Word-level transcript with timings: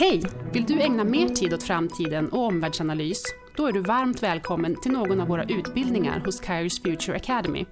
Hej! 0.00 0.22
Vill 0.52 0.64
du 0.64 0.80
ägna 0.80 1.04
mer 1.04 1.28
tid 1.28 1.54
åt 1.54 1.62
framtiden 1.62 2.28
och 2.28 2.46
omvärldsanalys? 2.46 3.22
Då 3.56 3.66
är 3.66 3.72
du 3.72 3.80
varmt 3.80 4.22
välkommen 4.22 4.76
till 4.82 4.92
någon 4.92 5.20
av 5.20 5.28
våra 5.28 5.44
utbildningar 5.44 6.22
hos 6.24 6.40
Kairos 6.40 6.82
Future 6.82 7.16
Academy. 7.16 7.64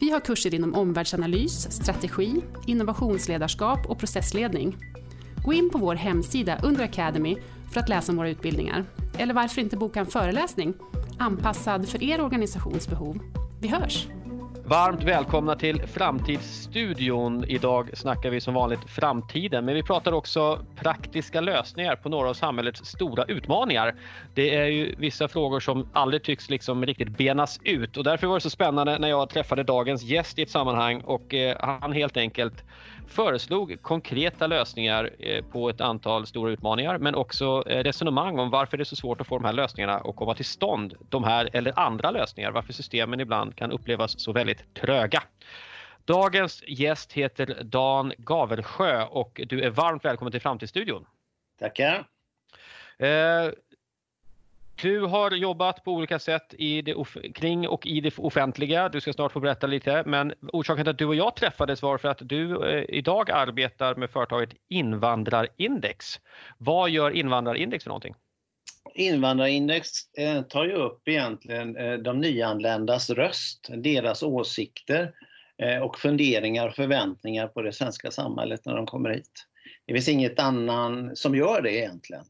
Vi 0.00 0.10
har 0.10 0.20
kurser 0.20 0.54
inom 0.54 0.74
omvärldsanalys, 0.74 1.72
strategi, 1.72 2.42
innovationsledarskap 2.66 3.86
och 3.86 3.98
processledning. 3.98 4.76
Gå 5.44 5.52
in 5.52 5.70
på 5.70 5.78
vår 5.78 5.94
hemsida 5.94 6.58
under 6.62 6.84
Academy 6.84 7.36
för 7.72 7.80
att 7.80 7.88
läsa 7.88 8.12
om 8.12 8.18
våra 8.18 8.30
utbildningar. 8.30 8.84
Eller 9.18 9.34
varför 9.34 9.60
inte 9.60 9.76
boka 9.76 10.00
en 10.00 10.06
föreläsning 10.06 10.74
anpassad 11.18 11.88
för 11.88 12.02
er 12.02 12.20
organisations 12.20 12.88
behov. 12.88 13.18
Vi 13.60 13.68
hörs! 13.68 14.08
Varmt 14.68 15.02
välkomna 15.02 15.56
till 15.56 15.82
Framtidsstudion. 15.82 17.44
Idag 17.44 17.90
snackar 17.94 18.30
vi 18.30 18.40
som 18.40 18.54
vanligt 18.54 18.80
framtiden, 18.86 19.64
men 19.64 19.74
vi 19.74 19.82
pratar 19.82 20.12
också 20.12 20.64
praktiska 20.76 21.40
lösningar 21.40 21.96
på 21.96 22.08
några 22.08 22.28
av 22.28 22.34
samhällets 22.34 22.84
stora 22.84 23.24
utmaningar. 23.24 23.94
Det 24.34 24.54
är 24.54 24.66
ju 24.66 24.94
vissa 24.98 25.28
frågor 25.28 25.60
som 25.60 25.88
aldrig 25.92 26.22
tycks 26.22 26.50
liksom 26.50 26.86
riktigt 26.86 27.18
benas 27.18 27.60
ut 27.64 27.96
och 27.96 28.04
därför 28.04 28.26
var 28.26 28.34
det 28.34 28.40
så 28.40 28.50
spännande 28.50 28.98
när 28.98 29.08
jag 29.08 29.28
träffade 29.28 29.62
dagens 29.62 30.02
gäst 30.02 30.38
i 30.38 30.42
ett 30.42 30.50
sammanhang 30.50 31.00
och 31.00 31.34
eh, 31.34 31.56
han 31.60 31.92
helt 31.92 32.16
enkelt 32.16 32.64
föreslog 33.08 33.82
konkreta 33.82 34.46
lösningar 34.46 35.10
eh, 35.18 35.44
på 35.44 35.68
ett 35.68 35.80
antal 35.80 36.26
stora 36.26 36.50
utmaningar 36.50 36.98
men 36.98 37.14
också 37.14 37.64
eh, 37.66 37.82
resonemang 37.82 38.38
om 38.38 38.50
varför 38.50 38.76
det 38.76 38.82
är 38.82 38.84
så 38.84 38.96
svårt 38.96 39.20
att 39.20 39.26
få 39.26 39.38
de 39.38 39.44
här 39.44 39.52
lösningarna 39.52 39.94
att 39.94 40.16
komma 40.16 40.34
till 40.34 40.44
stånd. 40.44 40.94
De 41.08 41.24
här 41.24 41.50
eller 41.52 41.78
andra 41.78 42.10
lösningar, 42.10 42.50
varför 42.50 42.72
systemen 42.72 43.20
ibland 43.20 43.56
kan 43.56 43.72
upplevas 43.72 44.20
så 44.20 44.32
väldigt 44.32 44.74
tröga. 44.74 45.22
Dagens 46.04 46.62
gäst 46.66 47.12
heter 47.12 47.62
Dan 47.64 48.12
Gaversjö 48.18 49.04
och 49.04 49.40
du 49.46 49.62
är 49.62 49.70
varmt 49.70 50.04
välkommen 50.04 50.32
till 50.32 50.40
Framtidsstudion. 50.40 51.06
Tackar. 51.58 52.04
Du 54.82 55.00
har 55.00 55.30
jobbat 55.30 55.84
på 55.84 55.92
olika 55.92 56.18
sätt 56.18 56.54
i 56.58 56.82
det 56.82 56.94
kring 57.34 57.68
och 57.68 57.86
i 57.86 58.00
det 58.00 58.18
offentliga. 58.18 58.88
Du 58.88 59.00
ska 59.00 59.12
snart 59.12 59.32
få 59.32 59.40
berätta 59.40 59.66
lite, 59.66 60.02
men 60.06 60.34
orsaken 60.52 60.84
till 60.84 60.90
att 60.90 60.98
du 60.98 61.06
och 61.06 61.14
jag 61.14 61.36
träffades 61.36 61.82
var 61.82 61.98
för 61.98 62.08
att 62.08 62.18
du 62.20 62.70
eh, 62.70 62.84
idag 62.88 63.30
arbetar 63.30 63.94
med 63.94 64.10
företaget 64.10 64.50
Invandrarindex. 64.68 66.20
Vad 66.58 66.90
gör 66.90 67.10
Invandrarindex 67.10 67.84
för 67.84 67.88
någonting? 67.88 68.14
Invandrarindex 68.94 69.88
eh, 70.18 70.42
tar 70.42 70.64
ju 70.64 70.72
upp 70.72 71.08
egentligen 71.08 71.76
eh, 71.76 71.94
de 71.94 72.20
nyanländas 72.20 73.10
röst, 73.10 73.68
deras 73.76 74.22
åsikter 74.22 75.12
eh, 75.62 75.82
och 75.82 75.98
funderingar 75.98 76.68
och 76.68 76.74
förväntningar 76.74 77.46
på 77.46 77.62
det 77.62 77.72
svenska 77.72 78.10
samhället 78.10 78.60
när 78.64 78.76
de 78.76 78.86
kommer 78.86 79.10
hit. 79.10 79.46
Det 79.86 79.92
finns 79.92 80.08
inget 80.08 80.38
annan 80.38 81.16
som 81.16 81.34
gör 81.36 81.62
det 81.62 81.72
egentligen. 81.72 82.24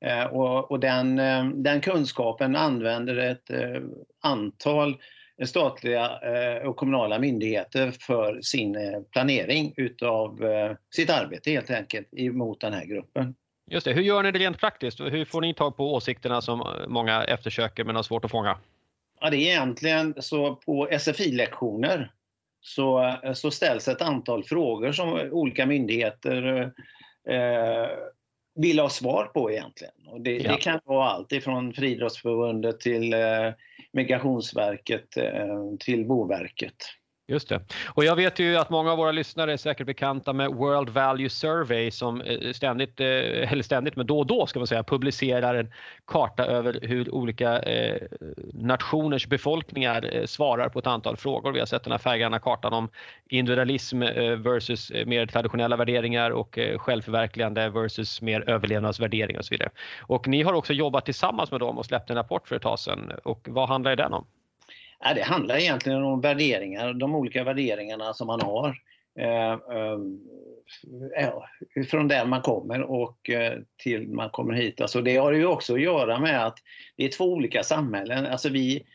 Eh, 0.00 0.24
och, 0.24 0.70
och 0.70 0.80
den, 0.80 1.18
eh, 1.18 1.44
den, 1.48 1.80
kunskapen 1.80 2.56
använder 2.56 3.16
ett 3.16 3.50
eh, 3.50 3.82
antal 4.22 4.96
statliga 5.44 6.10
och 6.64 6.76
kommunala 6.76 7.18
myndigheter 7.18 7.90
för 7.90 8.40
sin 8.42 8.76
planering 9.12 9.74
utav 9.76 10.40
sitt 10.94 11.10
arbete 11.10 11.50
helt 11.50 11.70
enkelt 11.70 12.08
emot 12.12 12.60
den 12.60 12.72
här 12.72 12.84
gruppen. 12.84 13.34
Just 13.70 13.84
det. 13.84 13.92
Hur 13.92 14.02
gör 14.02 14.22
ni 14.22 14.32
det 14.32 14.38
rent 14.38 14.58
praktiskt? 14.58 15.00
Hur 15.00 15.24
får 15.24 15.40
ni 15.40 15.54
tag 15.54 15.76
på 15.76 15.94
åsikterna 15.94 16.40
som 16.40 16.84
många 16.88 17.24
eftersöker 17.24 17.84
men 17.84 17.96
har 17.96 18.02
svårt 18.02 18.24
att 18.24 18.30
fånga? 18.30 18.58
Ja, 19.20 19.30
det 19.30 19.36
är 19.36 19.50
egentligen 19.50 20.14
så 20.18 20.54
på 20.54 20.88
SFI-lektioner 20.98 22.12
så, 22.60 23.16
så 23.34 23.50
ställs 23.50 23.88
ett 23.88 24.02
antal 24.02 24.44
frågor 24.44 24.92
som 24.92 25.12
olika 25.32 25.66
myndigheter 25.66 26.72
eh, 27.28 27.88
vill 28.58 28.78
ha 28.78 28.88
svar 28.88 29.24
på 29.24 29.50
egentligen. 29.50 29.94
Och 30.06 30.20
det, 30.20 30.36
ja. 30.36 30.52
det 30.52 30.56
kan 30.56 30.80
vara 30.84 31.08
allt 31.08 31.32
ifrån 31.32 31.72
Friidrottsförbundet 31.72 32.80
till 32.80 33.12
eh, 33.12 33.52
Migrationsverket 33.92 35.16
eh, 35.16 35.76
till 35.80 36.06
Boverket. 36.06 36.76
Just 37.30 37.48
det. 37.48 37.60
Och 37.88 38.04
jag 38.04 38.16
vet 38.16 38.38
ju 38.38 38.56
att 38.56 38.70
många 38.70 38.92
av 38.92 38.98
våra 38.98 39.12
lyssnare 39.12 39.52
är 39.52 39.56
säkert 39.56 39.86
bekanta 39.86 40.32
med 40.32 40.50
World 40.50 40.88
Value 40.88 41.28
Survey 41.28 41.90
som 41.90 42.20
eh, 42.20 42.52
ständigt, 42.52 43.00
eh, 43.00 43.52
eller 43.52 43.62
ständigt, 43.62 43.96
men 43.96 44.06
då 44.06 44.18
och 44.18 44.26
då 44.26 44.46
ska 44.46 44.60
man 44.60 44.66
säga, 44.66 44.82
publicerar 44.82 45.54
en 45.54 45.72
karta 46.06 46.44
över 46.44 46.78
hur 46.82 47.14
olika 47.14 47.58
eh, 47.58 48.02
nationers 48.52 49.26
befolkningar 49.26 50.26
svarar 50.26 50.68
på 50.68 50.78
ett 50.78 50.86
antal 50.86 51.16
frågor. 51.16 51.52
Vi 51.52 51.58
har 51.58 51.66
sett 51.66 51.84
den 51.84 51.92
här 51.92 51.98
färggranna 51.98 52.38
kartan 52.38 52.72
om 52.72 52.88
individualism 53.28 54.00
versus 54.38 54.92
mer 55.06 55.26
traditionella 55.26 55.76
värderingar 55.76 56.30
och 56.30 56.58
självförverkligande 56.76 57.68
versus 57.68 58.22
mer 58.22 58.50
överlevnadsvärderingar 58.50 59.38
och 59.38 59.44
så 59.44 59.54
vidare. 59.54 59.70
Och 60.00 60.28
ni 60.28 60.42
har 60.42 60.52
också 60.52 60.72
jobbat 60.72 61.04
tillsammans 61.04 61.50
med 61.50 61.60
dem 61.60 61.78
och 61.78 61.86
släppt 61.86 62.10
en 62.10 62.16
rapport 62.16 62.48
för 62.48 62.56
ett 62.56 62.62
tag 62.62 62.78
sedan. 62.78 63.12
Och 63.24 63.46
vad 63.50 63.68
handlar 63.68 63.96
den 63.96 64.12
om? 64.12 64.26
Ja, 65.04 65.14
det 65.14 65.22
handlar 65.22 65.56
egentligen 65.56 66.02
om 66.02 66.20
värderingar, 66.20 66.92
de 66.92 67.14
olika 67.14 67.44
värderingarna 67.44 68.14
som 68.14 68.26
man 68.26 68.40
har. 68.40 68.76
Eh, 69.18 69.52
eh, 71.16 71.84
från 71.90 72.08
där 72.08 72.26
man 72.26 72.42
kommer 72.42 72.82
och 72.82 73.30
eh, 73.30 73.58
till 73.76 74.08
man 74.08 74.30
kommer 74.30 74.54
hit. 74.54 74.80
Alltså 74.80 75.00
det 75.00 75.16
har 75.16 75.32
ju 75.32 75.46
också 75.46 75.74
att 75.74 75.80
göra 75.80 76.20
med 76.20 76.46
att 76.46 76.58
det 76.96 77.04
är 77.04 77.08
två 77.08 77.24
olika 77.24 77.62
samhällen. 77.62 78.26
Alltså 78.26 78.48
vi 78.48 78.86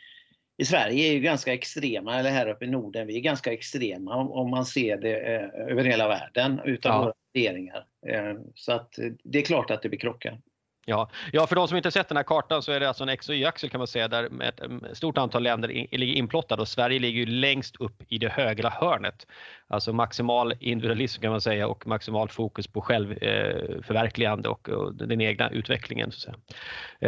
i 0.57 0.65
Sverige 0.65 1.09
är 1.09 1.13
ju 1.13 1.19
ganska 1.19 1.53
extrema, 1.53 2.19
eller 2.19 2.29
här 2.29 2.49
uppe 2.49 2.65
i 2.65 2.67
Norden, 2.67 3.07
vi 3.07 3.17
är 3.17 3.21
ganska 3.21 3.53
extrema 3.53 4.15
om, 4.15 4.31
om 4.31 4.49
man 4.49 4.65
ser 4.65 4.97
det 4.97 5.35
eh, 5.35 5.71
över 5.71 5.83
hela 5.83 6.07
världen 6.07 6.61
utav 6.65 6.91
ja. 6.91 7.01
våra 7.01 7.13
värderingar. 7.33 7.85
Eh, 8.07 8.33
så 8.55 8.71
att 8.71 8.99
det 9.23 9.39
är 9.39 9.43
klart 9.45 9.71
att 9.71 9.81
det 9.81 9.89
blir 9.89 9.99
krockar. 9.99 10.39
Ja. 10.85 11.09
ja, 11.31 11.47
för 11.47 11.55
de 11.55 11.67
som 11.67 11.77
inte 11.77 11.91
sett 11.91 12.07
den 12.07 12.17
här 12.17 12.23
kartan 12.23 12.63
så 12.63 12.71
är 12.71 12.79
det 12.79 12.87
alltså 12.87 13.03
en 13.03 13.09
X 13.09 13.29
och 13.29 13.35
Y-axel 13.35 13.69
kan 13.69 13.77
man 13.77 13.87
säga 13.87 14.07
där 14.07 14.41
ett 14.43 14.59
mm, 14.59 14.85
stort 14.93 15.17
antal 15.17 15.43
länder 15.43 15.67
ligger 15.67 16.13
inplottade 16.13 16.61
och 16.61 16.67
Sverige 16.67 16.99
ligger 16.99 17.19
ju 17.19 17.25
längst 17.25 17.75
upp 17.75 18.03
i 18.09 18.17
det 18.17 18.29
högra 18.29 18.69
hörnet. 18.69 19.27
Alltså 19.73 19.93
maximal 19.93 20.53
individualism 20.59 21.21
kan 21.21 21.31
man 21.31 21.41
säga 21.41 21.67
och 21.67 21.87
maximal 21.87 22.29
fokus 22.29 22.67
på 22.67 22.81
självförverkligande 22.81 24.49
eh, 24.49 24.51
och, 24.51 24.95
den 24.95 25.21
egna 25.21 25.49
utvecklingen. 25.49 26.11
Så 26.11 26.15
att 26.15 26.21
säga. 26.21 26.35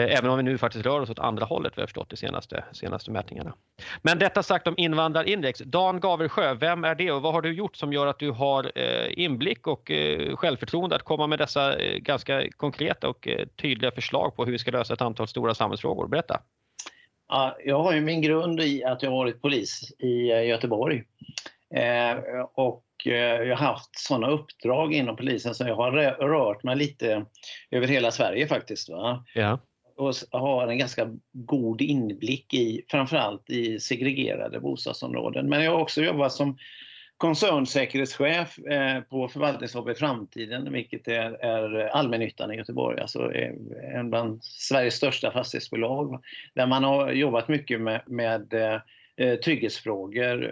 Eh, 0.06 0.18
även 0.18 0.30
om 0.30 0.38
vi 0.38 0.44
nu 0.44 0.58
faktiskt 0.58 0.86
rör 0.86 1.02
oss 1.02 1.10
åt 1.10 1.20
andra 1.20 1.46
hållet, 1.46 1.74
vi 1.76 1.82
har 1.82 1.88
förstått 1.88 2.10
de 2.10 2.18
senaste, 2.18 2.64
senaste 2.72 3.12
mätningarna. 3.12 3.54
Men 4.02 4.20
detta 4.20 4.44
sagt 4.44 4.68
om 4.68 4.74
invandrarindex. 4.78 5.60
Dan 5.66 6.00
Gaversjö, 6.00 6.54
vem 6.54 6.84
är 6.84 6.96
det 6.96 7.12
och 7.12 7.22
vad 7.22 7.34
har 7.34 7.42
du 7.42 7.54
gjort 7.54 7.76
som 7.76 7.94
gör 7.94 8.08
att 8.08 8.20
du 8.20 8.32
har 8.32 8.72
eh, 8.76 9.24
inblick 9.24 9.68
och 9.68 9.92
självförtroende 10.36 10.96
att 10.96 11.04
komma 11.04 11.28
med 11.28 11.40
dessa 11.40 11.76
ganska 11.98 12.50
konkreta 12.58 13.10
och 13.10 13.28
tydliga 13.62 13.92
förslag 13.92 14.36
på 14.36 14.46
hur 14.46 14.52
vi 14.52 14.60
ska 14.60 14.72
lösa 14.72 14.94
ett 14.94 15.02
antal 15.02 15.28
stora 15.28 15.54
samhällsfrågor? 15.54 16.08
Berätta! 16.08 16.40
Jag 17.66 17.84
har 17.84 17.94
ju 17.94 18.02
min 18.02 18.22
grund 18.22 18.60
i 18.60 18.84
att 18.84 19.04
jag 19.04 19.10
har 19.10 19.18
varit 19.18 19.42
polis 19.42 19.92
i 20.00 20.28
Göteborg. 20.28 21.04
Eh, 21.74 22.42
och 22.54 22.86
eh, 23.06 23.44
jag 23.44 23.58
har 23.58 23.66
haft 23.68 24.00
sådana 24.00 24.28
uppdrag 24.28 24.94
inom 24.94 25.16
polisen 25.16 25.56
så 25.56 25.68
jag 25.68 25.76
har 25.76 25.92
rört 26.28 26.64
mig 26.64 26.76
lite 26.76 27.26
över 27.72 27.88
hela 27.88 28.12
Sverige 28.12 28.48
faktiskt. 28.48 28.90
Va? 28.90 29.26
Ja. 29.34 29.60
Och 29.98 30.14
har 30.32 30.68
en 30.68 30.78
ganska 30.78 31.10
god 31.32 31.82
inblick 31.82 32.54
i 32.54 32.86
framförallt 32.92 33.50
i 33.50 33.80
segregerade 33.80 34.60
bostadsområden. 34.60 35.50
Men 35.50 35.64
jag 35.64 35.72
har 35.72 35.80
också 35.80 36.02
jobbat 36.02 36.34
som 36.34 36.58
koncernsäkerhetschef 37.18 38.60
eh, 38.60 39.02
på 39.02 39.28
förvaltningshopp 39.28 39.98
Framtiden, 39.98 40.74
vilket 40.74 41.08
är, 41.08 41.88
allmännyttan 41.88 42.52
i 42.52 42.56
Göteborg, 42.56 43.02
alltså 43.02 43.32
en 43.94 44.10
bland 44.10 44.44
Sveriges 44.44 44.96
största 44.96 45.32
fastighetsbolag. 45.32 46.24
Där 46.54 46.68
man 46.68 46.84
har 46.84 47.12
jobbat 47.12 47.48
mycket 47.48 47.82
med, 47.82 48.02
med 48.06 48.54
trygghetsfrågor 49.44 50.50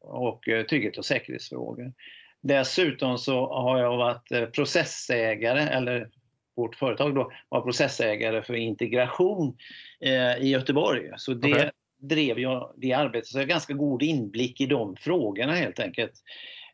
och 0.00 0.48
eh, 0.48 0.66
trygghet 0.66 0.98
och 0.98 1.04
säkerhetsfrågor. 1.04 1.92
Dessutom 2.40 3.18
så 3.18 3.46
har 3.46 3.78
jag 3.78 3.96
varit 3.96 4.32
eh, 4.32 4.44
processägare, 4.44 5.60
eller 5.60 6.08
vårt 6.56 6.74
företag 6.74 7.14
då 7.14 7.32
var 7.48 7.60
processägare 7.60 8.42
för 8.42 8.54
integration 8.54 9.56
eh, 10.00 10.36
i 10.36 10.48
Göteborg. 10.48 11.10
Så 11.16 11.34
det 11.34 11.52
okay. 11.52 11.70
drev 12.00 12.38
jag 12.38 12.74
det 12.76 12.92
arbetet, 12.92 13.26
så 13.26 13.38
jag 13.38 13.42
har 13.42 13.48
ganska 13.48 13.74
god 13.74 14.02
inblick 14.02 14.60
i 14.60 14.66
de 14.66 14.96
frågorna 14.96 15.52
helt 15.52 15.80
enkelt. 15.80 16.12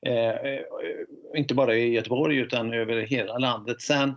Eh, 0.07 0.59
inte 1.37 1.55
bara 1.55 1.77
i 1.77 1.93
Göteborg 1.93 2.37
utan 2.37 2.73
över 2.73 3.01
hela 3.01 3.39
landet. 3.39 3.81
Sen 3.81 4.15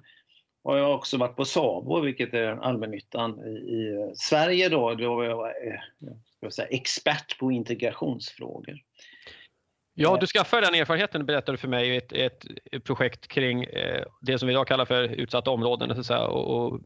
har 0.63 0.77
jag 0.77 0.95
också 0.95 1.17
varit 1.17 1.35
på 1.35 1.45
SABO, 1.45 1.99
vilket 1.99 2.33
är 2.33 2.47
allmännyttan 2.47 3.39
i, 3.45 3.49
i 3.49 4.11
Sverige. 4.15 4.69
Då, 4.69 4.95
då 4.95 5.15
var 5.15 5.23
jag, 5.23 5.53
jag 6.39 6.53
säga, 6.53 6.67
expert 6.67 7.39
på 7.39 7.51
integrationsfrågor. 7.51 8.79
Ja, 10.01 10.17
du 10.21 10.27
skaffade 10.27 10.65
den 10.65 10.75
erfarenheten 10.75 11.25
berättade 11.25 11.53
du 11.53 11.57
för 11.57 11.67
mig 11.67 11.89
i 11.89 11.97
ett, 11.97 12.13
ett, 12.71 12.83
projekt 12.83 13.27
kring 13.27 13.63
eh, 13.63 14.05
det 14.21 14.39
som 14.39 14.47
vi 14.47 14.53
idag 14.53 14.67
kallar 14.67 14.85
för 14.85 15.03
utsatta 15.03 15.51
områden. 15.51 16.03
Så 16.03 16.27
och, 16.27 16.55
och 16.55 16.79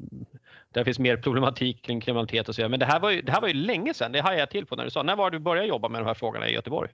där 0.69 0.83
finns 0.83 0.99
mer 0.99 1.17
problematik 1.17 1.81
kring 1.81 2.01
kriminalitet 2.01 2.49
och 2.49 2.55
så 2.55 2.59
vidare. 2.59 2.69
Men 2.69 2.79
det 2.79 2.85
här 2.85 2.99
var 2.99 3.11
ju, 3.11 3.21
det 3.21 3.31
här 3.31 3.41
var 3.41 3.47
ju 3.47 3.53
länge 3.53 3.93
sedan, 3.93 4.11
det 4.11 4.21
hajade 4.21 4.39
jag 4.39 4.49
till 4.49 4.65
på 4.65 4.75
när 4.75 4.83
du 4.83 4.89
sa. 4.89 5.03
När 5.03 5.15
var 5.15 5.31
du 5.31 5.39
började 5.39 5.67
jobba 5.67 5.89
med 5.89 6.01
de 6.01 6.05
här 6.05 6.13
frågorna 6.13 6.49
i 6.49 6.53
Göteborg? 6.53 6.89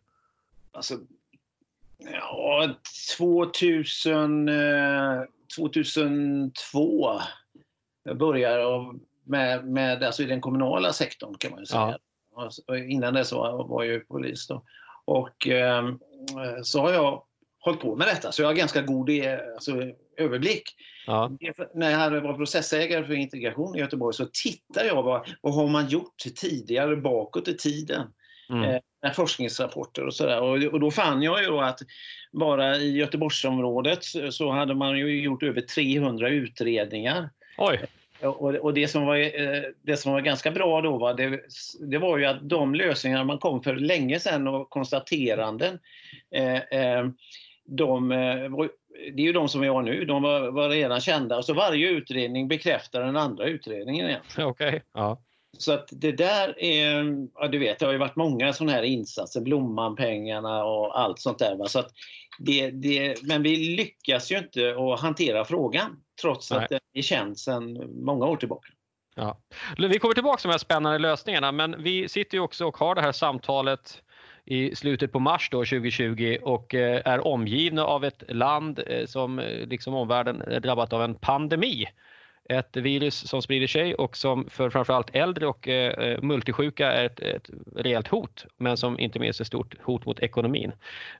Alltså, 0.71 0.97
Ja, 1.99 2.69
2000, 3.17 4.49
2002 5.55 7.19
började 8.15 8.99
med, 9.23 9.65
med, 9.65 10.03
alltså 10.03 10.23
i 10.23 10.25
den 10.25 10.41
kommunala 10.41 10.93
sektorn 10.93 11.37
kan 11.37 11.51
man 11.51 11.65
säga. 11.65 11.97
Ja. 12.35 12.77
Innan 12.77 13.13
dess 13.13 13.31
var, 13.31 13.67
var 13.67 13.83
jag 13.83 14.07
polis. 14.07 14.47
Då. 14.47 14.63
Och 15.05 15.47
eh, 15.47 15.89
så 16.63 16.81
har 16.81 16.91
jag 16.93 17.23
hållit 17.59 17.81
på 17.81 17.95
med 17.95 18.07
detta, 18.07 18.31
så 18.31 18.41
jag 18.41 18.47
har 18.47 18.53
ganska 18.53 18.81
god 18.81 19.09
alltså, 19.55 19.71
överblick. 20.17 20.63
Ja. 21.07 21.31
När 21.75 21.91
jag 21.91 22.21
var 22.21 22.33
processägare 22.33 23.05
för 23.05 23.13
integration 23.13 23.75
i 23.75 23.79
Göteborg 23.79 24.13
så 24.13 24.25
tittade 24.43 24.87
jag 24.87 24.95
på 24.95 25.25
vad 25.41 25.53
har 25.53 25.67
man 25.67 25.87
gjort 25.87 26.17
tidigare 26.35 26.95
bakåt 26.95 27.47
i 27.47 27.57
tiden. 27.57 28.07
Mm. 28.49 28.79
Eh, 29.05 29.13
forskningsrapporter 29.13 30.05
och 30.05 30.13
sådär. 30.13 30.41
Och, 30.41 30.73
och 30.73 30.79
då 30.79 30.91
fann 30.91 31.21
jag 31.21 31.43
ju 31.43 31.59
att 31.59 31.79
bara 32.31 32.77
i 32.77 32.97
Göteborgsområdet 32.97 33.99
så 34.31 34.51
hade 34.51 34.75
man 34.75 34.97
ju 34.97 35.21
gjort 35.21 35.43
över 35.43 35.61
300 35.61 36.29
utredningar. 36.29 37.29
Oj. 37.57 37.79
Och, 38.21 38.55
och 38.55 38.73
det, 38.73 38.87
som 38.87 39.05
var, 39.05 39.15
eh, 39.15 39.63
det 39.81 39.97
som 39.97 40.13
var 40.13 40.21
ganska 40.21 40.51
bra 40.51 40.81
då 40.81 40.97
var, 40.97 41.13
det, 41.13 41.39
det 41.79 41.97
var 41.97 42.17
ju 42.17 42.25
att 42.25 42.49
de 42.49 42.75
lösningar 42.75 43.23
man 43.23 43.37
kom 43.37 43.63
för 43.63 43.75
länge 43.75 44.19
sedan 44.19 44.47
och 44.47 44.69
konstateranden 44.69 45.79
eh, 46.35 46.55
eh 46.55 47.07
de, 47.71 48.09
det 48.89 49.21
är 49.21 49.25
ju 49.25 49.33
de 49.33 49.49
som 49.49 49.61
vi 49.61 49.67
har 49.67 49.81
nu, 49.81 50.05
de 50.05 50.23
var, 50.23 50.51
var 50.51 50.69
redan 50.69 51.01
kända. 51.01 51.43
Så 51.43 51.53
varje 51.53 51.89
utredning 51.89 52.47
bekräftar 52.47 53.01
den 53.01 53.17
andra 53.17 53.45
utredningen. 53.45 54.19
Okej, 54.37 54.45
okay. 54.45 54.79
ja. 54.93 55.21
Så 55.57 55.73
att 55.73 55.89
det 55.91 56.11
där 56.11 56.63
är, 56.63 57.17
ja 57.35 57.47
du 57.47 57.59
vet 57.59 57.79
det 57.79 57.85
har 57.85 57.93
ju 57.93 57.99
varit 57.99 58.15
många 58.15 58.53
sådana 58.53 58.71
här 58.71 58.83
insatser, 58.83 59.41
Blommanpengarna 59.41 60.63
och 60.63 60.99
allt 60.99 61.19
sånt 61.19 61.39
där. 61.39 61.67
Så 61.67 61.79
att 61.79 61.91
det, 62.39 62.71
det, 62.71 63.23
men 63.23 63.43
vi 63.43 63.55
lyckas 63.55 64.31
ju 64.31 64.37
inte 64.37 64.75
att 64.77 64.99
hantera 64.99 65.45
frågan 65.45 66.01
trots 66.21 66.51
Nej. 66.51 66.59
att 66.63 66.69
det 66.69 66.79
är 66.93 67.01
känt 67.01 67.39
sedan 67.39 67.89
många 68.05 68.25
år 68.25 68.37
tillbaka. 68.37 68.69
Ja. 69.15 69.37
Vi 69.77 69.99
kommer 69.99 70.13
tillbaka 70.13 70.37
till 70.37 70.47
de 70.47 70.51
här 70.51 70.57
spännande 70.57 70.99
lösningarna 70.99 71.51
men 71.51 71.83
vi 71.83 72.09
sitter 72.09 72.37
ju 72.37 72.43
också 72.43 72.65
och 72.65 72.77
har 72.77 72.95
det 72.95 73.01
här 73.01 73.11
samtalet 73.11 74.03
i 74.45 74.75
slutet 74.75 75.11
på 75.11 75.19
mars 75.19 75.49
då, 75.51 75.57
2020 75.57 76.37
och 76.41 76.75
eh, 76.75 77.01
är 77.05 77.27
omgivna 77.27 77.83
av 77.83 78.05
ett 78.05 78.23
land 78.27 78.79
eh, 78.87 79.05
som 79.05 79.39
eh, 79.39 79.67
liksom 79.67 79.93
omvärlden 79.93 80.41
är 80.41 80.59
drabbat 80.59 80.93
av 80.93 81.03
en 81.03 81.15
pandemi 81.15 81.85
ett 82.49 82.77
virus 82.77 83.27
som 83.27 83.41
sprider 83.41 83.67
sig 83.67 83.95
och 83.95 84.17
som 84.17 84.49
för 84.49 84.69
framförallt 84.69 85.15
äldre 85.15 85.47
och 85.47 85.67
eh, 85.67 85.93
eh, 85.93 86.21
multisjuka 86.21 86.91
är 86.91 87.05
ett, 87.05 87.19
ett 87.19 87.49
rejält 87.75 88.07
hot, 88.07 88.45
men 88.57 88.77
som 88.77 88.99
inte 88.99 89.19
minst 89.19 89.39
är 89.39 89.43
ett 89.43 89.47
stort 89.47 89.75
hot 89.81 90.05
mot 90.05 90.19
ekonomin. 90.19 90.71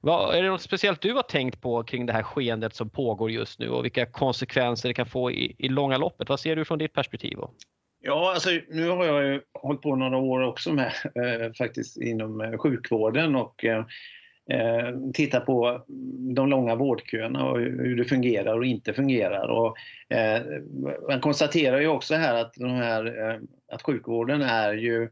Vad, 0.01 0.35
är 0.35 0.43
det 0.43 0.49
något 0.49 0.61
speciellt 0.61 1.01
du 1.01 1.13
har 1.13 1.23
tänkt 1.23 1.61
på 1.61 1.83
kring 1.83 2.05
det 2.05 2.13
här 2.13 2.23
skeendet 2.23 2.75
som 2.75 2.89
pågår 2.89 3.31
just 3.31 3.59
nu 3.59 3.69
och 3.69 3.85
vilka 3.85 4.05
konsekvenser 4.05 4.89
det 4.89 4.93
kan 4.93 5.05
få 5.05 5.31
i, 5.31 5.55
i 5.57 5.69
långa 5.69 5.97
loppet? 5.97 6.29
Vad 6.29 6.39
ser 6.39 6.55
du 6.55 6.65
från 6.65 6.79
ditt 6.79 6.93
perspektiv? 6.93 7.37
Ja, 8.01 8.33
alltså, 8.33 8.49
nu 8.69 8.89
har 8.89 9.05
jag 9.05 9.23
ju 9.23 9.41
hållit 9.53 9.81
på 9.81 9.95
några 9.95 10.17
år 10.17 10.41
också 10.41 10.73
med 10.73 10.91
eh, 11.15 11.53
faktiskt 11.53 11.97
inom 11.97 12.41
eh, 12.41 12.57
sjukvården 12.57 13.35
och 13.35 13.65
eh, 13.65 13.85
eh 14.49 14.95
titta 15.13 15.39
på 15.39 15.85
de 16.35 16.49
långa 16.49 16.75
vårdköerna 16.75 17.45
och 17.45 17.59
hur 17.59 17.95
det 17.95 18.05
fungerar 18.05 18.57
och 18.57 18.65
inte 18.65 18.93
fungerar. 18.93 19.47
Och, 19.47 19.77
eh, 20.15 20.41
man 21.09 21.21
konstaterar 21.21 21.79
ju 21.79 21.87
också 21.87 22.15
här 22.15 22.41
att, 22.41 22.53
de 22.53 22.69
här, 22.69 23.29
eh, 23.29 23.39
att 23.71 23.81
sjukvården 23.81 24.41
är 24.41 24.73
ju 24.73 25.03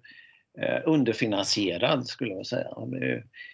eh, 0.61 0.81
underfinansierad 0.85 2.07
skulle 2.07 2.33
jag 2.33 2.45
säga. 2.45 2.69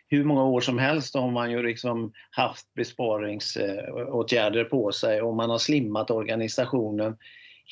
Hur 0.08 0.24
många 0.24 0.44
år 0.44 0.62
som 0.62 0.80
helst 0.80 1.16
har 1.16 1.32
man 1.32 1.52
ju 1.52 1.64
liksom 1.64 2.14
haft 2.32 2.74
besparingsåtgärder 2.74 4.64
på 4.64 4.92
sig 4.92 5.22
och 5.22 5.36
man 5.36 5.50
har 5.50 5.58
slimmat 5.58 6.12
organisationen 6.12 7.18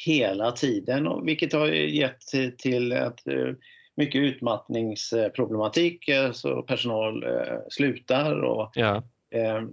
hela 0.06 0.52
tiden, 0.52 1.26
vilket 1.26 1.54
har 1.54 1.68
gett 1.68 2.22
till 2.58 2.94
att 2.94 3.28
eh, 3.28 3.54
mycket 3.96 4.22
utmattningsproblematik, 4.22 6.08
eh, 6.08 6.32
så 6.32 6.62
personal 6.62 7.24
eh, 7.24 7.58
slutar. 7.70 8.44
Och, 8.44 8.72
ja. 8.74 9.04
Ehm, 9.32 9.70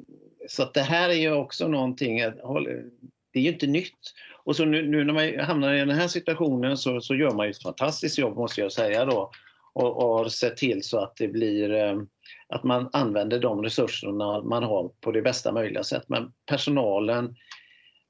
så 0.48 0.62
att 0.62 0.74
det 0.74 0.80
här 0.80 1.08
är 1.08 1.14
ju 1.14 1.32
också 1.32 1.68
någonting, 1.68 2.18
det 3.32 3.38
är 3.38 3.42
ju 3.42 3.52
inte 3.52 3.66
nytt. 3.66 4.14
Och 4.44 4.56
så 4.56 4.64
nu, 4.64 4.88
nu, 4.88 5.04
när 5.04 5.12
man 5.12 5.46
hamnar 5.46 5.74
i 5.74 5.78
den 5.78 5.90
här 5.90 6.08
situationen 6.08 6.76
så, 6.76 7.00
så 7.00 7.14
gör 7.14 7.30
man 7.30 7.46
ju 7.46 7.50
ett 7.50 7.62
fantastiskt 7.62 8.18
jobb 8.18 8.36
måste 8.36 8.60
jag 8.60 8.72
säga 8.72 9.04
då 9.04 9.30
och, 9.72 9.96
och 9.96 10.18
har 10.18 10.28
sett 10.28 10.56
till 10.56 10.82
så 10.82 10.98
att 10.98 11.16
det 11.16 11.28
blir 11.28 11.72
ehm, 11.72 12.06
att 12.48 12.64
man 12.64 12.88
använder 12.92 13.38
de 13.38 13.62
resurserna 13.62 14.42
man 14.42 14.62
har 14.62 14.88
på 15.00 15.12
det 15.12 15.22
bästa 15.22 15.52
möjliga 15.52 15.84
sätt. 15.84 16.04
Men 16.06 16.32
personalen 16.46 17.34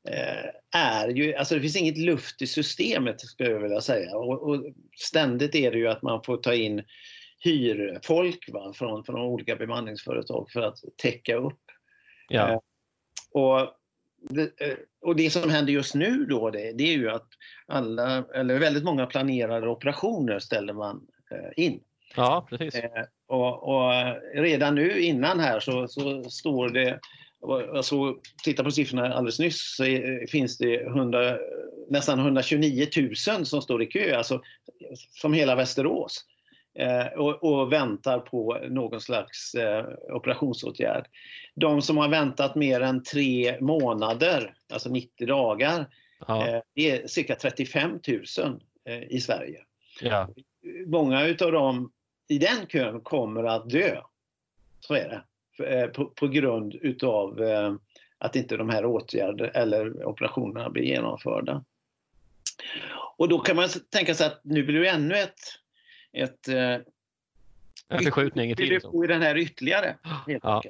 eh, 0.08 0.80
är 0.80 1.08
ju, 1.08 1.34
alltså 1.34 1.54
det 1.54 1.60
finns 1.60 1.76
inget 1.76 1.98
luft 1.98 2.42
i 2.42 2.46
systemet 2.46 3.20
skulle 3.20 3.50
jag 3.50 3.60
vilja 3.60 3.80
säga. 3.80 4.16
Och, 4.16 4.48
och 4.48 4.64
ständigt 4.96 5.54
är 5.54 5.70
det 5.70 5.78
ju 5.78 5.88
att 5.88 6.02
man 6.02 6.22
får 6.22 6.36
ta 6.36 6.54
in 6.54 6.82
hyrfolk 7.38 8.48
va, 8.52 8.72
från, 8.72 9.04
från 9.04 9.20
olika 9.20 9.56
bemanningsföretag 9.56 10.50
för 10.50 10.62
att 10.62 10.78
täcka 10.96 11.36
upp. 11.36 11.60
Ja. 12.28 12.52
Eh, 12.52 12.58
och, 13.30 13.74
det, 14.20 14.42
eh, 14.42 14.76
och 15.02 15.16
det 15.16 15.30
som 15.30 15.50
händer 15.50 15.72
just 15.72 15.94
nu 15.94 16.24
då 16.24 16.50
det, 16.50 16.72
det, 16.72 16.84
är 16.84 16.96
ju 16.96 17.10
att 17.10 17.28
alla, 17.66 18.24
eller 18.34 18.58
väldigt 18.58 18.84
många 18.84 19.06
planerade 19.06 19.68
operationer 19.68 20.38
ställer 20.38 20.72
man 20.72 21.06
eh, 21.30 21.64
in. 21.64 21.80
Ja, 22.16 22.46
precis. 22.50 22.80
Och, 23.26 23.62
och, 23.62 23.92
redan 24.34 24.74
nu 24.74 25.00
innan 25.00 25.40
här 25.40 25.60
så, 25.60 25.88
så 25.88 26.24
står 26.24 26.68
det 26.68 27.00
jag 27.40 27.84
såg, 27.84 28.20
titta 28.44 28.64
på 28.64 28.70
siffrorna 28.70 29.14
alldeles 29.14 29.38
nyss 29.38 29.76
så 29.76 29.84
finns 30.28 30.58
det 30.58 30.80
100, 30.80 31.38
nästan 31.88 32.18
129 32.18 32.86
000 33.28 33.46
som 33.46 33.62
står 33.62 33.82
i 33.82 33.86
kö, 33.86 34.16
alltså 34.16 34.42
som 35.10 35.32
hela 35.32 35.54
Västerås. 35.54 36.24
Eh, 36.78 37.06
och, 37.06 37.44
och, 37.44 37.72
väntar 37.72 38.18
på 38.18 38.58
någon 38.68 39.00
slags 39.00 39.54
eh, 39.54 39.86
operationsåtgärd. 40.08 41.06
De 41.54 41.82
som 41.82 41.96
har 41.96 42.08
väntat 42.08 42.54
mer 42.54 42.80
än 42.80 43.02
tre 43.02 43.60
månader, 43.60 44.54
alltså 44.72 44.88
90 44.88 45.26
dagar, 45.26 45.86
ja. 46.26 46.48
eh, 46.48 46.60
det 46.74 46.90
är 46.90 47.06
cirka 47.06 47.34
35 47.34 47.90
000 47.90 48.60
eh, 48.84 49.02
i 49.02 49.20
Sverige. 49.20 49.60
Ja. 50.00 50.28
Många 50.86 51.26
utav 51.26 51.52
dem 51.52 51.92
i 52.28 52.38
den 52.38 52.66
kön 52.66 53.00
kommer 53.00 53.44
att 53.44 53.70
dö. 53.70 54.00
Så 54.80 54.94
är 54.94 55.08
det. 55.08 55.22
På, 55.88 56.04
på 56.06 56.28
grund 56.28 56.74
utav 56.74 57.40
att 58.18 58.36
inte 58.36 58.56
de 58.56 58.68
här 58.68 58.84
åtgärderna 58.84 59.50
eller 59.50 60.06
operationerna 60.06 60.70
blir 60.70 60.82
genomförda. 60.82 61.64
Och 63.16 63.28
då 63.28 63.38
kan 63.38 63.56
man 63.56 63.68
tänka 63.90 64.14
sig 64.14 64.26
att 64.26 64.40
nu 64.44 64.62
blir 64.62 64.80
det 64.80 64.88
ännu 64.88 65.14
ett, 65.14 65.38
ett 66.12 66.48
eh, 66.48 66.76
en 67.88 67.98
förskjutning 68.04 68.50
i 68.50 68.56
tiden. 68.56 69.04
i 69.04 69.06
den 69.06 69.22
här 69.22 69.36
ytterligare. 69.38 69.96
Ja. 70.26 70.62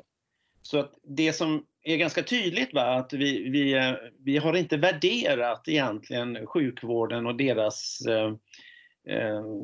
Så 0.62 0.78
att 0.78 0.94
det 1.02 1.32
som 1.32 1.66
är 1.82 1.96
ganska 1.96 2.22
tydligt 2.22 2.74
va, 2.74 2.82
att 2.82 3.12
vi, 3.12 3.48
vi, 3.48 3.94
vi 4.18 4.38
har 4.38 4.56
inte 4.56 4.76
värderat 4.76 5.68
egentligen 5.68 6.46
sjukvården 6.46 7.26
och 7.26 7.36
deras 7.36 7.98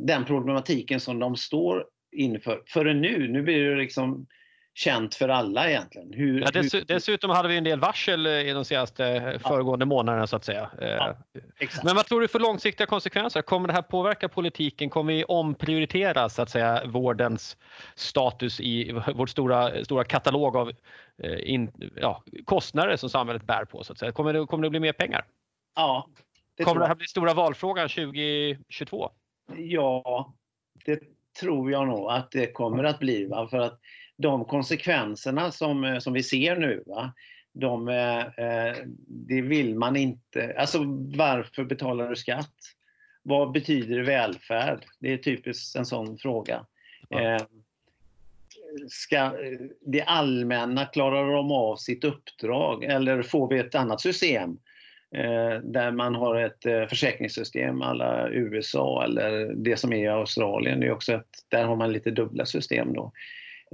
den 0.00 0.24
problematiken 0.24 1.00
som 1.00 1.18
de 1.18 1.36
står 1.36 1.86
inför 2.12 2.62
förrän 2.66 3.00
nu. 3.00 3.28
Nu 3.28 3.42
blir 3.42 3.70
det 3.70 3.76
liksom 3.76 4.26
känt 4.74 5.14
för 5.14 5.28
alla 5.28 5.70
egentligen. 5.70 6.12
Hur, 6.12 6.40
ja, 6.40 6.50
dess, 6.50 6.74
hur... 6.74 6.84
Dessutom 6.84 7.30
hade 7.30 7.48
vi 7.48 7.56
en 7.56 7.64
del 7.64 7.80
varsel 7.80 8.26
i 8.26 8.52
de 8.52 8.64
senaste 8.64 9.38
föregående 9.46 9.82
ja. 9.82 9.86
månaderna 9.86 10.26
så 10.26 10.36
att 10.36 10.44
säga. 10.44 10.70
Ja, 10.80 11.16
Men 11.84 11.96
vad 11.96 12.06
tror 12.06 12.20
du 12.20 12.28
för 12.28 12.38
långsiktiga 12.38 12.86
konsekvenser? 12.86 13.42
Kommer 13.42 13.68
det 13.68 13.74
här 13.74 13.82
påverka 13.82 14.28
politiken? 14.28 14.90
Kommer 14.90 15.12
vi 15.12 15.24
omprioritera 15.24 16.28
så 16.28 16.42
att 16.42 16.50
säga 16.50 16.82
vårdens 16.86 17.56
status 17.94 18.60
i 18.60 18.92
vår 19.14 19.26
stora, 19.26 19.84
stora 19.84 20.04
katalog 20.04 20.56
av 20.56 20.72
eh, 21.22 21.50
in, 21.50 21.90
ja, 21.96 22.22
kostnader 22.44 22.96
som 22.96 23.10
samhället 23.10 23.42
bär 23.42 23.64
på? 23.64 23.84
Så 23.84 23.92
att 23.92 23.98
säga. 23.98 24.12
Kommer, 24.12 24.32
det, 24.32 24.46
kommer 24.46 24.62
det 24.62 24.70
bli 24.70 24.80
mer 24.80 24.92
pengar? 24.92 25.24
Ja. 25.74 26.08
Det 26.56 26.64
kommer 26.64 26.80
det 26.80 26.86
här 26.86 26.94
bli 26.94 27.06
stora 27.06 27.34
valfrågan 27.34 27.88
2022? 27.88 29.10
Ja, 29.56 30.34
det 30.84 31.02
tror 31.40 31.70
jag 31.70 31.86
nog 31.86 32.10
att 32.10 32.30
det 32.30 32.52
kommer 32.52 32.84
att 32.84 32.98
bli. 32.98 33.26
Va? 33.26 33.48
För 33.48 33.58
att 33.58 33.80
de 34.16 34.44
konsekvenserna 34.44 35.50
som, 35.50 35.84
eh, 35.84 35.98
som 35.98 36.12
vi 36.12 36.22
ser 36.22 36.56
nu, 36.56 36.82
va? 36.86 37.12
De, 37.52 37.88
eh, 37.88 38.20
eh, 38.20 38.76
det 39.06 39.40
vill 39.40 39.74
man 39.74 39.96
inte. 39.96 40.54
Alltså 40.58 40.78
varför 41.16 41.64
betalar 41.64 42.08
du 42.08 42.16
skatt? 42.16 42.54
Vad 43.22 43.52
betyder 43.52 44.00
välfärd? 44.00 44.84
Det 44.98 45.12
är 45.12 45.18
typiskt 45.18 45.76
en 45.76 45.86
sån 45.86 46.18
fråga. 46.18 46.66
Ja. 47.08 47.38
ska 48.88 49.32
det 49.80 50.02
allmänna, 50.02 50.86
klarar 50.86 51.32
de 51.32 51.52
av 51.52 51.76
sitt 51.76 52.04
uppdrag 52.04 52.84
eller 52.84 53.22
får 53.22 53.48
vi 53.48 53.58
ett 53.58 53.74
annat 53.74 54.00
system? 54.00 54.58
där 55.62 55.90
man 55.90 56.14
har 56.14 56.40
ett 56.40 56.88
försäkringssystem 56.88 57.82
alla 57.82 58.28
USA 58.28 59.04
eller 59.04 59.54
det 59.54 59.76
som 59.76 59.92
är 59.92 60.04
i 60.04 60.08
Australien. 60.08 60.80
Det 60.80 60.86
är 60.86 60.92
också 60.92 61.12
ett, 61.12 61.44
där 61.48 61.64
har 61.64 61.76
man 61.76 61.92
lite 61.92 62.10
dubbla 62.10 62.46
system. 62.46 62.92
Då. 62.92 63.12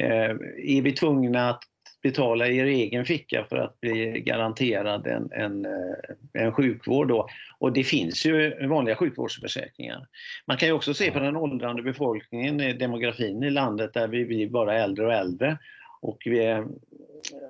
Eh, 0.01 0.31
är 0.77 0.83
vi 0.83 0.93
tvungna 0.93 1.51
att 1.51 1.63
betala 2.03 2.49
i 2.49 2.57
er 2.57 2.67
egen 2.67 3.05
ficka 3.05 3.45
för 3.49 3.57
att 3.57 3.81
bli 3.81 4.21
garanterad 4.21 5.07
en, 5.07 5.33
en, 5.33 5.65
eh, 5.65 6.43
en 6.45 6.53
sjukvård. 6.53 7.09
Då. 7.09 7.29
Och 7.59 7.73
det 7.73 7.85
finns 7.85 8.27
ju 8.27 8.67
vanliga 8.67 8.97
sjukvårdsförsäkringar. 8.97 10.07
Man 10.47 10.57
kan 10.57 10.69
ju 10.69 10.75
också 10.75 10.95
se 10.95 11.11
på 11.11 11.19
den 11.19 11.37
åldrande 11.37 11.83
befolkningen, 11.83 12.79
demografin 12.79 13.43
i 13.43 13.51
landet 13.51 13.95
där 13.95 14.09
vi 14.09 14.25
blir 14.25 14.49
bara 14.49 14.79
äldre 14.79 15.07
och 15.07 15.13
äldre. 15.13 15.59
Och 16.01 16.19
vi, 16.25 16.65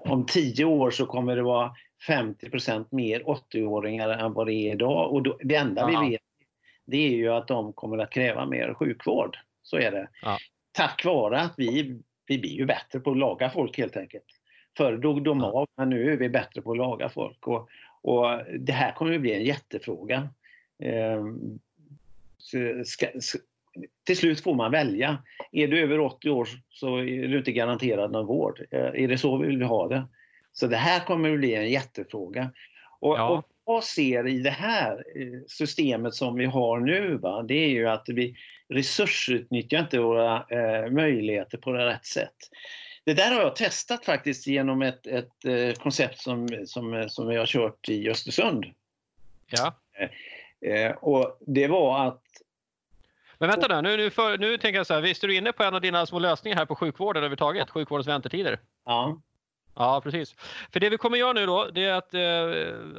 om 0.05 0.27
tio 0.27 0.65
år 0.65 0.91
så 0.91 1.07
kommer 1.07 1.37
det 1.37 1.43
vara 1.43 1.73
50% 2.09 2.87
mer 2.91 3.21
80-åringar 3.21 4.09
än 4.09 4.33
vad 4.33 4.47
det 4.47 4.55
är 4.55 4.73
idag. 4.73 5.13
Och 5.13 5.23
då, 5.23 5.39
det 5.43 5.55
enda 5.55 5.83
Aha. 5.83 6.03
vi 6.03 6.11
vet 6.11 6.21
det 6.91 7.07
är 7.07 7.11
ju 7.11 7.29
att 7.29 7.49
de 7.49 7.73
kommer 7.73 7.99
att 7.99 8.11
kräva 8.11 8.47
mer 8.47 8.75
sjukvård. 8.75 9.37
Så 9.63 9.77
är 9.77 9.91
det. 9.91 10.09
Ja. 10.23 10.39
Tack 10.73 11.05
vare 11.05 11.41
att 11.41 11.55
vi, 11.57 12.01
vi 12.31 12.39
blir 12.39 12.51
ju 12.51 12.67
bättre 12.67 13.01
på 13.01 13.11
att 13.11 13.17
laga 13.17 13.51
folk 13.51 13.79
helt 13.79 13.97
enkelt. 13.97 14.25
Förr 14.77 14.97
dog 14.97 15.25
de 15.25 15.45
av, 15.45 15.69
men 15.77 15.91
nu 15.91 16.13
är 16.13 16.17
vi 16.17 16.29
bättre 16.29 16.63
på 16.63 16.71
att 16.71 16.77
laga 16.77 17.09
folk. 17.09 17.47
Och, 17.47 17.69
och 18.03 18.41
det 18.59 18.73
här 18.73 18.93
kommer 18.93 19.15
att 19.15 19.21
bli 19.21 19.35
en 19.35 19.45
jättefråga. 19.45 20.29
Eh, 20.83 21.25
ska, 22.39 22.67
ska, 22.85 23.07
till 24.05 24.17
slut 24.17 24.41
får 24.41 24.55
man 24.55 24.71
välja. 24.71 25.23
Är 25.53 25.69
du 25.69 25.81
över 25.81 26.01
80 26.01 26.31
år 26.31 26.49
så 26.71 26.97
är 26.97 27.29
du 27.29 27.39
inte 27.39 27.53
garanterad 27.53 28.13
någon 28.13 28.27
vård. 28.27 28.61
Eh, 28.71 29.03
är 29.03 29.09
det 29.09 29.19
så 29.19 29.37
vi 29.37 29.47
vill 29.47 29.63
ha 29.63 29.89
det? 29.89 30.05
Så 30.53 30.67
det 30.67 30.77
här 30.77 31.01
kommer 31.01 31.33
att 31.33 31.39
bli 31.39 31.55
en 31.55 31.71
jättefråga. 31.71 32.53
Och, 33.01 33.19
ja. 33.19 33.29
och 33.29 33.45
jag 33.75 33.85
ser 33.85 34.29
i 34.29 34.39
det 34.39 34.51
här 34.51 34.93
eh, 34.93 35.41
systemet 35.47 36.15
som 36.15 36.35
vi 36.37 36.45
har 36.45 36.81
nu, 36.81 37.17
va, 37.17 37.43
det 37.43 37.55
är 37.55 37.69
ju 37.69 37.89
att 37.89 38.05
vi 38.09 38.37
resursutnyttjar 38.69 39.81
inte 39.81 39.99
våra 39.99 40.37
eh, 40.37 40.91
möjligheter 40.91 41.59
på 41.59 41.73
det 41.73 41.87
rätt 41.87 42.07
sätt. 42.07 42.37
Det 43.05 43.15
där 43.15 43.35
har 43.35 43.41
jag 43.43 43.57
testat 43.57 44.05
faktiskt 44.05 44.47
genom 44.47 44.83
ett, 44.83 45.07
ett 45.07 45.45
eh, 45.45 45.83
koncept 45.83 46.19
som, 46.19 46.49
som, 46.67 47.07
som 47.09 47.29
vi 47.29 47.37
har 47.37 47.47
kört 47.47 47.89
i 47.89 48.11
Östersund. 48.11 48.67
Ja. 49.51 49.75
Eh, 49.99 50.73
eh 50.73 50.93
och 50.93 51.39
det 51.47 51.69
var 51.69 52.07
att 52.07 52.23
men 53.39 53.49
vänta 53.49 53.81
nu, 53.81 53.89
nu, 53.89 53.97
nu, 53.97 54.11
för, 54.11 54.39
nu 54.39 54.59
tänker 54.59 54.79
jag 54.79 54.87
så 54.87 54.95
här, 54.95 55.01
visst 55.01 55.25
är 55.25 55.29
du 55.29 55.37
inne 55.37 55.53
på 55.53 55.63
en 55.63 55.75
av 55.75 55.81
dina 55.81 56.07
små 56.07 56.19
lösningar 56.19 56.57
här 56.57 56.67
på 56.67 56.75
sjukvården 56.75 57.21
överhuvudtaget, 57.21 57.71
sjukvårdens 57.71 58.09
väntetider? 58.09 58.61
Ja. 58.85 59.21
Ja, 59.81 60.01
precis. 60.05 60.35
För 60.73 60.81
det 60.81 60.91
vi 60.91 60.97
kommer 60.97 61.19
göra 61.19 61.33
nu 61.33 61.47
då, 61.47 61.69
det 61.75 61.85
är 61.85 61.93
att 61.93 62.15
eh, 62.15 62.21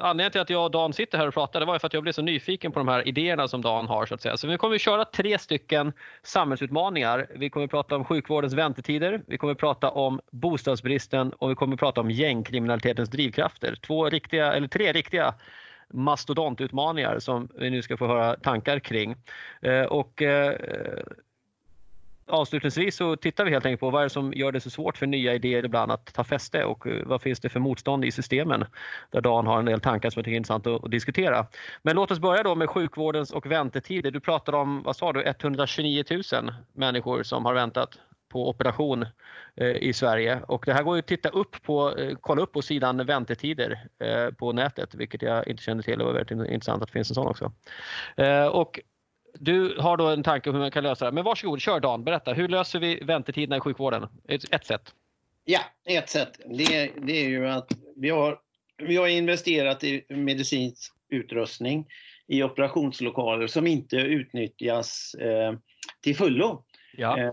anledningen 0.05 0.31
till 0.31 0.41
att 0.41 0.49
jag 0.49 0.65
och 0.65 0.71
Dan 0.71 0.93
sitter 0.93 1.17
här 1.17 1.27
och 1.27 1.33
pratar, 1.33 1.59
det 1.59 1.65
var 1.65 1.73
ju 1.73 1.79
för 1.79 1.87
att 1.87 1.93
jag 1.93 2.03
blev 2.03 2.13
så 2.13 2.21
nyfiken 2.21 2.71
på 2.71 2.79
de 2.79 2.87
här 2.87 3.07
idéerna 3.07 3.47
som 3.47 3.61
Dan 3.61 3.87
har 3.87 4.05
så 4.05 4.15
att 4.15 4.21
säga. 4.21 4.37
Så 4.37 4.47
vi 4.47 4.57
kommer 4.57 4.75
att 4.75 4.81
köra 4.81 5.05
tre 5.05 5.37
stycken 5.37 5.93
samhällsutmaningar. 6.23 7.27
Vi 7.35 7.49
kommer 7.49 7.63
att 7.63 7.71
prata 7.71 7.95
om 7.95 8.05
sjukvårdens 8.05 8.53
väntetider, 8.53 9.21
vi 9.27 9.37
kommer 9.37 9.53
att 9.53 9.59
prata 9.59 9.89
om 9.89 10.19
bostadsbristen 10.31 11.33
och 11.33 11.51
vi 11.51 11.55
kommer 11.55 11.73
att 11.73 11.79
prata 11.79 12.01
om 12.01 12.11
gängkriminalitetens 12.11 13.09
drivkrafter. 13.09 13.75
Två 13.75 14.09
riktiga, 14.09 14.53
eller 14.53 14.67
tre 14.67 14.91
riktiga 14.91 15.33
mastodontutmaningar 15.93 17.19
som 17.19 17.49
vi 17.55 17.69
nu 17.69 17.81
ska 17.81 17.97
få 17.97 18.07
höra 18.07 18.35
tankar 18.35 18.79
kring. 18.79 19.15
Eh, 19.61 19.83
och 19.83 20.21
eh, 20.21 20.55
avslutningsvis 22.31 22.95
så 22.95 23.15
tittar 23.15 23.45
vi 23.45 23.51
helt 23.51 23.65
enkelt 23.65 23.79
på 23.79 23.89
vad 23.89 24.01
är 24.01 24.03
det 24.03 24.09
som 24.09 24.33
gör 24.33 24.51
det 24.51 24.59
så 24.59 24.69
svårt 24.69 24.97
för 24.97 25.07
nya 25.07 25.33
idéer 25.33 25.65
ibland 25.65 25.91
att 25.91 26.13
ta 26.13 26.23
fäste 26.23 26.63
och 26.63 26.87
eh, 26.87 27.05
vad 27.05 27.21
finns 27.21 27.39
det 27.39 27.49
för 27.49 27.59
motstånd 27.59 28.05
i 28.05 28.11
systemen? 28.11 28.65
Där 29.11 29.21
Dan 29.21 29.47
har 29.47 29.59
en 29.59 29.65
del 29.65 29.81
tankar 29.81 30.09
som 30.09 30.19
jag 30.19 30.25
tycker 30.25 30.35
är 30.35 30.37
intressant 30.37 30.67
att, 30.67 30.91
diskutera. 30.91 31.47
Men 31.81 31.95
låt 31.95 32.11
oss 32.11 32.19
börja 32.19 32.43
då 32.43 32.55
med 32.55 32.69
sjukvårdens 32.69 33.31
och 33.31 33.45
väntetider. 33.45 34.11
Du 34.11 34.19
pratade 34.19 34.57
om, 34.57 34.83
vad 34.83 34.95
sa 34.95 35.13
du, 35.13 35.23
129 35.23 36.03
000 36.09 36.53
människor 36.73 37.23
som 37.23 37.45
har 37.45 37.53
väntat 37.53 37.99
på 38.29 38.49
operation 38.49 39.05
eh, 39.55 39.67
i 39.67 39.93
Sverige 39.93 40.39
och 40.47 40.63
det 40.65 40.73
här 40.73 40.83
går 40.83 40.95
ju 40.95 40.99
att 40.99 41.07
titta 41.07 41.29
upp 41.29 41.63
på, 41.63 41.97
eh, 41.97 42.17
kolla 42.21 42.41
upp 42.41 42.51
på 42.51 42.61
sidan 42.61 43.05
väntetider 43.05 43.87
på 44.37 44.51
nätet, 44.51 44.95
vilket 44.95 45.21
jag 45.21 45.47
inte 45.47 45.63
kände 45.63 45.83
till 45.83 46.01
och 46.01 46.07
var 46.07 46.13
väldigt 46.13 46.51
intressant 46.51 46.83
att 46.83 46.87
det 46.87 46.93
finns 46.93 47.09
en 47.09 47.15
sån 47.15 47.27
också. 47.27 47.51
Och 48.51 48.79
du 49.33 49.79
har 49.79 49.97
då 49.97 50.07
en 50.07 50.23
tanke 50.23 50.49
om 50.49 50.55
hur 50.55 50.61
man 50.61 50.71
kan 50.71 50.83
lösa 50.83 51.05
det. 51.05 51.11
Men 51.11 51.23
varsågod, 51.23 51.61
kör 51.61 51.79
Dan, 51.79 52.03
berätta. 52.03 52.33
Hur 52.33 52.47
löser 52.47 52.79
vi 52.79 52.99
väntetiderna 53.03 53.57
i 53.57 53.59
sjukvården? 53.59 54.07
Ett, 54.27 54.53
ett 54.53 54.65
sätt. 54.65 54.93
Ja, 55.45 55.59
ett 55.85 56.09
sätt. 56.09 56.39
Det, 56.45 56.91
det 56.97 57.25
är 57.25 57.29
ju 57.29 57.47
att 57.47 57.71
vi 57.95 58.09
har, 58.09 58.39
vi 58.77 58.97
har 58.97 59.07
investerat 59.07 59.83
i 59.83 60.05
medicinsk 60.09 60.93
utrustning 61.09 61.87
i 62.27 62.43
operationslokaler 62.43 63.47
som 63.47 63.67
inte 63.67 63.95
utnyttjas 63.95 65.13
eh, 65.13 65.53
till 66.01 66.15
fullo. 66.15 66.63
Ja. 66.97 67.19
Eh, 67.19 67.31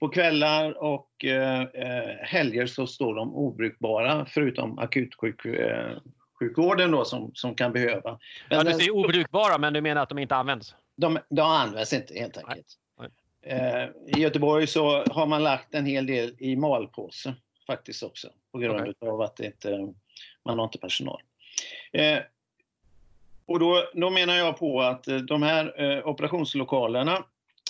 på 0.00 0.08
kvällar 0.08 0.82
och 0.82 1.24
eh, 1.24 1.60
eh 1.60 2.16
helger 2.20 2.66
så 2.66 2.86
står 2.86 3.14
de 3.14 3.34
obrukbara 3.34 4.26
förutom 4.28 4.78
akutsjukvården 4.78 6.90
då 6.90 7.04
som, 7.04 7.30
som 7.34 7.54
kan 7.54 7.72
behöva. 7.72 8.18
Men 8.48 8.58
ja, 8.58 8.64
du 8.64 8.72
säger 8.72 8.90
obrukbara 8.90 9.58
men 9.58 9.72
du 9.72 9.80
menar 9.80 10.02
att 10.02 10.08
de 10.08 10.18
inte 10.18 10.36
används? 10.36 10.74
De, 11.02 11.18
de 11.28 11.40
används 11.40 11.92
inte 11.92 12.14
helt 12.14 12.36
enkelt. 12.36 12.66
Eh, 13.46 13.84
I 14.06 14.20
Göteborg 14.20 14.66
så 14.66 15.04
har 15.10 15.26
man 15.26 15.42
lagt 15.42 15.74
en 15.74 15.86
hel 15.86 16.06
del 16.06 16.34
i 16.38 16.56
malpåse 16.56 17.34
faktiskt 17.66 18.02
också 18.02 18.28
på 18.52 18.58
grund 18.58 18.80
okay. 18.80 19.08
av 19.08 19.20
att 19.20 19.40
inte, 19.40 19.94
man 20.44 20.58
har 20.58 20.64
inte 20.64 20.78
personal. 20.78 21.20
Eh, 21.92 22.18
och 23.46 23.58
då, 23.58 23.84
då, 23.94 24.10
menar 24.10 24.34
jag 24.34 24.58
på 24.58 24.82
att 24.82 25.08
eh, 25.08 25.16
de 25.16 25.42
här 25.42 25.82
eh, 25.82 26.06
operationslokalerna 26.06 27.24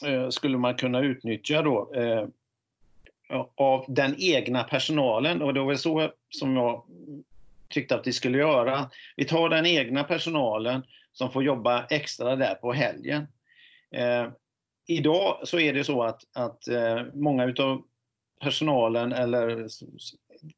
eh, 0.07 0.29
skulle 0.29 0.59
man 0.59 0.75
kunna 0.75 1.01
utnyttja 1.01 1.63
då 1.63 1.93
eh, 1.95 2.27
av 3.55 3.85
den 3.89 4.15
egna 4.19 4.65
personalen 4.65 5.43
och 5.43 5.55
det 5.55 5.61
var 5.61 5.75
så 5.75 6.13
som 6.31 6.57
jag 6.57 6.85
tyckte 7.69 7.95
att 7.95 8.07
vi 8.07 8.13
skulle 8.13 8.39
göra. 8.39 8.91
Vi 9.17 9.25
tar 9.25 9.49
den 9.49 9.67
egna 9.67 10.05
personalen 10.05 10.83
som 11.13 11.33
får 11.33 11.45
jobba 11.45 11.87
extra 11.91 12.37
där 12.37 12.55
på 12.55 12.73
helgen. 12.73 13.27
Eh, 13.95 14.29
idag 14.87 15.41
så 15.45 15.59
är 15.59 15.73
det 15.73 15.85
så 15.85 16.03
att, 16.03 16.23
att 16.35 16.69
eh, 16.69 17.03
många 17.15 17.45
utav 17.45 17.83
personalen, 18.43 19.13
eller 19.13 19.69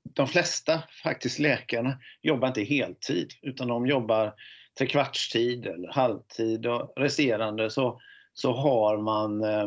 de 0.03 0.27
flesta 0.27 0.83
faktiskt 1.03 1.39
läkarna, 1.39 1.99
jobbar 2.23 2.49
inte 2.49 2.63
heltid 2.63 3.33
utan 3.43 3.69
de 3.69 3.87
jobbar 3.87 4.35
trekvartstid 4.79 5.67
eller 5.67 5.93
halvtid 5.93 6.67
och 6.67 6.93
resterande 6.97 7.71
så, 7.71 8.01
så 8.33 8.53
har 8.53 8.99
man 8.99 9.45
eh, 9.45 9.63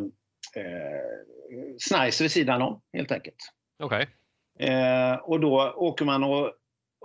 eh 0.56 1.02
snajs 1.80 2.22
vid 2.22 2.32
sidan 2.32 2.62
om 2.62 2.82
helt 2.94 3.12
enkelt. 3.12 3.36
Okay. 3.84 4.06
Eh, 4.60 5.16
och 5.16 5.40
då 5.40 5.74
åker 5.76 6.06
man 6.06 6.24
och 6.24 6.54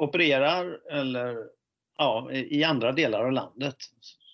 opererar 0.01 0.79
eller 0.93 1.37
ja, 2.03 2.33
i 2.33 2.65
andra 2.65 2.93
delar 2.93 3.25
av 3.25 3.33
landet. 3.33 3.77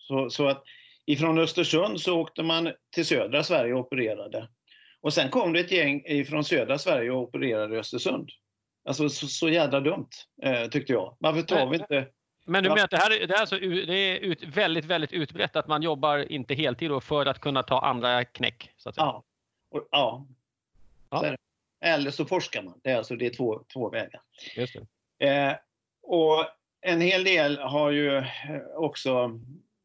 Så, 0.08 0.30
så 0.30 0.48
att 0.48 0.64
ifrån 1.06 1.38
Östersund 1.38 2.00
så 2.00 2.20
åkte 2.20 2.42
man 2.42 2.72
till 2.94 3.06
södra 3.06 3.42
Sverige 3.42 3.74
och 3.74 3.80
opererade. 3.80 4.48
Och 5.00 5.14
sen 5.14 5.30
kom 5.30 5.52
det 5.52 5.60
ett 5.60 5.72
gäng 5.72 6.24
från 6.24 6.44
södra 6.44 6.78
Sverige 6.78 7.10
och 7.10 7.22
opererade 7.22 7.76
i 7.76 7.78
Östersund. 7.78 8.30
Alltså 8.84 9.08
så, 9.08 9.26
så 9.26 9.48
jädra 9.48 9.80
dumt, 9.80 10.08
eh, 10.42 10.68
tyckte 10.68 10.92
jag. 10.92 11.16
Varför 11.18 11.42
tar 11.42 11.66
vi 11.66 11.76
inte... 11.76 12.08
Men 12.46 12.62
du 12.62 12.68
menar 12.68 12.84
att 12.84 12.90
det 12.90 12.96
här 12.96 13.10
det 13.10 13.34
är, 13.34 13.40
alltså, 13.40 13.58
det 13.58 13.94
är 13.94 14.16
ut, 14.16 14.44
väldigt, 14.44 14.84
väldigt 14.84 15.12
utbrett 15.12 15.56
att 15.56 15.68
man 15.68 15.82
jobbar 15.82 16.32
inte 16.32 16.54
heltid 16.54 17.02
för 17.02 17.26
att 17.26 17.40
kunna 17.40 17.62
ta 17.62 17.80
andra 17.80 18.24
knäck? 18.24 18.70
Så 18.76 18.88
att 18.88 18.94
säga. 18.94 19.04
Ja. 19.04 19.24
Och, 19.70 19.88
ja. 19.90 20.26
ja. 21.10 21.36
Eller 21.84 22.10
så 22.10 22.24
forskar 22.24 22.62
man. 22.62 22.80
Det 22.82 22.90
är, 22.90 22.96
alltså, 22.96 23.16
det 23.16 23.26
är 23.26 23.30
två, 23.30 23.62
två 23.72 23.90
vägar. 23.90 24.20
Eh, 25.18 25.56
och 26.02 26.46
en 26.80 27.00
hel 27.00 27.24
del 27.24 27.58
har 27.58 27.90
ju 27.90 28.16
eh, 28.16 28.24
också 28.76 29.40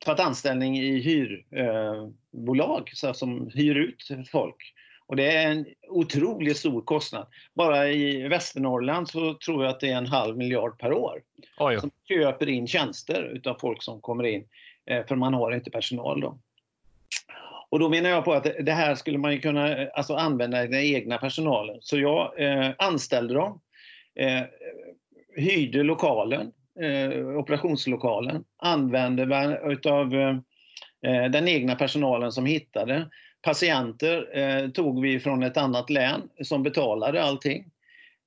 tagit 0.05 0.19
anställning 0.19 0.77
i 0.77 0.99
hyrbolag 0.99 2.91
eh, 3.03 3.13
som 3.13 3.49
hyr 3.53 3.75
ut 3.75 4.07
folk. 4.31 4.73
Och 5.05 5.15
det 5.15 5.31
är 5.31 5.51
en 5.51 5.65
otroligt 5.89 6.57
stor 6.57 6.81
kostnad. 6.81 7.27
Bara 7.53 7.89
i 7.89 8.27
Västernorrland 8.27 9.09
så 9.09 9.33
tror 9.33 9.63
jag 9.63 9.71
att 9.71 9.79
det 9.79 9.89
är 9.89 9.97
en 9.97 10.07
halv 10.07 10.37
miljard 10.37 10.79
per 10.79 10.93
år. 10.93 11.21
Oj. 11.57 11.79
Som 11.79 11.91
köper 12.07 12.49
in 12.49 12.67
tjänster 12.67 13.23
utav 13.23 13.57
folk 13.59 13.83
som 13.83 14.01
kommer 14.01 14.23
in, 14.23 14.47
eh, 14.85 15.05
för 15.05 15.15
man 15.15 15.33
har 15.33 15.51
inte 15.51 15.71
personal 15.71 16.21
då. 16.21 16.39
Och 17.69 17.79
då 17.79 17.89
menar 17.89 18.09
jag 18.09 18.25
på 18.25 18.33
att 18.33 18.47
det 18.59 18.71
här 18.71 18.95
skulle 18.95 19.17
man 19.17 19.33
ju 19.33 19.39
kunna 19.39 19.87
alltså 19.87 20.15
använda 20.15 20.57
den 20.57 20.73
egna 20.73 21.17
personalen. 21.17 21.77
Så 21.81 21.99
jag 21.99 22.41
eh, 22.41 22.71
anställde 22.77 23.33
dem, 23.33 23.61
eh, 24.15 24.41
hyrde 25.35 25.83
lokalen 25.83 26.51
eh, 26.81 27.27
operationslokalen, 27.37 28.43
använde 28.57 29.59
utav 29.65 30.13
eh, 30.13 31.31
den 31.31 31.47
egna 31.47 31.75
personalen 31.75 32.31
som 32.31 32.45
hittade. 32.45 33.09
Patienter 33.41 34.37
eh, 34.37 34.69
tog 34.69 35.01
vi 35.01 35.19
från 35.19 35.43
ett 35.43 35.57
annat 35.57 35.89
län 35.89 36.29
som 36.43 36.63
betalade 36.63 37.23
allting. 37.23 37.65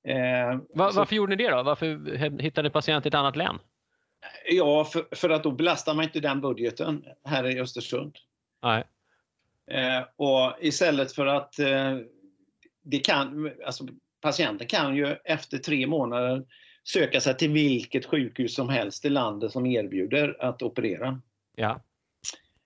Eh, 0.07 0.59
Var, 0.69 0.93
varför 0.93 1.15
gjorde 1.15 1.35
ni 1.35 1.43
det 1.43 1.49
då? 1.49 1.63
Varför 1.63 2.17
hittade 2.41 2.69
patienter 2.69 3.07
i 3.07 3.09
ett 3.09 3.15
annat 3.15 3.35
län? 3.35 3.59
Ja, 4.49 4.85
för, 4.85 5.15
för, 5.15 5.29
att 5.29 5.43
då 5.43 5.51
belastar 5.51 5.93
man 5.93 6.03
inte 6.03 6.19
den 6.19 6.41
budgeten 6.41 7.05
här 7.25 7.47
i 7.47 7.59
Östersund. 7.59 8.15
Nej. 8.63 8.83
Eh, 9.71 10.03
och 10.15 10.53
istället 10.61 11.11
för 11.11 11.25
att 11.25 11.59
eh, 11.59 11.97
det 12.83 12.99
kan, 12.99 13.51
alltså 13.65 13.87
patienten 14.21 14.67
kan 14.67 14.95
ju 14.95 15.15
efter 15.23 15.57
tre 15.57 15.87
månader 15.87 16.43
söka 16.87 17.21
sig 17.21 17.37
till 17.37 17.51
vilket 17.51 18.05
sjukhus 18.05 18.55
som 18.55 18.69
helst 18.69 19.05
i 19.05 19.09
landet 19.09 19.51
som 19.51 19.65
erbjuder 19.65 20.37
att 20.39 20.61
operera. 20.61 21.21
Ja. 21.55 21.81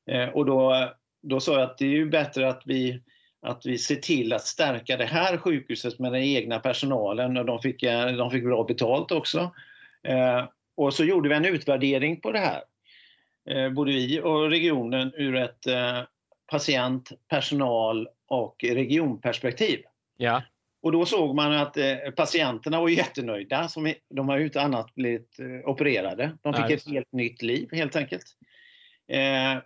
Eh, 0.05 0.29
och 0.29 0.45
då, 0.45 0.89
då 1.21 1.39
sa 1.39 1.53
jag 1.53 1.61
att 1.61 1.77
det 1.77 1.85
är 1.85 1.89
ju 1.89 2.09
bättre 2.09 2.49
att 2.49 2.61
vi, 2.65 3.01
att 3.41 3.65
vi 3.65 3.77
ser 3.77 3.95
till 3.95 4.33
att 4.33 4.41
stärka 4.41 4.97
det 4.97 5.05
här 5.05 5.37
sjukhuset 5.37 5.99
med 5.99 6.11
den 6.11 6.21
egna 6.21 6.59
personalen 6.59 7.37
och 7.37 7.45
de 7.45 7.59
fick, 7.59 7.83
eh, 7.83 8.07
de 8.07 8.31
fick 8.31 8.43
bra 8.43 8.63
betalt 8.63 9.11
också. 9.11 9.51
Eh, 10.03 10.45
och 10.75 10.93
så 10.93 11.03
gjorde 11.03 11.29
vi 11.29 11.35
en 11.35 11.45
utvärdering 11.45 12.21
på 12.21 12.31
det 12.31 12.39
här, 12.39 12.63
både 13.69 13.91
vi 13.91 14.21
och 14.21 14.49
regionen 14.49 15.13
ur 15.15 15.35
ett 15.35 15.65
patient, 16.47 17.11
personal 17.27 18.07
och 18.27 18.55
regionperspektiv. 18.63 19.79
Ja. 20.17 20.41
Och 20.81 20.91
då 20.91 21.05
såg 21.05 21.35
man 21.35 21.51
att 21.51 21.77
eh, 21.77 21.95
patienterna 22.15 22.81
var 22.81 22.89
jättenöjda. 22.89 23.67
Som, 23.67 23.93
de 24.09 24.29
har 24.29 24.37
ju 24.37 24.43
inte 24.43 24.61
annat 24.61 24.95
blivit 24.95 25.39
eh, 25.39 25.69
opererade. 25.69 26.37
De 26.41 26.53
fick 26.53 26.65
Nej. 26.65 26.73
ett 26.73 26.87
helt 26.87 27.11
nytt 27.11 27.41
liv 27.41 27.69
helt 27.71 27.95
enkelt. 27.95 28.23
Eh, 29.07 29.61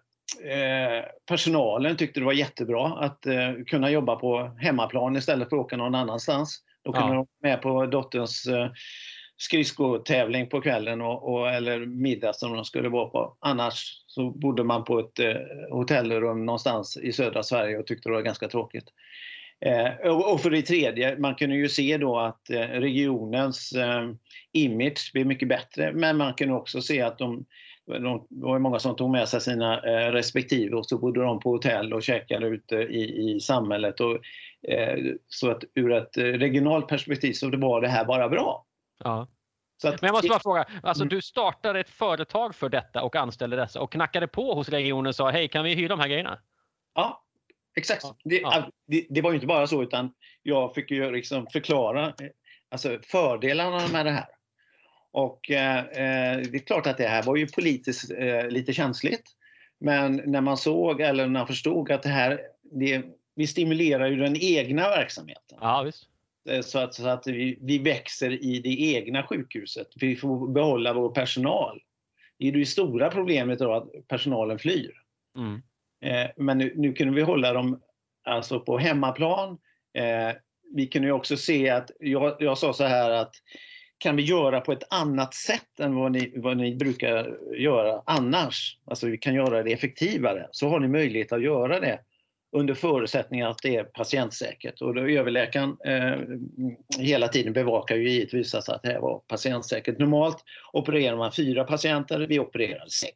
personalen 1.28 1.98
tyckte 1.98 2.20
det 2.20 2.26
var 2.26 2.34
jättebra 2.34 2.88
att 2.88 3.26
kunna 3.68 3.90
jobba 3.90 4.16
på 4.16 4.58
hemmaplan 4.60 5.16
istället 5.16 5.50
för 5.50 5.56
att 5.56 5.62
åka 5.66 5.78
någon 5.78 5.96
annanstans. 5.96 6.64
Då 6.84 6.92
kunde 6.92 7.08
ja. 7.08 7.14
de 7.14 7.16
vara 7.16 7.54
med 7.54 7.62
på 7.62 7.86
dotterns 7.86 8.46
eh, 8.46 8.72
skridskotävling 9.38 10.50
på 10.50 10.62
kvällen 10.62 11.02
och, 11.02 11.34
och, 11.34 11.50
eller 11.50 11.86
middag 11.86 12.34
som 12.34 12.54
de 12.54 12.66
skulle 12.66 12.90
vara 12.90 13.10
på. 13.10 13.38
Annars 13.40 14.04
så 14.08 14.30
bodde 14.30 14.64
man 14.64 14.84
på 14.84 15.00
ett 15.00 15.20
hotellrum 15.72 16.46
någonstans 16.46 16.98
i 16.98 17.12
södra 17.12 17.44
Sverige 17.44 17.78
och 17.78 17.88
tyckte 17.88 18.10
det 18.10 18.14
var 18.14 18.22
ganska 18.22 18.48
tråkigt. 18.48 18.86
Eh, 19.66 20.10
och 20.10 20.42
för 20.42 20.50
det 20.50 20.62
tredje, 20.62 21.18
man 21.18 21.36
kunde 21.36 21.56
ju 21.56 21.70
se 21.70 21.98
då 21.98 22.20
att 22.20 22.50
eh, 22.50 22.60
regionens 22.60 23.72
eh, 23.72 24.10
image 24.52 25.12
blev 25.14 25.26
mycket 25.26 25.48
bättre, 25.48 25.92
men 25.94 26.18
man 26.18 26.34
kunde 26.34 26.54
också 26.54 26.82
se 26.82 27.02
att 27.02 27.18
de, 27.18 27.46
de 27.86 28.28
det 28.30 28.46
var 28.46 28.60
många 28.60 28.80
som 28.80 28.96
tog 28.96 29.10
med 29.10 29.30
sig 29.30 29.42
sina 29.42 29.78
respektive 30.12 30.76
och 30.76 30.86
så 30.86 30.98
bodde 30.98 31.22
de 31.22 31.40
på 31.40 31.52
hotell 31.52 31.94
och 31.94 32.04
käkade 32.04 32.48
ute 32.48 32.76
i, 32.76 33.32
i 33.32 33.40
samhället. 33.40 34.00
Och, 34.00 34.20
så 35.28 35.52
att 35.52 35.64
ur 35.76 35.92
ett 35.92 36.18
regionalt 36.18 36.88
perspektiv 36.88 37.34
så 37.34 37.58
var 37.58 37.82
det 37.82 37.88
här 37.88 38.06
bara 38.06 38.30
bra. 38.30 38.66
Ja. 39.04 39.28
Att, 39.84 40.02
Men 40.02 40.08
jag 40.08 40.14
måste 40.14 40.28
bara 40.28 40.40
fråga, 40.40 40.66
alltså 40.84 41.04
mm. 41.04 41.10
du 41.10 41.22
startade 41.22 41.80
ett 41.80 41.90
företag 41.90 42.56
för 42.56 42.70
detta 42.70 43.02
och 43.02 43.16
anställde 43.16 43.56
dessa 43.56 43.82
och 43.82 43.92
knackade 43.92 44.28
på 44.28 44.54
hos 44.54 44.70
regionen 44.70 45.08
och 45.08 45.16
sa 45.16 45.30
hej 45.30 45.48
kan 45.48 45.64
vi 45.64 45.76
hyra 45.76 45.88
de 45.88 46.00
här 46.00 46.08
grejerna? 46.08 46.40
Ja, 46.96 47.25
Exakt. 47.76 48.04
Ja. 48.04 48.18
Det, 48.24 48.38
ja. 48.38 48.70
det, 48.88 49.06
det, 49.10 49.22
var 49.22 49.34
inte 49.34 49.46
bara 49.46 49.68
så 49.68 49.84
utan 49.84 50.14
jag 50.44 50.74
fick 50.74 50.92
ju 50.92 51.12
liksom 51.12 51.48
förklara 51.48 52.08
eh, 52.08 52.30
alltså 52.70 53.00
fördelarna 53.04 53.88
med 53.88 54.06
det 54.06 54.12
här. 54.12 54.28
Och 55.12 55.52
eh, 55.52 55.80
eh, 55.80 56.38
det 56.38 56.58
är 56.58 56.66
klart 56.66 56.88
att 56.88 56.98
det 56.98 57.08
här 57.08 57.24
var 57.24 57.36
ju 57.36 57.48
politiskt 57.48 58.12
eh, 58.12 58.48
lite 58.48 58.74
känsligt. 58.74 59.24
Men 59.80 60.22
när 60.26 60.42
man 60.42 60.58
såg 60.58 61.02
eller 61.02 61.24
när 61.24 61.40
man 61.40 61.48
förstod 61.48 61.92
att 61.92 62.04
det 62.04 62.10
här, 62.10 62.40
det, 62.72 63.04
vi 63.36 63.48
stimulerar 63.48 64.08
ju 64.08 64.16
den 64.16 64.36
egna 64.36 64.90
verksamheten. 64.90 65.58
Ja, 65.62 65.84
visst. 65.86 66.08
Eh, 66.50 66.62
så 66.62 66.80
att, 66.80 66.94
så 66.94 67.08
att 67.08 67.28
vi, 67.28 67.58
vi, 67.62 67.78
växer 67.78 68.44
i 68.44 68.60
det 68.60 68.94
egna 68.94 69.24
sjukhuset. 69.24 69.88
Vi 69.96 70.16
får 70.16 70.48
behålla 70.48 70.94
vår 70.94 71.10
personal. 71.10 71.82
Det 72.40 72.48
är 72.48 72.52
det 72.52 72.66
stora 72.66 73.10
problemet 73.10 73.60
då 73.60 73.74
att 73.74 74.08
personalen 74.08 74.60
flyr. 74.60 74.92
Mm. 75.38 75.62
Eh, 76.02 76.28
men 76.38 76.58
nu, 76.58 76.74
nu 76.76 76.94
kunde 76.94 77.16
vi 77.16 77.22
hålla 77.22 77.54
dem 77.54 77.82
alltså 78.24 78.60
på 78.60 78.78
hemmaplan. 78.78 79.58
Eh, 79.98 80.36
vi 80.76 80.88
kunde 80.88 81.12
också 81.12 81.38
se 81.38 81.70
att, 81.70 81.92
jag, 82.00 82.36
jag 82.40 82.58
sa 82.58 82.74
så 82.74 82.84
här 82.84 83.12
att 83.12 83.36
kan 83.98 84.16
vi 84.16 84.24
göra 84.24 84.62
på 84.62 84.72
ett 84.72 84.94
annat 84.94 85.34
sätt 85.34 85.80
än 85.80 85.96
vad 85.96 86.12
ni, 86.12 86.34
vad 86.36 86.58
ni 86.58 86.76
brukar 86.76 87.38
göra 87.58 88.02
annars? 88.06 88.78
Alltså 88.86 89.08
vi 89.08 89.18
kan 89.18 89.36
göra 89.36 89.64
det 89.64 89.74
effektivare. 89.74 90.48
Så 90.52 90.70
har 90.70 90.80
ni 90.80 90.88
möjlighet 90.88 91.32
att 91.32 91.44
göra 91.44 91.80
det 91.80 92.00
under 92.52 92.74
förutsättning 92.74 93.42
att 93.42 93.58
det 93.64 93.76
är 93.76 93.84
patientsäkert. 93.84 94.82
Och 94.82 94.94
då 94.94 95.02
överläkaren 95.02 95.78
eh, 95.86 96.20
hela 97.00 97.28
tiden 97.28 97.54
bevakar 97.54 97.96
ju 97.96 98.10
givetvis 98.10 98.56
att 98.56 98.84
det 98.84 98.90
här 98.90 99.00
var 99.00 99.20
patientsäkert. 99.20 100.00
Normalt 100.00 100.38
opererar 100.74 101.18
man 101.18 101.32
fyra 101.32 101.64
patienter, 101.64 102.20
vi 102.20 102.40
opererade 102.40 102.90
sex. 102.90 103.14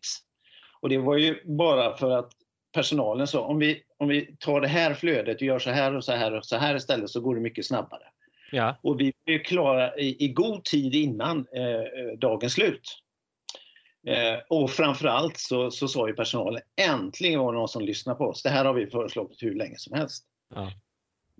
Och 0.81 0.89
det 0.89 0.97
var 0.97 1.17
ju 1.17 1.43
bara 1.45 1.97
för 1.97 2.11
att 2.11 2.31
personalen 2.71 3.27
sa 3.27 3.41
om 3.41 3.59
vi, 3.59 3.83
om 3.97 4.07
vi 4.07 4.35
tar 4.39 4.61
det 4.61 4.67
här 4.67 4.93
flödet 4.93 5.35
och 5.35 5.41
gör 5.41 5.59
så 5.59 5.69
här 5.69 5.95
och 5.95 6.03
så 6.03 6.11
här 6.11 6.33
och 6.33 6.45
så 6.45 6.57
här 6.57 6.75
istället 6.75 7.09
så 7.09 7.21
går 7.21 7.35
det 7.35 7.41
mycket 7.41 7.65
snabbare. 7.65 8.03
Ja. 8.51 8.75
Och 8.83 8.99
vi 8.99 9.13
är 9.25 9.43
klara 9.43 9.97
i, 9.97 10.25
i 10.25 10.27
god 10.27 10.63
tid 10.63 10.95
innan 10.95 11.37
eh, 11.37 12.17
dagens 12.19 12.53
slut. 12.53 12.99
Eh, 14.07 14.39
och 14.49 14.69
framförallt 14.69 15.37
så, 15.37 15.71
så 15.71 15.87
sa 15.87 16.07
ju 16.07 16.13
personalen 16.13 16.61
äntligen 16.81 17.39
var 17.39 17.53
det 17.53 17.59
någon 17.59 17.67
som 17.67 17.85
lyssnar 17.85 18.15
på 18.15 18.23
oss. 18.23 18.43
Det 18.43 18.49
här 18.49 18.65
har 18.65 18.73
vi 18.73 18.87
föreslagit 18.87 19.43
hur 19.43 19.55
länge 19.55 19.77
som 19.77 19.97
helst. 19.97 20.25
Ja. 20.55 20.71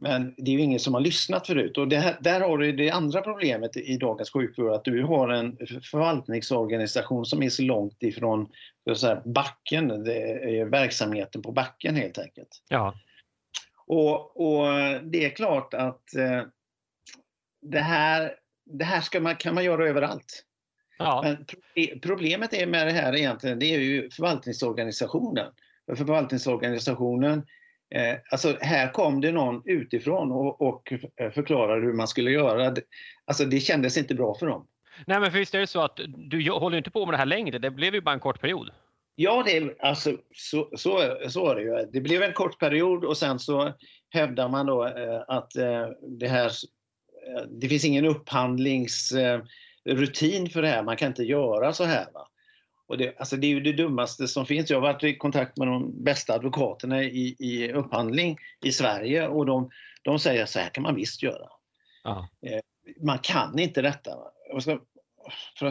Men 0.02 0.34
det 0.38 0.52
är 0.52 0.56
ju 0.56 0.62
ingen 0.62 0.80
som 0.80 0.94
har 0.94 1.02
lyssnat 1.02 1.48
förut. 1.48 1.78
Och 1.78 1.94
här, 1.94 2.18
där 2.22 2.42
har 2.42 2.58
du 2.58 2.72
det 2.72 2.90
andra 2.90 3.22
problemet 3.22 3.78
i 3.78 3.98
dagens 3.98 4.32
sjukvård, 4.32 4.74
att 4.74 4.86
du 4.86 5.04
har 5.04 5.30
en 5.30 5.58
förvaltningsorganisation 5.92 7.26
som 7.26 7.44
är 7.44 7.50
så 7.50 7.62
långt 7.62 8.04
ifrån 8.04 8.48
säga, 8.98 9.22
backen, 9.26 10.04
det 10.04 10.22
är 10.60 10.66
verksamheten 10.66 11.42
på 11.42 11.52
backen 11.52 11.96
helt 11.96 12.18
enkelt. 12.18 12.64
Ja. 12.70 12.96
Och, 13.88 14.42
och 14.42 14.66
det 15.04 15.26
är 15.26 15.30
klart 15.30 15.74
att 15.74 16.16
eh, 16.16 16.44
det 17.62 17.80
här, 17.80 18.36
det 18.66 18.86
här 18.86 19.20
man, 19.20 19.36
kan 19.36 19.56
man 19.56 19.64
göra 19.64 19.88
överallt. 19.88 20.46
Ja. 20.98 21.22
Men 21.24 21.46
problemet 22.02 22.54
är 22.54 22.68
med 22.68 22.88
det 22.88 22.94
här 22.94 23.16
egentligen, 23.16 23.60
det 23.60 23.66
är 23.66 23.80
ju 23.80 24.10
förvaltningsorganisationen. 24.10 25.48
För 25.88 25.96
förvaltningsorganisationen 25.96 27.46
Eh, 27.96 28.16
alltså 28.32 28.58
här 28.62 28.92
kom 28.92 29.22
det 29.22 29.32
någon 29.32 29.62
utifrån 29.66 30.32
och, 30.32 30.62
och 30.62 30.94
förklarade 31.34 31.82
hur 31.82 31.94
man 31.94 32.08
skulle 32.08 32.32
göra. 32.32 32.76
Alltså 33.26 33.46
det 33.46 33.60
kändes 33.60 33.98
inte 33.98 34.16
bra 34.16 34.36
för 34.36 34.48
dem. 34.48 34.68
Nej 35.08 35.20
men 35.20 35.32
för 35.32 35.40
visst 35.40 35.56
är 35.56 35.60
det 35.60 35.68
så 35.68 35.82
att 35.82 36.00
du 36.18 36.52
håller 36.52 36.78
inte 36.78 36.92
på 36.92 37.06
med 37.06 37.14
det 37.14 37.18
här 37.18 37.26
längre, 37.26 37.60
det 37.60 37.72
blev 37.72 37.96
ju 37.96 38.02
bara 38.02 38.14
en 38.14 38.20
kort 38.20 38.42
period. 38.42 38.72
Ja, 39.22 39.44
det, 39.46 39.76
alltså, 39.80 40.18
så, 40.34 40.70
så, 40.78 41.18
så 41.28 41.50
är 41.50 41.56
det 41.56 41.62
ju. 41.62 41.86
Det 41.94 42.02
blev 42.02 42.24
en 42.24 42.34
kort 42.34 42.60
period 42.60 43.06
och 43.06 43.18
sen 43.18 43.40
så 43.40 43.74
hävdar 44.10 44.50
man 44.50 44.66
då 44.66 44.86
eh, 44.86 45.24
att 45.28 45.56
eh, 45.56 45.88
det 46.20 46.28
här, 46.28 46.46
eh, 46.46 46.52
det 47.50 47.68
finns 47.68 47.86
ingen 47.86 48.06
upphandlingsrutin 48.06 50.50
för 50.50 50.62
det 50.62 50.68
här, 50.68 50.84
man 50.84 50.98
kan 50.98 51.08
inte 51.08 51.24
göra 51.24 51.74
så 51.74 51.84
här. 51.84 52.06
Va? 52.14 52.28
Och 52.90 52.98
det, 52.98 53.20
alltså 53.20 53.38
det 53.38 53.48
är 53.48 53.50
ju 53.50 53.60
det 53.60 53.74
dummaste 53.74 54.28
som 54.28 54.46
finns. 54.46 54.70
Jag 54.70 54.78
har 54.78 54.94
varit 54.94 55.04
i 55.04 55.18
kontakt 55.18 55.58
med 55.58 55.68
de 55.68 56.04
bästa 56.04 56.34
advokaterna 56.34 57.04
i, 57.04 57.36
i 57.40 57.72
upphandling 57.72 58.38
i 58.66 58.72
Sverige 58.72 59.28
och 59.28 59.46
de, 59.46 59.70
de 60.02 60.20
säger 60.20 60.46
så 60.46 60.60
här 60.60 60.70
kan 60.70 60.84
man 60.84 60.96
visst 60.96 61.24
göra. 61.24 61.48
Ja. 62.04 62.30
Eh, 62.46 62.60
man 63.06 63.20
kan 63.20 63.60
inte 63.60 63.82
detta. 63.82 64.12
Ska, 64.62 64.80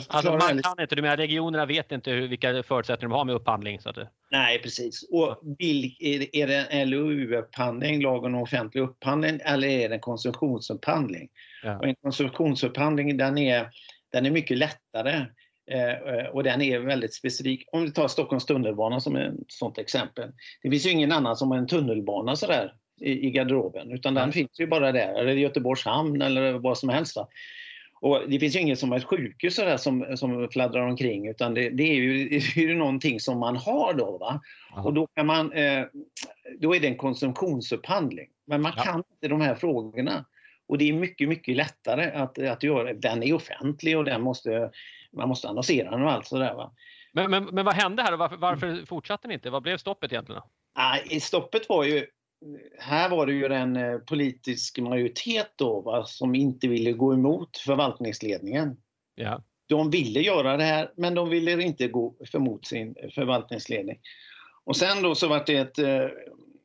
alltså 0.08 0.30
man 0.30 0.62
kan 0.62 0.80
inte, 0.80 0.94
du 0.94 1.02
menar 1.02 1.16
regionerna 1.16 1.66
vet 1.66 1.92
inte 1.92 2.10
hur, 2.10 2.28
vilka 2.28 2.62
förutsättningar 2.62 3.08
de 3.08 3.16
har 3.16 3.24
med 3.24 3.34
upphandling? 3.34 3.80
Så 3.80 3.88
att 3.88 3.96
det... 3.96 4.08
Nej 4.30 4.62
precis. 4.62 5.08
Och 5.10 5.40
vil, 5.58 5.96
är, 6.32 6.46
det 6.46 6.66
en 6.70 6.90
LOU-upphandling, 6.90 8.02
lagen 8.02 8.34
om 8.34 8.42
offentlig 8.42 8.80
upphandling, 8.80 9.40
eller 9.44 9.68
är 9.68 9.88
det 9.88 9.94
en 9.94 10.00
konsumtionsupphandling? 10.00 11.28
Ja. 11.62 11.78
Och 11.78 11.84
en 11.84 11.94
konsumtionsupphandling 11.94 13.16
den 13.16 13.38
är, 13.38 13.70
den 14.12 14.26
är 14.26 14.30
mycket 14.30 14.58
lättare 14.58 15.26
och 16.32 16.42
den 16.42 16.62
är 16.62 16.78
väldigt 16.78 17.14
specifik. 17.14 17.68
Om 17.72 17.84
vi 17.84 17.92
tar 17.92 18.08
Stockholms 18.08 18.46
tunnelbana 18.46 19.00
som 19.00 19.16
ett 19.16 19.34
sånt 19.48 19.78
exempel. 19.78 20.30
Det 20.62 20.70
finns 20.70 20.86
ju 20.86 20.90
ingen 20.90 21.12
annan 21.12 21.36
som 21.36 21.50
har 21.50 21.58
en 21.58 21.66
tunnelbana 21.66 22.36
sådär 22.36 22.72
i, 23.00 23.26
i 23.26 23.30
garderoben 23.30 23.92
utan 23.92 24.14
den 24.14 24.22
mm. 24.22 24.32
finns 24.32 24.60
ju 24.60 24.66
bara 24.66 24.92
där, 24.92 25.14
eller 25.14 25.36
i 25.36 25.40
Göteborgs 25.40 25.84
hamn 25.84 26.22
eller 26.22 26.52
vad 26.52 26.78
som 26.78 26.88
helst. 26.88 27.16
Va? 27.16 27.28
Och 28.00 28.20
det 28.28 28.38
finns 28.38 28.56
ju 28.56 28.60
ingen 28.60 28.76
som 28.76 28.90
har 28.90 28.98
ett 28.98 29.04
sjukhus 29.04 29.54
sådär 29.54 29.76
som, 29.76 30.16
som 30.16 30.48
fladdrar 30.52 30.86
omkring 30.86 31.28
utan 31.28 31.54
det, 31.54 31.70
det, 31.70 31.82
är 31.82 31.94
ju, 31.94 32.28
det 32.28 32.36
är 32.36 32.68
ju 32.68 32.74
någonting 32.74 33.20
som 33.20 33.38
man 33.38 33.56
har 33.56 33.94
då. 33.94 34.18
Va? 34.18 34.40
Och 34.84 34.94
då, 34.94 35.06
kan 35.06 35.26
man, 35.26 35.52
eh, 35.52 35.84
då 36.58 36.74
är 36.74 36.80
det 36.80 36.88
en 36.88 36.96
konsumtionsupphandling. 36.96 38.28
Men 38.46 38.62
man 38.62 38.72
ja. 38.76 38.82
kan 38.82 38.96
inte 38.96 39.28
de 39.28 39.40
här 39.40 39.54
frågorna. 39.54 40.24
Och 40.66 40.78
det 40.78 40.88
är 40.88 40.92
mycket, 40.92 41.28
mycket 41.28 41.56
lättare 41.56 42.10
att, 42.10 42.38
att 42.38 42.62
göra. 42.62 42.94
Den 42.94 43.22
är 43.22 43.34
offentlig 43.34 43.98
och 43.98 44.04
den 44.04 44.22
måste 44.22 44.70
man 45.16 45.28
måste 45.28 45.48
annonsera 45.48 45.90
den 45.90 46.02
och 46.02 46.12
allt 46.12 46.26
sådär. 46.26 46.54
Va? 46.54 46.72
Men, 47.12 47.30
men, 47.30 47.44
men 47.44 47.64
vad 47.64 47.74
hände 47.74 48.02
här 48.02 48.12
och 48.12 48.18
varför, 48.18 48.36
varför 48.36 48.86
fortsatte 48.86 49.28
ni 49.28 49.34
inte? 49.34 49.50
Vad 49.50 49.62
blev 49.62 49.76
stoppet 49.76 50.12
egentligen? 50.12 50.42
Nej, 50.76 51.20
stoppet 51.20 51.68
var 51.68 51.84
ju 51.84 52.06
här 52.78 53.08
var 53.08 53.26
det 53.26 53.32
ju 53.32 53.46
en 53.46 53.76
eh, 53.76 53.98
politisk 53.98 54.78
majoritet 54.78 55.52
då 55.56 55.80
va, 55.80 56.04
som 56.04 56.34
inte 56.34 56.68
ville 56.68 56.92
gå 56.92 57.14
emot 57.14 57.56
förvaltningsledningen. 57.56 58.76
Ja. 59.14 59.42
De 59.66 59.90
ville 59.90 60.20
göra 60.20 60.56
det 60.56 60.64
här 60.64 60.92
men 60.96 61.14
de 61.14 61.28
ville 61.28 61.62
inte 61.62 61.88
gå 61.88 62.14
emot 62.34 62.66
sin 62.66 62.94
förvaltningsledning. 63.14 63.98
Och 64.64 64.76
sen 64.76 65.02
då 65.02 65.14
så 65.14 65.28
var 65.28 65.42
det 65.46 65.56
ett, 65.56 65.78
eh, 65.78 66.06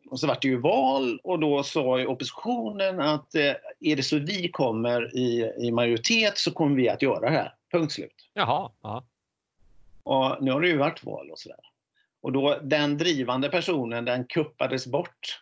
och 0.09 0.19
så 0.19 0.27
vart 0.27 0.41
det 0.41 0.47
ju 0.47 0.59
val 0.59 1.19
och 1.23 1.39
då 1.39 1.63
sa 1.63 1.99
ju 1.99 2.05
oppositionen 2.05 2.99
att 2.99 3.35
eh, 3.35 3.53
är 3.79 3.95
det 3.95 4.03
så 4.03 4.17
vi 4.19 4.49
kommer 4.49 5.17
i, 5.17 5.53
i 5.59 5.71
majoritet 5.71 6.37
så 6.37 6.51
kommer 6.51 6.75
vi 6.75 6.89
att 6.89 7.01
göra 7.01 7.19
det 7.19 7.35
här. 7.35 7.53
Punkt 7.73 7.91
slut. 7.91 8.29
Jaha. 8.33 8.71
Ja. 8.81 9.05
Och 10.03 10.43
nu 10.43 10.51
har 10.51 10.61
det 10.61 10.67
ju 10.67 10.77
varit 10.77 11.03
val 11.03 11.31
och 11.31 11.39
sådär. 11.39 11.59
Och 12.21 12.31
då 12.31 12.59
den 12.63 12.97
drivande 12.97 13.49
personen 13.49 14.05
den 14.05 14.25
kuppades 14.25 14.87
bort. 14.87 15.41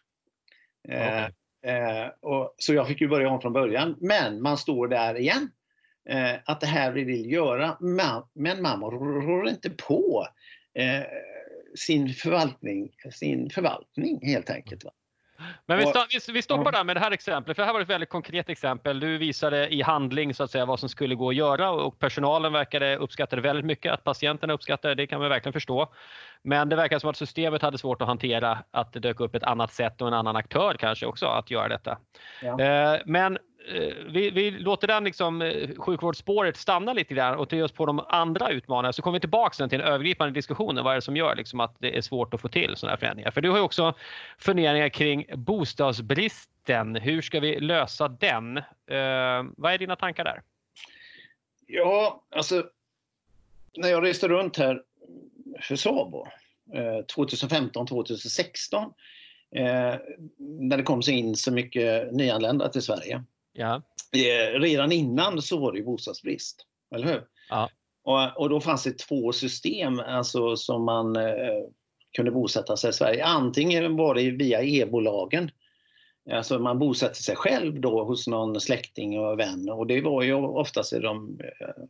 Eh, 0.90 1.26
Okej. 1.26 1.34
eh, 1.72 2.08
och, 2.20 2.56
så 2.58 2.74
jag 2.74 2.88
fick 2.88 3.02
ju 3.02 3.08
börja 3.08 3.30
om 3.30 3.42
från 3.42 3.54
början. 3.54 3.96
Men 4.00 4.42
man 4.42 4.58
står 4.58 4.88
där 4.88 5.20
igen. 5.20 5.52
Eh, 6.10 6.36
att 6.46 6.62
det 6.62 6.68
här 6.68 6.92
vi 6.92 7.04
vill 7.04 7.32
göra. 7.32 7.78
Ma- 7.80 8.28
men 8.34 8.62
man 8.62 8.82
rår 8.82 9.50
inte 9.50 9.70
på 9.70 10.28
eh, 10.74 11.04
sin 11.76 12.10
förvaltning, 12.10 12.96
sin 13.12 13.50
förvaltning 13.50 14.20
helt 14.26 14.50
enkelt. 14.50 14.84
Va? 14.84 14.92
Men 15.66 15.78
vi, 15.78 15.86
sta- 15.86 16.32
vi, 16.34 16.42
stoppar 16.42 16.72
där 16.72 16.84
med 16.84 16.96
det 16.96 17.00
här 17.00 17.12
exemplet, 17.12 17.56
för 17.56 17.64
det 17.64 17.66
här 17.66 17.74
var 17.74 17.82
ett 17.82 17.90
väldigt 17.90 18.10
konkret 18.10 18.50
exempel. 18.50 19.00
Du 19.00 19.18
visade 19.18 19.74
i 19.74 19.82
handling 19.82 20.34
så 20.34 20.44
att 20.44 20.52
säga 20.52 20.66
vad 20.66 20.80
som 20.80 20.90
skulle 20.90 21.16
gå 21.16 21.30
att 21.30 21.36
göra 21.36 21.72
och 21.72 22.00
personalen 22.00 22.54
verkade 22.54 22.98
uppskatta 22.98 23.36
det 23.36 23.42
väldigt 23.42 23.66
mycket. 23.66 23.94
Att 23.94 24.04
patienterna 24.04 24.54
uppskattar 24.54 24.90
det, 24.90 24.96
det 24.96 25.08
kan 25.08 25.20
man 25.20 25.30
verkligen 25.30 25.54
förstå. 25.54 25.94
Men 26.44 26.70
det 26.70 26.76
verkar 26.76 27.00
som 27.00 27.10
att 27.10 27.18
systemet 27.18 27.62
hade 27.62 27.78
svårt 27.78 28.02
att 28.02 28.08
hantera 28.08 28.58
att 28.72 28.94
det 28.94 29.00
dök 29.00 29.20
upp 29.20 29.36
ett 29.36 29.44
annat 29.44 29.74
sätt 29.74 30.02
och 30.02 30.08
en 30.08 30.14
annan 30.14 30.36
aktör 30.36 30.76
kanske 30.80 31.06
också 31.06 31.26
att 31.26 31.52
göra 31.52 31.68
detta. 31.68 31.98
Ja. 32.42 32.60
Eh, 32.60 33.00
Men 33.06 33.38
Eh, 33.68 33.94
vi, 34.08 34.30
vi 34.30 34.52
låter 34.52 34.88
den 34.88 35.04
liksom, 35.04 35.42
eh, 35.42 35.70
sjukvårdsspåret 35.78 36.58
stanna 36.58 36.94
lite 36.94 37.14
grann 37.14 37.38
och 37.38 37.50
till 37.50 37.64
oss 37.64 37.72
på 37.72 37.86
de 37.86 38.00
andra 38.00 38.50
utmaningarna 38.50 38.94
så 38.94 39.02
kommer 39.02 39.18
vi 39.18 39.20
tillbaka 39.20 39.54
sen 39.54 39.70
till 39.70 39.80
den 39.80 39.88
övergripande 39.88 40.34
diskussionen. 40.34 40.84
Vad 40.84 40.94
är 40.94 40.96
det 40.96 41.02
som 41.02 41.18
gör 41.18 41.36
liksom 41.36 41.60
att 41.60 41.76
det 41.80 41.98
är 41.98 42.02
svårt 42.02 42.34
att 42.34 42.42
få 42.42 42.48
till 42.48 42.76
sådana 42.76 42.92
här 42.92 42.98
förändringar? 42.98 43.32
För 43.32 43.42
du 43.42 43.50
har 43.50 43.58
ju 43.58 43.64
också 43.64 43.94
funderingar 44.38 44.90
kring 44.90 45.26
bostadsbristen. 45.34 46.96
Hur 46.96 47.22
ska 47.22 47.40
vi 47.40 47.60
lösa 47.60 48.08
den? 48.08 48.58
Eh, 48.58 49.44
vad 49.58 49.74
är 49.74 49.78
dina 49.78 49.96
tankar 49.96 50.24
där? 50.24 50.42
Ja, 51.68 52.24
alltså 52.36 52.64
när 53.78 53.90
jag 53.90 54.04
reste 54.04 54.28
runt 54.28 54.58
här 54.58 54.82
för 55.62 55.76
Sabo 55.76 56.28
eh, 56.74 57.06
2015-2016 57.16 58.84
eh, 59.56 59.96
när 60.38 60.78
det 60.78 60.84
kom 60.84 61.04
så 61.04 61.12
in 61.12 61.36
så 61.36 61.52
mycket 61.52 62.14
nyanlända 62.14 62.70
till 62.70 62.82
Sverige. 62.82 63.24
Ja, 63.54 63.82
Eh, 64.16 64.60
redan 64.60 64.92
innan 64.92 65.42
så 65.42 65.60
var 65.60 65.72
det 65.72 65.78
ju 65.78 65.86
bostadsbrist, 65.86 66.66
eller 66.96 67.08
hur? 67.08 67.24
Ja. 67.50 67.70
Och, 68.04 68.42
och 68.42 68.50
då 68.50 68.62
fanns 68.62 68.84
det 68.84 68.98
två 68.98 69.32
system 69.32 70.00
alltså, 70.00 70.56
som 70.56 70.86
man 70.86 71.16
eh, 71.16 71.64
kunde 72.16 72.32
bosätta 72.32 72.78
sig 72.78 72.90
i 72.90 72.94
Sverige. 72.94 73.26
Antingen 73.26 73.96
var 73.98 74.16
det 74.16 74.32
via 74.32 74.62
e-bolagen. 74.64 75.52
Alltså 76.32 76.60
man 76.60 76.80
bosatte 76.80 77.24
sig 77.24 77.36
själv 77.36 77.82
då 77.82 78.04
hos 78.04 78.28
någon 78.28 78.62
släkting 78.62 79.20
och 79.20 79.40
vän 79.40 79.70
och 79.70 79.88
det 79.88 80.02
var 80.02 80.24
ju 80.24 80.34
oftast 80.34 80.94
i 80.94 81.00
de 81.00 81.40
eh, 81.40 81.84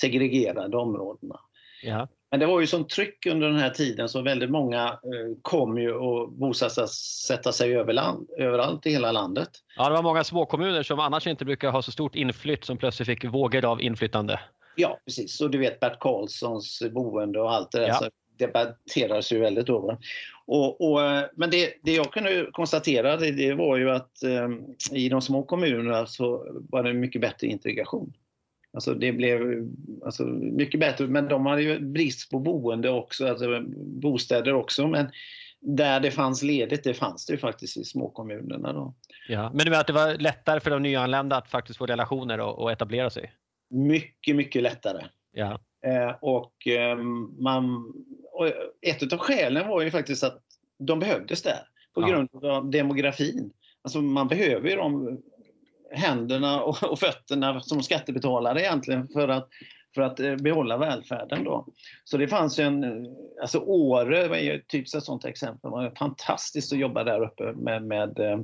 segregerade 0.00 0.76
områdena. 0.76 1.40
ja, 1.82 2.08
Men 2.30 2.40
det 2.40 2.46
var 2.46 2.60
ju 2.60 2.66
som 2.66 2.88
tryck 2.88 3.26
under 3.26 3.48
den 3.48 3.58
här 3.58 3.70
tiden 3.70 4.08
så 4.08 4.22
väldigt 4.22 4.50
många 4.50 4.84
eh, 4.86 5.38
kom 5.42 5.78
ju 5.78 5.92
och 5.92 6.32
bosatte 6.32 6.86
sätta 7.26 7.52
sig 7.52 7.76
överland, 7.76 8.30
överallt 8.38 8.86
i 8.86 8.90
hela 8.90 9.12
landet. 9.12 9.48
ja, 9.76 9.88
det 9.88 9.94
var 9.94 10.02
många 10.02 10.24
småkommuner 10.24 10.82
som 10.82 11.00
annars 11.00 11.26
inte 11.26 11.44
brukar 11.44 11.70
ha 11.70 11.82
så 11.82 11.92
stort 11.92 12.14
inflytt 12.14 12.64
som 12.64 12.76
plötsligt 12.76 13.06
fick 13.06 13.24
vågor 13.24 13.64
av 13.64 13.82
inflyttande. 13.82 14.40
Ja, 14.76 14.98
precis. 15.04 15.40
Och 15.40 15.50
du 15.50 15.58
vet 15.58 15.80
Bert 15.80 15.98
Karlssons 16.00 16.82
boende 16.90 17.40
och 17.40 17.52
allt 17.52 17.72
det 17.72 17.78
där. 17.78 17.88
Ja. 17.88 17.94
Så 17.94 18.10
debatterades 18.38 19.32
ju 19.32 19.38
väldigt 19.38 19.66
då. 19.66 19.98
Och, 20.46 20.90
och, 20.90 21.02
eh, 21.02 21.24
men 21.36 21.50
det, 21.50 21.74
det 21.82 21.94
jag 21.94 22.12
kunde 22.12 22.48
konstatera 22.52 23.16
det, 23.16 23.30
det 23.30 23.54
var 23.54 23.76
ju 23.76 23.90
att 23.90 24.22
eh, 24.22 24.48
i 24.92 25.08
de 25.08 25.22
små 25.22 25.42
kommunerna 25.42 26.06
så 26.06 26.46
var 26.70 26.82
det 26.82 26.92
mycket 26.92 27.20
bättre 27.20 27.46
integration. 27.46 28.12
Alltså 28.76 28.94
det 28.94 29.12
blev 29.12 29.68
alltså, 30.04 30.24
mycket 30.24 30.80
bättre, 30.80 31.06
men 31.06 31.28
de 31.28 31.46
hade 31.46 31.62
ju 31.62 31.80
brist 31.80 32.30
på 32.30 32.38
boende 32.38 32.90
också, 32.90 33.28
alltså 33.28 33.62
bostäder 33.76 34.54
också. 34.54 34.86
Men 34.86 35.06
där 35.60 36.00
det 36.00 36.10
fanns 36.10 36.42
ledigt, 36.42 36.84
det 36.84 36.94
fanns 36.94 37.26
det 37.26 37.32
ju 37.32 37.38
faktiskt 37.38 37.76
i 37.76 37.84
småkommunerna. 37.84 38.72
Då. 38.72 38.94
Ja. 39.28 39.50
Men 39.54 39.64
du 39.64 39.70
menar 39.70 39.80
att 39.80 39.86
det 39.86 39.92
var 39.92 40.14
lättare 40.14 40.60
för 40.60 40.70
de 40.70 40.82
nyanlända 40.82 41.36
att 41.36 41.48
faktiskt 41.48 41.78
få 41.78 41.86
relationer 41.86 42.40
och, 42.40 42.58
och 42.58 42.72
etablera 42.72 43.10
sig? 43.10 43.32
Mycket, 43.70 44.36
mycket 44.36 44.62
lättare. 44.62 45.04
Ja, 45.32 45.60
Eh, 45.86 46.14
och, 46.20 46.66
eh, 46.66 46.96
man, 47.38 47.92
och 48.32 48.46
ett 48.82 49.12
av 49.12 49.18
skälen 49.18 49.68
var 49.68 49.82
ju 49.82 49.90
faktiskt 49.90 50.24
att 50.24 50.42
de 50.78 50.98
behövdes 50.98 51.42
där 51.42 51.58
på 51.94 52.00
grund 52.00 52.44
av 52.44 52.70
demografin. 52.70 53.52
Alltså 53.82 54.00
man 54.02 54.28
behöver 54.28 54.68
ju 54.68 54.76
de 54.76 55.20
händerna 55.90 56.62
och, 56.62 56.98
fötterna 56.98 57.60
som 57.60 57.82
skattebetalare 57.82 58.60
egentligen 58.60 59.08
för 59.08 59.28
att, 59.28 59.48
för 59.94 60.02
att 60.02 60.20
eh, 60.20 60.36
behålla 60.36 60.76
välfärden. 60.76 61.44
Då. 61.44 61.66
Så 62.04 62.16
det 62.16 62.28
fanns 62.28 62.58
ju 62.58 62.64
en, 62.64 62.84
eh, 62.84 63.12
alltså 63.40 63.58
Åre 63.58 64.28
var 64.28 64.36
ju 64.36 64.62
typ 64.68 64.94
ett 64.94 65.04
sånt 65.04 65.24
exempel. 65.24 65.70
Det 65.70 65.76
var 65.76 65.92
fantastiskt 65.98 66.72
att 66.72 66.78
jobba 66.78 67.04
där 67.04 67.22
uppe 67.22 67.52
med, 67.52 67.82
med, 67.82 68.18
eh, 68.18 68.40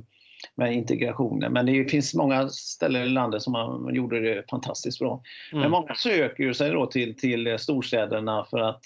med 0.55 0.73
integrationen. 0.73 1.53
Men 1.53 1.65
det 1.65 1.91
finns 1.91 2.13
många 2.13 2.49
ställen 2.49 3.03
i 3.03 3.09
landet 3.09 3.41
som 3.41 3.53
man 3.53 3.95
gjorde 3.95 4.19
det 4.19 4.43
fantastiskt 4.49 4.99
bra. 4.99 5.21
Men 5.51 5.61
mm. 5.61 5.71
många 5.71 5.95
söker 5.95 6.43
ju 6.43 6.53
sig 6.53 6.71
då 6.71 6.85
till, 6.85 7.17
till 7.17 7.59
storstäderna 7.59 8.45
för 8.49 8.59
att 8.59 8.83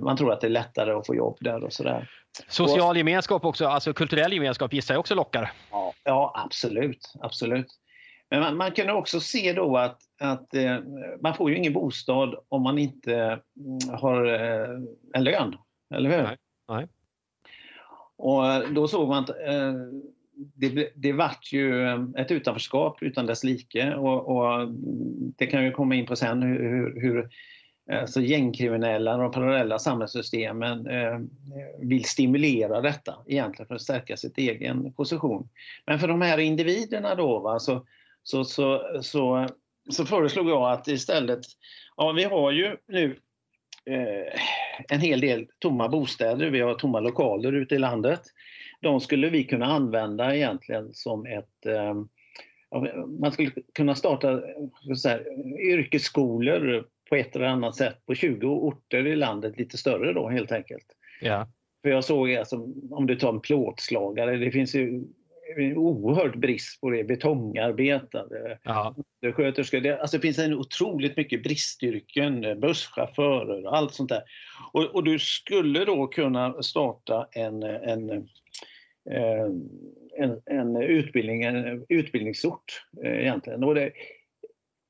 man 0.00 0.16
tror 0.16 0.32
att 0.32 0.40
det 0.40 0.46
är 0.46 0.50
lättare 0.50 0.92
att 0.92 1.06
få 1.06 1.14
jobb 1.14 1.36
där 1.40 1.64
och 1.64 1.72
sådär. 1.72 2.10
Social 2.48 2.96
gemenskap 2.96 3.44
också, 3.44 3.66
alltså 3.66 3.92
kulturell 3.92 4.32
gemenskap 4.32 4.72
gissar 4.72 4.94
jag 4.94 5.00
också 5.00 5.14
lockar. 5.14 5.52
Ja, 5.70 5.94
ja 6.04 6.32
absolut, 6.44 7.12
absolut. 7.20 7.66
Men 8.30 8.40
man, 8.40 8.56
man 8.56 8.72
kan 8.72 8.90
också 8.90 9.20
se 9.20 9.52
då 9.52 9.76
att, 9.76 10.00
att 10.20 10.54
eh, 10.54 10.78
man 11.20 11.34
får 11.34 11.50
ju 11.50 11.56
ingen 11.56 11.72
bostad 11.72 12.34
om 12.48 12.62
man 12.62 12.78
inte 12.78 13.14
mm, 13.14 13.98
har 14.00 14.26
eh, 14.26 14.68
en 15.14 15.24
lön, 15.24 15.56
eller 15.94 16.10
hur? 16.10 16.22
Nej, 16.22 16.36
nej. 16.68 16.88
Och 18.16 18.46
eh, 18.46 18.70
då 18.70 18.88
såg 18.88 19.08
man 19.08 19.24
att 19.24 19.30
eh, 19.30 19.74
det, 20.34 20.92
det 20.94 21.12
vart 21.12 21.52
ju 21.52 21.86
eh, 21.86 22.04
ett 22.16 22.30
utanförskap 22.30 23.02
utan 23.02 23.26
dess 23.26 23.44
like 23.44 23.94
och, 23.94 24.36
och 24.36 24.68
det 25.36 25.46
kan 25.46 25.64
ju 25.64 25.70
komma 25.70 25.94
in 25.94 26.06
på 26.06 26.16
sen 26.16 26.42
hur, 26.42 27.00
hur, 27.00 27.30
Eh, 27.90 28.04
så 28.06 28.20
gängkriminella 28.20 29.14
och 29.14 29.22
de 29.22 29.30
parallella 29.30 29.78
samhällssystemen 29.78 30.86
eh, 30.86 31.18
vill 31.78 32.04
stimulera 32.04 32.80
detta 32.80 33.14
egentligen 33.26 33.68
för 33.68 33.74
att 33.74 33.82
stärka 33.82 34.16
sin 34.16 34.32
egen 34.36 34.92
position. 34.92 35.48
Men 35.86 35.98
för 35.98 36.08
de 36.08 36.22
här 36.22 36.38
individerna 36.38 37.14
då 37.14 37.38
va, 37.38 37.58
så, 37.58 37.86
så, 38.22 38.44
så, 38.44 38.82
så, 39.02 39.48
så 39.90 40.04
föreslog 40.06 40.48
jag 40.48 40.72
att 40.72 40.88
istället, 40.88 41.40
ja 41.96 42.12
vi 42.12 42.24
har 42.24 42.50
ju 42.50 42.76
nu 42.88 43.16
eh, 43.86 44.40
en 44.88 45.00
hel 45.00 45.20
del 45.20 45.46
tomma 45.58 45.88
bostäder, 45.88 46.50
vi 46.50 46.60
har 46.60 46.74
tomma 46.74 47.00
lokaler 47.00 47.52
ute 47.52 47.74
i 47.74 47.78
landet. 47.78 48.20
De 48.80 49.00
skulle 49.00 49.28
vi 49.28 49.44
kunna 49.44 49.66
använda 49.66 50.36
egentligen 50.36 50.94
som 50.94 51.26
ett 51.26 51.66
eh, 51.66 51.94
man 53.20 53.32
skulle 53.32 53.50
kunna 53.74 53.94
starta 53.94 54.40
så 54.96 55.08
här, 55.08 55.26
yrkesskolor 55.60 56.86
på 57.12 57.16
ett 57.16 57.36
eller 57.36 57.46
annat 57.46 57.76
sätt 57.76 58.06
på 58.06 58.14
20 58.14 58.46
orter 58.46 59.06
i 59.06 59.16
landet, 59.16 59.58
lite 59.58 59.78
större 59.78 60.12
då 60.12 60.28
helt 60.28 60.52
enkelt. 60.52 60.86
Ja, 61.20 61.48
För 61.82 61.90
jag 61.90 62.04
såg, 62.04 62.34
alltså, 62.34 62.68
om 62.90 63.06
du 63.06 63.16
tar 63.16 63.28
en 63.28 63.40
plåtslagare, 63.40 64.36
det 64.36 64.50
finns 64.50 64.74
ju 64.74 65.04
en 65.56 65.76
oerhörd 65.76 66.38
brist 66.38 66.80
på 66.80 66.90
det. 66.90 67.04
Betongarbetare, 67.04 68.58
ja, 68.62 68.94
sköterskor. 69.34 69.80
Det, 69.80 70.00
alltså 70.00 70.16
det 70.16 70.20
finns 70.20 70.38
en 70.38 70.54
otroligt 70.54 71.16
mycket 71.16 71.42
bristyrken, 71.42 72.60
busschaufförer 72.60 73.66
och 73.66 73.76
allt 73.76 73.94
sånt 73.94 74.08
där. 74.08 74.22
Och, 74.72 74.84
och 74.84 75.04
du 75.04 75.18
skulle 75.18 75.84
då 75.84 76.06
kunna 76.06 76.62
starta 76.62 77.28
en, 77.32 77.62
en, 77.62 78.10
eh, 79.10 79.46
en, 80.16 80.40
en, 80.46 80.76
utbildning, 80.76 81.42
en 81.42 81.86
utbildningsort 81.88 82.86
eh, 83.04 83.20
egentligen. 83.20 83.64
Och 83.64 83.74
det, 83.74 83.92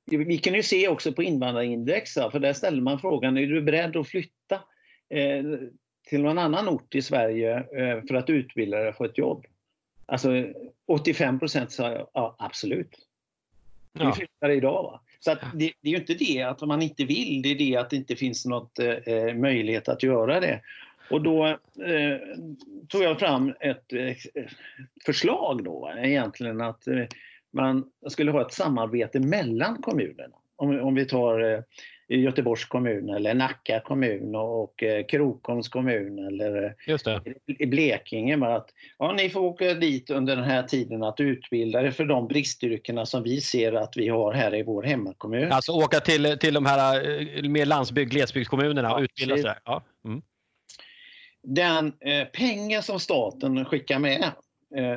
vi 0.05 0.39
kan 0.39 0.55
ju 0.55 0.63
se 0.63 0.89
också 0.89 1.13
på 1.13 1.23
invandrarindex, 1.23 2.15
för 2.15 2.39
där 2.39 2.53
ställer 2.53 2.83
man 2.83 2.99
frågan, 2.99 3.37
är 3.37 3.47
du 3.47 3.63
beredd 3.63 3.97
att 3.97 4.09
flytta 4.09 4.55
eh, 5.09 5.45
till 6.09 6.23
någon 6.23 6.39
annan 6.39 6.69
ort 6.69 6.95
i 6.95 7.03
Sverige 7.03 7.57
eh, 7.57 8.05
för 8.09 8.15
att 8.15 8.31
utbilda 8.31 8.79
dig 8.79 8.93
för 8.93 9.05
ett 9.05 9.19
jobb? 9.19 9.47
Alltså 10.07 10.47
85 10.87 11.39
procent 11.39 11.73
sa 11.73 12.09
ja, 12.15 12.37
absolut. 12.39 12.97
Vi 13.93 14.13
flyttar 14.13 14.51
idag. 14.51 14.83
Va? 14.83 15.01
Så 15.21 15.35
det, 15.55 15.73
det 15.81 15.89
är 15.89 15.93
ju 15.93 15.97
inte 15.97 16.15
det 16.15 16.43
att 16.43 16.61
man 16.61 16.83
inte 16.83 17.05
vill, 17.05 17.43
det 17.43 17.49
är 17.49 17.59
det 17.59 17.77
att 17.77 17.91
det 17.91 17.97
inte 17.97 18.17
finns 18.17 18.47
något 18.47 18.79
eh, 18.79 19.35
möjlighet 19.35 19.89
att 19.89 20.03
göra 20.03 20.41
det. 20.41 20.61
Och 21.11 21.23
då 21.23 21.47
eh, 21.47 22.19
tog 22.89 23.03
jag 23.03 23.19
fram 23.19 23.55
ett 23.61 23.93
eh, 23.93 24.17
förslag 25.07 25.65
då 25.65 25.93
egentligen 25.97 26.61
att 26.61 26.89
man 27.53 27.85
skulle 28.09 28.31
ha 28.31 28.41
ett 28.47 28.53
samarbete 28.53 29.21
mellan 29.21 29.83
kommunerna. 29.83 30.37
Om, 30.57 30.81
om 30.81 30.95
vi 30.95 31.05
tar 31.05 31.41
eh, 31.55 31.61
Göteborgs 32.09 32.65
kommun 32.65 33.09
eller 33.09 33.35
Nacka 33.35 33.81
kommun 33.81 34.35
och 34.35 34.83
eh, 34.83 35.07
Krokoms 35.07 35.69
kommun 35.69 36.19
eller 36.19 36.75
Just 36.87 37.05
det. 37.05 37.21
i 37.47 37.67
Blekinge. 37.67 38.47
Att, 38.47 38.69
ja, 38.99 39.13
ni 39.13 39.31
får 39.31 39.41
åka 39.41 39.75
dit 39.75 40.11
under 40.11 40.37
den 40.37 40.45
här 40.45 40.63
tiden 40.63 41.03
att 41.03 41.21
utbilda 41.21 41.83
er 41.83 41.91
för 41.91 42.05
de 42.05 42.29
bristyrkena 42.29 43.07
som 43.07 43.23
vi 43.23 43.41
ser 43.41 43.73
att 43.73 43.97
vi 43.97 44.09
har 44.09 44.33
här 44.33 44.55
i 44.55 44.63
vår 44.63 44.83
hemmakommun. 44.83 45.53
Alltså 45.53 45.73
åka 45.73 46.01
till, 46.01 46.39
till 46.39 46.55
de 46.55 46.67
här 46.67 46.95
eh, 46.95 47.49
mer 47.49 47.67
landsbygd, 47.67 48.11
glesbygdskommunerna 48.13 48.95
och 48.95 49.01
Ja, 49.01 49.05
utbilda 49.05 49.37
sig. 49.37 49.55
Ja. 49.65 49.83
Mm. 50.05 50.23
Den 51.43 51.87
eh, 51.87 52.25
pengar 52.25 52.81
som 52.81 53.01
staten 53.01 53.65
skickar 53.65 53.99
med, 53.99 54.23
eh, 54.77 54.97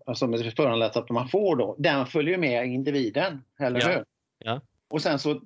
eh, 0.00 0.10
alltså 0.10 0.26
med 0.26 0.52
föranlett 0.56 0.96
att 0.96 1.10
man 1.10 1.28
får 1.28 1.56
då, 1.56 1.76
den 1.78 2.06
följer 2.06 2.38
med 2.38 2.66
individen, 2.66 3.42
eller 3.58 3.80
Ja. 3.80 3.88
hur? 3.88 4.04
Ja. 4.38 4.60
Och 4.88 5.02
sen 5.02 5.18
så, 5.18 5.40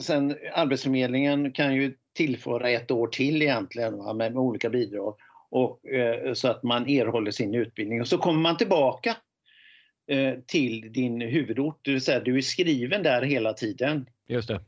sen 0.00 0.36
Arbetsförmedlingen 0.54 1.52
kan 1.52 1.74
ju 1.74 1.94
tillföra 2.12 2.70
ett 2.70 2.90
år 2.90 3.06
till 3.06 3.42
egentligen 3.42 3.98
va, 3.98 4.12
med, 4.12 4.32
med 4.32 4.40
olika 4.40 4.70
bidrag 4.70 5.14
och, 5.48 5.86
eh, 5.86 6.32
så 6.32 6.48
att 6.48 6.62
man 6.62 6.88
erhåller 6.88 7.30
sin 7.30 7.54
utbildning 7.54 8.00
och 8.00 8.08
så 8.08 8.18
kommer 8.18 8.40
man 8.40 8.56
tillbaka 8.56 9.16
eh, 10.06 10.34
till 10.46 10.92
din 10.92 11.20
huvudort, 11.20 11.78
det 11.82 11.90
vill 11.90 12.00
säga 12.00 12.20
du 12.20 12.36
är 12.36 12.40
skriven 12.40 13.02
där 13.02 13.22
hela 13.22 13.52
tiden. 13.52 14.06
Just 14.26 14.48
det. 14.48 14.60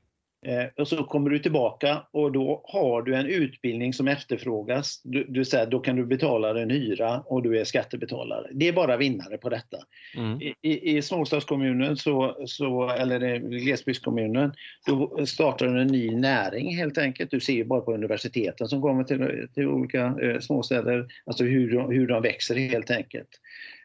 Eh, 0.46 0.64
och 0.76 0.88
så 0.88 1.04
kommer 1.04 1.30
du 1.30 1.38
tillbaka 1.38 2.02
och 2.10 2.32
då 2.32 2.62
har 2.64 3.02
du 3.02 3.14
en 3.14 3.26
utbildning 3.26 3.92
som 3.92 4.08
efterfrågas. 4.08 5.00
Du, 5.04 5.24
du 5.28 5.44
säger, 5.44 5.66
då 5.66 5.80
kan 5.80 5.96
du 5.96 6.06
betala 6.06 6.62
en 6.62 6.70
hyra 6.70 7.20
och 7.20 7.42
du 7.42 7.60
är 7.60 7.64
skattebetalare. 7.64 8.46
Det 8.52 8.68
är 8.68 8.72
bara 8.72 8.96
vinnare 8.96 9.38
på 9.38 9.48
detta. 9.48 9.76
Mm. 10.16 10.40
I, 10.62 10.96
i, 10.96 11.02
småstadskommunen, 11.02 11.96
så, 11.96 12.36
så, 12.46 12.90
eller 12.90 13.24
i 13.24 13.38
glesbygdskommunen, 13.38 14.52
då 14.86 15.26
startar 15.26 15.66
du 15.66 15.80
en 15.80 15.86
ny 15.86 16.10
näring 16.10 16.76
helt 16.76 16.98
enkelt. 16.98 17.30
Du 17.30 17.40
ser 17.40 17.52
ju 17.52 17.64
bara 17.64 17.80
på 17.80 17.94
universiteten 17.94 18.68
som 18.68 18.82
kommer 18.82 19.04
till, 19.04 19.48
till 19.54 19.68
olika 19.68 20.14
eh, 20.22 20.38
småstäder, 20.38 21.06
alltså 21.26 21.44
hur, 21.44 21.92
hur 21.92 22.06
de 22.06 22.22
växer 22.22 22.54
helt 22.54 22.90
enkelt. 22.90 23.28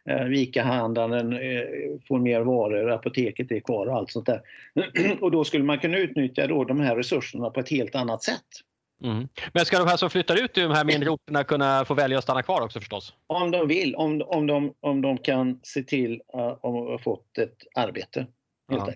Eh, 0.09 0.33
Ica-handlaren 0.33 1.33
eh, 1.33 1.67
får 2.07 2.19
mer 2.19 2.41
varor, 2.41 2.91
apoteket 2.91 3.51
är 3.51 3.59
kvar 3.59 3.87
och 3.87 3.95
allt 3.95 4.11
sånt 4.11 4.25
där. 4.25 4.41
Och 5.21 5.31
då 5.31 5.43
skulle 5.43 5.63
man 5.63 5.79
kunna 5.79 5.97
utnyttja 5.97 6.47
då 6.47 6.63
de 6.63 6.79
här 6.79 6.95
resurserna 6.95 7.49
på 7.49 7.59
ett 7.59 7.69
helt 7.69 7.95
annat 7.95 8.23
sätt. 8.23 8.45
Mm. 9.03 9.27
Men 9.53 9.65
ska 9.65 9.79
de 9.79 9.87
här 9.87 9.97
som 9.97 10.09
flyttar 10.09 10.43
ut 10.43 10.53
till 10.53 10.63
de 10.63 10.71
här 10.71 10.85
mindre 10.85 11.09
orterna 11.09 11.43
kunna 11.43 11.85
få 11.85 11.93
välja 11.93 12.17
att 12.17 12.23
stanna 12.23 12.43
kvar 12.43 12.61
också 12.61 12.79
förstås? 12.79 13.13
Om 13.27 13.51
de 13.51 13.67
vill, 13.67 13.95
om, 13.95 14.21
om, 14.25 14.47
de, 14.47 14.73
om 14.79 15.01
de 15.01 15.17
kan 15.17 15.59
se 15.63 15.83
till 15.83 16.21
att 16.33 16.61
de 16.61 16.75
har 16.75 16.97
fått 16.97 17.37
ett 17.37 17.57
arbete. 17.75 18.27
Helt. 18.71 18.95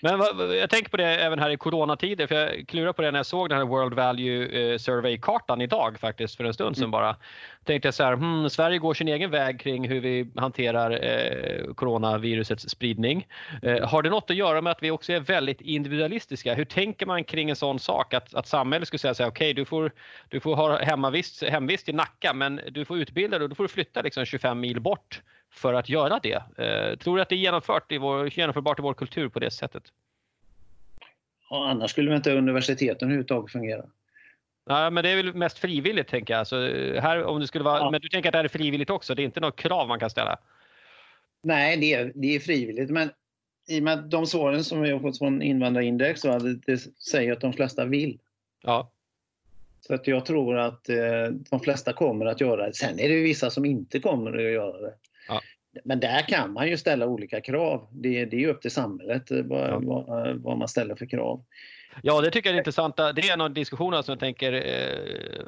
Men 0.00 0.18
vad- 0.18 0.56
jag 0.56 0.70
tänker 0.70 0.90
på 0.90 0.96
det 0.96 1.04
även 1.06 1.38
här 1.38 1.50
i 1.50 1.56
coronatider, 1.56 2.26
för 2.26 2.34
jag 2.34 2.68
klurade 2.68 2.92
på 2.92 3.02
det 3.02 3.10
när 3.10 3.18
jag 3.18 3.26
såg 3.26 3.48
den 3.48 3.58
här 3.58 3.64
World 3.66 3.94
Value 3.94 4.72
eh, 4.72 4.78
Survey-kartan 4.78 5.60
idag 5.60 5.98
faktiskt 6.00 6.36
för 6.36 6.44
en 6.44 6.54
stund 6.54 6.76
sedan 6.76 6.84
Mm. 6.84 6.90
bara. 6.90 7.16
Tänkte 7.64 7.86
jag 7.88 7.94
så 7.94 8.04
här, 8.04 8.12
hmm, 8.12 8.50
Sverige 8.50 8.78
går 8.78 8.94
sin 8.94 9.08
egen 9.08 9.30
väg 9.30 9.60
kring 9.60 9.88
hur 9.88 10.00
vi 10.00 10.30
hanterar 10.36 10.90
eh, 10.90 11.74
coronavirusets 11.74 12.68
spridning. 12.70 13.26
Eh, 13.62 13.88
har 13.88 14.02
det 14.02 14.10
något 14.10 14.30
att 14.30 14.36
göra 14.36 14.60
med 14.60 14.70
att 14.70 14.82
vi 14.82 14.90
också 14.90 15.12
är 15.12 15.20
väldigt 15.20 15.60
individualistiska? 15.60 16.54
Hur 16.54 16.64
tänker 16.64 17.06
man 17.06 17.24
kring 17.24 17.50
en 17.50 17.56
sån 17.56 17.78
sak 17.78 18.14
att, 18.14 18.34
att 18.34 18.46
samhället 18.46 18.88
skulle 18.88 18.98
säga 18.98 19.14
så 19.14 19.22
här, 19.22 19.30
okej 19.30 19.54
du, 19.54 19.64
får, 19.64 19.92
du 20.28 20.40
får 20.40 20.56
ha 20.56 20.78
hemmavist, 20.82 21.42
hemvist 21.42 21.88
i 21.88 21.92
Nacka 21.92 22.32
men 22.34 22.60
du 22.70 22.84
får 22.84 22.98
utbilda 22.98 23.38
dig 23.38 23.42
och 23.44 23.48
då 23.48 23.54
får 23.54 23.64
du 23.64 23.68
flytta 23.68 24.02
liksom 24.02 24.24
25 24.24 24.60
mil 24.60 24.80
bort 24.80 25.20
för 25.50 25.74
att 25.74 25.88
göra 25.88 26.20
det. 26.22 26.42
Eh, 26.58 26.98
tror 26.98 27.16
du 27.16 27.22
att 27.22 27.28
det 27.28 27.34
är 27.34 27.38
genomfört 27.38 27.92
i 27.92 27.98
vår, 27.98 28.38
genomförbart 28.38 28.78
i 28.78 28.82
vår 28.82 28.94
kultur 28.94 29.28
på 29.28 29.38
det 29.38 29.50
sättet? 29.50 29.82
Ja, 31.50 31.68
annars 31.68 31.90
skulle 31.90 32.16
inte 32.16 32.32
universiteten 32.32 33.08
överhuvudtaget 33.08 33.52
fungera. 33.52 33.84
Ja, 34.66 34.90
men 34.90 35.04
det 35.04 35.10
är 35.10 35.16
väl 35.16 35.34
mest 35.34 35.58
frivilligt 35.58 36.08
tänker 36.08 36.34
jag. 36.34 36.46
Så 36.46 36.66
eh, 36.66 37.02
här, 37.02 37.24
om 37.24 37.40
det 37.40 37.46
skulle 37.46 37.64
vara, 37.64 37.78
Ja. 37.78 37.90
Men 37.90 38.00
du 38.00 38.08
tänker 38.08 38.28
att 38.28 38.32
det 38.32 38.38
här 38.38 38.44
är 38.44 38.48
frivilligt 38.48 38.90
också? 38.90 39.14
Det 39.14 39.22
är 39.22 39.24
inte 39.24 39.40
något 39.40 39.56
krav 39.56 39.88
man 39.88 40.00
kan 40.00 40.10
ställa? 40.10 40.38
Nej, 41.42 41.76
det 41.76 41.94
är, 41.94 42.12
det 42.14 42.36
är 42.36 42.40
frivilligt. 42.40 42.90
Men 42.90 43.10
i 43.68 43.78
och 43.78 43.82
med 43.82 43.98
de 43.98 44.26
svaren 44.26 44.64
som 44.64 44.80
vi 44.80 44.90
har 44.90 45.00
fått 45.00 45.18
från 45.18 45.42
Invandrarindex, 45.42 46.20
så 46.20 46.38
det, 46.38 46.54
det 46.54 46.78
säger 47.12 47.32
att 47.32 47.40
de 47.40 47.52
flesta 47.52 47.84
vill. 47.84 48.18
Ja, 48.62 48.90
Så 49.80 49.94
att 49.94 50.06
jag 50.06 50.26
tror 50.26 50.58
att 50.58 50.88
eh, 50.88 51.24
de 51.50 51.60
flesta 51.60 51.92
kommer 51.92 52.26
att 52.26 52.40
göra 52.40 52.66
det. 52.66 52.74
Sen 52.74 53.00
är 53.00 53.08
det 53.08 53.14
ju 53.14 53.22
vissa 53.22 53.50
som 53.50 53.64
inte 53.64 54.00
kommer 54.00 54.32
att 54.32 54.52
göra 54.52 54.80
det. 54.80 54.94
Men 55.84 56.00
där 56.00 56.28
kan 56.28 56.52
man 56.52 56.68
ju 56.68 56.76
ställa 56.76 57.06
olika 57.06 57.40
krav. 57.40 57.88
Det, 57.92 58.24
det 58.24 58.44
är 58.44 58.48
upp 58.48 58.62
till 58.62 58.70
samhället 58.70 59.30
eh, 59.30 59.42
vad, 59.42 59.84
vad, 59.84 60.36
vad 60.36 60.58
man 60.58 60.68
ställer 60.68 60.94
för 60.94 61.06
krav. 61.06 61.44
Ja 62.02 62.20
det 62.20 62.30
tycker 62.30 62.48
jag 62.50 62.54
är 62.54 62.58
intressant. 62.58 62.96
Det 62.96 63.02
är 63.02 63.32
en 63.32 63.40
av 63.40 63.50
diskussionerna 63.50 64.02
som 64.02 64.12
jag 64.12 64.20
tänker 64.20 64.52
eh, 64.52 65.42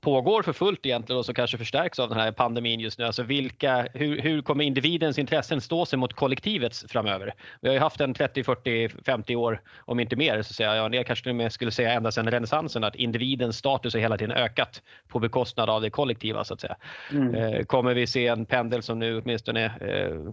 pågår 0.00 0.42
för 0.42 0.52
fullt 0.52 0.86
egentligen 0.86 1.18
och 1.18 1.24
som 1.24 1.34
kanske 1.34 1.58
förstärks 1.58 1.98
av 1.98 2.08
den 2.08 2.18
här 2.18 2.32
pandemin 2.32 2.80
just 2.80 2.98
nu. 2.98 3.04
Alltså 3.04 3.22
vilka, 3.22 3.88
hur, 3.94 4.20
hur 4.20 4.42
kommer 4.42 4.64
individens 4.64 5.18
intressen 5.18 5.60
stå 5.60 5.86
sig 5.86 5.98
mot 5.98 6.12
kollektivets 6.12 6.84
framöver? 6.88 7.34
Vi 7.60 7.68
har 7.68 7.74
ju 7.74 7.80
haft 7.80 8.00
en 8.00 8.14
30, 8.14 8.44
40, 8.44 8.88
50 8.88 9.36
år, 9.36 9.60
om 9.78 10.00
inte 10.00 10.16
mer, 10.16 10.42
så 10.42 10.54
säger 10.54 10.74
jag, 10.74 10.92
det 10.92 11.04
kanske 11.04 11.22
till 11.22 11.30
och 11.30 11.36
med 11.36 11.52
skulle 11.52 11.70
säga 11.70 11.92
ända 11.92 12.12
sedan 12.12 12.30
renässansen, 12.30 12.84
att 12.84 12.94
individens 12.94 13.56
status 13.56 13.94
har 13.94 14.00
hela 14.00 14.16
tiden 14.18 14.36
ökat 14.36 14.82
på 15.08 15.18
bekostnad 15.18 15.70
av 15.70 15.82
det 15.82 15.90
kollektiva 15.90 16.44
så 16.44 16.54
att 16.54 16.60
säga. 16.60 16.76
Mm. 17.10 17.34
Eh, 17.34 17.64
kommer 17.64 17.94
vi 17.94 18.06
se 18.06 18.26
en 18.26 18.46
pendel 18.46 18.82
som 18.82 18.98
nu 18.98 19.18
åtminstone 19.18 19.64
eh, 19.64 20.32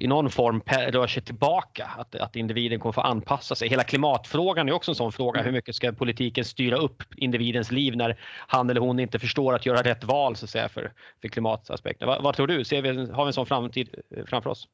i 0.00 0.06
någon 0.06 0.30
form 0.30 0.62
rör 0.90 1.06
sig 1.06 1.22
tillbaka, 1.22 1.90
att, 1.98 2.14
att 2.14 2.36
individen 2.36 2.80
kommer 2.80 2.92
få 2.92 3.00
anpassa 3.00 3.54
sig. 3.54 3.68
Hela 3.68 3.84
klimatfrågan 3.84 4.68
är 4.68 4.72
också 4.72 4.90
en 4.90 4.94
sån 4.94 5.12
fråga. 5.12 5.42
Hur 5.42 5.52
mycket 5.52 5.74
ska 5.74 5.92
politiken 5.92 6.44
styra 6.44 6.76
upp 6.76 7.02
individens 7.16 7.70
liv 7.72 7.96
när 7.96 8.20
han 8.46 8.70
eller 8.70 8.80
hon 8.80 9.00
inte 9.00 9.18
förstår 9.18 9.54
att 9.54 9.66
göra 9.66 9.82
rätt 9.82 10.04
val 10.04 10.36
så 10.36 10.44
att 10.44 10.50
säga, 10.50 10.68
för, 10.68 10.92
för 11.20 11.28
klimataspekten? 11.28 12.08
Vad, 12.08 12.22
vad 12.22 12.34
tror 12.34 12.46
du? 12.46 12.64
Ser 12.64 12.82
vi, 12.82 12.88
har 12.88 13.24
vi 13.24 13.28
en 13.28 13.32
sån 13.32 13.46
framtid 13.46 13.88
eh, 14.16 14.24
framför 14.24 14.50
oss? 14.50 14.68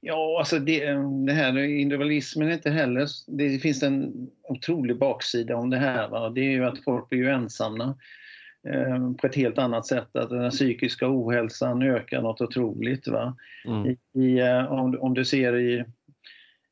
Ja, 0.00 0.38
alltså 0.38 0.58
det, 0.58 0.86
eh, 0.86 1.10
det 1.26 1.32
här 1.32 1.58
individualismen 1.58 2.48
är 2.48 2.52
inte 2.52 2.70
heller... 2.70 3.06
Det 3.26 3.58
finns 3.58 3.82
en 3.82 4.12
otrolig 4.42 4.98
baksida 4.98 5.56
om 5.56 5.70
det 5.70 5.78
här. 5.78 6.08
Va? 6.08 6.30
Det 6.30 6.40
är 6.40 6.50
ju 6.50 6.64
att 6.64 6.84
folk 6.84 7.08
blir 7.08 7.18
ju 7.18 7.30
ensamma 7.30 7.96
på 9.20 9.26
ett 9.26 9.34
helt 9.34 9.58
annat 9.58 9.86
sätt. 9.86 10.16
Att 10.16 10.30
den 10.30 10.50
psykiska 10.50 11.06
ohälsan 11.08 11.82
ökar 11.82 12.22
något 12.22 12.40
otroligt. 12.40 13.08
Va? 13.08 13.36
Mm. 13.66 13.96
I, 14.14 14.38
eh, 14.40 14.72
om, 14.72 14.98
om 15.00 15.14
du 15.14 15.24
ser 15.24 15.56
i, 15.56 15.84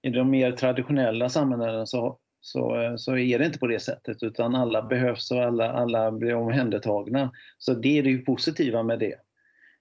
i 0.02 0.10
de 0.10 0.30
mer 0.30 0.52
traditionella 0.52 1.28
samhällena 1.28 1.86
så, 1.86 2.18
så, 2.40 2.80
eh, 2.80 2.96
så 2.96 3.16
är 3.16 3.38
det 3.38 3.46
inte 3.46 3.58
på 3.58 3.66
det 3.66 3.80
sättet 3.80 4.22
utan 4.22 4.54
alla 4.54 4.82
behövs 4.82 5.30
och 5.30 5.42
alla, 5.42 5.72
alla 5.72 6.12
blir 6.12 6.34
omhändertagna. 6.34 7.32
Så 7.58 7.74
det 7.74 7.98
är 7.98 8.02
det 8.02 8.18
positiva 8.18 8.82
med 8.82 8.98
det. 8.98 9.14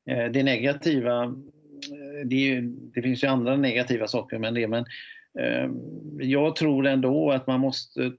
Eh, 0.10 0.32
Det 0.32 0.43
negativa, 0.43 1.24
eh, 1.24 2.26
det, 2.26 2.36
ju, 2.36 2.62
det 2.93 3.02
finns 3.02 3.24
ju 3.24 3.28
andra 3.28 3.56
negativa 3.56 4.08
saker 4.08 4.39
med 4.39 4.54
det 4.54 4.67
men 4.67 4.86
eh, 5.39 5.70
jag 6.20 6.56
tror 6.56 6.88
ändå 6.88 7.32
att 7.32 7.48
man 7.48 7.60
måste, 7.60 8.12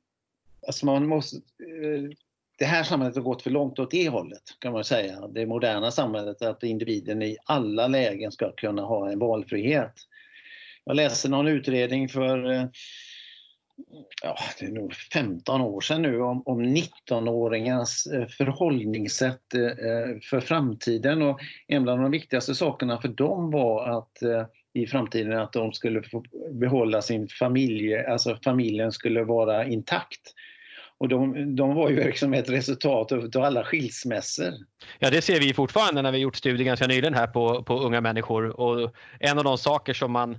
alltså 0.66 0.86
man 0.86 1.06
måste 1.06 1.36
eh, 1.36 2.10
det 2.58 2.64
här 2.64 2.82
samhället 2.82 3.16
har 3.16 3.22
gått 3.22 3.42
för 3.42 3.50
långt 3.50 3.78
åt 3.78 3.90
det 3.90 4.08
hållet 4.08 4.42
kan 4.58 4.72
man 4.72 4.84
säga. 4.84 5.28
Det 5.28 5.46
moderna 5.46 5.90
samhället, 5.90 6.42
att 6.42 6.62
individen 6.62 7.22
i 7.22 7.36
alla 7.44 7.86
lägen 7.86 8.32
ska 8.32 8.52
kunna 8.52 8.82
ha 8.82 9.10
en 9.10 9.18
valfrihet. 9.18 9.94
Jag 10.84 10.96
läste 10.96 11.28
någon 11.28 11.48
utredning 11.48 12.08
för 12.08 12.50
eh, 12.50 12.64
ja, 14.22 14.38
det 14.60 14.66
är 14.66 14.70
nog 14.70 14.94
15 14.94 15.60
år 15.60 15.80
sedan 15.80 16.02
nu 16.02 16.20
om, 16.20 16.42
om 16.44 16.62
19-åringars 16.62 18.06
eh, 18.14 18.26
förhållningssätt 18.26 19.54
eh, 19.54 20.20
för 20.30 20.40
framtiden. 20.40 21.22
Och 21.22 21.40
en 21.66 21.88
av 21.88 21.98
de 21.98 22.10
viktigaste 22.10 22.54
sakerna 22.54 23.00
för 23.00 23.08
dem 23.08 23.50
var 23.50 23.98
att 23.98 24.18
i 24.72 24.86
framtiden 24.86 25.38
att 25.38 25.52
de 25.52 25.72
skulle 25.72 26.02
få 26.02 26.24
behålla 26.52 27.02
sin 27.02 27.28
familj, 27.28 27.98
alltså 27.98 28.38
familjen 28.44 28.92
skulle 28.92 29.24
vara 29.24 29.66
intakt. 29.66 30.34
Och 31.00 31.08
de, 31.08 31.56
de 31.56 31.74
var 31.74 31.90
ju 31.90 32.04
liksom 32.04 32.34
ett 32.34 32.50
resultat 32.50 33.12
av 33.12 33.42
alla 33.44 33.64
skilsmässor. 33.64 34.52
Ja, 34.98 35.10
det 35.10 35.22
ser 35.22 35.40
vi 35.40 35.54
fortfarande 35.54 36.02
när 36.02 36.12
vi 36.12 36.18
gjort 36.18 36.36
studier 36.36 36.66
ganska 36.66 36.86
nyligen 36.86 37.14
här 37.14 37.26
på, 37.26 37.62
på 37.62 37.78
unga 37.80 38.00
människor. 38.00 38.60
Och 38.60 38.94
en 39.20 39.38
av 39.38 39.44
de 39.44 39.58
saker 39.58 39.94
som 39.94 40.12
man 40.12 40.38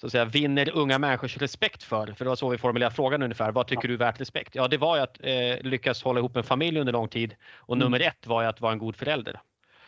så 0.00 0.06
att 0.06 0.12
säga, 0.12 0.24
vinner 0.24 0.70
unga 0.74 0.98
människors 0.98 1.36
respekt 1.36 1.82
för, 1.82 2.06
för 2.06 2.24
det 2.24 2.28
var 2.28 2.36
så 2.36 2.48
vi 2.48 2.58
formulerade 2.58 2.94
frågan 2.94 3.22
ungefär, 3.22 3.52
vad 3.52 3.66
tycker 3.66 3.88
du 3.88 3.94
är 3.94 3.98
värt 3.98 4.20
respekt? 4.20 4.54
Ja, 4.54 4.68
det 4.68 4.76
var 4.78 4.96
ju 4.96 5.02
att 5.02 5.18
eh, 5.22 5.70
lyckas 5.70 6.02
hålla 6.02 6.18
ihop 6.18 6.36
en 6.36 6.44
familj 6.44 6.80
under 6.80 6.92
lång 6.92 7.08
tid 7.08 7.34
och 7.54 7.76
Mm. 7.76 7.84
nummer 7.84 8.00
ett 8.00 8.26
var 8.26 8.42
ju 8.42 8.48
att 8.48 8.60
vara 8.60 8.72
en 8.72 8.78
god 8.78 8.96
förälder. 8.96 9.40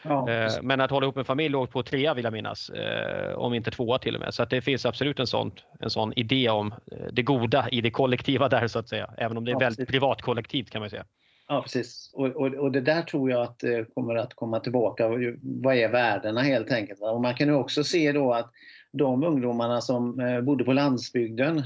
Ja, 0.02 0.30
Eh, 0.30 0.52
men 0.62 0.80
att 0.80 0.90
hålla 0.90 1.04
ihop 1.06 1.16
en 1.16 1.24
familj 1.24 1.48
låg 1.48 1.70
på 1.70 1.82
trea 1.82 2.14
vill 2.14 2.24
jag 2.24 2.32
minnas, 2.32 2.70
eh, 2.70 3.38
om 3.38 3.54
inte 3.54 3.70
tvåa 3.70 3.98
till 3.98 4.14
och 4.14 4.20
med. 4.20 4.34
Så 4.34 4.42
att 4.42 4.50
det 4.50 4.60
finns 4.60 4.86
absolut 4.86 5.20
en 5.20 5.26
sån, 5.26 5.52
en 5.80 5.90
sån 5.90 6.12
idé 6.16 6.48
om 6.48 6.72
eh, 6.72 6.98
det 7.12 7.22
goda 7.22 7.68
i 7.68 7.80
det 7.80 7.90
kollektiva 7.90 8.48
där 8.48 8.66
så 8.66 8.78
att 8.78 8.88
säga, 8.88 9.10
även 9.18 9.36
om 9.36 9.44
det 9.44 9.50
är 9.50 9.52
Ja, 9.52 9.58
väldigt 9.58 9.78
precis. 9.78 9.90
privatkollektivt 9.90 10.70
kan 10.70 10.80
man 10.80 10.90
säga. 10.90 11.04
Ja, 11.48 11.62
precis. 11.62 12.10
Och, 12.14 12.26
och, 12.26 12.54
och 12.54 12.72
det 12.72 12.80
där 12.80 13.02
tror 13.02 13.30
jag 13.30 13.42
att 13.42 13.62
kommer 13.94 14.14
att 14.14 14.34
komma 14.34 14.60
tillbaka. 14.60 15.08
Vad 15.42 15.76
är 15.76 15.88
värdena 15.88 16.40
helt 16.42 16.72
enkelt? 16.72 17.00
Och 17.00 17.20
man 17.20 17.34
kan 17.34 17.48
ju 17.48 17.54
också 17.54 17.84
se 17.84 18.12
då 18.12 18.32
att 18.32 18.50
de 18.92 19.24
ungdomarna 19.24 19.80
som 19.80 20.16
bodde 20.42 20.64
på 20.64 20.72
landsbygden 20.72 21.62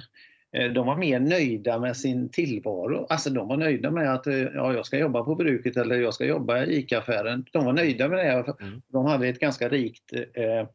de 0.52 0.86
var 0.86 0.96
mer 0.96 1.20
nöjda 1.20 1.78
med 1.78 1.96
sin 1.96 2.28
tillvaro. 2.28 3.06
Alltså 3.08 3.30
de 3.30 3.48
var 3.48 3.56
nöjda 3.56 3.90
med 3.90 4.14
att 4.14 4.26
ja, 4.26 4.74
jag 4.74 4.86
ska 4.86 4.98
jobba 4.98 5.24
på 5.24 5.34
bruket 5.34 5.76
eller 5.76 6.00
jag 6.00 6.14
ska 6.14 6.24
jobba 6.24 6.64
i 6.64 6.76
ICA-affären. 6.76 7.46
De 7.52 7.64
var 7.64 7.72
nöjda 7.72 8.08
med 8.08 8.18
det. 8.18 8.54
Mm. 8.60 8.82
De 8.88 9.06
hade 9.06 9.28
ett 9.28 9.38
ganska 9.38 9.68
rikt 9.68 10.12
eh, 10.12 10.66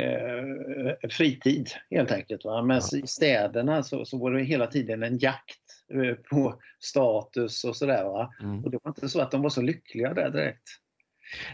eh, 0.00 1.08
fritid 1.10 1.68
helt 1.90 2.12
enkelt. 2.12 2.44
Va? 2.44 2.62
Men 2.62 2.78
i 2.78 3.06
städerna 3.06 3.82
så, 3.82 4.04
så 4.04 4.18
var 4.18 4.30
det 4.30 4.42
hela 4.42 4.66
tiden 4.66 5.02
en 5.02 5.18
jakt 5.18 5.60
eh, 5.94 6.14
på 6.14 6.60
status 6.80 7.64
och 7.64 7.76
sådär. 7.76 8.28
Mm. 8.40 8.64
Och 8.64 8.70
det 8.70 8.78
var 8.82 8.90
inte 8.90 9.08
så 9.08 9.20
att 9.20 9.30
de 9.30 9.42
var 9.42 9.50
så 9.50 9.62
lyckliga 9.62 10.14
där 10.14 10.30
direkt. 10.30 10.68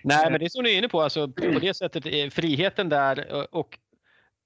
Nej, 0.02 0.30
men 0.30 0.40
det 0.40 0.46
är 0.46 0.48
som 0.48 0.64
du 0.64 0.70
är 0.70 0.78
inne 0.78 0.88
på, 0.88 1.00
alltså, 1.02 1.28
på 1.28 1.58
det 1.60 1.74
sättet, 1.74 2.32
friheten 2.34 2.88
där 2.88 3.46
och 3.54 3.78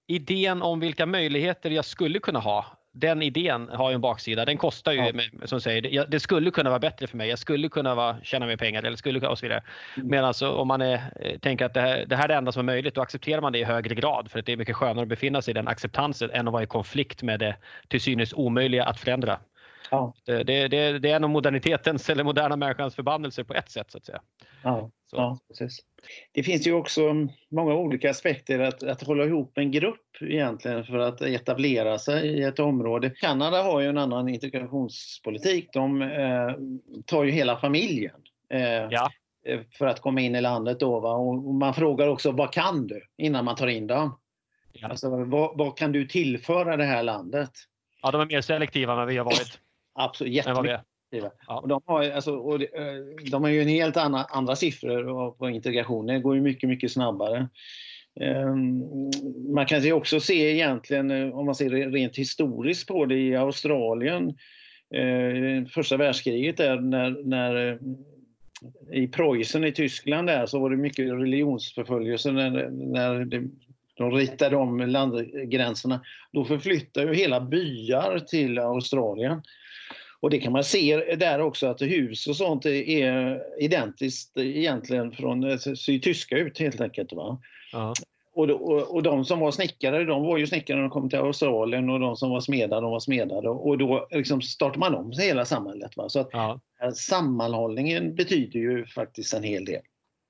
idén 0.06 0.62
om 0.62 0.80
vilka 0.80 1.06
möjligheter 1.06 1.70
jag 1.70 1.84
skulle 1.84 2.18
kunna 2.18 2.38
ha 2.38 2.77
den 2.92 3.22
idén 3.22 3.68
har 3.68 3.90
ju 3.90 3.94
en 3.94 4.00
baksida. 4.00 4.44
Den 4.44 4.56
kostar 4.56 4.92
ju, 4.92 5.00
ja. 5.00 5.46
som 5.46 5.60
säger, 5.60 6.06
det 6.06 6.20
skulle 6.20 6.50
kunna 6.50 6.70
vara 6.70 6.80
bättre 6.80 7.06
för 7.06 7.16
mig. 7.16 7.28
Jag 7.28 7.38
skulle 7.38 7.68
kunna 7.68 7.94
vara, 7.94 8.16
tjäna 8.22 8.46
mer 8.46 8.56
pengar 8.56 8.82
eller 8.82 8.96
skulle 8.96 9.28
och 9.28 9.38
så 9.38 9.46
vidare. 9.46 9.62
Mm. 9.96 10.08
Men 10.08 10.24
alltså 10.24 10.50
om 10.50 10.68
man 10.68 10.80
är, 10.80 11.12
eh, 11.20 11.38
tänker 11.38 11.64
att 11.64 11.74
det 11.74 11.80
här, 11.80 12.04
det 12.06 12.16
här 12.16 12.24
är 12.24 12.28
det 12.28 12.34
enda 12.34 12.52
som 12.52 12.60
är 12.60 12.72
möjligt, 12.72 12.94
då 12.94 13.00
accepterar 13.00 13.40
man 13.40 13.52
det 13.52 13.58
i 13.58 13.64
högre 13.64 13.94
grad. 13.94 14.30
För 14.30 14.38
att 14.38 14.46
det 14.46 14.52
är 14.52 14.56
mycket 14.56 14.76
skönare 14.76 15.02
att 15.02 15.08
befinna 15.08 15.42
sig 15.42 15.50
i 15.50 15.54
den 15.54 15.68
acceptansen 15.68 16.30
än 16.30 16.48
att 16.48 16.52
vara 16.52 16.62
i 16.62 16.66
konflikt 16.66 17.22
med 17.22 17.40
det 17.40 17.56
till 17.88 18.00
synes 18.00 18.32
omöjliga 18.32 18.84
att 18.84 19.00
förändra. 19.00 19.38
Ja. 19.90 20.14
Det, 20.24 20.44
det, 20.44 20.98
det, 20.98 21.10
är 21.10 21.20
nog 21.20 21.30
modernitetens 21.30 22.10
eller 22.10 22.24
moderna 22.24 22.56
människans 22.56 22.94
förbannelse 22.94 23.44
på 23.44 23.54
ett 23.54 23.70
sätt 23.70 23.90
så 23.90 23.98
att 23.98 24.04
säga. 24.04 24.20
Ja, 24.62 24.90
ja 25.12 25.38
precis. 25.48 25.78
Det 26.32 26.42
finns 26.42 26.66
ju 26.66 26.72
också 26.72 27.14
många 27.50 27.74
olika 27.74 28.10
aspekter 28.10 28.58
att, 28.58 28.82
att 28.82 29.02
hålla 29.02 29.24
ihop 29.24 29.58
en 29.58 29.70
grupp 29.70 30.06
egentligen 30.20 30.84
för 30.84 30.98
att 30.98 31.20
etablera 31.20 31.98
sig 31.98 32.28
i 32.28 32.42
ett 32.42 32.58
område. 32.58 33.10
Kanada 33.10 33.62
har 33.62 33.80
ju 33.80 33.88
en 33.88 33.98
annan 33.98 34.28
integrationspolitik. 34.28 35.68
De 35.72 36.02
eh, 36.02 36.54
tar 37.06 37.24
ju 37.24 37.30
hela 37.30 37.56
familjen. 37.56 38.20
Eh, 38.50 38.60
ja. 38.62 39.10
Eh, 39.46 39.60
för 39.78 39.86
att 39.86 40.00
komma 40.00 40.20
in 40.20 40.34
i 40.34 40.40
landet 40.40 40.80
då. 40.80 41.00
Va? 41.00 41.12
Och 41.12 41.54
man 41.54 41.74
frågar 41.74 42.08
också 42.08 42.30
vad 42.30 42.52
kan 42.52 42.86
du 42.86 43.02
innan 43.16 43.44
man 43.44 43.56
tar 43.56 43.66
in 43.66 43.86
dem? 43.86 44.18
Ja. 44.72 44.88
Alltså, 44.88 45.24
vad, 45.24 45.58
vad 45.58 45.78
kan 45.78 45.92
du 45.92 46.06
tillföra 46.06 46.76
det 46.76 46.84
här 46.84 47.02
landet? 47.02 47.50
Ja, 48.02 48.10
de 48.10 48.20
är 48.20 48.26
mer 48.26 48.40
selektiva 48.40 48.92
än 48.92 48.98
vad 48.98 49.08
vi 49.08 49.16
har 49.16 49.24
varit. 49.24 49.60
Absolut, 49.94 50.32
jättemycket. 50.32 50.80
Ja. 51.10 51.60
Och 51.60 51.68
de, 51.68 51.80
har, 51.84 52.10
alltså, 52.10 52.36
och 52.36 52.58
de, 52.58 52.64
eh, 52.64 53.30
de 53.30 53.42
har 53.42 53.50
ju 53.50 53.62
en 53.62 53.68
helt 53.68 53.96
annan, 53.96 54.24
andra 54.28 54.56
siffror 54.56 55.30
på 55.30 55.50
integration. 55.50 56.06
Det 56.06 56.18
går 56.18 56.34
ju 56.34 56.40
mycket, 56.40 56.68
mycket 56.68 56.92
snabbare. 56.92 57.48
Ehm, 58.20 58.84
man 59.54 59.66
kan 59.66 59.82
ju 59.82 59.92
också 59.92 60.20
se 60.20 60.52
egentligen, 60.54 61.10
eh, 61.10 61.38
om 61.38 61.46
man 61.46 61.54
ser 61.54 61.70
rent 61.70 62.16
historiskt 62.16 62.88
på 62.88 63.06
det, 63.06 63.14
i 63.14 63.36
Australien, 63.36 64.28
eh, 64.94 65.68
första 65.68 65.96
världskriget 65.96 66.56
där 66.56 66.80
när, 66.80 67.16
när 67.24 67.78
i 68.92 69.08
Preussen 69.08 69.64
i 69.64 69.72
Tyskland 69.72 70.28
där 70.28 70.46
så 70.46 70.60
var 70.60 70.70
det 70.70 70.76
mycket 70.76 71.12
religionsförföljelse 71.12 72.32
när, 72.32 72.70
när 72.70 73.24
det, 73.24 73.48
de 73.96 74.12
ritade 74.12 74.56
om 74.56 74.78
landgränserna. 74.78 76.00
Då 76.32 76.44
förflyttade 76.44 77.06
ju 77.06 77.14
hela 77.14 77.40
byar 77.40 78.18
till 78.18 78.58
Australien. 78.58 79.42
Och 80.20 80.30
det 80.30 80.38
kan 80.38 80.52
man 80.52 80.64
se 80.64 81.16
där 81.16 81.40
också 81.40 81.66
att 81.66 81.82
hus 81.82 82.26
och 82.26 82.36
sånt 82.36 82.66
är 82.66 83.40
identiskt 83.62 84.36
egentligen 84.36 85.12
från, 85.12 85.40
det 85.40 85.58
ser 85.58 85.98
tyska 85.98 86.36
ut 86.36 86.58
helt 86.58 86.80
enkelt. 86.80 87.12
Va? 87.12 87.40
Ja. 87.72 87.94
Och, 88.34 88.50
och, 88.50 88.94
och, 88.94 89.02
de 89.02 89.24
som 89.24 89.40
var 89.40 89.50
snickare, 89.50 90.04
de 90.04 90.22
var 90.22 90.38
ju 90.38 90.46
snickare 90.46 90.76
när 90.76 90.82
de 90.82 90.90
kom 90.90 91.10
till 91.10 91.18
Australien 91.18 91.90
och 91.90 92.00
de 92.00 92.16
som 92.16 92.30
var 92.30 92.40
smedar, 92.40 92.82
de 92.82 92.90
var 92.90 93.00
smedar. 93.00 93.46
Och 93.46 93.78
då 93.78 94.08
liksom 94.10 94.42
startar 94.42 94.78
man 94.78 94.94
om 94.94 95.12
hela 95.18 95.44
samhället. 95.44 95.96
Va? 95.96 96.08
Så 96.08 96.20
att 96.20 96.28
ja. 96.32 96.60
sammanhållningen 96.94 98.14
betyder 98.14 98.60
ju 98.60 98.86
faktiskt 98.86 99.34
en 99.34 99.42
hel 99.42 99.64
del. 99.64 99.82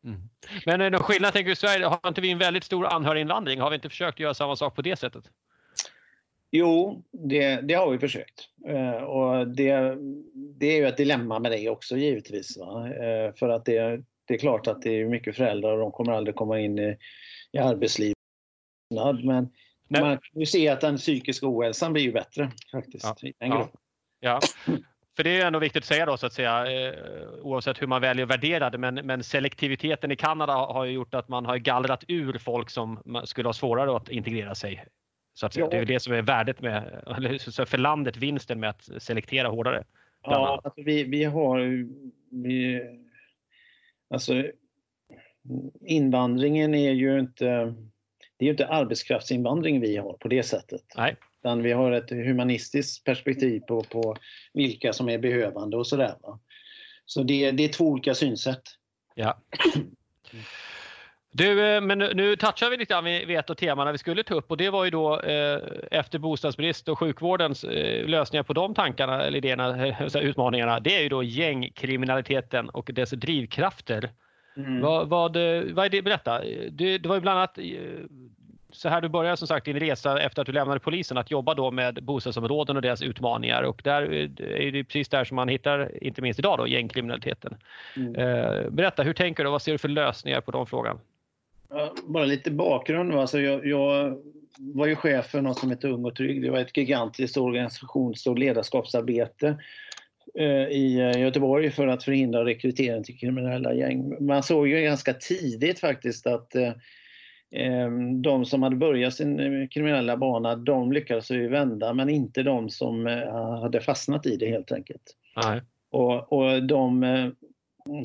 Mm. 0.04 0.20
Men 0.66 0.80
är 0.80 0.90
det 0.90 0.98
skillnad, 0.98 1.32
tänker 1.32 1.50
du, 1.50 1.56
Sverige, 1.56 1.86
har 1.86 2.08
inte 2.08 2.20
vi 2.20 2.30
en 2.30 2.38
väldigt 2.38 2.64
stor 2.64 2.86
anhöriginvandring? 2.86 3.60
Har 3.60 3.70
vi 3.70 3.74
inte 3.74 3.88
försökt 3.88 4.20
göra 4.20 4.34
samma 4.34 4.56
sak 4.56 4.74
på 4.74 4.82
det 4.82 4.96
sättet? 4.96 5.24
Jo, 6.50 7.02
det, 7.12 7.60
det, 7.60 7.74
har 7.74 7.90
vi 7.90 7.98
försökt. 7.98 8.48
Eh, 8.66 9.02
och 9.02 9.48
det, 9.48 9.96
det, 10.34 10.66
är 10.66 10.76
ju 10.76 10.86
ett 10.86 10.96
dilemma 10.96 11.38
med 11.38 11.52
det 11.52 11.68
också 11.68 11.96
givetvis. 11.96 12.56
Eh, 12.56 13.34
för 13.34 13.48
att 13.48 13.64
det, 13.64 14.02
det, 14.24 14.34
är 14.34 14.38
klart 14.38 14.66
att 14.66 14.82
det 14.82 15.00
är 15.00 15.08
mycket 15.08 15.36
föräldrar 15.36 15.72
och 15.72 15.78
de 15.78 15.92
kommer 15.92 16.12
aldrig 16.12 16.36
komma 16.36 16.60
in 16.60 16.78
i, 16.78 16.96
i 17.52 17.58
arbetslivet. 17.58 18.14
Men 19.24 19.48
Nej. 19.88 20.02
man 20.02 20.18
kan 20.18 20.40
ju 20.40 20.46
se 20.46 20.68
att 20.68 20.80
den 20.80 20.96
psykiska 20.96 21.46
ohälsan 21.48 21.92
blir 21.92 22.02
ju 22.02 22.12
bättre 22.12 22.50
faktiskt. 22.72 23.22
Ja. 23.22 23.32
ja. 23.38 23.70
ja. 24.20 24.40
För 25.16 25.24
det 25.24 25.40
är 25.40 25.46
ändå 25.46 25.58
viktigt 25.58 25.82
att 25.82 25.88
säga 25.88 26.06
då 26.06 26.16
så 26.16 26.26
att 26.26 26.32
säga, 26.32 26.66
eh, 26.66 26.94
oavsett 27.42 27.82
hur 27.82 27.86
man 27.86 28.00
väljer 28.00 28.24
att 28.24 28.30
värdera 28.30 28.70
det, 28.70 28.78
men, 28.78 28.94
men 28.94 29.24
selektiviteten 29.24 30.10
i 30.12 30.16
Kanada 30.16 30.52
har 30.52 30.84
ju 30.84 30.92
gjort 30.92 31.14
att 31.14 31.28
man 31.28 31.46
har 31.46 31.56
gallrat 31.56 32.04
ur 32.08 32.38
folk 32.38 32.70
som 32.70 33.22
skulle 33.24 33.48
ha 33.48 33.52
svårare 33.52 33.96
att 33.96 34.08
integrera 34.08 34.54
sig 34.54 34.84
så 35.38 35.46
att, 35.46 35.56
ja. 35.56 35.68
Det 35.70 35.76
är 35.76 35.84
det 35.84 36.00
som 36.00 36.12
är 36.12 36.22
värdet 36.22 36.60
med, 36.60 37.02
för 37.66 37.78
landet, 37.78 38.16
vinsten 38.16 38.60
med 38.60 38.70
att 38.70 38.88
selektera 38.98 39.48
hårdare. 39.48 39.84
Ja, 40.22 40.60
alltså 40.64 40.82
vi, 40.82 41.04
vi 41.04 41.24
har 41.24 41.58
vi, 42.30 42.82
alltså 44.10 44.44
invandringen 45.80 46.74
är 46.74 46.92
ju 46.92 47.20
inte, 47.20 47.44
det 48.36 48.44
är 48.44 48.46
ju 48.46 48.50
inte 48.50 48.66
arbetskraftsinvandring 48.66 49.80
vi 49.80 49.96
har 49.96 50.12
på 50.12 50.28
det 50.28 50.42
sättet. 50.42 50.82
Nej. 50.96 51.16
Utan 51.40 51.62
vi 51.62 51.72
har 51.72 51.92
ett 51.92 52.10
humanistiskt 52.10 53.04
perspektiv 53.04 53.60
på, 53.60 53.82
på 53.82 54.16
vilka 54.52 54.92
som 54.92 55.08
är 55.08 55.18
behövande 55.18 55.76
och 55.76 55.86
sådär. 55.86 56.14
Så 57.04 57.22
det, 57.22 57.50
det 57.50 57.64
är 57.64 57.68
två 57.68 57.84
olika 57.84 58.14
synsätt. 58.14 58.62
Ja. 59.14 59.42
Du, 61.38 61.74
eh, 61.74 61.80
men 61.80 61.98
nu 61.98 62.36
touchar 62.36 62.70
vi 62.70 62.76
lite 62.76 62.94
grann 62.94 63.04
vid 63.04 63.30
ett 63.30 63.50
av 63.50 63.54
temana 63.54 63.92
vi 63.92 63.98
skulle 63.98 64.22
ta 64.22 64.34
upp 64.34 64.50
och 64.50 64.56
det 64.56 64.70
var 64.70 64.84
ju 64.84 64.90
då 64.90 65.20
eh, 65.20 65.60
efter 65.90 66.18
bostadsbrist 66.18 66.88
och 66.88 66.98
sjukvårdens 66.98 67.64
eh, 67.64 68.06
lösningar 68.06 68.42
på 68.42 68.52
de 68.52 68.74
tankarna 68.74 69.22
eller 69.22 69.38
idéerna, 69.38 69.96
utmaningarna. 70.20 70.80
Det 70.80 70.96
är 70.96 71.02
ju 71.02 71.08
då 71.08 71.22
gängkriminaliteten 71.22 72.68
och 72.68 72.90
dess 72.94 73.10
drivkrafter. 73.10 74.10
Mm. 74.56 74.80
Vad, 74.80 75.08
vad, 75.08 75.36
vad 75.72 75.84
är 75.84 75.88
det? 75.88 76.02
Berätta. 76.02 76.40
Det, 76.70 76.98
det 76.98 77.08
var 77.08 77.14
ju 77.14 77.20
bland 77.20 77.38
annat 77.38 77.58
så 78.70 78.88
här 78.88 79.00
du 79.00 79.08
började 79.08 79.36
som 79.36 79.48
sagt 79.48 79.64
din 79.64 79.80
resa 79.80 80.20
efter 80.20 80.42
att 80.42 80.46
du 80.46 80.52
lämnade 80.52 80.80
polisen 80.80 81.18
att 81.18 81.30
jobba 81.30 81.54
då 81.54 81.70
med 81.70 81.98
bostadsområden 82.02 82.76
och 82.76 82.82
deras 82.82 83.02
utmaningar 83.02 83.62
och 83.62 83.80
där 83.84 84.02
är 84.42 84.72
det 84.72 84.84
precis 84.84 85.08
där 85.08 85.24
som 85.24 85.36
man 85.36 85.48
hittar, 85.48 86.04
inte 86.04 86.22
minst 86.22 86.38
idag 86.38 86.58
då, 86.58 86.66
gängkriminaliteten. 86.66 87.56
Mm. 87.96 88.12
berätta, 88.74 89.02
hur 89.02 89.12
tänker 89.12 89.44
du? 89.44 89.50
Vad 89.50 89.62
ser 89.62 89.72
du 89.72 89.78
för 89.78 89.88
lösningar 89.88 90.40
på 90.40 90.50
de 90.50 90.66
frågan? 90.66 91.00
Bara 92.04 92.24
lite 92.24 92.50
bakgrund. 92.50 93.14
Alltså 93.14 93.40
jag, 93.40 93.66
jag, 93.66 94.18
var 94.58 94.86
ju 94.86 94.96
chef 94.96 95.26
för 95.26 95.42
något 95.42 95.58
som 95.58 95.70
heter 95.70 95.88
Ung 95.88 96.04
och 96.04 96.16
trygg. 96.16 96.42
Det 96.42 96.50
var 96.50 96.58
ett 96.58 96.76
gigantiskt 96.76 97.36
organisations 97.36 98.26
och 98.26 98.38
ledarskapsarbete 98.38 99.58
eh, 100.34 100.68
i 100.68 101.00
eh, 101.00 101.20
Göteborg 101.20 101.70
för 101.70 101.86
att 101.86 102.04
förhindra 102.04 102.44
rekrytering 102.44 103.04
till 103.04 103.18
kriminella 103.18 103.74
gäng. 103.74 104.26
Man 104.26 104.42
såg 104.42 104.68
ju 104.68 104.82
ganska 104.82 105.14
tidigt 105.14 105.80
faktiskt 105.80 106.26
att 106.26 106.54
eh, 106.54 106.72
de 108.22 108.44
som 108.44 108.62
hade 108.62 108.76
börjat 108.76 109.14
sin 109.14 109.68
kriminella 109.68 110.16
bana, 110.16 110.56
de 110.56 110.92
lyckades 110.92 111.30
ju 111.30 111.48
vända 111.48 111.94
men 111.94 112.08
inte 112.08 112.42
de 112.42 112.70
som 112.70 113.06
hade 113.62 113.80
fastnat 113.80 114.26
i 114.26 114.36
det 114.36 114.46
helt 114.46 114.72
enkelt. 114.72 115.02
Nej. 115.44 115.62
Och, 115.90 116.32
och 116.32 116.62
de 116.62 117.04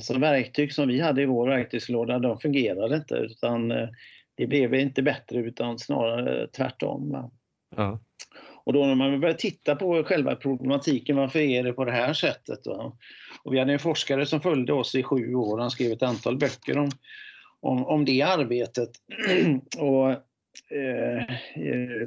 så 0.01 0.19
verktyg 0.19 0.73
som 0.73 0.87
vi 0.87 0.99
hade 1.01 1.21
i 1.21 1.25
vår 1.25 1.47
verktygslåda, 1.47 2.19
de 2.19 2.39
fungerade 2.39 2.95
inte 2.95 3.15
utan 3.15 3.71
eh, 3.71 3.89
det 4.35 4.47
blev 4.47 4.73
inte 4.73 5.01
bättre 5.01 5.39
utan 5.39 5.79
snarare 5.79 6.47
tvärtom. 6.47 7.29
Ja. 7.75 7.99
Och 8.65 8.73
då 8.73 8.85
när 8.85 8.95
man 8.95 9.19
började 9.19 9.39
titta 9.39 9.75
på 9.75 10.03
själva 10.03 10.35
problematiken, 10.35 11.15
varför 11.15 11.39
är 11.39 11.63
det 11.63 11.73
på 11.73 11.85
det 11.85 11.91
här 11.91 12.13
sättet? 12.13 12.67
Va? 12.67 12.97
Och 13.43 13.53
vi 13.53 13.59
hade 13.59 13.73
en 13.73 13.79
forskare 13.79 14.25
som 14.25 14.41
följde 14.41 14.73
oss 14.73 14.95
i 14.95 15.03
sju 15.03 15.35
år, 15.35 15.57
han 15.57 15.71
skrev 15.71 15.91
ett 15.91 16.03
antal 16.03 16.37
böcker 16.37 16.77
om, 16.77 16.89
om, 17.59 17.85
om 17.85 18.05
det 18.05 18.21
arbetet. 18.21 18.89
och, 19.77 20.09
eh, 20.77 21.25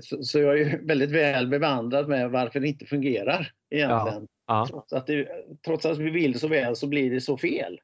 så, 0.00 0.22
så, 0.22 0.38
jag 0.38 0.60
är 0.60 0.78
väldigt 0.86 1.10
väl 1.10 1.48
bevandrad 1.48 2.08
med 2.08 2.30
varför 2.30 2.60
det 2.60 2.68
inte 2.68 2.86
fungerar 2.86 3.52
egentligen. 3.70 4.22
Ja. 4.22 4.35
Trots, 4.46 4.92
att 4.92 5.06
det, 5.06 5.28
trots 5.64 5.86
att 5.86 5.98
vi 5.98 6.10
vill 6.10 6.40
så 6.40 6.48
väl 6.48 6.76
så 6.76 6.86
blir 6.86 7.10
det 7.10 7.20
så 7.20 7.38
fel. 7.38 7.80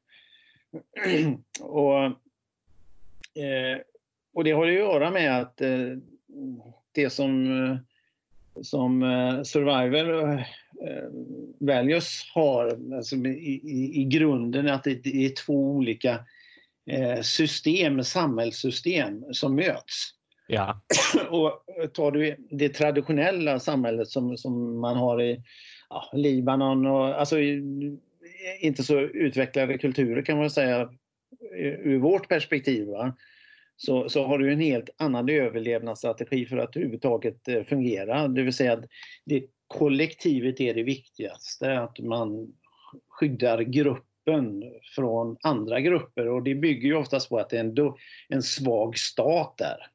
och, 1.61 2.05
eh, 3.43 3.79
och 4.35 4.45
det 4.45 4.53
har 4.53 4.67
att 4.67 4.75
göra 4.75 5.11
med 5.11 5.41
att 5.41 5.61
eh, 5.61 5.89
det 6.93 7.11
som, 7.11 7.79
som 8.63 9.03
eh, 9.03 9.43
survival 9.43 10.39
eh, 10.39 11.09
values 11.61 12.31
har 12.35 12.95
alltså 12.97 13.17
i, 13.17 13.61
i, 13.65 14.01
i 14.01 14.05
grunden 14.05 14.69
att 14.69 14.85
det, 14.85 14.95
det 14.95 15.25
är 15.25 15.45
två 15.47 15.55
olika 15.55 16.25
eh, 16.91 17.21
system, 17.21 18.05
samhällssystem 18.05 19.25
som 19.33 19.55
möts. 19.55 20.15
Ja. 20.47 20.81
och 21.31 21.65
tar 21.93 22.11
du 22.11 22.37
det 22.51 22.69
traditionella 22.69 23.61
samhället 23.61 24.09
som, 24.09 24.37
som 24.37 24.81
man 24.81 24.97
har 24.97 25.23
i 25.23 25.43
ja, 25.93 26.11
Libanon 26.13 26.87
och 26.87 27.21
alltså 27.21 27.37
inte 28.61 28.83
så 28.83 29.01
utvecklade 29.01 29.79
kulturer 29.79 30.23
kan 30.23 30.39
man 30.39 30.51
säga 30.51 30.91
ur 31.59 31.99
vårt 31.99 32.29
perspektiv. 32.29 32.87
Va? 32.87 33.17
Så, 33.77 34.09
så 34.09 34.25
har 34.25 34.39
du 34.39 34.53
en 34.53 34.61
helt 34.61 34.91
annan 34.97 35.29
överlevnadsstrategi 35.29 36.47
för 36.47 36.57
att 36.57 36.77
överhuvudtaget 36.77 37.49
eh, 37.49 37.63
fungera. 37.63 38.29
Det 38.29 38.43
vill 38.43 38.53
säga 38.53 38.73
att 38.73 38.85
det, 39.25 39.45
kollektivet 39.67 40.61
är 40.61 40.75
det 40.75 40.83
viktigaste, 40.83 41.79
att 41.79 41.99
man 41.99 42.53
skyddar 43.09 43.61
gruppen 43.61 44.65
från 44.95 45.37
andra 45.43 45.81
grupper 45.81 46.29
och 46.29 46.43
det 46.43 46.55
bygger 46.55 46.89
ju 46.89 46.95
oftast 46.95 47.29
på 47.29 47.39
att 47.39 47.51
det 47.51 47.57
är 47.57 47.61
en, 47.61 47.95
en 48.29 48.43
svag 48.43 48.99
stat 48.99 49.55
där. 49.59 49.92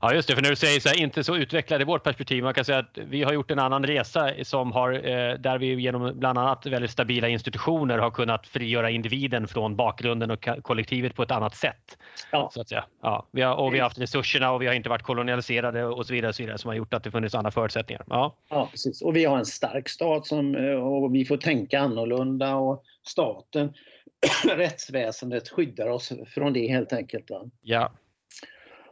Ja 0.00 0.14
just 0.14 0.28
det, 0.28 0.34
för 0.34 0.42
när 0.42 0.50
du 0.50 0.56
säger 0.56 0.80
så 0.80 0.88
här, 0.88 1.00
inte 1.00 1.24
så 1.24 1.36
utvecklade 1.36 1.82
i 1.82 1.84
vårt 1.84 2.02
perspektiv, 2.02 2.44
man 2.44 2.54
kan 2.54 2.64
säga 2.64 2.78
att 2.78 2.98
vi 2.98 3.22
har 3.22 3.32
gjort 3.32 3.50
en 3.50 3.58
annan 3.58 3.86
resa 3.86 4.30
som 4.42 4.72
har, 4.72 4.92
eh, 4.92 5.34
där 5.34 5.58
vi 5.58 5.80
genom 5.80 6.18
bland 6.18 6.38
annat 6.38 6.66
väldigt 6.66 6.90
stabila 6.90 7.28
institutioner 7.28 7.98
har 7.98 8.10
kunnat 8.10 8.46
frigöra 8.46 8.90
individen 8.90 9.48
från 9.48 9.76
bakgrunden 9.76 10.30
och 10.30 10.48
kollektivet 10.62 11.14
på 11.14 11.22
ett 11.22 11.30
annat 11.30 11.54
sätt. 11.54 11.98
Ja. 12.32 12.50
Så 12.54 12.60
att 12.60 12.68
säga. 12.68 12.84
Ja, 13.02 13.26
vi 13.30 13.42
har, 13.42 13.54
och 13.54 13.74
vi 13.74 13.78
har 13.78 13.84
haft 13.84 13.98
resurserna 13.98 14.52
och 14.52 14.62
vi 14.62 14.66
har 14.66 14.74
inte 14.74 14.88
varit 14.88 15.02
kolonialiserade 15.02 15.84
och 15.84 16.06
så 16.06 16.12
vidare, 16.12 16.28
och 16.28 16.34
så 16.34 16.42
vidare 16.42 16.58
som 16.58 16.68
har 16.68 16.74
gjort 16.74 16.94
att 16.94 17.04
det 17.04 17.10
funnits 17.10 17.34
andra 17.34 17.50
förutsättningar. 17.50 18.04
Ja. 18.08 18.36
ja, 18.48 18.68
precis. 18.70 19.02
Och 19.02 19.16
vi 19.16 19.24
har 19.24 19.38
en 19.38 19.46
stark 19.46 19.88
stat 19.88 20.26
som, 20.26 20.54
eh, 20.54 20.74
och 20.74 21.14
vi 21.14 21.24
får 21.24 21.36
tänka 21.36 21.80
annorlunda 21.80 22.54
och 22.54 22.82
staten, 23.06 23.72
rättsväsendet 24.56 25.48
skyddar 25.48 25.88
oss 25.88 26.12
från 26.34 26.52
det 26.52 26.68
helt 26.68 26.92
enkelt. 26.92 27.30
Va? 27.30 27.50
Ja. 27.62 27.92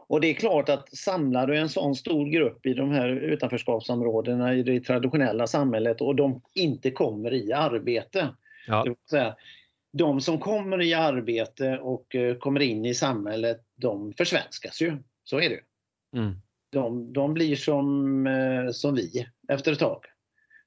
Och 0.09 0.21
det 0.21 0.27
är 0.27 0.33
klart 0.33 0.69
att 0.69 0.97
samlar 0.97 1.47
du 1.47 1.57
en 1.57 1.69
sån 1.69 1.95
stor 1.95 2.25
grupp 2.25 2.65
i 2.65 2.73
de 2.73 2.91
här 2.91 3.09
utanförskapsområdena 3.09 4.55
i 4.55 4.63
det 4.63 4.79
traditionella 4.79 5.47
samhället 5.47 6.01
och 6.01 6.15
de 6.15 6.41
inte 6.53 6.91
kommer 6.91 7.33
i 7.33 7.53
arbete. 7.53 8.27
Ja. 8.67 8.85
Säga, 9.09 9.35
de 9.93 10.21
som 10.21 10.39
kommer 10.39 10.81
i 10.81 10.93
arbete 10.93 11.77
och 11.77 12.15
eh, 12.15 12.35
kommer 12.35 12.59
in 12.59 12.85
i 12.85 12.93
samhället, 12.93 13.61
de 13.75 14.13
försvenskas 14.13 14.81
ju. 14.81 14.97
Så 15.23 15.39
är 15.39 15.49
det. 15.49 15.59
Mm. 16.19 16.35
De, 16.71 17.13
de 17.13 17.33
blir 17.33 17.55
som, 17.55 18.27
eh, 18.27 18.71
som 18.71 18.95
vi 18.95 19.27
efter 19.47 19.71
ett 19.71 19.79
tag. 19.79 20.05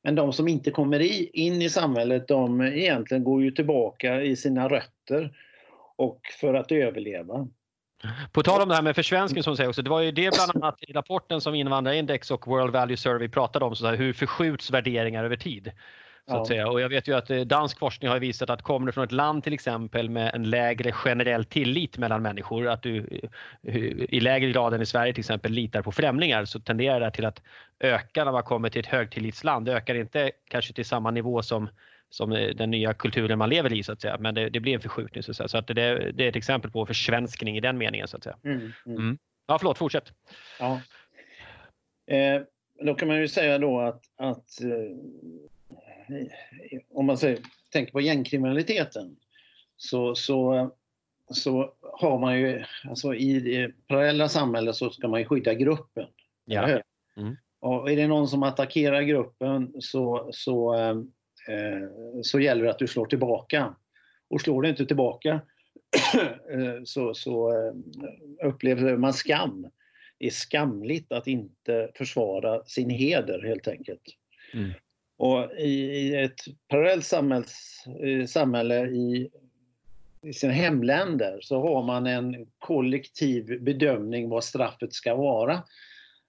Men 0.03 0.15
de 0.15 0.33
som 0.33 0.49
inte 0.49 0.71
kommer 0.71 1.01
i, 1.01 1.31
in 1.33 1.63
i 1.63 1.69
samhället, 1.69 2.29
de 2.29 2.61
egentligen 2.61 3.25
går 3.25 3.43
ju 3.43 3.51
tillbaka 3.51 4.23
i 4.23 4.37
sina 4.37 4.69
rötter 4.69 5.37
och 5.97 6.21
för 6.41 6.55
att 6.55 6.73
överleva. 6.73 7.49
På 8.33 8.43
tal 8.43 8.63
om 8.63 8.69
det 8.69 8.75
här 8.75 8.83
med 8.83 8.95
försvenskning 8.97 9.43
som 9.43 9.57
säger 9.57 9.69
också, 9.69 9.83
det 9.83 9.91
var 9.91 10.01
ju 10.01 10.11
det 10.11 10.35
bland 10.35 10.65
annat 10.65 10.77
i 10.81 10.93
rapporten 10.93 11.41
som 11.41 11.55
Invandrarindex 11.55 12.31
och 12.31 12.47
World 12.47 12.73
Value 12.73 12.97
Survey 12.97 13.29
pratade 13.29 13.65
om, 13.65 13.77
så 13.77 13.87
här, 13.87 13.97
hur 13.97 14.13
förskjuts 14.13 14.71
värderingar 14.71 15.25
över 15.25 15.37
tid? 15.37 15.73
Så 16.29 16.37
att 16.37 16.47
säga. 16.47 16.69
Och 16.69 16.81
jag 16.81 16.89
vet 16.89 17.09
ju 17.09 17.17
att 17.17 17.31
eh, 17.31 17.41
dansk 17.41 17.79
forskning 17.79 18.11
har 18.11 18.19
visat 18.19 18.51
att 18.51 18.63
kommer 18.63 18.87
du 18.87 18.93
från 18.93 19.05
ett 19.05 19.13
land 19.13 19.45
till 19.45 19.53
exempel 19.53 20.11
med 20.11 20.35
en 20.35 20.51
lägre 20.51 20.93
generell 20.93 21.45
tillit 21.45 21.99
mellan 21.99 22.23
människor, 22.23 22.69
att 22.69 22.83
du 22.83 23.21
eh, 23.63 23.77
i 24.09 24.21
lägre 24.21 24.51
grad 24.51 24.75
än 24.75 24.83
i 24.83 24.87
Sverige 24.87 25.13
till 25.13 25.21
exempel 25.21 25.53
litar 25.53 25.83
på 25.83 25.93
främlingar 25.93 26.45
så 26.45 26.61
tenderar 26.61 27.01
det 27.01 27.11
till 27.11 27.25
att 27.25 27.43
öka 27.81 28.25
när 28.25 28.33
man 28.33 28.43
kommer 28.43 28.69
till 28.69 28.81
ett 28.81 28.87
högtillitsland. 28.87 29.67
Det 29.67 29.73
ökar 29.73 29.95
inte 29.95 30.31
kanske 30.49 30.73
till 30.73 30.85
samma 30.85 31.11
nivå 31.11 31.43
som 31.43 31.69
som 32.13 32.33
eh, 32.33 32.49
den 32.49 32.71
nya 32.71 32.95
kulturen 32.95 33.39
man 33.39 33.51
lever 33.51 33.73
i 33.73 33.83
så 33.83 33.93
att 33.93 34.01
säga. 34.01 34.19
Men 34.19 34.35
det, 34.35 34.51
det 34.51 34.61
blir 34.61 34.75
en 34.75 34.81
förskjutning 34.81 35.23
så 35.23 35.31
att 35.31 35.37
säga. 35.37 35.49
Så 35.49 35.59
att 35.59 35.67
det, 35.67 36.13
det 36.13 36.25
är 36.25 36.29
ett 36.29 36.37
exempel 36.37 36.71
på 36.71 36.87
försvenskning 36.87 37.57
i 37.57 37.61
den 37.61 37.79
meningen 37.79 38.09
så 38.09 38.17
att 38.17 38.25
säga. 38.25 38.37
Mm, 38.45 38.73
mm. 38.87 38.99
Mm. 38.99 39.19
Ja, 39.47 39.59
förlåt, 39.59 39.79
fortsätt. 39.79 40.13
Ja. 40.59 40.81
Eh, 42.07 42.43
då 42.83 42.95
kan 42.95 43.09
man 43.09 43.21
ju 43.21 43.29
säga 43.29 43.59
då 43.59 43.81
att, 43.81 44.03
att 44.17 44.61
eh, 44.61 44.97
om 46.91 47.07
man 47.07 47.19
säger, 47.19 47.39
tänker 47.71 47.93
på 47.93 48.01
gängkriminaliteten 48.01 49.17
så, 49.77 50.15
så, 50.15 50.71
så 51.31 51.75
har 51.93 52.19
man 52.19 52.41
ju, 52.41 52.65
alltså 52.89 53.15
i 53.15 53.41
det 53.41 53.87
parallella 53.87 54.29
samhället 54.29 54.77
så 54.77 54.91
ska 54.91 55.09
man 55.09 55.21
ju 55.21 55.27
skydda 55.27 55.55
gruppen. 55.55 56.07
Ja. 56.45 56.81
Mm. 57.17 57.37
Och 57.61 57.91
är 57.91 57.97
det 57.97 58.07
någon 58.07 58.29
som 58.29 58.43
attackerar 58.43 59.03
gruppen 59.03 59.73
så, 59.81 60.31
så 60.33 60.75
eh, 60.75 60.95
Eh, 60.95 60.99
så 62.23 62.41
gäller 62.41 62.65
det 62.65 62.71
att 62.71 62.79
du 62.79 62.87
slår 62.87 63.07
tillbaka. 63.07 63.75
Och 64.31 64.41
slår 64.41 64.63
du 64.63 64.69
inte 64.69 64.87
tillbaka 64.87 65.41
eh, 66.53 66.85
så, 66.85 67.15
så 67.15 67.51
eh, 67.51 67.75
upplever 68.49 68.97
man 68.97 69.13
skam. 69.13 69.67
Det 70.19 70.27
är 70.27 70.31
skamligt 70.31 71.13
att 71.13 71.27
inte 71.27 71.91
försvara 71.95 72.65
sin 72.65 72.91
heder 72.91 73.43
helt 73.43 73.69
enkelt. 73.69 74.03
Mm. 74.55 74.71
Och 75.17 75.53
i, 75.59 75.69
i, 75.69 76.17
ett 76.17 76.41
parallellt 76.69 77.05
samhälls, 77.05 77.85
samhälle 78.27 78.87
i, 78.87 79.31
i 80.23 80.33
sina 80.33 80.53
hemländer 80.53 81.39
så 81.41 81.61
har 81.61 81.83
man 81.83 82.07
en 82.07 82.47
kollektiv 82.59 83.63
bedömning 83.63 84.29
vad 84.29 84.45
straffet 84.45 84.93
ska 84.93 85.15
vara. 85.15 85.63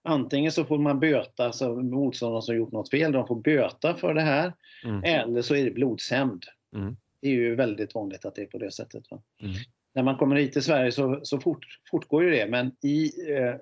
Antingen 0.06 0.51
så 0.51 0.66
får 0.66 0.78
man 0.78 0.99
böta, 0.99 1.45
alltså 1.45 1.76
motståndare 1.76 2.41
som 2.41 2.56
gjort 2.56 2.72
något 2.72 2.89
fel, 2.89 3.12
de 3.12 3.28
får 3.28 3.36
böta 3.36 3.95
för 3.95 4.14
det 4.14 4.22
här. 4.22 4.54
Mm. 4.84 5.04
Eller 5.04 5.41
så 5.41 5.56
är 5.56 5.66
det 5.66 5.72
blodshämnd. 5.72 6.45
Mm. 6.76 6.95
Det 7.22 7.28
är 7.28 7.32
ju 7.32 7.56
väldigt 7.56 7.95
vanligt 7.95 8.26
att 8.26 8.36
det 8.36 8.41
är 8.41 8.45
på 8.45 8.58
det 8.58 8.72
sättet. 8.72 9.04
Mm. 9.12 9.54
När 9.93 10.04
man 10.04 10.18
kommer 10.18 10.36
hit 10.36 10.54
till 10.54 10.64
Sverige 10.64 10.91
så, 10.91 11.20
så 11.24 11.39
fort, 11.39 11.80
fortgår 11.91 12.24
ju 12.24 12.30
det, 12.30 12.47
men 12.47 12.72
i, 12.82 13.12
eh, 13.34 13.56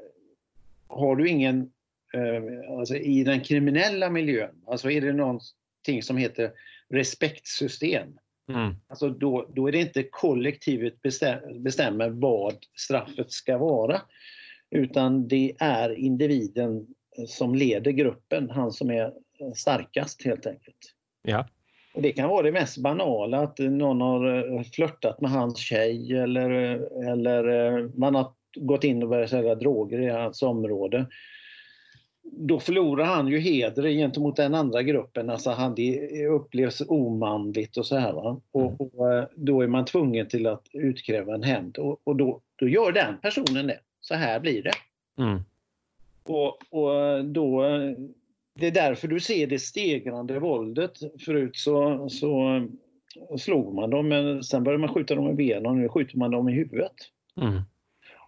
har 0.88 1.16
du 1.16 1.30
ingen, 1.30 1.72
eh, 2.14 2.78
alltså 2.80 2.96
i 2.96 3.24
den 3.24 3.42
kriminella 3.42 4.10
miljön, 4.10 4.56
alltså 4.68 4.92
är 4.92 5.02
det 5.02 5.14
någonting 5.14 6.04
som 6.04 6.18
heter 6.18 6.52
respektsystem. 6.89 8.18
Mm. 8.50 8.76
Alltså 8.88 9.10
då, 9.10 9.50
då 9.54 9.68
är 9.68 9.72
det 9.72 9.78
inte 9.78 10.04
kollektivet 10.04 11.02
bestäm, 11.02 11.64
bestämmer 11.64 12.10
vad 12.10 12.56
straffet 12.76 13.32
ska 13.32 13.58
vara. 13.58 14.02
Utan 14.72 15.28
det 15.28 15.53
är 15.59 15.99
individen 15.99 16.88
som 17.28 17.55
leder 17.55 17.91
gruppen, 17.91 18.49
han 18.49 18.72
som 18.72 18.91
är 18.91 19.13
starkast 19.55 20.26
helt 20.26 20.45
enkelt. 20.45 20.95
Ja. 21.24 21.47
Och 21.93 22.01
det 22.01 22.11
kan 22.11 22.30
vara 22.30 22.41
det 22.41 22.51
mest 22.51 22.78
banala, 22.78 23.39
att 23.39 23.59
någon 23.59 24.01
har 24.01 24.55
eh, 24.55 24.63
flörtat 24.63 25.22
med 25.22 25.32
hans 25.32 25.57
tjej 25.57 26.17
eller, 26.17 26.49
eller 27.11 27.47
eh, 27.47 27.89
man 27.95 28.15
har 28.15 28.32
gått 28.55 28.84
in 28.84 29.03
och 29.03 29.09
börjat 29.09 29.30
sälja 29.30 29.55
droger 29.55 30.01
i 30.01 30.09
hans 30.09 30.43
område. 30.43 31.05
Då 32.24 32.59
förlorar 32.59 33.05
han 33.05 33.28
ju 33.28 33.39
heder 33.39 33.89
gentemot 33.89 34.36
den 34.36 34.55
andra 34.55 34.84
gruppen, 34.84 35.30
alltså 35.30 35.49
han, 35.49 35.76
det 35.76 36.28
upplevs 36.28 36.82
omanligt 36.88 37.78
och 37.78 37.86
så 37.86 37.95
här. 37.97 38.13
Va? 38.13 38.41
Och, 38.51 38.61
mm. 38.61 38.76
och, 38.76 39.13
eh, 39.13 39.26
då 39.36 39.61
är 39.61 39.67
man 39.67 39.86
tvungen 39.86 40.28
till 40.28 40.47
att 40.47 40.67
utkräva 40.74 41.34
en 41.34 41.43
hämnd 41.43 41.78
och, 41.78 42.01
och 42.03 42.15
då, 42.15 42.41
då 42.55 42.67
gör 42.67 42.91
den 42.91 43.17
personen 43.22 43.67
det 43.67 43.80
så 44.12 44.18
här 44.18 44.39
blir 44.39 44.64
det. 44.64 44.74
Mm. 45.18 45.39
Och, 46.24 46.74
och 46.74 47.26
då, 47.26 47.64
det 48.53 48.68
är 48.68 48.72
därför 48.72 49.07
du 49.07 49.20
ser 49.20 49.47
det 49.47 49.59
stegrande 49.59 50.39
våldet. 50.39 50.91
Förut 51.26 51.55
så, 51.55 52.09
så 52.09 52.68
slog 53.39 53.76
man 53.76 53.89
dem, 53.89 54.07
men 54.07 54.43
sen 54.43 54.64
började 54.64 54.82
man 54.82 54.93
skjuta 54.93 55.16
dem 55.16 55.30
i 55.30 55.34
benen 55.34 55.66
och 55.66 55.78
nu 55.78 55.89
skjuter 55.89 56.18
man 56.18 56.32
dem 56.32 56.49
i 56.49 56.51
huvudet. 56.51 56.95
Mm. 57.41 57.62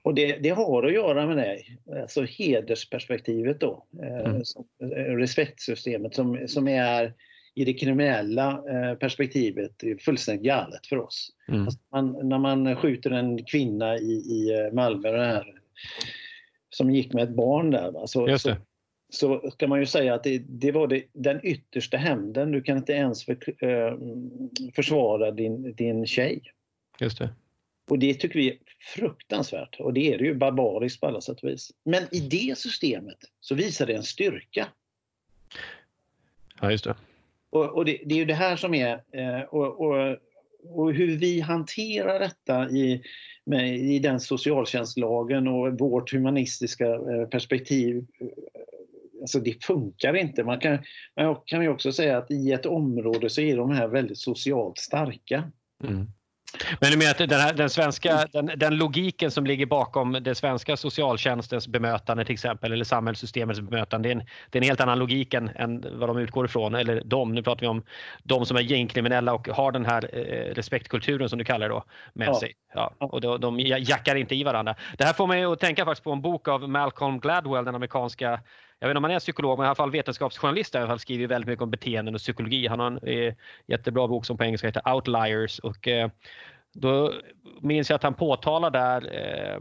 Och 0.04 0.14
det, 0.14 0.38
det, 0.38 0.50
har 0.50 0.84
att 0.84 0.94
göra 0.94 1.28
med 1.28 1.38
det, 1.38 1.60
alltså 2.02 2.24
hedersperspektivet 2.24 3.60
då, 3.60 3.86
eh, 4.04 4.30
mm. 4.30 4.42
eh, 4.82 5.16
respektsystemet 5.16 6.16
som, 6.16 6.48
som 6.48 6.68
är 6.68 7.14
i 7.56 7.66
det 7.66 7.74
kriminella 7.74 8.64
eh, 8.70 8.98
perspektivet 8.98 9.84
är 9.84 9.98
fullständigt 9.98 10.46
galet 10.46 10.88
för 10.88 10.98
oss. 10.98 11.30
Mm. 11.48 11.62
Alltså 11.62 11.80
man, 11.92 12.30
när 12.30 12.40
man 12.40 12.76
skjuter 12.76 13.12
en 13.12 13.44
kvinna 13.46 13.98
i, 13.98 14.12
i 14.12 14.70
Malmö, 14.74 15.12
det 15.12 15.26
här 15.26 15.63
som 16.70 16.92
gick 16.92 17.14
med 17.14 17.24
ett 17.24 17.36
barn 17.36 17.72
där. 17.72 17.92
Va? 17.92 18.08
Så, 18.08 18.38
så, 18.38 18.56
så, 19.10 19.38
kan 19.40 19.70
man 19.70 19.80
ju 19.80 19.86
säga 19.86 20.14
att 20.14 20.24
det, 20.24 20.44
det 20.48 20.72
var 20.72 20.88
det, 20.88 21.04
den 21.14 21.40
yttersta 21.44 21.98
hämnden. 21.98 22.52
Du 22.52 22.62
kan 22.62 22.78
inte 22.78 22.94
ens 22.94 23.26
för, 23.26 23.38
äh, 23.64 23.98
försvara 24.76 25.32
din, 25.32 25.76
din 25.76 26.08
tjej. 26.08 26.42
Just 27.00 27.18
det. 27.18 27.30
Och 27.90 28.00
det 28.00 28.14
tycker 28.14 28.40
vi 28.40 28.50
är 28.52 28.58
fruktansvärt 28.96 29.80
och 29.80 29.94
det 29.94 30.14
är 30.14 30.18
det 30.18 30.24
ju 30.24 30.36
barbariskt 30.36 31.02
på 31.02 31.08
alla 31.08 31.22
sätt 31.22 31.44
och 31.44 31.50
vis. 31.50 31.72
Men 31.84 32.04
i 32.12 32.20
det 32.20 32.58
systemet 32.58 33.18
så 33.40 33.56
visar 33.56 33.86
det 33.86 33.94
en 33.94 34.04
styrka. 34.04 34.68
Ja, 36.62 36.72
just 36.72 36.84
det. 36.84 36.96
Och, 37.50 37.70
och 37.70 37.86
det, 37.86 38.00
det, 38.06 38.16
är 38.16 38.20
ju 38.20 38.26
det 38.26 38.34
här 38.34 38.56
som 38.56 38.74
är, 38.74 39.02
eh, 39.12 39.42
och, 39.42 39.82
och, 39.82 40.18
och, 40.64 40.94
hur 40.94 41.18
vi 41.18 41.40
hanterar 41.40 42.20
detta 42.20 42.70
i, 42.70 43.02
med, 43.46 43.78
i 43.78 44.00
den 44.00 44.20
socialtjänstlagen 44.20 45.48
och 45.48 45.80
vårt 45.80 46.14
humanistiska 46.14 46.88
eh, 46.88 47.28
perspektiv 47.32 47.98
eh, 47.98 48.28
alltså 49.22 49.40
det 49.40 49.64
funkar 49.64 50.16
inte. 50.16 50.44
Man 50.44 50.60
kan, 50.60 50.78
man 51.16 51.36
kan 51.46 51.62
ju 51.62 51.70
också 51.70 51.92
säga 51.92 52.18
att 52.18 52.32
i 52.32 52.52
ett 52.52 52.66
område 52.66 53.30
så 53.30 53.42
är 53.42 53.58
de 53.58 53.72
här 53.72 53.88
väldigt 53.88 54.18
socialt 54.18 54.78
starka. 54.78 55.52
Mm. 55.84 56.08
Men 56.80 56.92
du 56.92 56.98
menar 56.98 57.12
att 57.12 57.18
den, 57.18 57.40
här, 57.40 57.54
den 57.54 57.70
svenska, 57.70 58.26
den, 58.32 58.52
den, 58.56 58.78
logiken 58.78 59.32
som 59.32 59.46
ligger 59.46 59.66
bakom 59.66 60.18
det 60.22 60.36
svenska 60.36 60.78
socialtjänstens 60.78 61.68
bemötande 61.68 62.26
till 62.26 62.34
exempel 62.34 62.72
eller 62.72 62.86
samhällssystemets 62.86 63.62
bemötande, 63.62 64.10
det 64.10 64.14
är 64.14 64.16
en, 64.16 64.26
det 64.50 64.58
är 64.58 64.62
en 64.62 64.68
helt 64.68 64.82
annan 64.82 65.00
logik 65.00 65.34
än, 65.34 65.50
än 65.56 65.86
vad 66.00 66.10
de 66.10 66.18
utgår 66.18 66.46
ifrån. 66.46 66.76
Eller 66.76 67.02
de, 67.06 67.34
nu 67.36 67.44
pratar 67.44 67.62
vi 67.62 67.68
om 67.68 67.84
de 68.24 68.46
som 68.46 68.58
är 68.58 68.62
gängkriminella 68.62 69.34
och 69.34 69.48
har 69.48 69.72
den 69.72 69.86
här 69.86 70.10
eh, 70.14 70.54
respektkulturen 70.54 71.30
som 71.30 71.40
du 71.40 71.46
kallar 71.46 71.70
det 71.70 71.76
då 71.76 71.84
med 72.14 72.28
ja. 72.28 72.40
sig. 72.40 72.54
Ja, 72.74 72.94
och 73.00 73.22
de, 73.22 73.42
de 73.42 73.60
jackar 73.60 74.16
inte 74.16 74.36
i 74.36 74.44
varandra. 74.44 74.76
Det 74.98 75.04
här 75.04 75.14
får 75.14 75.28
mig 75.28 75.44
att 75.44 75.60
tänka 75.60 75.86
faktiskt 75.86 76.04
på 76.04 76.12
en 76.12 76.22
bok 76.22 76.48
av 76.48 76.70
Malcolm 76.70 77.20
Gladwell, 77.20 77.66
den 77.66 77.76
amerikanska 77.76 78.40
jag 78.80 78.88
vet 78.88 78.92
inte 78.92 78.98
om 78.98 79.04
han 79.04 79.12
är 79.12 79.20
psykolog, 79.20 79.58
men 79.58 79.66
i 79.66 79.68
alla 79.68 79.76
fall 79.76 79.92
vetenskapsjournalist. 79.92 80.74
Han 80.74 81.00
skriver 81.00 81.28
väldigt 81.28 81.48
mycket 81.48 81.64
om 81.64 81.72
beteenden 81.72 82.16
och 82.16 82.22
psykologi. 82.22 82.68
Han 82.68 82.80
har 82.80 82.88
en 82.88 82.98
eh, 82.98 83.34
jättebra 83.68 84.08
bok 84.08 84.26
som 84.26 84.38
på 84.38 84.44
engelska 84.44 84.68
heter 84.68 84.94
Outliers. 84.94 85.60
Och, 85.60 85.88
eh, 85.88 86.10
då 86.74 87.14
minns 87.62 87.90
jag 87.90 87.96
att 87.96 88.04
han 88.04 88.14
påtalar 88.14 88.72
där, 88.72 89.10
eh, 89.14 89.58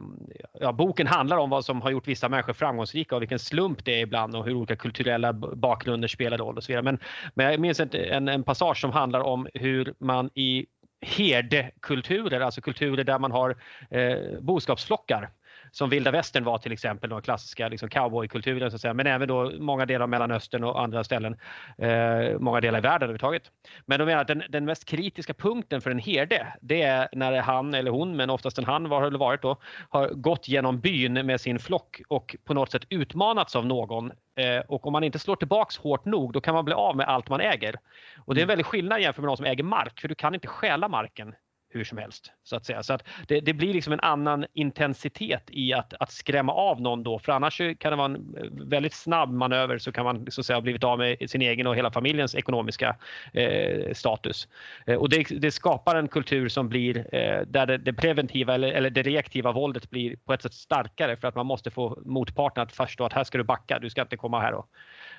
ja, 0.61 0.73
boken 0.73 1.07
handlar 1.07 1.37
om 1.37 1.51
vad 1.51 1.65
som 1.65 1.83
har 1.83 1.91
gjort 1.91 2.09
vissa 2.09 2.29
människor 2.29 2.53
framgångsrika 2.53 3.17
och 3.17 3.23
vilken 3.23 3.39
slump 3.39 3.85
det 3.85 3.93
är 3.93 4.03
ibland 4.03 4.37
och 4.37 4.45
hur 4.45 4.55
olika 4.55 4.77
kulturella 4.77 5.33
bakgrunder 5.33 6.09
spelar 6.09 6.39
roll 6.39 6.57
och 6.57 6.65
så 6.65 6.73
vidare. 6.73 6.83
Men, 6.83 6.99
men 7.35 7.51
jag 7.51 7.61
minns 7.61 7.81
en, 7.81 8.29
en 8.29 8.43
passage 8.43 8.81
som 8.81 8.91
handlar 8.91 9.21
om 9.21 9.49
hur 9.55 9.95
man 9.99 10.31
i 10.35 10.67
herdekulturer, 11.01 12.41
alltså 12.41 12.61
kulturer 12.61 13.05
där 13.05 13.19
man 13.19 13.33
har 13.33 13.57
eh, 13.91 14.41
boskapsflockar, 14.41 15.31
som 15.73 15.91
vilda 15.91 16.11
västern 16.11 16.45
var 16.45 16.59
till 16.59 16.73
exempel, 16.73 17.11
den 17.11 17.23
klassiska 17.23 17.69
liksom 17.69 17.89
cowboykulturen 17.89 18.71
så 18.71 18.75
att 18.75 18.81
säga, 18.81 18.95
men 18.95 19.07
även 19.07 19.29
då 19.29 19.53
många 19.59 19.87
delar 19.87 20.03
av 20.03 20.09
Mellanöstern 20.09 20.65
och 20.65 20.83
andra 20.83 21.05
ställen, 21.05 21.37
eh, 21.79 22.39
många 22.39 22.61
delar 22.61 22.79
i 22.79 22.83
världen 22.83 23.03
överhuvudtaget. 23.03 23.43
Men 23.87 23.99
de 23.99 24.05
menar 24.05 24.21
att 24.21 24.29
den, 24.29 24.43
den, 24.49 24.65
mest 24.65 24.85
kritiska 24.85 25.35
punkten 25.35 25.81
för 25.81 25.91
en 25.91 25.99
herde, 25.99 26.47
det 26.61 26.83
är 26.83 27.09
när 27.13 27.41
han 27.41 27.75
eller 27.75 27.91
hon, 27.91 28.17
men 28.17 28.31
oftast 28.31 28.59
en 28.59 28.65
han 28.65 28.89
var 28.89 29.11
det 29.11 29.19
varit 29.19 29.43
då, 29.43 29.57
har 29.89 30.09
gått 30.09 30.49
genom 30.49 30.81
byn 30.81 31.13
med 31.13 31.41
sin 31.41 31.59
flock 31.59 32.01
och 32.09 32.37
på 32.45 32.55
något 32.55 32.71
sätt 32.71 32.83
utmanats 32.89 33.57
av 33.57 33.67
någon 33.67 34.13
eh, 34.37 34.61
och 34.69 34.87
om 34.87 34.93
man 34.93 35.05
inte 35.05 35.19
slår 35.19 35.37
tillbaks 35.37 35.79
hårt 35.79 36.05
nog, 36.05 36.33
då 36.33 36.41
kan 36.41 36.55
man 36.55 36.65
bli 36.65 36.75
av 36.75 36.97
med 36.97 37.09
allt 37.09 37.29
man 37.29 37.41
äger. 37.41 37.77
Och 38.25 38.35
det 38.35 38.41
är 38.41 38.43
en 38.43 38.49
väldig 38.49 38.67
skillnad 38.67 39.01
jämfört 39.01 39.23
med 39.23 39.27
någon 39.27 39.37
som 39.37 39.47
äger 39.47 39.65
mark, 39.65 40.01
för 40.01 40.09
du 40.09 40.15
kan 40.15 40.35
inte 40.35 40.49
stjäla 40.49 40.89
marken 40.89 41.35
hur 41.73 41.85
som 41.85 41.99
helst. 41.99 42.33
Så 42.45 42.57
att 42.57 42.67
säga. 42.67 42.83
Så 42.83 42.93
att 42.93 43.05
det, 43.29 43.41
det, 43.41 43.53
blir 43.53 43.75
liksom 43.75 43.93
en 43.93 44.01
annan 44.01 44.47
intensitet 44.55 45.43
i 45.49 45.73
att, 45.73 45.95
att 46.01 46.13
skrämma 46.13 46.53
av 46.53 46.81
någon 46.81 47.03
då. 47.03 47.19
För 47.19 47.33
annars 47.33 47.59
kan 47.79 47.91
det 47.91 47.97
vara 47.97 48.05
en 48.05 48.37
eh, 48.37 48.69
väldigt 48.69 48.95
snabb 48.95 49.33
manöver 49.33 49.79
så 49.79 49.93
kan 49.93 50.05
man 50.05 50.31
så 50.31 50.41
att 50.41 50.47
säga 50.47 50.57
ha 50.57 50.61
blivit 50.61 50.85
av 50.85 50.99
med 50.99 51.31
sin 51.31 51.43
egen 51.43 51.67
och 51.67 51.77
hela 51.77 51.91
familjens 51.91 52.35
ekonomiska 52.35 52.97
eh, 53.33 53.93
status. 53.95 54.49
Eh, 54.87 54.97
och 54.97 55.09
det, 55.09 55.27
det, 55.31 55.51
skapar 55.51 55.97
en 55.97 56.09
kultur 56.09 56.49
som 56.49 56.69
blir 56.69 56.97
eh, 56.99 57.41
där 57.47 57.67
det, 57.67 57.79
det, 57.79 57.93
preventiva 57.93 58.55
eller, 58.55 58.73
eller 58.73 58.91
det 58.91 59.03
reaktiva 59.03 59.53
våldet 59.53 59.91
blir 59.91 60.17
på 60.17 60.33
ett 60.33 60.43
sätt 60.43 60.55
starkare 60.55 61.17
för 61.17 61.29
att 61.29 61.35
man 61.35 61.47
måste 61.47 61.71
få 61.71 61.99
motparten 62.05 62.63
att 62.63 62.73
förstå 62.73 63.05
att 63.05 63.13
här 63.13 63.25
ska 63.25 63.39
du 63.39 63.45
backa, 63.45 63.79
du 63.79 63.91
ska 63.91 64.03
inte 64.03 64.17
komma 64.17 64.41
här 64.41 64.55
och 64.55 64.67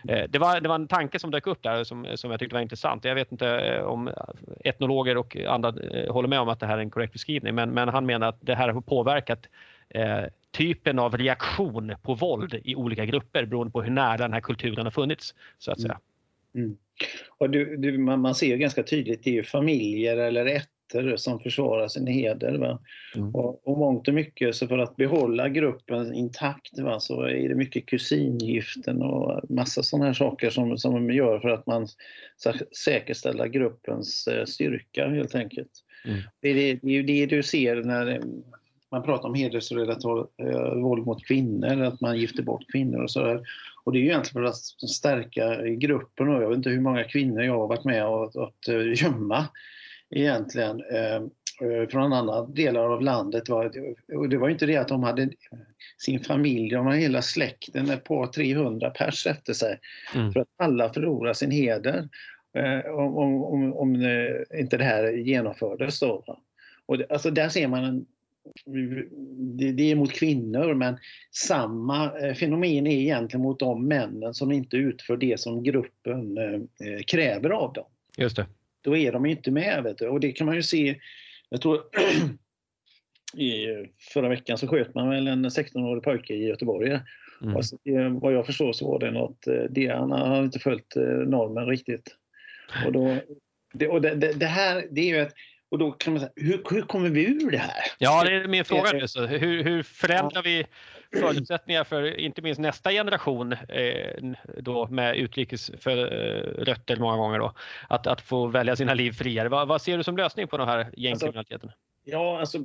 Eh, 0.08 0.24
det 0.30 0.40
var, 0.40 0.60
det 0.60 0.70
var 0.70 0.76
en 0.76 0.88
tanke 0.88 1.20
som 1.20 1.32
dök 1.32 1.48
upp 1.48 1.64
där 1.64 1.84
som, 1.84 2.08
som 2.16 2.32
jag 2.32 2.40
tyckte 2.40 2.56
var 2.56 2.62
intressant. 2.62 3.06
Jag 3.06 3.16
vet 3.16 3.32
inte 3.32 3.48
eh, 3.48 3.84
om 3.84 4.10
etnologer 4.64 5.18
och 5.18 5.38
andra 5.38 5.74
eh, 5.92 6.14
håller 6.14 6.30
med 6.30 6.40
om 6.40 6.50
att 6.50 6.60
det 6.60 6.66
här 6.66 6.78
är 6.78 6.82
en 6.82 6.90
korrekt 6.90 7.14
beskrivning, 7.14 7.56
men, 7.56 7.70
men 7.70 7.90
han 7.90 8.06
menar 8.06 8.28
att 8.28 8.38
det 8.42 8.56
här 8.56 8.70
har 8.70 8.82
påverkat 8.82 9.48
eh, 9.90 10.24
typen 10.52 11.00
av 11.00 11.18
reaktion 11.18 11.96
på 12.02 12.14
våld 12.14 12.62
i 12.64 12.76
olika 12.76 13.06
grupper 13.06 13.46
beroende 13.46 13.72
på 13.72 13.82
hur 13.82 13.92
nära 13.92 14.18
den 14.18 14.34
här 14.34 14.42
kulturen 14.42 14.86
har 14.86 14.92
funnits. 14.92 15.36
så 15.58 15.72
att 15.72 15.82
säga. 15.82 16.00
Mm. 16.56 16.66
mm. 16.66 16.78
Och 17.38 17.50
du, 17.50 17.78
du, 17.78 17.98
man, 17.98 18.20
man 18.20 18.36
ser 18.36 18.58
ganska 18.58 18.84
tydligt, 18.84 19.24
det 19.24 19.30
är 19.30 19.34
ju 19.34 19.44
familjer 19.44 20.18
eller 20.18 20.46
ett 20.46 20.70
krafter 20.92 21.18
som 21.18 21.40
försvarar 21.40 21.88
sin 21.88 22.08
heder. 22.08 22.58
Va? 22.58 22.80
Mm. 23.16 23.36
Och, 23.36 23.68
och 23.68 23.78
mångt 23.78 24.08
och 24.08 24.14
mycket, 24.14 24.56
så 24.56 24.68
för 24.68 24.78
att 24.78 24.96
behålla 24.96 25.50
gruppen 25.50 26.14
intakt 26.14 26.80
va, 26.80 27.00
så 27.00 27.22
är 27.22 27.50
det 27.50 27.56
mycket 27.56 27.86
kusingiften 27.86 29.02
och 29.02 29.50
massa 29.50 29.84
sådana 29.84 30.06
här 30.06 30.14
saker 30.14 30.50
som, 30.50 30.78
som 30.78 30.94
de 30.94 31.14
gör 31.14 31.40
för 31.40 31.50
att 31.50 31.68
man 31.68 31.88
ska 32.38 32.54
säkerställa 32.86 33.48
gruppens 33.48 34.28
eh, 34.28 34.46
styrka 34.46 35.08
helt 35.10 35.36
enkelt. 35.36 35.72
Mm. 36.06 36.20
Det, 36.42 36.50
är 36.50 36.56
det, 36.56 36.80
det 36.82 36.88
är 36.88 36.96
ju 36.96 37.04
det 37.04 37.26
du 37.26 37.44
ser 37.44 37.84
när 37.84 38.22
man 38.92 39.04
pratar 39.04 39.30
om 39.30 39.36
hedersrelaterat 39.36 40.30
eh, 40.38 40.74
våld 40.76 41.06
mot 41.06 41.26
kvinnor, 41.26 41.82
att 41.82 42.02
man 42.02 42.18
gifter 42.18 42.44
bort 42.44 42.72
kvinnor 42.72 43.04
och 43.04 43.12
sådär. 43.12 43.42
Och 43.86 43.92
det 43.92 43.98
är 43.98 44.02
ju 44.02 44.08
egentligen 44.08 44.44
för 44.44 44.50
att 44.50 44.90
stärka 44.90 45.66
gruppen 45.66 46.30
och 46.30 46.44
jag 46.44 46.50
vet 46.50 46.58
inte 46.58 46.70
hur 46.70 46.82
många 46.82 47.04
kvinnor 47.04 47.44
jag 47.44 47.60
har 47.60 47.68
varit 47.68 47.84
med 47.84 48.04
att, 48.04 48.36
att 48.36 48.68
eh, 48.68 49.04
gömma 49.04 49.48
egentligen 50.16 50.84
eh, 50.92 51.16
eh, 51.16 51.88
från 51.90 52.14
andra 52.14 52.46
delar 52.46 52.90
av 52.90 53.02
landet. 53.02 53.50
Och 54.14 54.30
det 54.30 54.38
var 54.38 54.50
inte 54.50 54.66
det 54.66 54.78
att 54.78 54.88
de 54.88 55.04
hade 55.04 55.30
sin 55.98 56.20
familj, 56.20 56.70
de 56.70 56.86
hade 56.86 56.98
hela 56.98 57.22
släkten, 57.22 57.90
ett 57.90 58.04
par 58.04 58.28
300 58.28 58.90
pers 58.90 59.28
efter 59.28 59.54
sig. 59.54 59.80
Mm. 60.16 60.32
För 60.32 60.40
att 60.40 60.48
alla 60.58 60.94
förlorar 60.94 61.34
sin 61.34 61.52
heder 61.52 62.10
eh, 62.58 62.92
om, 62.92 63.18
om, 63.44 63.74
om 63.74 63.96
inte 64.60 64.78
det 64.78 64.84
här 64.84 65.12
genomfördes. 65.12 66.00
Då. 66.00 66.24
Och 66.86 66.98
det, 66.98 67.06
alltså 67.10 67.32
där 67.32 67.50
ser 67.50 67.68
man 67.68 67.84
en 67.84 68.06
det 69.76 69.92
är 69.92 69.96
mot 69.96 70.12
kvinnor 70.12 70.74
men 70.74 70.98
samma 71.32 72.12
fenomen 72.36 72.88
är 72.88 73.00
egentligen 73.00 73.42
mot 73.42 73.60
de 73.60 73.88
männen 73.88 74.34
som 74.34 74.52
inte 74.52 74.78
utför 74.78 75.18
det 75.18 75.40
som 75.40 75.64
gruppen 75.64 76.38
kräver 77.08 77.50
av 77.50 77.74
dem. 77.74 77.86
Just 78.18 78.36
det 78.36 78.46
då 78.84 78.98
är 78.98 79.12
de 79.12 79.26
inte 79.26 79.52
med. 79.52 79.84
Vet 79.84 79.98
du. 79.98 80.08
Och 80.08 80.20
det 80.20 80.32
kan 80.32 80.46
man 80.46 80.56
ju 80.56 80.64
se, 80.64 80.96
jag 81.50 81.62
tror 81.62 81.82
i 83.38 83.68
förra 84.14 84.30
veckan 84.30 84.58
så 84.58 84.68
sköt 84.68 84.96
man 84.96 85.10
väl 85.10 85.28
en 85.28 85.46
16-årig 85.46 86.04
pojke 86.04 86.34
i 86.34 86.48
Göteborg. 86.48 87.00
Mm. 87.42 87.56
Och 87.56 87.66
så, 87.66 87.78
vad 88.22 88.34
jag 88.34 88.46
förstår 88.46 88.74
så 88.74 88.92
var 88.92 89.00
det 89.00 89.12
något, 89.12 89.48
eh, 89.48 89.64
det, 89.70 89.88
han 89.88 90.12
har 90.12 90.44
inte 90.44 90.60
följt 90.60 90.96
eh, 90.96 91.04
normen 91.04 91.66
riktigt. 91.66 92.16
Och, 92.86 92.92
då, 92.92 93.18
det, 93.74 93.88
och 93.88 94.02
det, 94.02 94.16
det, 94.16 94.34
det 94.34 94.46
här, 94.46 94.88
det 94.92 95.02
är 95.02 95.16
ju 95.16 95.22
ett 95.22 95.34
och 95.74 95.80
då 95.80 95.92
kan 95.92 96.14
man 96.14 96.20
säga, 96.20 96.32
hur, 96.36 96.64
hur 96.70 96.82
kommer 96.82 97.10
vi 97.10 97.26
ur 97.26 97.52
det 97.52 97.58
här? 97.58 97.84
Ja, 97.98 98.24
det 98.24 98.34
är 98.34 98.48
min 98.48 98.66
fråga. 98.66 98.92
Nu. 98.92 99.28
Hur, 99.28 99.64
hur 99.64 99.84
förändrar 99.84 100.44
vi 100.44 100.66
förutsättningar 101.20 101.84
för 101.84 102.20
inte 102.20 102.42
minst 102.42 102.62
nästa 102.62 102.92
generation 102.92 103.52
eh, 103.52 104.34
då 104.58 104.88
med 104.88 105.16
utrikes 105.18 105.72
för, 105.80 105.96
rötter 106.66 106.98
många 106.98 107.18
gånger 107.18 107.40
då, 107.40 107.54
att, 107.90 108.08
att 108.08 108.22
få 108.22 108.48
välja 108.48 108.76
sina 108.76 108.94
liv 108.94 109.12
friare. 109.12 109.50
Vad, 109.50 109.68
vad 109.68 109.82
ser 109.82 109.98
du 109.98 110.04
som 110.04 110.18
lösning 110.18 110.48
på 110.48 110.58
den 110.58 110.68
här 110.68 110.90
gängkriminaliteten? 110.98 111.70
Alltså, 111.70 111.78
ja, 112.04 112.40
alltså, 112.40 112.58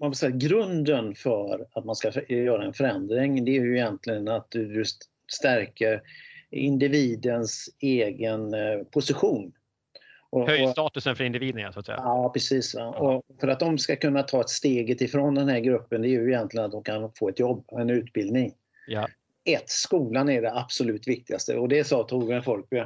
man 0.00 0.10
vill 0.10 0.16
säga, 0.16 0.36
grunden 0.36 1.14
för 1.14 1.66
att 1.72 1.84
man 1.84 1.94
ska 1.94 2.12
göra 2.28 2.64
en 2.64 2.74
förändring 2.74 3.44
det 3.44 3.56
är 3.56 3.60
ju 3.60 3.76
egentligen 3.76 4.28
att 4.28 4.50
du 4.50 4.84
stärker 5.28 6.02
individens 6.50 7.68
egen 7.80 8.54
eh, 8.54 8.84
position 8.92 9.52
och, 10.34 10.48
Höj 10.48 10.68
statusen 10.68 11.16
för 11.16 11.24
individen 11.24 11.72
så 11.72 11.80
att 11.80 11.86
säga. 11.86 11.98
Ja, 12.00 12.30
precis. 12.34 12.74
Ja. 12.74 12.88
Och 12.88 13.22
för 13.40 13.48
att 13.48 13.60
de 13.60 13.78
ska 13.78 13.96
kunna 13.96 14.22
ta 14.22 14.40
ett 14.40 14.50
steget 14.50 15.00
ifrån 15.00 15.34
den 15.34 15.48
här 15.48 15.60
gruppen, 15.60 16.02
det 16.02 16.08
är 16.08 16.10
ju 16.10 16.28
egentligen 16.28 16.66
att 16.66 16.72
de 16.72 16.82
kan 16.82 17.12
få 17.18 17.28
ett 17.28 17.38
jobb, 17.38 17.64
en 17.72 17.90
utbildning. 17.90 18.52
Ja. 18.86 19.08
Ett, 19.44 19.70
skolan 19.70 20.28
är 20.28 20.42
det 20.42 20.54
absolut 20.54 21.08
viktigaste 21.08 21.56
och 21.56 21.68
det 21.68 21.84
sa 21.84 22.02
Torbjörn 22.02 22.42
Folkby. 22.42 22.82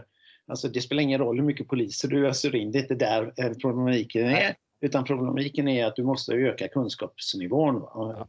Alltså 0.47 0.69
det 0.69 0.81
spelar 0.81 1.03
ingen 1.03 1.21
roll 1.21 1.37
hur 1.37 1.45
mycket 1.45 1.69
poliser 1.69 2.09
du 2.09 2.29
öser 2.29 2.57
in, 2.57 2.73
det 2.73 2.79
är 2.79 2.83
inte 2.83 2.95
där 2.95 3.33
eh, 3.37 3.53
problematiken 3.63 4.27
är. 4.27 4.55
Utan 4.81 5.05
problematiken 5.05 5.69
är 5.69 5.87
att 5.87 5.97
du 5.97 6.05
måste 6.05 6.33
öka 6.33 6.69
kunskapsnivån. 6.69 7.75
Ja. 7.75 8.29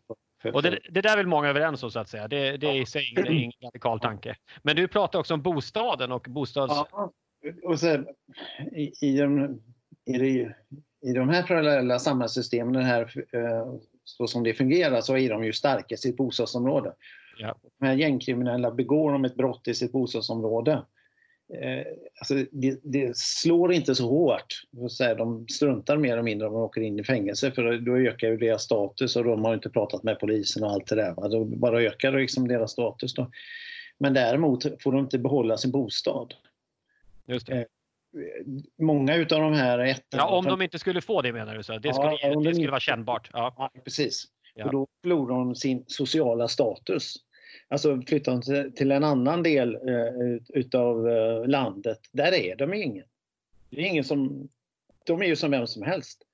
Och 0.54 0.62
det, 0.62 0.80
det, 0.90 1.02
där 1.02 1.14
är 1.14 1.18
väl 1.18 1.28
många 1.28 1.48
överens 1.48 1.84
om 1.84 1.92
så 1.92 2.00
att 2.00 2.10
säga. 2.10 2.28
Det, 2.28 2.58
det 2.58 2.68
är 2.68 2.82
i 2.82 2.86
sig 2.86 3.10
ingen, 3.10 3.28
ingen 3.28 3.52
radikal 3.64 4.00
tanke. 4.00 4.36
Men 4.62 4.76
du 4.76 4.88
pratar 4.88 5.20
också 5.20 5.34
om 5.34 5.42
bostaden 5.42 6.12
och 6.12 6.26
bostads... 6.30 6.74
Ja, 6.92 7.12
och 7.64 7.80
så, 7.80 8.04
i, 8.72 8.94
i, 9.02 9.18
de, 9.18 9.60
i, 10.06 10.18
de, 10.18 10.54
I 11.02 11.14
de 11.14 11.30
här 11.30 11.44
parallella 11.44 12.00
samhällssystemen, 12.00 12.74
den 12.74 12.86
här, 12.86 13.26
eh, 13.32 13.74
så 14.04 14.28
som 14.28 14.44
det 14.44 14.54
fungerar, 14.54 15.02
så 15.02 15.18
är 15.18 15.30
de 15.30 15.44
ju 15.44 15.54
starka 15.54 15.96
i 15.96 15.98
sitt 15.98 16.18
bostadsområde. 16.18 16.94
Ja. 17.40 17.56
De 17.80 17.86
här 17.86 17.96
gängkriminella 17.96 18.72
begår 18.72 19.12
de 19.12 19.26
ett 19.26 19.36
brott 19.36 19.68
i 19.68 19.74
sitt 19.74 19.92
bostadsområde. 19.92 20.84
Eh, 21.54 21.86
alltså 22.20 22.36
det, 22.52 22.80
det, 22.84 23.18
slår 23.18 23.74
inte 23.74 23.96
så 23.96 24.08
hårt. 24.10 24.62
Så 24.90 25.14
de 25.14 25.48
struntar 25.48 25.98
mer 25.98 26.14
eller 26.14 26.24
mindre 26.24 26.48
om 26.48 26.54
de 26.54 26.62
åker 26.62 26.82
in 26.82 27.00
i 27.00 27.04
fängelse 27.04 27.52
för 27.52 27.78
då 27.78 27.98
ökar 27.98 28.28
ju 28.28 28.38
deras 28.38 28.64
status 28.64 29.16
och 29.16 29.24
de 29.24 29.46
har 29.46 29.54
inte 29.54 29.70
pratat 29.70 30.04
med 30.04 30.20
polisen 30.20 30.64
och 30.64 30.72
allt 30.72 30.88
det 30.88 30.96
där. 30.96 31.14
Va? 31.16 31.28
Då 31.28 31.46
bara 31.46 31.82
ökar 31.82 32.12
liksom 32.12 32.48
deras 32.48 32.72
status. 32.72 33.14
Då. 33.14 33.32
Men 33.98 34.14
däremot 34.14 34.82
får 34.84 34.92
de 34.92 35.00
inte 35.00 35.20
behålla 35.20 35.58
sin 35.58 35.72
bostad. 35.72 36.34
Just 37.30 37.48
det. 37.48 37.58
Eh, 37.58 37.66
många 38.78 39.16
utav 39.16 39.42
de 39.42 39.54
här 39.54 39.80
ettorna... 39.80 40.24
Ja, 40.24 40.38
om 40.38 40.46
de 40.46 40.62
inte 40.62 40.80
skulle 40.80 41.02
få 41.02 41.22
det 41.22 41.34
menar 41.34 41.56
du? 41.56 41.64
Så. 41.64 41.78
Det 41.78 41.94
skulle, 41.94 42.18
ja, 42.22 42.40
det 42.40 42.54
skulle 42.54 42.72
vara 42.72 42.80
kännbart. 42.80 43.30
Ja, 43.34 43.72
precis. 43.84 44.26
Ja. 44.56 44.66
Och 44.66 44.72
då 44.72 44.88
förlorar 45.02 45.36
de 45.36 45.56
sin 45.56 45.84
sociala 45.88 46.48
status. 46.48 47.16
Alltså 47.68 48.02
flyttar 48.08 48.32
de 48.32 48.72
till, 48.72 48.92
en 48.92 49.04
annan 49.04 49.44
del 49.44 49.76
uh, 49.76 50.38
utav 50.50 51.08
uh, 51.08 51.48
landet, 51.48 52.00
där 52.12 52.34
är 52.34 52.56
de 52.56 52.74
ingen. 52.74 53.06
Det 53.70 53.82
är 53.82 53.86
ingen 53.86 54.04
som... 54.04 54.50
De 55.06 55.22
är 55.22 55.26
ju 55.26 55.36
som 55.36 55.52
vem 55.52 55.68
som 55.68 55.84
helst. 55.84 56.26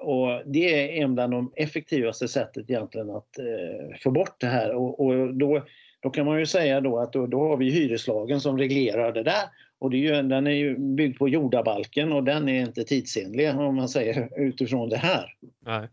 Och 0.00 0.42
det 0.46 0.74
är 0.74 1.02
en 1.02 1.18
av 1.18 1.30
de 1.30 1.52
effektivaste 1.56 2.28
sättet 2.28 2.70
egentligen 2.70 3.10
att 3.10 3.38
eh, 3.38 3.96
få 4.02 4.10
bort 4.10 4.40
det 4.40 4.46
här. 4.46 4.74
Och, 4.74 5.00
och, 5.00 5.34
då, 5.34 5.66
då 6.00 6.10
kan 6.10 6.26
man 6.26 6.38
ju 6.38 6.46
säga 6.46 6.80
då 6.80 6.98
att 6.98 7.12
då, 7.12 7.26
då 7.26 7.48
har 7.48 7.56
vi 7.56 7.70
hyreslagen 7.70 8.40
som 8.40 8.58
reglerar 8.58 9.12
det 9.12 9.22
där. 9.22 9.44
Och 9.78 9.90
det 9.90 9.96
är 9.96 10.00
ju, 10.00 10.28
den 10.28 10.46
är 10.46 10.50
ju 10.50 10.78
byggd 10.78 11.18
på 11.18 11.28
jordabalken 11.28 12.12
och 12.12 12.24
den 12.24 12.48
är 12.48 12.60
inte 12.60 12.84
tidsenlig 12.84 13.50
om 13.50 13.76
man 13.76 13.88
säger 13.88 14.40
utifrån 14.40 14.88
det 14.88 14.96
här. 14.96 15.34
Nej. 15.60 15.88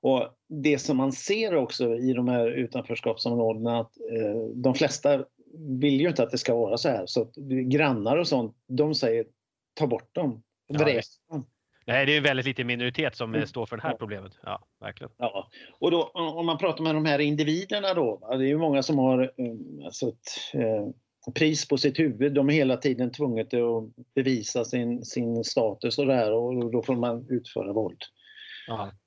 Och 0.00 0.28
Det 0.48 0.78
som 0.78 0.96
man 0.96 1.12
ser 1.12 1.54
också 1.54 1.94
i 1.94 2.12
de 2.12 2.28
här 2.28 2.50
utanförskapsområdena 2.50 3.80
att 3.80 3.96
eh, 4.12 4.40
de 4.54 4.74
flesta 4.74 5.24
vill 5.54 6.00
ju 6.00 6.08
inte 6.08 6.22
att 6.22 6.30
det 6.30 6.38
ska 6.38 6.54
vara 6.54 6.76
så 6.76 6.88
här. 6.88 7.06
Så 7.06 7.30
grannar 7.66 8.16
och 8.16 8.28
sånt, 8.28 8.56
de 8.66 8.94
säger 8.94 9.26
ta 9.74 9.86
bort 9.86 10.14
dem. 10.14 10.42
Vräk 10.68 11.04
dem. 11.30 11.44
Nej, 11.86 12.06
det 12.06 12.12
är 12.12 12.16
en 12.16 12.22
väldigt 12.22 12.46
liten 12.46 12.66
minoritet 12.66 13.16
som 13.16 13.34
mm. 13.34 13.46
står 13.46 13.66
för 13.66 13.76
det 13.76 13.82
här 13.82 13.94
problemet. 13.94 14.32
Ja, 14.42 14.64
verkligen. 14.80 15.12
Ja. 15.16 15.50
Och 15.78 15.90
då, 15.90 16.02
om 16.14 16.46
man 16.46 16.58
pratar 16.58 16.84
med 16.84 16.94
de 16.94 17.04
här 17.04 17.18
individerna 17.18 17.94
då, 17.94 18.28
det 18.30 18.44
är 18.44 18.48
ju 18.48 18.58
många 18.58 18.82
som 18.82 18.98
har 18.98 19.22
eh, 19.22 19.84
alltså 19.84 20.08
ett 20.08 20.54
eh, 20.54 21.32
pris 21.34 21.68
på 21.68 21.78
sitt 21.78 21.98
huvud. 21.98 22.34
De 22.34 22.48
är 22.48 22.52
hela 22.52 22.76
tiden 22.76 23.12
tvungna 23.12 23.40
att 23.40 24.04
bevisa 24.14 24.64
sin, 24.64 25.04
sin 25.04 25.44
status 25.44 25.98
och 25.98 26.06
det 26.06 26.14
här 26.14 26.32
och 26.32 26.70
då 26.70 26.82
får 26.82 26.96
man 26.96 27.26
utföra 27.30 27.72
våld. 27.72 28.02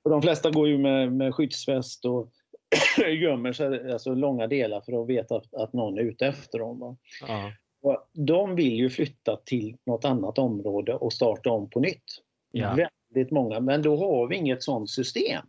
Och 0.04 0.12
de 0.12 0.22
flesta 0.22 0.52
går 0.52 0.68
ju 0.68 0.78
med, 0.78 1.14
med 1.14 1.36
skyddsväst 1.36 2.06
och 2.06 2.32
gömmer 3.22 3.54
sig 3.54 3.92
alltså 3.92 4.14
långa 4.14 4.48
delar 4.48 4.82
för 4.82 5.02
att 5.02 5.10
veta 5.10 5.36
att, 5.36 5.54
att 5.54 5.74
någon 5.74 5.98
är 5.98 6.02
ute 6.02 6.28
efter 6.28 6.60
dem. 6.60 6.98
Och 7.82 8.10
de 8.14 8.56
vill 8.56 8.74
ju 8.74 8.90
flytta 8.90 9.38
till 9.46 9.78
något 9.86 10.06
annat 10.06 10.38
område 10.38 10.94
och 10.94 11.14
starta 11.14 11.50
om 11.50 11.70
på 11.70 11.80
nytt. 11.80 12.04
Ja. 12.58 12.90
Väldigt 13.14 13.32
många, 13.32 13.60
men 13.60 13.82
då 13.82 13.98
har 13.98 14.28
vi 14.28 14.36
inget 14.36 14.64
sådant 14.64 14.90
system. 14.90 15.46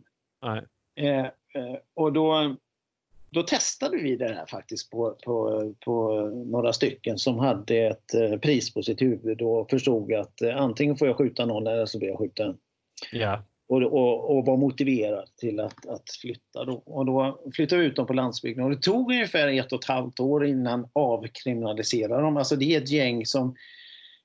Eh, 0.95 1.25
eh, 1.25 1.75
och 1.93 2.13
då, 2.13 2.55
då 3.29 3.43
testade 3.43 3.97
vi 3.97 4.15
det 4.15 4.33
här 4.33 4.45
faktiskt 4.45 4.91
på, 4.91 5.17
på, 5.25 5.73
på 5.85 6.21
några 6.45 6.73
stycken 6.73 7.17
som 7.17 7.39
hade 7.39 7.77
ett 7.77 8.13
eh, 8.13 8.37
pris 8.37 8.73
på 8.73 8.83
sitt 8.83 9.01
huvud 9.01 9.41
och 9.41 9.69
förstod 9.69 10.13
att 10.13 10.41
eh, 10.41 10.61
antingen 10.61 10.97
får 10.97 11.07
jag 11.07 11.17
skjuta 11.17 11.45
någon 11.45 11.67
eller 11.67 11.85
så 11.85 11.99
blir 11.99 12.09
jag 12.09 12.19
skjuten. 12.19 12.57
Ja. 13.11 13.43
Och, 13.69 13.83
och, 13.83 14.37
och 14.37 14.45
var 14.45 14.57
motiverad 14.57 15.29
till 15.37 15.59
att, 15.59 15.87
att 15.87 16.09
flytta. 16.21 16.65
Då. 16.65 16.73
Och 16.85 17.05
då 17.05 17.39
flyttade 17.53 17.81
vi 17.81 17.87
ut 17.87 17.95
dem 17.95 18.07
på 18.07 18.13
landsbygden 18.13 18.63
och 18.63 18.71
det 18.71 18.81
tog 18.81 19.11
ungefär 19.11 19.47
ett 19.47 19.71
och 19.71 19.83
ett 19.83 19.89
halvt 19.89 20.19
år 20.19 20.45
innan 20.45 20.89
avkriminalisera 20.93 22.21
dem. 22.21 22.37
Alltså 22.37 22.55
det 22.55 22.75
är 22.75 22.81
ett 22.81 22.91
gäng 22.91 23.25
som 23.25 23.55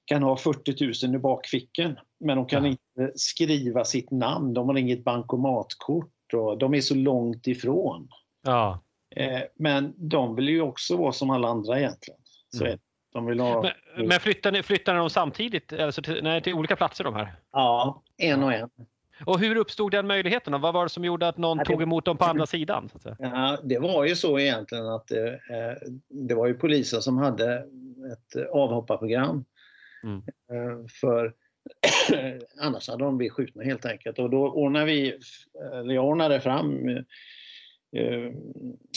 kan 0.04 0.22
ha 0.22 0.36
40 0.36 1.06
000 1.06 1.14
i 1.14 1.18
bakfickan 1.18 1.96
men 2.24 2.36
de 2.36 2.46
kan 2.46 2.64
ja. 2.64 2.70
inte 2.70 3.12
skriva 3.18 3.84
sitt 3.84 4.10
namn, 4.10 4.54
de 4.54 4.68
har 4.68 4.78
inget 4.78 5.04
bankomatkort 5.04 6.34
och 6.34 6.58
de 6.58 6.74
är 6.74 6.80
så 6.80 6.94
långt 6.94 7.46
ifrån. 7.46 8.08
Ja. 8.42 8.82
Eh, 9.16 9.40
men 9.54 9.94
de 9.96 10.36
vill 10.36 10.48
ju 10.48 10.60
också 10.60 10.96
vara 10.96 11.12
som 11.12 11.30
alla 11.30 11.48
andra 11.48 11.78
egentligen. 11.78 12.20
Så 12.56 12.64
mm. 12.64 12.78
de 13.12 13.26
vill 13.26 13.40
ha... 13.40 13.62
Men, 13.62 14.06
men 14.06 14.20
flyttar, 14.20 14.52
ni, 14.52 14.62
flyttar 14.62 14.94
de 14.94 15.10
samtidigt, 15.10 15.72
alltså 15.72 16.02
till, 16.02 16.20
nej, 16.22 16.42
till 16.42 16.54
olika 16.54 16.76
platser 16.76 17.04
de 17.04 17.14
här? 17.14 17.34
Ja, 17.52 18.02
en 18.16 18.42
och 18.42 18.52
en. 18.52 18.70
Och 19.26 19.38
hur 19.38 19.56
uppstod 19.56 19.92
den 19.92 20.06
möjligheten? 20.06 20.60
Vad 20.60 20.74
var 20.74 20.82
det 20.82 20.88
som 20.88 21.04
gjorde 21.04 21.28
att 21.28 21.38
någon 21.38 21.58
ja, 21.58 21.64
det... 21.64 21.70
tog 21.70 21.82
emot 21.82 22.04
dem 22.04 22.16
på 22.16 22.24
andra 22.24 22.46
sidan? 22.46 22.90
Ja, 23.18 23.58
det 23.62 23.78
var 23.78 24.04
ju 24.04 24.16
så 24.16 24.38
egentligen 24.38 24.86
att 24.86 25.06
det, 25.06 25.28
eh, 25.28 25.92
det 26.08 26.34
var 26.34 26.46
ju 26.46 26.54
polisen 26.54 27.02
som 27.02 27.18
hade 27.18 27.54
ett 28.12 28.50
avhopparprogram. 28.52 29.44
Mm. 30.04 30.22
Eh, 30.52 30.86
för 31.00 31.34
annars 32.60 32.88
hade 32.88 33.04
de 33.04 33.16
blivit 33.16 33.32
skjutna 33.32 33.62
helt 33.62 33.86
enkelt. 33.86 34.18
Och 34.18 34.30
då 34.30 34.48
ordnade 34.48 34.84
vi, 34.84 35.18
eller 35.72 35.94
jag 35.94 36.04
ordnade 36.04 36.40
fram 36.40 36.88
eh, 37.96 38.32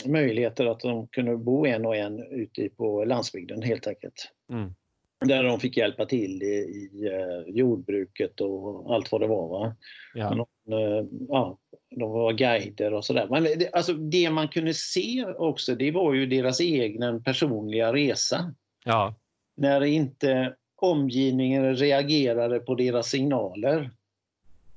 möjligheter 0.04 0.66
att 0.66 0.80
de 0.80 1.08
kunde 1.08 1.36
bo 1.36 1.66
en 1.66 1.86
och 1.86 1.96
en 1.96 2.22
ute 2.32 2.68
på 2.68 3.04
landsbygden 3.04 3.62
helt 3.62 3.86
enkelt. 3.86 4.32
Mm. 4.52 4.74
Där 5.20 5.42
de 5.42 5.60
fick 5.60 5.76
hjälpa 5.76 6.06
till 6.06 6.42
i, 6.42 6.46
i 6.46 7.08
uh, 7.08 7.56
jordbruket 7.56 8.40
och 8.40 8.94
allt 8.94 9.12
vad 9.12 9.20
det 9.20 9.26
var. 9.26 9.48
Va? 9.48 9.76
Ja. 10.14 10.46
De, 10.64 10.74
uh, 10.74 11.06
ja, 11.28 11.58
de 11.90 12.10
var 12.10 12.32
guider 12.32 12.94
och 12.94 13.04
sådär. 13.04 13.26
Men 13.30 13.42
det, 13.42 13.70
alltså, 13.72 13.92
det 13.92 14.30
man 14.30 14.48
kunde 14.48 14.74
se 14.74 15.24
också, 15.24 15.74
det 15.74 15.90
var 15.90 16.14
ju 16.14 16.26
deras 16.26 16.60
egen 16.60 17.22
personliga 17.22 17.92
resa. 17.92 18.54
Ja. 18.84 19.14
När 19.56 19.84
inte 19.84 20.54
omgivningen 20.76 21.76
reagerade 21.76 22.58
på 22.58 22.74
deras 22.74 23.08
signaler. 23.08 23.90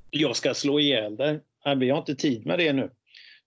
Jag 0.10 0.36
ska 0.36 0.54
slå 0.54 0.80
ihjäl 0.80 1.16
dig. 1.16 1.39
Vi 1.78 1.89
har 1.89 1.97
inte 1.97 2.16
tid 2.16 2.45
med 2.45 2.60
det 2.60 2.74
nu 2.74 2.89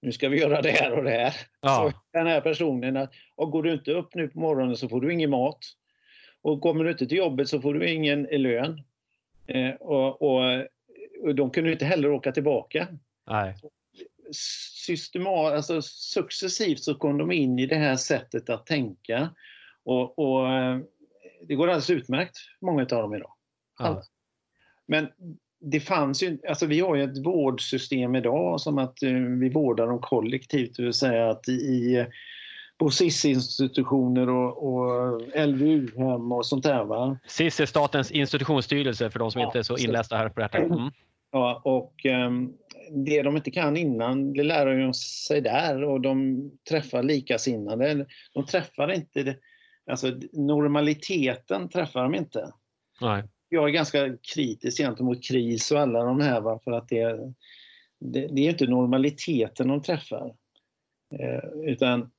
nu 0.02 0.12
ska 0.12 0.28
vi 0.28 0.40
göra 0.40 0.62
det 0.62 0.70
här 0.70 0.92
och 0.92 1.04
det 1.04 1.10
här. 1.10 1.34
Ja. 1.60 1.92
Så 1.92 1.98
den 2.12 2.26
här 2.26 2.40
personen, 2.40 2.96
att, 2.96 3.12
och 3.34 3.50
går 3.50 3.62
du 3.62 3.72
inte 3.72 3.92
upp 3.92 4.14
nu 4.14 4.28
på 4.28 4.40
morgonen 4.40 4.76
så 4.76 4.88
får 4.88 5.00
du 5.00 5.12
ingen 5.12 5.30
mat. 5.30 5.58
Och 6.42 6.60
kommer 6.60 6.84
du 6.84 6.90
inte 6.90 7.06
till 7.06 7.18
jobbet 7.18 7.48
så 7.48 7.60
får 7.60 7.74
du 7.74 7.90
ingen 7.90 8.22
lön. 8.22 8.82
Eh, 9.46 9.70
och, 9.70 10.22
och, 10.22 10.66
och, 11.22 11.34
de 11.34 11.50
kunde 11.50 11.72
inte 11.72 11.84
heller 11.84 12.10
åka 12.10 12.32
tillbaka. 12.32 12.88
Nej. 13.30 13.54
Systemat, 14.86 15.52
alltså 15.52 15.82
successivt 15.82 16.82
så 16.82 16.94
kom 16.94 17.18
de 17.18 17.32
in 17.32 17.58
i 17.58 17.66
det 17.66 17.76
här 17.76 17.96
sättet 17.96 18.50
att 18.50 18.66
tänka. 18.66 19.30
Och, 19.84 20.18
och 20.18 20.46
det 21.48 21.54
går 21.54 21.66
alldeles 21.66 21.90
utmärkt, 21.90 22.36
många 22.60 22.82
av 22.82 22.88
dem 22.88 23.14
idag. 23.14 23.32
Ja. 23.78 24.02
Men 24.86 25.08
det 25.60 25.80
fanns 25.80 26.22
ju, 26.22 26.38
alltså 26.48 26.66
vi 26.66 26.80
har 26.80 26.96
ju 26.96 27.04
ett 27.04 27.26
vårdsystem 27.26 28.14
idag 28.14 28.60
som 28.60 28.78
att 28.78 29.02
uh, 29.02 29.38
vi 29.38 29.48
vårdar 29.48 29.86
dem 29.86 30.00
kollektivt, 30.00 30.76
det 30.76 30.82
vill 30.82 30.92
säga 30.92 31.30
att 31.30 31.48
i 31.48 32.06
på 32.78 32.90
SIS-institutioner 32.90 34.28
och, 34.28 34.74
och 34.74 35.20
LVU-hem 35.48 36.32
och 36.32 36.46
sånt 36.46 36.62
där. 36.62 36.84
Va? 36.84 37.18
SIS 37.26 37.60
är 37.60 37.66
Statens 37.66 38.10
institutionsstyrelse 38.10 39.10
för 39.10 39.18
de 39.18 39.30
som 39.30 39.40
ja, 39.40 39.46
inte 39.46 39.58
är 39.58 39.62
så 39.62 39.76
inlästa 39.76 40.16
här 40.16 40.28
på 40.28 40.40
detta. 40.40 40.58
Mm. 40.58 40.90
Ja, 41.34 41.62
och 41.64 42.06
um, 42.26 42.52
det 43.04 43.22
de 43.22 43.36
inte 43.36 43.50
kan 43.50 43.76
innan, 43.76 44.32
det 44.32 44.42
lär 44.42 44.66
de 44.66 44.94
sig 44.94 45.40
där 45.40 45.82
och 45.84 46.00
de 46.00 46.40
träffar 46.68 47.02
likasinnade. 47.02 48.06
De 48.34 48.46
träffar 48.46 48.92
inte, 48.92 49.22
det, 49.22 49.36
alltså 49.90 50.12
normaliteten 50.32 51.68
träffar 51.68 52.02
de 52.02 52.14
inte. 52.14 52.52
Nej 53.00 53.22
jag 53.52 53.68
är 53.68 53.72
ganska 53.72 54.16
kritisk 54.34 54.78
gentemot 54.78 55.24
KRIS 55.24 55.70
och 55.70 55.80
alla 55.80 56.04
de 56.04 56.20
här 56.20 56.40
va, 56.40 56.60
för 56.64 56.72
att 56.72 56.88
det, 56.88 57.18
det, 58.00 58.26
det 58.26 58.46
är 58.46 58.50
inte 58.50 58.66
normaliteten 58.66 59.68
de 59.68 59.82
träffar. 59.82 60.34
Eh, 61.20 61.50
utan, 61.64 62.10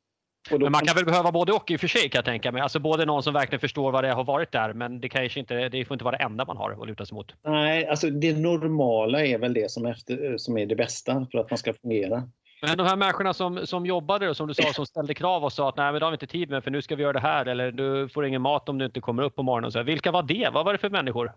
men 0.52 0.72
man 0.72 0.86
kan 0.86 0.96
väl 0.96 1.06
behöva 1.06 1.32
både 1.32 1.54
och 1.54 1.72
i 1.72 1.76
och 1.76 1.80
för 1.80 1.88
sig 1.88 2.10
kan 2.10 2.18
jag 2.18 2.26
tänka 2.26 2.52
mig. 2.52 2.62
Alltså 2.62 2.80
både 2.80 3.06
någon 3.06 3.24
som 3.24 3.34
verkligen 3.34 3.60
förstår 3.60 3.92
vad 3.92 4.04
det 4.04 4.14
har 4.14 4.24
varit 4.24 4.52
där 4.52 4.74
men 4.74 5.02
det, 5.02 5.10
kanske 5.10 5.40
inte, 5.40 5.70
det 5.70 5.86
får 5.86 5.96
inte 5.96 6.06
vara 6.06 6.18
det 6.18 6.24
enda 6.24 6.46
man 6.46 6.58
har 6.58 6.72
att 6.72 6.88
luta 6.88 7.06
sig 7.06 7.16
mot. 7.16 7.34
Nej, 7.44 7.88
alltså 7.88 8.10
det 8.10 8.38
normala 8.38 9.26
är 9.26 9.38
väl 9.38 9.54
det 9.54 9.72
som, 9.72 9.86
efter, 9.86 10.38
som 10.38 10.58
är 10.58 10.66
det 10.66 10.76
bästa 10.76 11.28
för 11.32 11.38
att 11.38 11.52
man 11.52 11.58
ska 11.58 11.74
fungera. 11.74 12.30
Men 12.68 12.78
de 12.78 12.88
här 12.88 12.96
människorna 12.96 13.34
som, 13.34 13.68
som 13.68 13.86
jobbade 13.86 14.30
och 14.30 14.38
som 14.38 14.48
du 14.48 14.54
sa 14.54 14.74
som 14.74 14.86
ställde 14.86 15.14
krav 15.14 15.44
och 15.44 15.54
sa 15.54 15.70
att 15.70 15.78
nej 15.78 15.92
men 15.92 16.00
det 16.00 16.06
har 16.06 16.12
vi 16.12 16.16
inte 16.16 16.28
tid 16.28 16.50
med 16.50 16.64
för 16.64 16.72
nu 16.72 16.82
ska 16.82 16.96
vi 16.96 17.04
göra 17.04 17.14
det 17.14 17.20
här 17.20 17.46
eller 17.46 17.72
du 17.72 18.10
får 18.10 18.26
ingen 18.26 18.42
mat 18.42 18.70
om 18.70 18.78
du 18.78 18.86
inte 18.86 19.02
kommer 19.02 19.24
upp 19.24 19.36
på 19.36 19.44
morgonen. 19.44 19.72
Så 19.72 19.80
här, 19.80 19.84
vilka 19.84 20.12
var 20.12 20.24
det? 20.24 20.50
Vad 20.54 20.66
var 20.66 20.74
det 20.74 20.80
för 20.80 20.90
människor? 20.90 21.34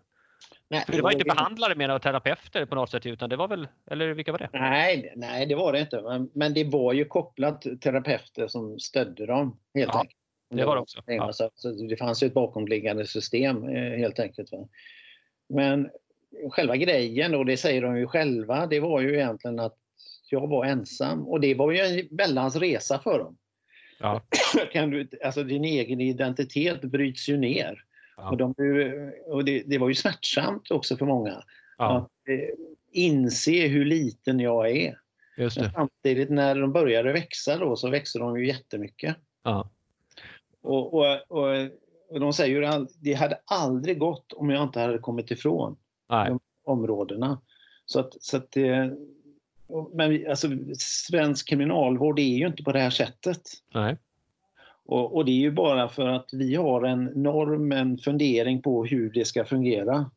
Nej, 0.68 0.84
för 0.86 0.92
det 0.92 1.02
var 1.02 1.12
inte 1.12 1.24
behandlare 1.24 1.74
mer 1.74 1.88
än 1.88 2.00
terapeuter 2.00 2.66
på 2.66 2.74
något 2.74 2.90
sätt 2.90 3.06
utan 3.06 3.30
det 3.30 3.36
var 3.36 3.48
väl, 3.48 3.68
eller 3.90 4.08
vilka 4.08 4.32
var 4.32 4.38
det? 4.38 4.48
Nej, 4.52 5.12
nej 5.16 5.46
det 5.46 5.54
var 5.54 5.72
det 5.72 5.80
inte. 5.80 6.02
Men, 6.02 6.30
men 6.34 6.54
det 6.54 6.64
var 6.64 6.92
ju 6.92 7.04
kopplat 7.04 7.66
terapeuter 7.80 8.48
som 8.48 8.78
stödde 8.78 9.26
dem 9.26 9.58
helt 9.74 9.90
ja, 9.92 10.00
enkelt. 10.00 10.16
Det 10.50 10.64
var 10.64 10.74
det 10.74 10.80
också. 10.80 11.02
Ja. 11.06 11.32
Så, 11.32 11.50
så 11.54 11.70
det 11.70 11.96
fanns 11.96 12.22
ju 12.22 12.26
ett 12.26 12.34
bakomliggande 12.34 13.06
system 13.06 13.68
eh, 13.68 13.98
helt 13.98 14.18
enkelt. 14.18 14.52
Va? 14.52 14.68
Men 15.48 15.90
själva 16.50 16.76
grejen, 16.76 17.34
och 17.34 17.46
det 17.46 17.56
säger 17.56 17.82
de 17.82 17.98
ju 17.98 18.06
själva, 18.06 18.66
det 18.66 18.80
var 18.80 19.00
ju 19.00 19.14
egentligen 19.14 19.60
att 19.60 19.76
jag 20.32 20.48
var 20.48 20.64
ensam 20.64 21.28
och 21.28 21.40
det 21.40 21.54
var 21.54 21.72
ju 21.72 21.78
en 21.78 22.08
väldans 22.10 22.56
resa 22.56 22.98
för 22.98 23.18
dem. 23.18 23.36
Ja. 24.00 24.22
kan 24.72 24.90
du, 24.90 25.08
alltså 25.24 25.42
din 25.42 25.64
egen 25.64 26.00
identitet 26.00 26.80
bryts 26.80 27.28
ju 27.28 27.36
ner. 27.36 27.84
Ja. 28.16 28.30
Och, 28.30 28.36
de, 28.36 28.54
och 29.26 29.44
det, 29.44 29.62
det, 29.66 29.78
var 29.78 29.88
ju 29.88 29.94
smärtsamt 29.94 30.70
också 30.70 30.96
för 30.96 31.06
många. 31.06 31.42
Ja. 31.78 31.96
Att 31.96 32.28
eh, 32.28 32.48
inse 32.92 33.66
hur 33.66 33.84
liten 33.84 34.40
jag 34.40 34.70
är. 34.70 34.98
Just 35.36 35.58
det. 35.58 35.70
Samtidigt 35.74 36.30
när 36.30 36.54
de 36.54 36.72
började 36.72 37.12
växa 37.12 37.58
då 37.58 37.76
så 37.76 37.90
växte 37.90 38.18
de 38.18 38.40
ju 38.40 38.46
jättemycket. 38.46 39.16
Ja. 39.42 39.70
Och, 40.62 40.94
och, 40.94 41.22
och, 41.28 41.70
och 42.10 42.20
de 42.20 42.32
säger 42.32 42.62
att 42.62 42.88
det 43.00 43.12
hade 43.12 43.38
aldrig 43.44 43.98
gått 43.98 44.32
om 44.32 44.50
jag 44.50 44.62
inte 44.62 44.80
hade 44.80 44.98
kommit 44.98 45.30
ifrån 45.30 45.76
Nej. 46.08 46.28
de 46.28 46.40
områdena. 46.64 47.40
Så 47.84 48.00
att, 48.00 48.22
så 48.22 48.36
att 48.36 48.52
det, 48.52 48.96
men 49.92 50.30
alltså, 50.30 50.48
svensk 50.78 51.48
kriminalvård 51.48 52.18
är 52.18 52.36
ju 52.36 52.46
inte 52.46 52.62
på 52.62 52.72
det 52.72 52.78
här 52.78 52.90
sättet. 52.90 53.40
Nej. 53.74 53.96
Och, 54.86 55.16
och, 55.16 55.24
det 55.24 55.30
är 55.30 55.40
ju 55.40 55.50
bara 55.50 55.88
för 55.88 56.08
att 56.08 56.28
vi 56.32 56.54
har 56.54 56.82
en 56.82 57.04
norm, 57.04 57.72
en 57.72 57.98
fundering 57.98 58.62
på 58.62 58.84
hur 58.84 59.10
det 59.10 59.24
ska 59.24 59.44
fungera. 59.44 60.10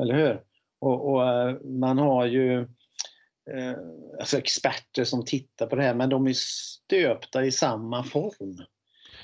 Eller 0.00 0.14
hur? 0.14 0.40
Och, 0.78 1.14
och 1.14 1.22
man 1.64 1.98
har 1.98 2.26
ju 2.26 2.66
alltså 4.18 4.38
experter 4.38 5.04
som 5.04 5.24
tittar 5.24 5.66
på 5.66 5.76
det 5.76 5.82
här 5.82 5.94
men 5.94 6.08
de 6.08 6.26
är 6.26 6.32
stöpta 6.32 7.44
i 7.44 7.52
samma 7.52 8.04
form. 8.04 8.64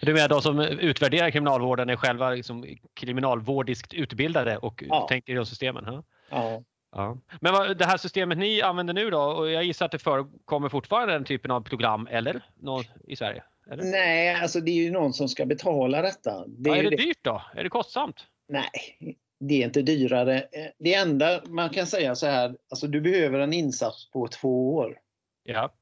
Du 0.01 0.15
menar 0.15 0.29
de 0.29 0.43
som 0.43 0.61
utvärderar 0.61 1.31
kriminalvården 1.31 1.91
är 1.91 1.97
själva 1.97 2.31
liksom 2.31 2.65
kriminalvårdiskt 2.95 3.95
utbildade 3.95 4.59
och 4.59 4.85
ja. 4.89 5.07
tänker 5.09 5.33
i 5.33 5.37
de 5.37 5.47
systemen? 5.47 5.85
Ja. 5.87 6.05
ja. 6.31 6.63
Ja. 6.97 7.19
Men 7.41 7.53
vad, 7.53 7.79
det 7.79 7.85
här 7.85 7.97
systemet 7.97 8.39
ni 8.39 8.63
använder 8.63 8.95
nu 8.95 9.11
då, 9.11 9.21
och 9.21 9.51
jag 9.51 9.65
gissar 9.65 9.87
att 9.87 9.93
det 9.93 9.99
förekommer 9.99 10.69
fortfarande 10.69 11.15
den 11.15 11.25
typen 11.25 11.51
av 11.51 11.61
program, 11.61 12.09
eller? 12.11 12.43
Nå 12.61 12.83
I 13.05 13.17
Sverige? 13.17 13.43
Eller? 13.71 13.85
Nej, 13.85 14.35
alltså 14.35 14.61
det 14.61 14.71
är 14.71 14.85
ju 14.85 14.91
någon 14.91 15.13
som 15.13 15.29
ska 15.29 15.47
betala 15.47 16.03
detta. 16.03 16.47
Det 16.47 16.71
ja, 16.71 16.77
är, 16.77 16.85
är 16.85 16.91
det 16.91 16.97
dyrt 16.97 17.19
då? 17.23 17.43
Är 17.55 17.63
det 17.63 17.71
kostsamt? 17.71 18.27
Nej, 18.49 18.71
det 19.41 19.63
är 19.63 19.67
inte 19.67 19.83
dyrare. 19.83 20.45
Det 20.79 20.95
enda 20.95 21.41
man 21.47 21.71
kan 21.71 21.87
säga 21.87 22.15
så 22.15 22.27
här, 22.27 22.57
alltså 22.71 22.87
du 22.87 23.01
behöver 23.01 23.39
en 23.39 23.53
insats 23.53 24.11
på 24.11 24.29
två 24.29 24.75
år. 24.75 24.99
Ja. 25.43 25.73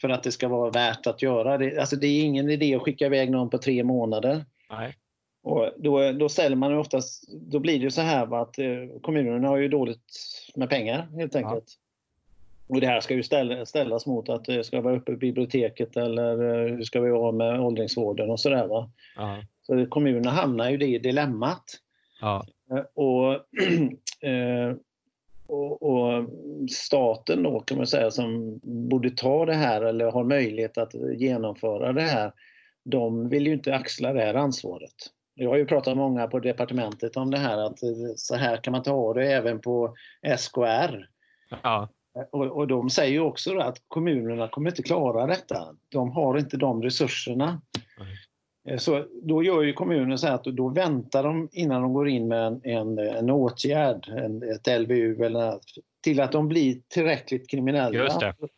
För 0.00 0.08
att 0.08 0.22
det 0.22 0.32
ska 0.32 0.48
vara 0.48 0.70
värt 0.70 1.06
att 1.06 1.22
göra 1.22 1.58
det. 1.58 1.78
Alltså 1.78 1.96
det 1.96 2.06
är 2.06 2.24
ingen 2.24 2.50
idé 2.50 2.74
att 2.74 2.82
skicka 2.82 3.06
iväg 3.06 3.30
någon 3.30 3.50
på 3.50 3.58
tre 3.58 3.84
månader. 3.84 4.44
Nej. 4.70 4.96
Och 5.46 5.70
då, 5.76 6.12
då 6.12 6.28
ställer 6.28 6.56
man 6.56 6.78
oftast, 6.78 7.24
då 7.28 7.58
blir 7.58 7.78
det 7.78 7.84
ju 7.84 7.90
så 7.90 8.00
här 8.00 8.42
att 8.42 8.58
eh, 8.58 9.00
kommunerna 9.02 9.48
har 9.48 9.56
ju 9.56 9.68
dåligt 9.68 10.12
med 10.54 10.70
pengar 10.70 11.08
helt 11.16 11.36
enkelt. 11.36 11.64
Ja. 12.68 12.74
Och 12.74 12.80
det 12.80 12.86
här 12.86 13.00
ska 13.00 13.14
ju 13.14 13.22
ställas 13.66 14.06
mot 14.06 14.28
att 14.28 14.44
det 14.44 14.64
ska 14.64 14.80
vara 14.80 14.96
uppe 14.96 15.12
i 15.12 15.16
biblioteket 15.16 15.96
eller 15.96 16.32
eh, 16.32 16.74
hur 16.74 16.82
ska 16.82 17.00
vi 17.00 17.10
vara 17.10 17.32
med 17.32 17.60
åldringsvården 17.60 18.30
och 18.30 18.40
sådär. 18.40 18.66
Va? 18.66 18.90
Ja. 19.16 19.38
Så 19.62 19.86
kommunerna 19.86 20.30
hamnar 20.30 20.70
ju 20.70 20.94
i 20.94 20.98
dilemmat. 20.98 21.64
Ja. 22.20 22.46
Eh, 22.70 22.84
och, 22.94 23.32
och, 25.46 25.82
och, 25.82 26.24
staten 26.70 27.42
då 27.42 27.60
kan 27.60 27.76
man 27.76 27.86
säga 27.86 28.10
som 28.10 28.60
borde 28.62 29.10
ta 29.10 29.46
det 29.46 29.54
här 29.54 29.82
eller 29.82 30.10
har 30.10 30.24
möjlighet 30.24 30.78
att 30.78 30.94
genomföra 31.16 31.92
det 31.92 32.02
här, 32.02 32.32
de 32.84 33.28
vill 33.28 33.46
ju 33.46 33.52
inte 33.52 33.74
axla 33.74 34.12
det 34.12 34.20
här 34.20 34.34
ansvaret. 34.34 35.12
Jag 35.38 35.50
har 35.50 35.56
ju 35.56 35.66
pratat 35.66 35.96
med 35.96 35.96
många 35.96 36.26
på 36.26 36.38
departementet 36.38 37.16
om 37.16 37.30
det 37.30 37.38
här 37.38 37.58
att 37.58 37.78
så 38.16 38.34
här 38.36 38.56
kan 38.56 38.72
man 38.72 38.78
inte 38.78 38.90
ha 38.90 39.14
det 39.14 39.32
även 39.32 39.60
på 39.60 39.94
SKR. 40.38 41.08
Ja. 41.62 41.88
Och, 42.32 42.46
och 42.46 42.66
de 42.66 42.90
säger 42.90 43.12
ju 43.12 43.20
också 43.20 43.58
att 43.58 43.82
kommunerna 43.88 44.48
kommer 44.48 44.70
inte 44.70 44.82
klara 44.82 45.26
detta. 45.26 45.76
De 45.88 46.12
har 46.12 46.38
inte 46.38 46.56
de 46.56 46.82
resurserna. 46.82 47.60
Mm. 48.66 48.78
Så 48.78 49.04
då 49.22 49.42
gör 49.42 49.62
ju 49.62 49.72
kommunen 49.72 50.18
så 50.18 50.28
att 50.28 50.44
då 50.44 50.68
väntar 50.68 51.22
de 51.22 51.48
innan 51.52 51.82
de 51.82 51.92
går 51.92 52.08
in 52.08 52.28
med 52.28 52.46
en, 52.46 52.60
en, 52.64 52.98
en 52.98 53.30
åtgärd, 53.30 54.08
en, 54.08 54.42
ett 54.42 54.80
LVU 54.80 55.24
eller 55.24 55.60
till 56.02 56.20
att 56.20 56.32
de 56.32 56.48
blir 56.48 56.80
tillräckligt 56.88 57.50
kriminella 57.50 58.10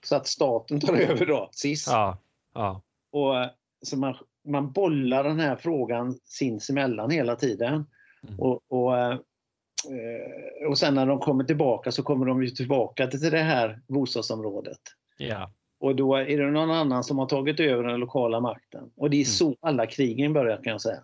så 0.04 0.16
att 0.16 0.26
staten 0.26 0.80
tar 0.80 0.96
över 1.10 1.26
då 1.26 1.48
sist. 1.52 1.88
Ja. 1.90 2.18
Ja. 2.54 2.82
Och, 3.12 3.34
så 3.82 3.98
man 3.98 4.14
man 4.48 4.72
bollar 4.72 5.24
den 5.24 5.40
här 5.40 5.56
frågan 5.56 6.18
sinsemellan 6.24 7.10
hela 7.10 7.36
tiden. 7.36 7.72
Mm. 7.72 8.40
Och, 8.40 8.62
och, 8.68 8.98
eh, 8.98 9.18
och 10.68 10.78
sen 10.78 10.94
när 10.94 11.06
de 11.06 11.18
kommer 11.18 11.44
tillbaka 11.44 11.92
så 11.92 12.02
kommer 12.02 12.26
de 12.26 12.42
ju 12.42 12.48
tillbaka 12.48 13.06
till 13.06 13.30
det 13.30 13.42
här 13.42 13.80
bostadsområdet. 13.88 14.80
Ja. 15.18 15.50
Och 15.80 15.96
då 15.96 16.16
är 16.16 16.38
det 16.38 16.50
någon 16.50 16.70
annan 16.70 17.04
som 17.04 17.18
har 17.18 17.26
tagit 17.26 17.60
över 17.60 17.84
den 17.84 18.00
lokala 18.00 18.40
makten. 18.40 18.90
Och 18.96 19.10
det 19.10 19.16
är 19.16 19.18
mm. 19.18 19.24
så 19.24 19.56
alla 19.60 19.86
krigen 19.86 20.32
börjar 20.32 20.56
kan 20.56 20.70
jag 20.70 20.80
säga. 20.80 21.02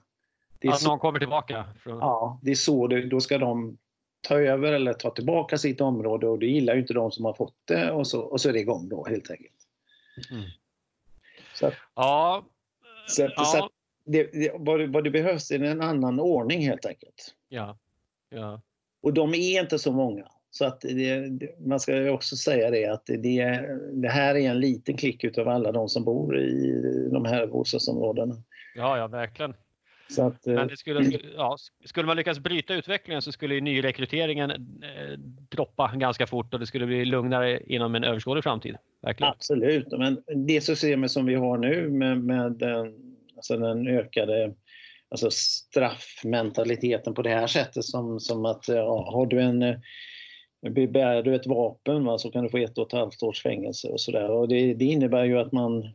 Det 0.58 0.68
är 0.68 0.72
att 0.72 0.80
så, 0.80 0.88
någon 0.88 0.98
kommer 0.98 1.18
tillbaka? 1.18 1.64
Från... 1.82 1.98
Ja, 1.98 2.40
det 2.42 2.50
är 2.50 2.54
så 2.54 2.86
det, 2.86 3.06
då 3.06 3.20
ska 3.20 3.38
de 3.38 3.78
ta 4.20 4.34
över 4.34 4.72
eller 4.72 4.92
ta 4.92 5.10
tillbaka 5.10 5.58
sitt 5.58 5.80
område 5.80 6.26
och 6.26 6.38
det 6.38 6.46
gillar 6.46 6.74
ju 6.74 6.80
inte 6.80 6.94
de 6.94 7.10
som 7.10 7.24
har 7.24 7.32
fått 7.32 7.56
det 7.64 7.90
och 7.90 8.06
så, 8.06 8.20
och 8.20 8.40
så 8.40 8.48
är 8.48 8.52
det 8.52 8.60
igång 8.60 8.88
då 8.88 9.06
helt 9.08 9.30
enkelt. 9.30 9.54
Mm. 10.30 10.44
Så 11.54 11.70
ja, 11.94 12.44
så, 13.06 13.22
ja. 13.36 13.44
så 13.44 13.68
det, 14.06 14.32
det, 14.32 14.52
vad, 14.54 14.80
det, 14.80 14.86
vad 14.86 15.04
det 15.04 15.10
behövs 15.10 15.50
är 15.50 15.62
en 15.62 15.80
annan 15.80 16.20
ordning 16.20 16.66
helt 16.66 16.86
enkelt. 16.86 17.34
Ja. 17.48 17.78
ja. 18.30 18.60
Och 19.02 19.14
de 19.14 19.34
är 19.34 19.60
inte 19.60 19.78
så 19.78 19.92
många. 19.92 20.26
Så 20.50 20.64
att 20.64 20.80
det, 20.80 21.30
man 21.58 21.80
ska 21.80 22.10
också 22.10 22.36
säga 22.36 22.70
det 22.70 22.86
att 22.86 23.06
det, 23.06 23.60
det 23.92 24.08
här 24.08 24.34
är 24.34 24.50
en 24.50 24.60
liten 24.60 24.96
klick 24.96 25.24
utav 25.24 25.48
alla 25.48 25.72
de 25.72 25.88
som 25.88 26.04
bor 26.04 26.38
i 26.38 26.80
de 27.12 27.24
här 27.24 27.46
bostadsområdena. 27.46 28.34
Ja, 28.74 28.98
ja 28.98 29.06
verkligen. 29.06 29.54
Så 30.10 30.26
att, 30.26 30.46
Men 30.46 30.68
det 30.68 30.76
skulle, 30.76 31.20
ja, 31.36 31.56
skulle 31.84 32.06
man 32.06 32.16
lyckas 32.16 32.38
bryta 32.38 32.74
utvecklingen 32.74 33.22
så 33.22 33.32
skulle 33.32 33.60
nyrekryteringen 33.60 34.50
eh, 34.50 35.18
droppa 35.50 35.92
ganska 35.96 36.26
fort 36.26 36.54
och 36.54 36.60
det 36.60 36.66
skulle 36.66 36.86
bli 36.86 37.04
lugnare 37.04 37.60
inom 37.66 37.94
en 37.94 38.04
överskådlig 38.04 38.44
framtid. 38.44 38.76
Verkligen. 39.02 39.32
Absolut, 39.32 39.86
men 39.90 40.22
det 40.46 40.60
systemet 40.60 41.10
som 41.10 41.26
vi 41.26 41.34
har 41.34 41.58
nu 41.58 41.90
med, 41.90 42.18
med 42.18 42.52
den, 42.52 42.94
alltså 43.36 43.56
den 43.56 43.88
ökade 43.88 44.54
alltså 45.08 45.30
straffmentaliteten 45.30 47.14
på 47.14 47.22
det 47.22 47.30
här 47.30 47.46
sättet 47.46 47.84
som, 47.84 48.20
som 48.20 48.44
att 48.44 48.68
ja, 48.68 49.10
har 49.12 49.26
du 49.26 49.40
en 49.40 49.58
bär 50.92 51.22
du 51.22 51.34
ett 51.34 51.46
vapen 51.46 52.04
va, 52.04 52.18
så 52.18 52.30
kan 52.30 52.44
du 52.44 52.50
få 52.50 52.58
ett 52.58 52.78
och 52.78 52.86
ett 52.86 52.98
halvt 52.98 53.22
års 53.22 53.42
fängelse 53.42 53.88
och 53.88 54.00
sådär. 54.00 54.46
Det, 54.46 54.74
det 54.74 54.84
innebär 54.84 55.24
ju 55.24 55.38
att 55.38 55.52
man 55.52 55.94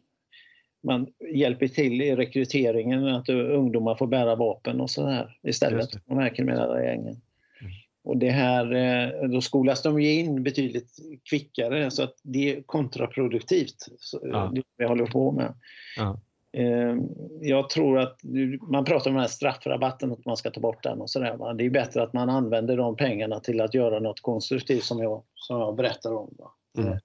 man 0.83 1.07
hjälper 1.33 1.67
till 1.67 2.01
i 2.01 2.15
rekryteringen, 2.15 3.07
att 3.07 3.29
ungdomar 3.29 3.95
får 3.95 4.07
bära 4.07 4.35
vapen 4.35 4.81
och 4.81 4.89
sådär 4.89 5.37
istället 5.43 5.91
för 5.91 6.01
de 6.05 6.17
här 6.17 6.35
kriminella 6.35 6.83
gängen. 6.83 7.21
Mm. 7.61 7.71
Och 8.03 8.17
det 8.17 8.29
här, 8.29 8.73
eh, 8.73 9.29
då 9.29 9.41
skolas 9.41 9.81
de 9.81 10.01
ju 10.01 10.11
in 10.11 10.43
betydligt 10.43 10.97
kvickare 11.29 11.91
så 11.91 12.03
att 12.03 12.15
det 12.23 12.55
är 12.55 12.61
kontraproduktivt, 12.61 13.85
ja. 14.21 14.51
det 14.55 14.63
vi 14.77 14.85
håller 14.85 15.05
på 15.05 15.31
med. 15.31 15.53
Ja. 15.97 16.19
Eh, 16.53 16.95
jag 17.41 17.69
tror 17.69 17.99
att 17.99 18.19
man 18.61 18.85
pratar 18.85 19.09
om 19.09 19.13
den 19.13 19.21
här 19.21 19.29
straffrabatten, 19.29 20.11
att 20.11 20.25
man 20.25 20.37
ska 20.37 20.51
ta 20.51 20.59
bort 20.59 20.83
den 20.83 21.01
och 21.01 21.09
sådär. 21.09 21.53
Det 21.53 21.65
är 21.65 21.69
bättre 21.69 22.03
att 22.03 22.13
man 22.13 22.29
använder 22.29 22.77
de 22.77 22.95
pengarna 22.95 23.39
till 23.39 23.61
att 23.61 23.73
göra 23.73 23.99
något 23.99 24.21
konstruktivt 24.21 24.83
som 24.83 24.99
jag, 24.99 25.23
som 25.35 25.59
jag 25.59 25.75
berättar 25.75 26.13
om. 26.13 26.35
Mm. 26.77 26.99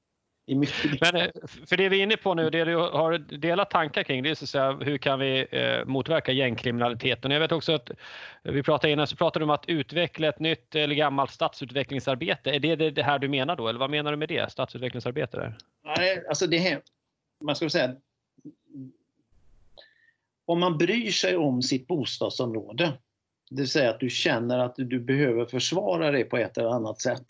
Men 0.46 1.16
eh, 1.16 1.30
för 1.66 1.76
det 1.76 1.88
vi 1.88 1.98
är 1.98 2.02
inne 2.02 2.16
på 2.16 2.34
nu, 2.34 2.50
det 2.50 2.64
du 2.64 2.76
har 2.76 3.18
delat 3.18 3.70
tankar 3.70 4.02
kring, 4.02 4.22
det 4.22 4.30
är 4.30 4.34
så 4.34 4.44
att 4.44 4.48
säga, 4.48 4.72
hur 4.72 4.98
kan 4.98 5.18
vi 5.18 5.46
eh, 5.50 5.84
motverka 5.84 6.32
gängkriminaliteten? 6.32 7.30
Jag 7.30 7.40
vet 7.40 7.52
också 7.52 7.72
att 7.72 7.90
vi 8.42 8.62
pratade 8.62 8.92
innan 8.92 9.06
så 9.06 9.16
pratade 9.16 9.40
du 9.40 9.44
om 9.44 9.50
att 9.50 9.68
utveckla 9.68 10.28
ett 10.28 10.38
nytt 10.38 10.74
eller 10.74 10.94
gammalt 10.94 11.30
stadsutvecklingsarbete. 11.30 12.50
Är 12.50 12.60
det 12.60 12.90
det 12.90 13.02
här 13.02 13.18
du 13.18 13.28
menar 13.28 13.56
då, 13.56 13.68
eller 13.68 13.80
vad 13.80 13.90
menar 13.90 14.10
du 14.10 14.16
med 14.16 14.28
det? 14.28 14.52
Stadsutvecklingsarbete? 14.52 15.36
Där? 15.36 15.56
Nej, 15.96 16.24
alltså 16.28 16.46
det 16.46 16.58
här, 16.58 16.80
man 17.40 17.56
ska 17.56 17.70
säga 17.70 17.94
om 20.46 20.60
man 20.60 20.78
bryr 20.78 21.10
sig 21.10 21.36
om 21.36 21.62
sitt 21.62 21.86
bostadsområde, 21.86 22.92
det 23.50 23.60
vill 23.60 23.70
säga 23.70 23.90
att 23.90 24.00
du 24.00 24.10
känner 24.10 24.58
att 24.58 24.74
du 24.76 25.00
behöver 25.00 25.46
försvara 25.46 26.10
det 26.10 26.24
på 26.24 26.36
ett 26.36 26.58
eller 26.58 26.68
annat 26.68 27.00
sätt, 27.00 27.26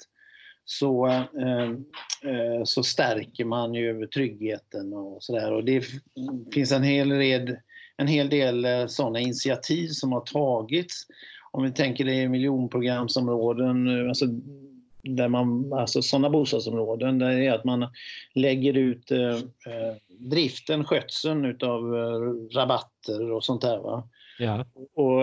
så, 0.65 1.07
eh, 1.07 1.71
eh, 2.31 2.65
så 2.65 2.83
stärker 2.83 3.45
man 3.45 3.75
ju 3.75 4.07
tryggheten 4.07 4.93
och 4.93 5.23
sådär. 5.23 5.53
Och 5.53 5.65
det 5.65 5.85
finns 6.55 6.73
en 6.73 6.83
hel 6.83 7.09
del, 7.09 7.57
en 7.97 8.07
hel 8.07 8.29
del 8.29 8.65
eh, 8.65 8.87
sådana 8.87 9.21
initiativ 9.21 9.89
som 9.89 10.13
har 10.13 10.21
tagits. 10.21 11.07
Om 11.51 11.63
vi 11.63 11.73
tänker 11.73 12.05
det 12.05 12.15
i 12.15 12.29
miljonprogramsområden, 12.29 14.09
alltså 14.09 14.27
där 15.03 15.29
man, 15.29 15.73
alltså 15.73 16.03
sådana 16.03 16.31
bostadsområden, 16.31 17.19
där 17.19 17.37
det 17.37 17.47
är 17.47 17.53
att 17.53 17.65
man 17.65 17.87
lägger 18.35 18.77
ut 18.77 19.11
eh, 19.11 19.39
driften, 20.09 20.85
skötseln 20.85 21.45
utav 21.45 21.97
eh, 21.97 22.57
rabatter 22.59 23.31
och 23.31 23.45
sånt 23.45 23.63
där. 23.63 23.79
Va? 23.79 24.09
Ja. 24.39 24.65
Och 24.95 25.21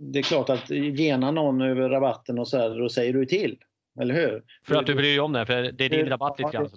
det 0.00 0.18
är 0.18 0.22
klart 0.22 0.50
att 0.50 0.70
genar 0.70 1.32
någon 1.32 1.62
över 1.62 1.88
rabatten 1.88 2.38
och 2.38 2.48
så 2.48 2.58
här, 2.58 2.78
då 2.78 2.88
säger 2.88 3.12
du 3.12 3.26
till. 3.26 3.58
Eller 4.00 4.14
hur? 4.14 4.42
För 4.66 4.74
att 4.74 4.86
du 4.86 4.94
bryr 4.94 5.08
dig 5.08 5.20
om 5.20 5.32
det, 5.32 5.46
för 5.46 5.72
det 5.72 5.84
är 5.84 5.88
din 5.88 6.08
rabatt 6.08 6.38
lite 6.38 6.50
grann. 6.50 6.68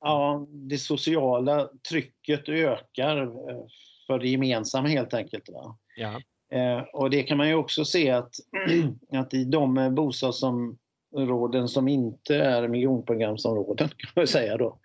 Ja, 0.00 0.46
det 0.50 0.78
sociala 0.78 1.68
trycket 1.88 2.48
ökar 2.48 3.22
eh, 3.22 3.64
för 4.06 4.18
det 4.18 4.28
gemensamma 4.28 4.88
helt 4.88 5.14
enkelt. 5.14 5.48
Va? 5.48 5.78
Ja. 5.96 6.20
Eh, 6.58 6.82
och 6.92 7.10
det 7.10 7.22
kan 7.22 7.38
man 7.38 7.48
ju 7.48 7.54
också 7.54 7.84
se 7.84 8.10
att, 8.10 8.34
att 9.12 9.34
i 9.34 9.44
de 9.44 9.94
bostadsområden 9.94 11.68
som 11.68 11.88
inte 11.88 12.36
är 12.36 12.68
miljonprogramsområden, 12.68 13.88
kan 13.96 14.10
man 14.16 14.26
säga 14.26 14.56
då, 14.56 14.78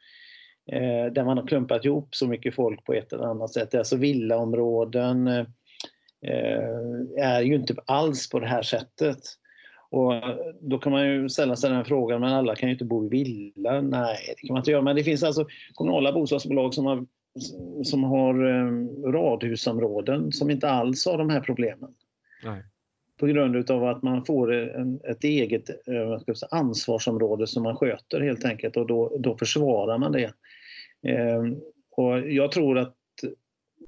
eh, 0.71 1.05
där 1.13 1.23
man 1.23 1.37
har 1.37 1.47
klumpat 1.47 1.85
ihop 1.85 2.15
så 2.15 2.27
mycket 2.27 2.55
folk 2.55 2.83
på 2.83 2.93
ett 2.93 3.13
eller 3.13 3.23
annat 3.23 3.53
sätt, 3.53 3.75
alltså 3.75 3.95
villaområden, 3.95 5.45
är 7.17 7.41
ju 7.41 7.55
inte 7.55 7.75
alls 7.85 8.29
på 8.29 8.39
det 8.39 8.47
här 8.47 8.63
sättet. 8.63 9.19
Och 9.91 10.13
då 10.61 10.77
kan 10.77 10.91
man 10.91 11.07
ju 11.07 11.29
ställa 11.29 11.55
sig 11.55 11.69
den 11.69 11.85
frågan, 11.85 12.21
men 12.21 12.33
alla 12.33 12.55
kan 12.55 12.69
ju 12.69 12.73
inte 12.73 12.85
bo 12.85 13.05
i 13.05 13.09
villa. 13.09 13.81
Nej, 13.81 14.17
det 14.27 14.47
kan 14.47 14.53
man 14.53 14.61
inte 14.61 14.71
göra. 14.71 14.81
Men 14.81 14.95
det 14.95 15.03
finns 15.03 15.23
alltså 15.23 15.45
kommunala 15.73 16.11
bostadsbolag 16.11 16.73
som 16.73 16.85
har, 16.85 17.05
som 17.83 18.03
har 18.03 18.47
eh, 18.47 19.11
radhusområden 19.11 20.31
som 20.31 20.49
inte 20.49 20.69
alls 20.69 21.05
har 21.05 21.17
de 21.17 21.29
här 21.29 21.41
problemen. 21.41 21.93
Nej. 22.43 22.63
på 23.17 23.27
grund 23.27 23.71
av 23.71 23.83
att 23.83 24.03
man 24.03 24.25
får 24.25 24.53
en, 24.53 24.99
ett 25.03 25.23
eget 25.23 25.69
eh, 25.69 26.33
säga, 26.33 26.47
ansvarsområde 26.51 27.47
som 27.47 27.63
man 27.63 27.75
sköter 27.75 28.21
helt 28.21 28.45
enkelt 28.45 28.77
och 28.77 28.87
då, 28.87 29.17
då 29.19 29.37
försvarar 29.37 29.97
man 29.97 30.11
det. 30.11 30.33
Eh, 31.07 31.43
och 31.91 32.29
jag 32.29 32.51
tror 32.51 32.77
att 32.77 32.95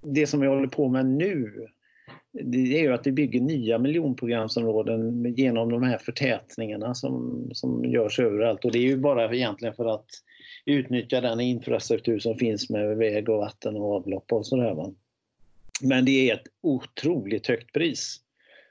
det 0.01 0.27
som 0.27 0.39
vi 0.39 0.47
håller 0.47 0.67
på 0.67 0.87
med 0.89 1.05
nu 1.05 1.67
det 2.31 2.77
är 2.77 2.81
ju 2.81 2.93
att 2.93 3.07
vi 3.07 3.11
bygger 3.11 3.41
nya 3.41 3.77
miljonprogramsområden 3.77 5.33
genom 5.35 5.71
de 5.71 5.83
här 5.83 5.97
förtätningarna 5.97 6.95
som, 6.95 7.47
som 7.53 7.85
görs 7.85 8.19
överallt 8.19 8.65
och 8.65 8.71
det 8.71 8.79
är 8.79 8.87
ju 8.87 8.97
bara 8.97 9.35
egentligen 9.35 9.73
för 9.73 9.85
att 9.85 10.05
utnyttja 10.65 11.21
den 11.21 11.39
infrastruktur 11.39 12.19
som 12.19 12.35
finns 12.35 12.69
med 12.69 12.97
väg 12.97 13.29
och 13.29 13.37
vatten 13.37 13.75
och 13.75 13.95
avlopp 13.95 14.31
och 14.31 14.45
sådär. 14.45 14.93
Men 15.81 16.05
det 16.05 16.29
är 16.29 16.35
ett 16.35 16.47
otroligt 16.61 17.47
högt 17.47 17.73
pris 17.73 18.19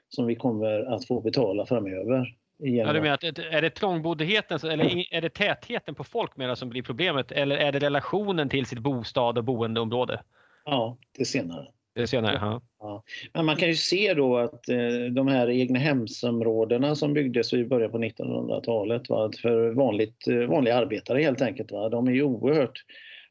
som 0.09 0.25
vi 0.25 0.35
kommer 0.35 0.93
att 0.93 1.07
få 1.07 1.21
betala 1.21 1.65
framöver. 1.65 2.35
Ja, 2.57 2.93
du 2.93 3.01
menar 3.01 3.13
att, 3.13 3.23
är 3.23 3.61
det 3.61 3.69
trångboddheten 3.69 4.59
eller 4.63 5.13
är 5.13 5.21
det 5.21 5.29
tätheten 5.29 5.95
på 5.95 6.03
folk 6.03 6.37
mera 6.37 6.55
som 6.55 6.69
blir 6.69 6.83
problemet 6.83 7.31
eller 7.31 7.55
är 7.55 7.71
det 7.71 7.79
relationen 7.79 8.49
till 8.49 8.65
sitt 8.65 8.79
bostad 8.79 9.37
och 9.37 9.43
boendeområde? 9.43 10.21
Ja, 10.65 10.97
det 11.17 11.25
senare. 11.25 11.67
Senare, 12.05 12.37
ja. 12.41 12.61
ja. 12.79 13.03
Men 13.33 13.45
man 13.45 13.55
kan 13.55 13.67
ju 13.67 13.75
se 13.75 14.13
då 14.13 14.37
att 14.37 14.69
eh, 14.69 15.13
de 15.15 15.27
här 15.27 15.49
egna 15.49 15.79
hemsområdena 15.79 16.95
som 16.95 17.13
byggdes 17.13 17.53
i 17.53 17.65
början 17.65 17.91
på 17.91 17.97
1900-talet 17.97 19.07
för 19.37 19.73
vanligt, 19.73 20.27
eh, 20.27 20.35
vanliga 20.35 20.75
arbetare 20.75 21.21
helt 21.21 21.41
enkelt, 21.41 21.71
va? 21.71 21.89
de 21.89 22.07
är 22.07 22.11
ju 22.11 22.23
oerhört 22.23 22.83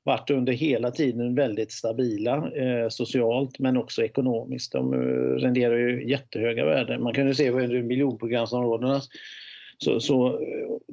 varit 0.02 0.30
under 0.30 0.52
hela 0.52 0.90
tiden 0.90 1.34
väldigt 1.34 1.72
stabila 1.72 2.52
eh, 2.56 2.88
socialt 2.88 3.58
men 3.58 3.76
också 3.76 4.02
ekonomiskt. 4.02 4.72
De 4.72 4.92
eh, 4.92 4.98
renderar 5.36 5.76
ju 5.76 6.08
jättehöga 6.08 6.64
värden. 6.64 7.02
Man 7.02 7.14
kan 7.14 7.26
ju 7.26 7.34
se 7.34 7.50
under 7.50 7.82
miljonprogramsområdena 7.82 9.00
så, 9.78 10.00
så 10.00 10.40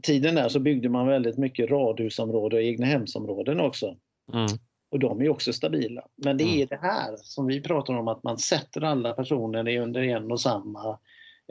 tiden 0.03 0.35
där 0.35 0.49
så 0.49 0.59
byggde 0.59 0.89
man 0.89 1.07
väldigt 1.07 1.37
mycket 1.37 1.71
radhusområden 1.71 2.57
och 2.57 2.63
egnahemsområden 2.63 3.59
också. 3.59 3.95
Mm. 4.33 4.47
Och 4.89 4.99
de 4.99 5.21
är 5.21 5.29
också 5.29 5.53
stabila. 5.53 6.07
Men 6.15 6.37
det 6.37 6.43
är 6.43 6.55
mm. 6.55 6.67
det 6.69 6.79
här 6.81 7.15
som 7.17 7.47
vi 7.47 7.61
pratar 7.61 7.93
om 7.93 8.07
att 8.07 8.23
man 8.23 8.37
sätter 8.37 8.83
alla 8.83 9.13
personer 9.13 9.77
under 9.77 10.01
en 10.01 10.31
och 10.31 10.41
samma 10.41 10.97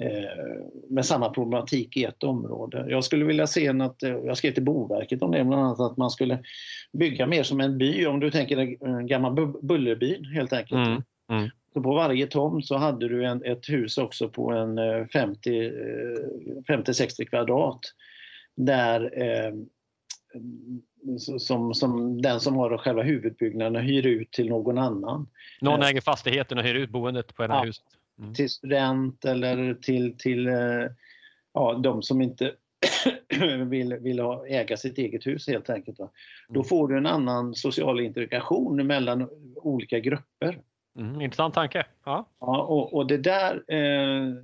Eh, 0.02 0.64
med 0.88 1.06
samma 1.06 1.30
problematik 1.30 1.96
i 1.96 2.04
ett 2.04 2.24
område. 2.24 2.86
Jag 2.88 3.04
skulle 3.04 3.24
vilja 3.24 3.46
se 3.46 3.72
något, 3.72 4.02
eh, 4.02 4.10
jag 4.10 4.36
skrev 4.36 4.52
till 4.52 4.64
Boverket 4.64 5.22
om 5.22 5.30
det 5.30 5.44
bland 5.44 5.62
annat, 5.62 5.80
att 5.80 5.96
man 5.96 6.10
skulle 6.10 6.38
bygga 6.92 7.26
mer 7.26 7.42
som 7.42 7.60
en 7.60 7.78
by, 7.78 8.06
om 8.06 8.20
du 8.20 8.30
tänker 8.30 8.86
en 8.86 9.06
gammal 9.06 9.52
Bullerbyn 9.62 10.24
helt 10.24 10.52
enkelt. 10.52 10.86
Mm. 10.86 11.02
Mm. 11.30 11.48
Så 11.72 11.82
på 11.82 11.94
varje 11.94 12.26
tomt 12.26 12.66
så 12.66 12.76
hade 12.76 13.08
du 13.08 13.24
en, 13.24 13.44
ett 13.44 13.68
hus 13.68 13.98
också 13.98 14.28
på 14.28 14.52
en 14.52 14.78
50-60 14.78 17.20
eh, 17.20 17.26
kvadrat. 17.26 17.80
Där 18.56 19.22
eh, 19.22 19.52
som, 21.38 21.74
som 21.74 22.22
den 22.22 22.40
som 22.40 22.56
har 22.56 22.78
själva 22.78 23.02
huvudbyggnaden 23.02 23.82
hyr 23.82 24.06
ut 24.06 24.30
till 24.30 24.48
någon 24.48 24.78
annan. 24.78 25.28
Någon 25.60 25.82
äger 25.82 26.00
fastigheten 26.00 26.58
och 26.58 26.64
hyr 26.64 26.74
ut 26.74 26.90
boendet 26.90 27.36
på 27.36 27.46
det 27.46 27.52
här 27.52 27.60
ja. 27.60 27.64
huset? 27.64 27.84
mm. 28.18 28.34
till 28.34 28.50
student 28.50 29.24
eller 29.24 29.74
till, 29.74 30.18
till 30.18 30.46
eh, 30.46 30.86
ja, 31.52 31.74
de 31.82 32.02
som 32.02 32.22
inte 32.22 32.54
vill, 33.66 33.94
vill 33.94 34.20
ha, 34.20 34.46
äga 34.46 34.76
sitt 34.76 34.98
eget 34.98 35.26
hus 35.26 35.48
helt 35.48 35.70
enkelt. 35.70 35.98
Va? 35.98 36.08
Då 36.48 36.60
mm. 36.60 36.68
får 36.68 36.88
du 36.88 36.96
en 36.96 37.06
annan 37.06 37.54
social 37.54 38.00
integration 38.00 38.86
mellan 38.86 39.28
olika 39.56 39.98
grupper. 39.98 40.58
Mm, 40.98 41.20
intressant 41.20 41.54
tanke. 41.54 41.86
Ja. 42.04 42.26
ja 42.40 42.62
och, 42.62 42.94
och 42.94 43.06
det 43.06 43.18
där 43.18 43.62
eh, 43.68 44.34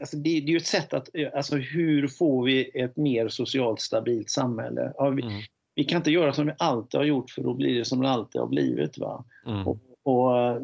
alltså 0.00 0.16
det, 0.16 0.40
det, 0.40 0.46
är 0.46 0.52
ju 0.52 0.56
ett 0.56 0.66
sätt 0.66 0.92
att, 0.92 1.08
alltså 1.34 1.56
hur 1.56 2.08
får 2.08 2.44
vi 2.44 2.70
ett 2.74 2.96
mer 2.96 3.28
socialt 3.28 3.80
stabilt 3.80 4.30
samhälle? 4.30 4.92
Ja, 4.96 5.08
vi, 5.08 5.22
mm. 5.22 5.42
Vi, 5.78 5.84
kan 5.84 5.96
inte 5.96 6.10
göra 6.10 6.32
som 6.32 6.46
vi 6.46 6.52
alltid 6.58 6.98
har 6.98 7.04
gjort 7.04 7.30
för 7.30 7.42
då 7.42 7.54
blir 7.54 7.78
det 7.78 7.84
som 7.84 8.02
det 8.02 8.08
alltid 8.08 8.40
har 8.40 8.48
blivit. 8.48 8.98
Va? 8.98 9.24
Mm. 9.46 9.66
Och, 9.66 9.78
och, 10.02 10.60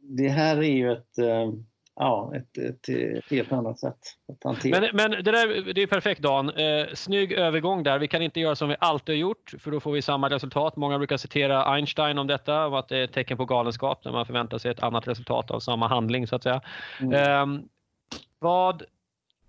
det 0.00 0.28
här 0.28 0.56
är 0.56 0.62
ju 0.62 0.92
ett, 0.92 1.18
eh, 1.18 1.52
ja, 1.96 2.32
ett, 2.36 2.58
ett, 2.58 2.88
ett 2.88 3.30
helt 3.30 3.52
annat 3.52 3.78
sätt 3.78 3.98
att 4.32 4.44
hantera. 4.44 4.80
Men, 4.80 4.90
men 4.92 5.10
det, 5.24 5.32
där, 5.32 5.74
det 5.74 5.82
är 5.82 5.86
perfekt 5.86 6.20
Dan. 6.20 6.50
Eh, 6.50 6.86
snygg 6.94 7.32
övergång 7.32 7.82
där. 7.82 7.98
Vi 7.98 8.08
kan 8.08 8.22
inte 8.22 8.40
göra 8.40 8.56
som 8.56 8.68
vi 8.68 8.76
alltid 8.78 9.14
har 9.14 9.20
gjort 9.20 9.54
för 9.58 9.70
då 9.70 9.80
får 9.80 9.92
vi 9.92 10.02
samma 10.02 10.30
resultat. 10.30 10.76
Många 10.76 10.98
brukar 10.98 11.16
citera 11.16 11.64
Einstein 11.64 12.18
om 12.18 12.26
detta, 12.26 12.66
om 12.66 12.74
att 12.74 12.88
det 12.88 12.98
är 12.98 13.04
ett 13.04 13.12
tecken 13.12 13.36
på 13.36 13.44
galenskap 13.44 14.04
när 14.04 14.12
man 14.12 14.26
förväntar 14.26 14.58
sig 14.58 14.70
ett 14.70 14.82
annat 14.82 15.08
resultat 15.08 15.50
av 15.50 15.60
samma 15.60 15.88
handling 15.88 16.26
så 16.26 16.36
att 16.36 16.42
säga. 16.42 16.60
Mm. 17.00 17.12
Eh, 17.12 17.64
vad 18.38 18.82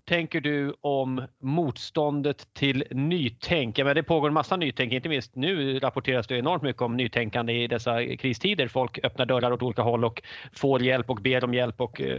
tänker 0.06 0.40
du 0.40 0.74
om 0.80 1.26
motståndet 1.38 2.54
till 2.54 2.84
nytänk? 2.90 3.78
Ja, 3.78 3.94
det 3.94 4.02
pågår 4.02 4.28
en 4.28 4.34
massa 4.34 4.56
nytänk, 4.56 4.92
inte 4.92 5.08
minst 5.08 5.36
nu 5.36 5.78
rapporteras 5.78 6.26
det 6.26 6.38
enormt 6.38 6.62
mycket 6.62 6.82
om 6.82 6.96
nytänkande 6.96 7.52
i 7.52 7.66
dessa 7.66 8.16
kristider. 8.16 8.68
Folk 8.68 9.04
öppnar 9.04 9.26
dörrar 9.26 9.52
åt 9.52 9.62
olika 9.62 9.82
håll 9.82 10.04
och 10.04 10.22
får 10.52 10.82
hjälp 10.82 11.10
och 11.10 11.16
ber 11.16 11.44
om 11.44 11.54
hjälp 11.54 11.80
och 11.80 12.00
eh, 12.00 12.18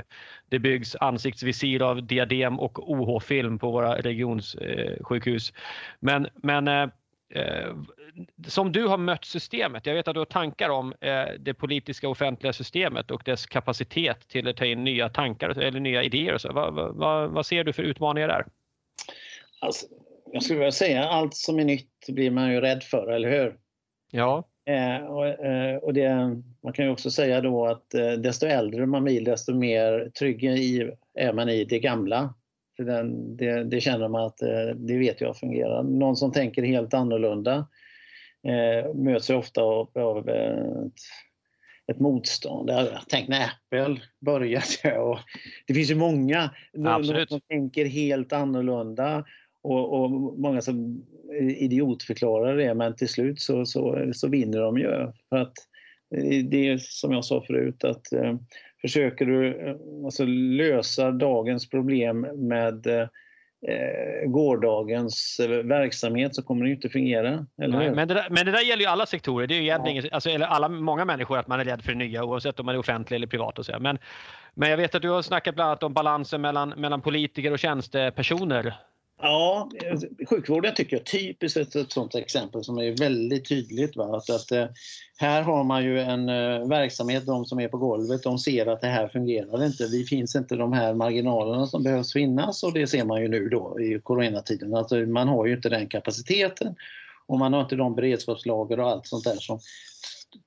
det 0.50 0.60
byggs 0.60 0.96
ansiktsvisir 0.96 1.82
av 1.82 2.08
diadem 2.08 2.60
och 2.60 2.92
OH-film 2.92 3.60
på 3.60 3.72
våra 3.72 4.02
regionssjukhus. 4.02 5.50
Eh, 5.50 5.56
men, 6.00 6.28
men 6.36 6.68
eh, 6.68 6.90
eh, 7.30 7.76
som 8.48 8.72
du 8.72 8.88
har 8.88 8.98
mött 8.98 9.26
systemet, 9.26 9.86
jag 9.86 9.94
vet 9.94 10.08
att 10.08 10.14
du 10.14 10.20
har 10.20 10.26
tankar 10.26 10.70
om 10.70 10.94
eh, 11.02 11.26
det 11.40 11.54
politiska 11.54 12.10
offentliga 12.10 12.54
systemet 12.54 13.12
och 13.12 13.22
dess 13.26 13.46
kapacitet 13.46 14.28
till 14.28 14.48
att 14.48 14.58
ta 14.58 14.66
in 14.66 14.84
nya 14.84 15.10
tankar 15.10 15.50
eller 15.50 15.80
nya 15.80 16.04
idéer. 16.04 16.34
Och 16.34 16.42
så. 16.42 16.54
Vad, 16.54 16.96
vad, 16.96 17.30
vad 17.30 17.46
ser 17.46 17.64
du 17.64 17.74
för 17.74 17.84
utmaningar 17.84 18.28
där? 18.28 18.46
Alltså, 19.60 19.86
jag 20.34 20.44
skulle 20.44 20.60
vilja 20.60 20.72
säga 20.72 21.10
allt 21.10 21.36
som 21.36 21.60
är 21.60 21.66
nytt 21.66 22.08
blir 22.08 22.32
man 22.32 22.52
ju 22.52 22.62
rädd 22.62 22.84
för, 22.84 23.08
eller 23.08 23.30
hur? 23.30 23.58
Ja. 24.12 24.44
Eh, 24.66 25.06
och, 25.06 25.28
eh, 25.28 25.78
och 25.78 25.94
det, 25.94 26.10
man 26.64 26.74
kan 26.74 26.86
ju 26.86 26.92
också 26.92 27.12
säga 27.12 27.42
då 27.42 27.66
att 27.66 27.94
eh, 27.94 28.12
desto 28.12 28.46
äldre 28.46 28.86
man 28.86 29.04
blir 29.04 29.26
desto 29.26 29.54
mer 29.54 30.12
trygg 30.20 30.44
i, 30.44 30.92
är 31.14 31.34
man 31.34 31.50
i 31.50 31.64
det 31.64 31.80
gamla. 31.80 32.34
För 32.78 32.84
den, 32.84 33.38
det, 33.38 33.64
det, 33.64 33.82
känner 33.82 34.08
man 34.08 34.26
att 34.26 34.42
eh, 34.42 34.76
det 34.76 34.98
vet 34.98 35.22
jag 35.22 35.38
fungerar. 35.38 35.84
Någon 35.84 36.16
som 36.16 36.32
tänker 36.32 36.64
helt 36.64 36.94
annorlunda 36.94 37.68
eh, 38.48 38.94
möts 38.94 39.30
ofta 39.30 39.62
av, 39.62 39.90
av 39.96 40.30
ett, 40.30 40.94
ett 41.92 42.00
motstånd. 42.00 42.72
Tänk 43.08 43.28
när 43.28 43.46
Apple 43.46 44.02
började. 44.20 45.00
Och 45.00 45.20
det 45.68 45.74
finns 45.74 45.92
ju 45.92 45.96
många 45.96 46.50
som 47.28 47.42
tänker 47.42 47.86
helt 47.86 48.34
annorlunda 48.34 49.26
och, 49.62 50.02
och, 50.02 50.12
många 50.40 50.62
som 50.62 51.06
idiotförklarar 51.42 52.58
det 52.58 52.74
men 52.74 52.96
till 52.96 53.10
slut 53.10 53.40
så, 53.40 53.66
så, 53.66 54.12
så 54.14 54.28
vinner 54.28 54.62
de 54.62 54.78
ju. 54.78 55.12
För 55.30 55.38
att 55.38 55.54
det 56.50 56.68
är 56.68 56.78
som 56.78 57.12
jag 57.12 57.26
sa 57.26 57.44
förut 57.48 57.84
att 57.84 58.14
eh, 58.14 58.36
försöker 58.82 59.26
du 59.26 59.70
eh, 59.70 59.76
alltså, 60.06 60.26
lösa 60.26 61.12
dagens 61.12 61.70
problem 61.70 62.28
med 62.36 62.88
eh, 62.88 63.08
eh, 63.68 64.28
gårdagens 64.30 65.40
eh, 65.40 65.50
verksamhet 65.50 66.36
så 66.36 66.44
kommer 66.44 66.66
det 66.66 66.72
inte 66.72 66.90
fungera. 66.90 67.46
Nej, 67.56 67.92
men, 67.92 68.08
det 68.08 68.14
där, 68.14 68.28
men 68.30 68.46
det 68.46 68.52
där 68.52 68.62
gäller 68.62 68.84
ju 68.84 68.90
alla 68.90 69.06
sektorer. 69.06 69.48
Det 69.48 69.54
är 69.54 69.60
ju 69.60 69.64
egentligen, 69.64 70.04
ja. 70.04 70.10
alltså, 70.12 70.30
eller 70.30 70.46
alla, 70.46 70.70
många 70.70 71.06
människor 71.06 71.38
att 71.38 71.48
man 71.48 71.60
är 71.60 71.66
rädd 71.66 71.82
för 71.82 71.92
det 71.92 71.98
nya 71.98 72.24
oavsett 72.24 72.60
om 72.60 72.66
man 72.66 72.76
är 72.76 72.80
offentlig 72.80 73.16
eller 73.16 73.28
privat. 73.28 73.60
Och 73.60 73.66
så. 73.66 73.80
Men, 73.80 73.98
men 74.54 74.70
jag 74.70 74.78
vet 74.78 74.96
att 74.96 75.02
du 75.02 75.10
har 75.10 75.22
snackat 75.22 75.56
bland 75.56 75.70
annat 75.70 75.84
om 75.84 75.94
balansen 75.94 76.42
mellan, 76.42 76.70
mellan 76.70 77.02
politiker 77.02 77.52
och 77.52 77.60
tjänstepersoner. 77.60 78.74
Ja, 79.22 79.70
sjukvården 80.30 80.74
tycker 80.76 80.96
jag 80.96 81.02
är 81.02 81.06
typiskt 81.06 81.58
ett, 81.58 81.76
ett 81.76 81.92
sådant 81.92 82.16
exempel 82.16 82.64
som 82.64 82.78
är 82.78 82.98
väldigt 82.98 83.50
tydligt. 83.50 83.96
Va? 83.96 84.18
Att, 84.18 84.30
att, 84.30 84.52
eh, 84.52 84.66
här 85.18 85.42
har 85.42 85.64
man 85.64 85.84
ju 85.84 86.00
en 86.00 86.30
uh, 86.30 86.68
verksamhet, 86.68 87.26
de 87.26 87.46
som 87.46 87.60
är 87.60 87.68
på 87.68 87.78
golvet, 87.78 88.24
de 88.24 88.40
ser 88.40 88.66
att 88.66 88.82
det 88.82 88.88
här 88.88 89.08
fungerar 89.08 89.66
inte. 89.66 89.88
Det 89.88 90.04
finns 90.04 90.36
inte 90.36 90.56
de 90.56 90.74
här 90.74 90.94
marginalerna 90.94 91.68
som 91.68 91.84
behövs 91.84 92.14
finnas 92.14 92.64
och 92.64 92.74
det 92.74 92.88
ser 92.88 93.06
man 93.06 93.22
ju 93.22 93.28
nu 93.28 93.50
då 93.50 93.82
i 93.82 94.00
coronatiden. 94.04 94.76
Alltså, 94.76 94.96
man 94.96 95.28
har 95.28 95.46
ju 95.46 95.54
inte 95.54 95.70
den 95.70 95.88
kapaciteten 95.88 96.76
och 97.28 97.40
man 97.40 97.54
har 97.54 97.62
inte 97.62 97.76
de 97.76 97.96
beredskapslager 97.96 98.80
och 98.80 98.90
allt 98.90 99.08
sånt 99.08 99.24
där 99.24 99.36
som 99.36 99.60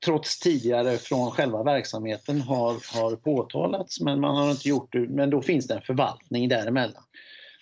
trots 0.05 0.41
tidigare 0.41 0.97
från 0.97 1.31
själva 1.31 1.63
verksamheten 1.63 2.41
har, 2.41 3.01
har 3.01 3.17
påtalats 3.17 4.01
men 4.01 4.21
man 4.21 4.37
har 4.37 4.51
inte 4.51 4.69
gjort 4.69 4.93
det. 4.93 4.99
Men 4.99 5.31
då 5.31 5.43
finns 5.43 5.67
det 5.67 5.75
en 5.75 5.83
förvaltning 5.83 6.49
däremellan. 6.49 7.03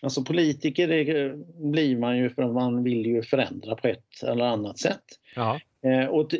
Alltså 0.02 0.24
politiker 0.24 0.88
det 0.88 1.34
blir 1.70 1.98
man 1.98 2.18
ju 2.18 2.30
för 2.30 2.42
att 2.42 2.52
man 2.52 2.84
vill 2.84 3.06
ju 3.06 3.22
förändra 3.22 3.74
på 3.74 3.88
ett 3.88 4.22
eller 4.22 4.44
annat 4.44 4.78
sätt. 4.78 5.04
Eh, 5.82 6.06
och, 6.06 6.34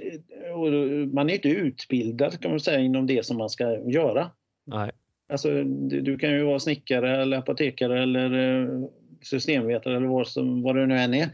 och, 0.55 0.73
man 1.13 1.31
är 1.31 1.35
inte 1.35 1.49
utbildad 1.49 2.41
kan 2.41 2.51
man 2.51 2.61
säga 2.61 2.79
inom 2.79 3.07
det 3.07 3.27
som 3.27 3.37
man 3.37 3.51
ska 3.51 3.79
göra. 3.91 4.31
Nej. 4.65 4.91
Alltså, 5.29 5.65
du, 5.65 6.01
du 6.01 6.19
kan 6.19 6.31
ju 6.31 6.43
vara 6.43 6.59
snickare 6.59 7.23
eller 7.23 7.37
apotekare 7.37 8.03
eller 8.03 8.63
eh, 8.63 8.89
systemvetare 9.23 9.97
eller 9.97 10.07
vad, 10.07 10.29
som, 10.29 10.63
vad 10.63 10.77
det 10.77 10.87
nu 10.87 10.99
än 10.99 11.15
är. 11.15 11.29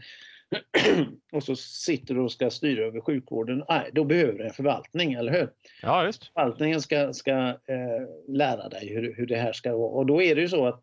och 1.31 1.43
så 1.43 1.55
sitter 1.55 2.15
du 2.15 2.21
och 2.21 2.31
ska 2.31 2.49
styra 2.49 2.85
över 2.85 3.01
sjukvården. 3.01 3.63
Nej, 3.69 3.89
då 3.93 4.03
behöver 4.03 4.33
du 4.33 4.45
en 4.45 4.53
förvaltning, 4.53 5.13
eller 5.13 5.31
hur? 5.31 5.49
Ja, 5.81 6.05
just. 6.05 6.25
Förvaltningen 6.33 6.81
ska, 6.81 7.13
ska 7.13 7.31
eh, 7.47 8.07
lära 8.27 8.69
dig 8.69 8.93
hur, 8.93 9.15
hur 9.17 9.25
det 9.25 9.35
här 9.35 9.53
ska 9.53 9.77
vara. 9.77 9.91
Och 9.91 10.05
då 10.05 10.21
är 10.21 10.35
det 10.35 10.41
ju 10.41 10.49
så 10.49 10.67
att, 10.67 10.81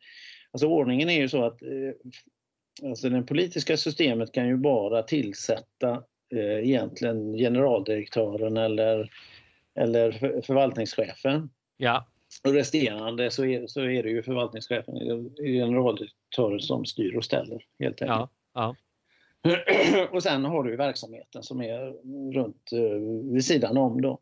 alltså 0.53 0.67
ordningen 0.67 1.11
är 1.11 1.21
ju 1.21 1.29
så 1.29 1.45
att 1.45 1.63
eh, 1.63 2.89
alltså 2.89 3.09
det 3.09 3.23
politiska 3.23 3.77
systemet 3.77 4.33
kan 4.33 4.49
ju 4.49 4.57
bara 4.57 5.03
tillsätta 5.03 6.03
eh, 6.35 6.69
egentligen 6.69 7.33
generaldirektören 7.33 8.57
eller, 8.57 9.11
eller 9.75 10.13
för, 10.13 10.43
förvaltningschefen. 10.43 11.51
Ja. 11.77 12.07
Och 12.45 12.53
resterande 12.53 13.31
så 13.31 13.45
är, 13.45 13.67
så 13.67 13.81
är 13.81 14.03
det 14.03 14.11
ju 14.11 14.23
förvaltningschefen, 14.23 14.95
generaldirektören 15.37 16.61
som 16.61 16.85
styr 16.85 17.17
och 17.17 17.25
ställer 17.25 17.65
helt 17.79 18.03
enkelt. 18.03 18.09
Ja, 18.09 18.29
ja. 18.55 18.77
och 20.11 20.23
sen 20.23 20.45
har 20.45 20.63
du 20.63 20.71
ju 20.71 20.77
verksamheten 20.77 21.43
som 21.43 21.61
är 21.61 21.95
runt 22.35 22.73
eh, 22.73 23.33
vid 23.33 23.45
sidan 23.45 23.77
om 23.77 24.01
då. 24.01 24.19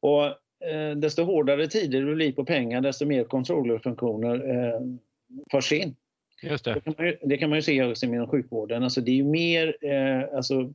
Och 0.00 0.24
eh, 0.68 0.96
desto 0.96 1.22
hårdare 1.22 1.66
tider 1.66 2.02
det 2.02 2.14
blir 2.14 2.32
på 2.32 2.44
pengar, 2.44 2.80
desto 2.80 3.06
mer 3.06 3.24
controllerfunktioner 3.24 4.50
eh, 4.50 4.80
förs 5.50 5.72
in. 5.72 5.96
Just 6.42 6.64
det. 6.64 6.74
Det 6.74 6.80
kan 6.80 6.94
man 6.98 7.06
ju, 7.06 7.16
det 7.22 7.36
kan 7.36 7.50
man 7.50 7.58
ju 7.58 7.62
se 7.62 7.84
också 7.84 8.06
inom 8.06 8.28
sjukvården. 8.28 8.82
Alltså 8.82 9.00
det 9.00 9.10
är 9.10 9.16
ju 9.16 9.24
mer 9.24 9.76
eh, 9.80 10.36
alltså, 10.36 10.72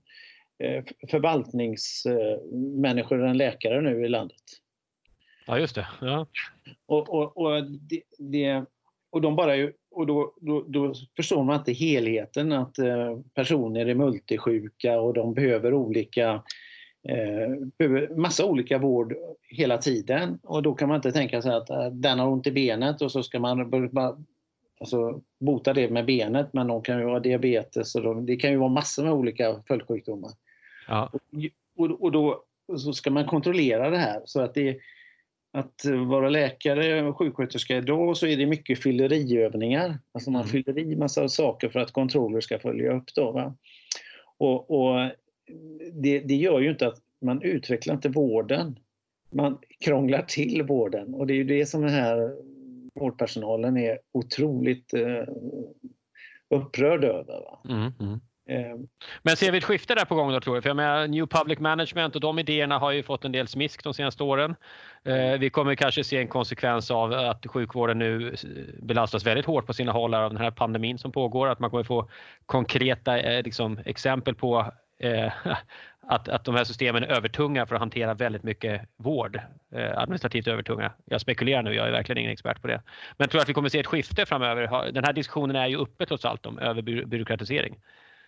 eh, 0.63 0.83
förvaltningsmänniskor 1.09 3.25
än 3.25 3.37
läkare 3.37 3.81
nu 3.81 4.05
i 4.05 4.09
landet. 4.09 4.41
Ja, 5.47 5.59
just 5.59 5.75
det. 5.75 5.87
Ja. 6.01 6.27
Och, 6.85 7.09
och, 7.09 7.37
och, 7.37 7.71
det, 7.71 8.01
det, 8.17 8.65
och 9.09 9.21
de 9.21 9.35
bara 9.35 9.55
ju, 9.55 9.73
och 9.91 10.07
då, 10.07 10.33
då, 10.41 10.65
då, 10.67 10.93
förstår 11.15 11.43
man 11.43 11.59
inte 11.59 11.73
helheten 11.73 12.51
att 12.51 12.79
eh, 12.79 13.17
personer 13.33 13.85
är 13.85 13.95
multisjuka 13.95 14.99
och 14.99 15.13
de 15.13 15.33
behöver 15.33 15.73
olika 15.73 16.43
eh, 17.09 17.49
massa 18.15 18.45
olika 18.45 18.77
vård 18.77 19.13
hela 19.49 19.77
tiden 19.77 20.39
och 20.43 20.63
då 20.63 20.73
kan 20.73 20.87
man 20.87 20.95
inte 20.95 21.11
tänka 21.11 21.41
sig 21.41 21.53
att 21.53 21.69
eh, 21.69 21.91
den 21.91 22.19
har 22.19 22.27
ont 22.27 22.47
i 22.47 22.51
benet 22.51 23.01
och 23.01 23.11
så 23.11 23.23
ska 23.23 23.39
man 23.39 23.69
alltså, 24.79 25.21
bota 25.39 25.73
det 25.73 25.89
med 25.89 26.05
benet 26.05 26.53
men 26.53 26.67
de 26.67 26.81
kan 26.81 26.99
ju 26.99 27.05
ha 27.05 27.19
diabetes 27.19 27.95
och 27.95 28.03
de, 28.03 28.25
det 28.25 28.35
kan 28.35 28.51
ju 28.51 28.57
vara 28.57 28.69
massor 28.69 29.03
med 29.03 29.13
olika 29.13 29.63
följdsjukdomar. 29.67 30.31
Ja. 30.87 31.11
Och, 31.77 32.01
och 32.03 32.11
då 32.11 32.43
så 32.77 32.93
ska 32.93 33.11
man 33.11 33.25
kontrollera 33.25 33.89
det 33.89 33.97
här 33.97 34.21
så 34.25 34.41
att 34.41 34.53
det 34.53 34.77
att 35.51 35.85
vara 36.07 36.29
läkare 36.29 37.03
och 37.03 37.17
sjuksköterska 37.17 37.77
idag 37.77 38.17
så 38.17 38.27
är 38.27 38.37
det 38.37 38.45
mycket 38.45 38.83
fylleriövningar. 38.83 39.99
Alltså 40.11 40.31
man 40.31 40.41
Mm. 40.41 40.51
fyller 40.51 40.79
i 40.79 40.95
massa 40.95 41.29
saker 41.29 41.69
för 41.69 41.79
att 41.79 41.91
kontroller 41.91 42.41
ska 42.41 42.59
följa 42.59 42.93
upp. 42.93 43.13
Då, 43.15 43.31
va? 43.31 43.53
Och, 44.37 44.71
och 44.71 45.09
det, 45.93 46.19
det 46.19 46.35
gör 46.35 46.59
ju 46.59 46.69
inte 46.69 46.87
att 46.87 47.01
man 47.21 47.41
utvecklar 47.41 47.95
inte 47.95 48.09
vården. 48.09 48.79
Man 49.29 49.57
krånglar 49.79 50.21
till 50.21 50.63
vården 50.63 51.13
och 51.13 51.27
det 51.27 51.33
är 51.33 51.35
ju 51.35 51.43
det 51.43 51.65
som 51.65 51.81
den 51.81 51.89
här 51.89 52.35
vårdpersonalen 52.99 53.77
är 53.77 53.99
otroligt 54.13 54.93
eh, 54.93 55.23
upprörd 56.55 57.03
över. 57.03 57.43
Mm, 57.69 57.93
mm. 57.99 58.19
Eh, 58.49 58.77
Men 59.21 59.37
ser 59.37 59.51
vi 59.51 59.57
ett 59.57 59.63
skifte 59.63 59.95
där 59.95 60.05
på 60.05 60.15
gång 60.15 60.31
då 60.31 60.39
tror 60.39 60.55
du? 60.55 60.61
För 60.61 60.69
jag 60.69 60.75
menar, 60.75 61.07
New 61.07 61.27
Public 61.27 61.59
Management 61.59 62.15
och 62.15 62.21
de 62.21 62.39
idéerna 62.39 62.79
har 62.79 62.91
ju 62.91 63.03
fått 63.03 63.25
en 63.25 63.31
del 63.31 63.47
smisk 63.47 63.83
de 63.83 63.93
senaste 63.93 64.23
åren. 64.23 64.55
Eh, 65.03 65.39
vi 65.39 65.49
kommer 65.49 65.75
kanske 65.75 66.03
se 66.03 66.17
en 66.17 66.27
konsekvens 66.27 66.91
av 66.91 67.13
att 67.13 67.47
sjukvården 67.47 67.99
nu 67.99 68.35
belastas 68.81 69.25
väldigt 69.25 69.45
hårt 69.45 69.65
på 69.65 69.73
sina 69.73 69.91
håll 69.91 70.13
av 70.13 70.29
den 70.29 70.41
här 70.41 70.51
pandemin 70.51 70.97
som 70.97 71.11
pågår. 71.11 71.47
Att 71.47 71.59
man 71.59 71.69
kommer 71.69 71.83
få 71.83 72.09
konkreta 72.45 73.19
eh, 73.19 73.43
liksom, 73.43 73.79
exempel 73.85 74.35
på 74.35 74.71
eh, 74.99 75.31
att, 76.07 76.29
att 76.29 76.43
de 76.45 76.55
här 76.55 76.63
systemen 76.63 77.03
är 77.03 77.07
övertunga 77.07 77.65
för 77.65 77.75
att 77.75 77.81
hantera 77.81 78.13
väldigt 78.13 78.43
mycket 78.43 78.81
vård. 78.97 79.39
Eh, 79.71 79.97
administrativt 79.97 80.47
övertunga. 80.47 80.91
Jag 81.05 81.21
spekulerar 81.21 81.63
nu, 81.63 81.73
jag 81.73 81.87
är 81.87 81.91
verkligen 81.91 82.17
ingen 82.17 82.31
expert 82.31 82.61
på 82.61 82.67
det. 82.67 82.81
Men 83.17 83.25
jag 83.25 83.29
tror 83.29 83.41
att 83.41 83.49
vi 83.49 83.53
kommer 83.53 83.69
se 83.69 83.79
ett 83.79 83.87
skifte 83.87 84.25
framöver. 84.25 84.91
Den 84.91 85.03
här 85.03 85.13
diskussionen 85.13 85.55
är 85.55 85.67
ju 85.67 85.75
uppe 85.75 86.05
trots 86.05 86.25
allt 86.25 86.45
om 86.45 86.59
överbyråkratisering. 86.59 87.79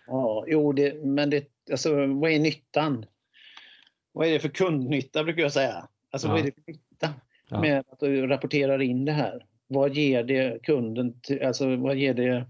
Ja, 0.06 0.44
jo, 0.48 0.72
det, 0.72 1.04
men 1.04 1.30
det, 1.30 1.44
alltså, 1.70 2.06
vad 2.06 2.30
är 2.30 2.38
nyttan? 2.38 3.06
Vad 4.12 4.26
är 4.26 4.32
det 4.32 4.40
för 4.40 4.48
kundnytta 4.48 5.24
brukar 5.24 5.42
jag 5.42 5.52
säga? 5.52 5.88
Alltså 6.10 6.28
vad 6.28 6.38
Ja. 6.38 6.42
är 6.42 6.46
det 6.46 6.52
för 6.54 6.72
nytta 6.72 7.14
Ja. 7.48 7.60
med 7.60 7.78
att 7.78 8.00
du 8.00 8.26
rapporterar 8.26 8.82
in 8.82 9.04
det 9.04 9.12
här? 9.12 9.44
Vad 9.66 9.94
ger 9.94 10.24
det 10.24 10.62
kunden, 10.62 11.20
till, 11.20 11.42
alltså 11.42 11.76
vad 11.76 11.96
ger 11.96 12.14
det 12.14 12.46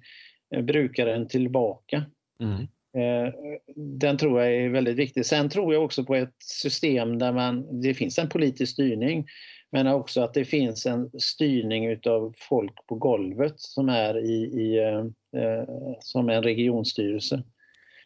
brukaren 0.63 1.29
tillbaka? 1.29 2.05
Mm. 2.41 2.69
Eh, 2.97 3.33
Den 3.77 4.17
tror 4.17 4.41
jag 4.41 4.55
är 4.55 4.69
väldigt 4.69 4.97
viktig. 4.97 5.27
Sen 5.27 5.49
tror 5.49 5.75
jag 5.75 5.85
också 5.85 6.05
på 6.05 6.15
ett 6.15 6.35
system 6.43 7.19
där 7.19 7.33
man, 7.33 7.81
det 7.81 7.95
finns 7.95 8.19
en 8.19 8.29
politisk 8.29 8.73
styrning 8.73 9.27
men 9.73 9.87
också 9.87 10.21
att 10.21 10.35
det 10.35 10.45
finns 10.45 10.87
en 10.87 11.11
styrning 11.21 11.87
utav 11.87 12.35
folk 12.39 12.87
på 12.87 12.95
golvet 12.95 13.61
som 13.61 13.89
är 13.89 14.19
i, 14.19 14.35
i 14.35 14.79
eh, 14.79 14.99
eh, 15.43 15.65
som 16.01 16.29
en 16.29 16.43
regionstyrelse. 16.43 17.43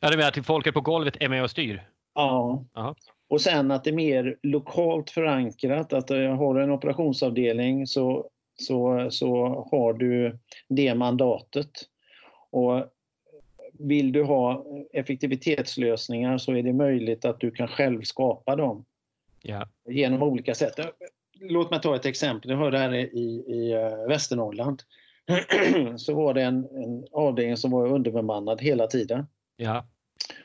Ja, 0.01 0.11
du 0.11 0.17
menar 0.17 0.29
att 0.29 0.47
folket 0.47 0.75
på 0.75 0.81
golvet 0.81 1.17
är 1.21 1.29
med 1.29 1.43
och 1.43 1.51
styr? 1.51 1.89
Ja. 2.15 2.65
Ja. 2.75 2.95
Och 3.29 3.41
sen 3.41 3.71
att 3.71 3.85
det 3.85 3.91
är 3.91 3.95
mer 3.95 4.37
lokalt 4.43 5.11
förankrat, 5.11 5.93
att 5.93 6.11
jag 6.11 6.37
har 6.37 6.61
en 6.61 6.71
operationsavdelning 6.71 7.87
så, 7.87 8.31
så, 8.61 9.07
så 9.11 9.47
har 9.71 9.93
du 9.93 10.39
det 10.69 10.95
mandatet. 10.95 11.71
Och 12.51 12.87
vill 13.79 14.13
du 14.13 14.23
ha 14.23 14.65
effektivitetslösningar 14.93 16.39
så 16.39 16.53
är 16.53 16.63
det 16.63 16.73
möjligt 16.73 17.25
att 17.25 17.41
du 17.41 17.51
kan 17.51 17.69
själv 17.69 18.03
skapa 18.03 18.57
dem 18.57 18.85
Ja. 19.43 19.69
genom 19.89 20.23
olika 20.23 20.55
sätt. 20.55 20.75
Låt 21.41 21.71
mig 21.71 21.81
ta 21.81 21.97
ett 21.97 22.07
exempel. 22.07 22.51
Jag 22.51 22.59
hörde 22.59 22.79
här 22.79 22.95
i, 22.95 23.45
i 23.47 23.73
eh, 23.73 24.09
Västernorrland 24.09 24.83
så 25.97 26.15
var 26.15 26.35
det 26.35 26.43
en, 26.43 26.57
en 26.57 27.07
avdelning 27.13 27.57
som 27.57 27.71
var 27.71 27.87
underbemannad 27.89 28.61
hela 28.61 28.87
tiden. 28.87 29.27
Ja. 29.57 29.87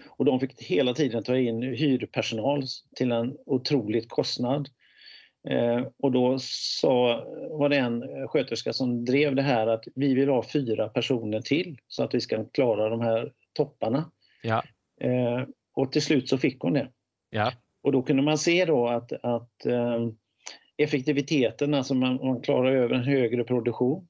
Och 0.07 0.25
de 0.25 0.39
fick 0.39 0.63
hela 0.63 0.93
tiden 0.93 1.23
ta 1.23 1.37
in 1.37 1.61
hyrpersonal 1.63 2.63
till 2.95 3.11
en 3.11 3.37
otroligt 3.45 4.09
kostnad. 4.09 4.69
Eh, 5.47 5.87
och 5.97 6.11
då 6.11 6.37
sa, 6.39 7.25
var 7.49 7.69
det 7.69 7.77
en 7.77 8.27
sköterska 8.27 8.73
som 8.73 9.05
drev 9.05 9.35
det 9.35 9.41
här 9.41 9.67
att 9.67 9.83
vi 9.95 10.13
vill 10.13 10.29
ha 10.29 10.43
fyra 10.43 10.89
personer 10.89 11.41
till 11.41 11.77
så 11.87 12.03
att 12.03 12.13
vi 12.13 12.21
ska 12.21 12.45
klara 12.45 12.89
de 12.89 13.01
här 13.01 13.33
topparna. 13.53 14.11
Ja. 14.43 14.63
Eh, 15.01 15.43
och 15.73 15.91
till 15.91 16.01
slut 16.01 16.29
så 16.29 16.37
fick 16.37 16.61
hon 16.61 16.73
det. 16.73 16.87
Ja. 17.29 17.51
Och 17.81 17.91
då 17.91 18.01
kunde 18.01 18.23
man 18.23 18.37
se 18.37 18.65
då 18.65 18.87
att, 18.87 19.11
att 19.11 19.65
eh, 19.65 20.07
effektiviteten, 20.77 21.73
alltså 21.73 21.93
man, 21.93 22.15
man 22.15 22.41
klarar 22.41 22.71
över 22.71 22.95
en 22.95 23.03
högre 23.03 23.43
produktion. 23.43 24.07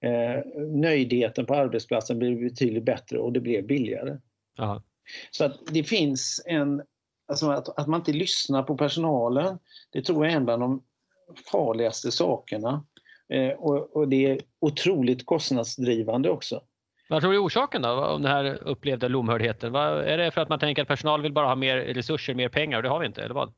Eh, 0.00 0.62
nöjdheten 0.72 1.46
på 1.46 1.54
arbetsplatsen 1.54 2.18
blir 2.18 2.48
betydligt 2.48 2.84
bättre 2.84 3.18
och 3.18 3.32
det 3.32 3.40
blev 3.40 3.66
billigare. 3.66 4.18
Ja. 4.56 4.82
Så 5.30 5.44
att 5.44 5.58
det 5.72 5.84
finns 5.84 6.42
en, 6.46 6.82
alltså 7.28 7.50
att, 7.50 7.78
att 7.78 7.86
man 7.86 8.00
inte 8.00 8.12
lyssnar 8.12 8.62
på 8.62 8.76
personalen, 8.76 9.58
det 9.92 10.02
tror 10.02 10.24
jag 10.24 10.32
är 10.32 10.36
en 10.36 10.44
bland 10.44 10.62
de 10.62 10.82
farligaste 11.52 12.10
sakerna. 12.12 12.84
Eh, 13.28 13.50
och, 13.50 13.96
och 13.96 14.08
det 14.08 14.26
är 14.26 14.40
otroligt 14.60 15.26
kostnadsdrivande 15.26 16.30
också. 16.30 16.60
Vad 17.08 17.20
tror 17.22 17.32
du 17.32 17.38
är 17.38 17.44
orsaken 17.46 17.82
då, 17.82 17.88
om 17.88 18.22
den 18.22 18.32
här 18.32 18.58
upplevda 18.62 19.08
lomhördheten? 19.08 19.72
Vad, 19.72 19.98
är 19.98 20.18
det 20.18 20.30
för 20.30 20.40
att 20.40 20.48
man 20.48 20.58
tänker 20.58 20.82
att 20.82 20.88
personal 20.88 21.22
vill 21.22 21.32
bara 21.32 21.46
ha 21.46 21.54
mer 21.54 21.76
resurser, 21.76 22.34
mer 22.34 22.48
pengar 22.48 22.76
och 22.76 22.82
det 22.82 22.88
har 22.88 23.00
vi 23.00 23.06
inte, 23.06 23.22
eller 23.22 23.34
vad? 23.34 23.52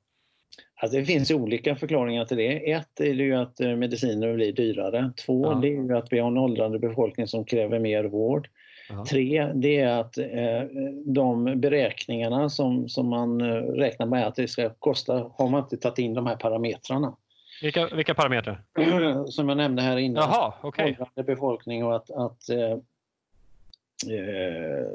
Alltså 0.83 0.99
det 0.99 1.05
finns 1.05 1.31
olika 1.31 1.77
förklaringar 1.77 2.25
till 2.25 2.37
det. 2.37 2.73
Ett 2.73 3.01
är 3.01 3.15
det 3.15 3.23
ju 3.23 3.35
att 3.35 3.61
eh, 3.61 3.77
mediciner 3.77 4.35
blir 4.35 4.53
dyrare. 4.53 5.13
Två, 5.27 5.47
Ja. 5.47 5.55
det 5.55 5.69
är 5.69 5.71
ju 5.71 5.97
att 5.97 6.13
vi 6.13 6.19
har 6.19 6.29
en 6.29 6.39
åldrande 6.39 6.79
befolkning 6.79 7.27
som 7.27 7.45
kräver 7.45 7.79
mer 7.79 8.05
vård. 8.05 8.49
Ja. 8.89 9.05
Tre, 9.05 9.53
det 9.55 9.81
är 9.81 10.01
att 10.01 10.19
eh, 10.19 10.63
de 11.05 11.61
beräkningarna 11.61 12.51
som, 12.51 12.89
som 12.89 13.09
man 13.09 13.41
eh, 13.41 13.55
räknar 13.55 14.07
med 14.07 14.27
att 14.27 14.35
det 14.35 14.49
ska 14.49 14.71
kosta 14.71 15.31
har 15.35 15.49
man 15.49 15.63
inte 15.63 15.77
tagit 15.77 15.99
in 15.99 16.15
de 16.15 16.27
här 16.27 16.37
parametrarna. 16.37 17.17
Vilka, 17.63 17.87
vilka 17.87 18.15
parametrar? 18.15 18.63
som 19.31 19.49
jag 19.49 19.59
nämnde 19.59 19.83
här 19.83 19.97
innan. 19.97 20.31
Jaha, 20.31 20.55
okej. 20.63 20.85
åldrande 20.85 21.23
befolkning 21.35 21.85
och 21.85 21.97
att, 21.97 22.11
att 22.11 22.49
eh, 22.49 22.79
eh, 24.13 24.87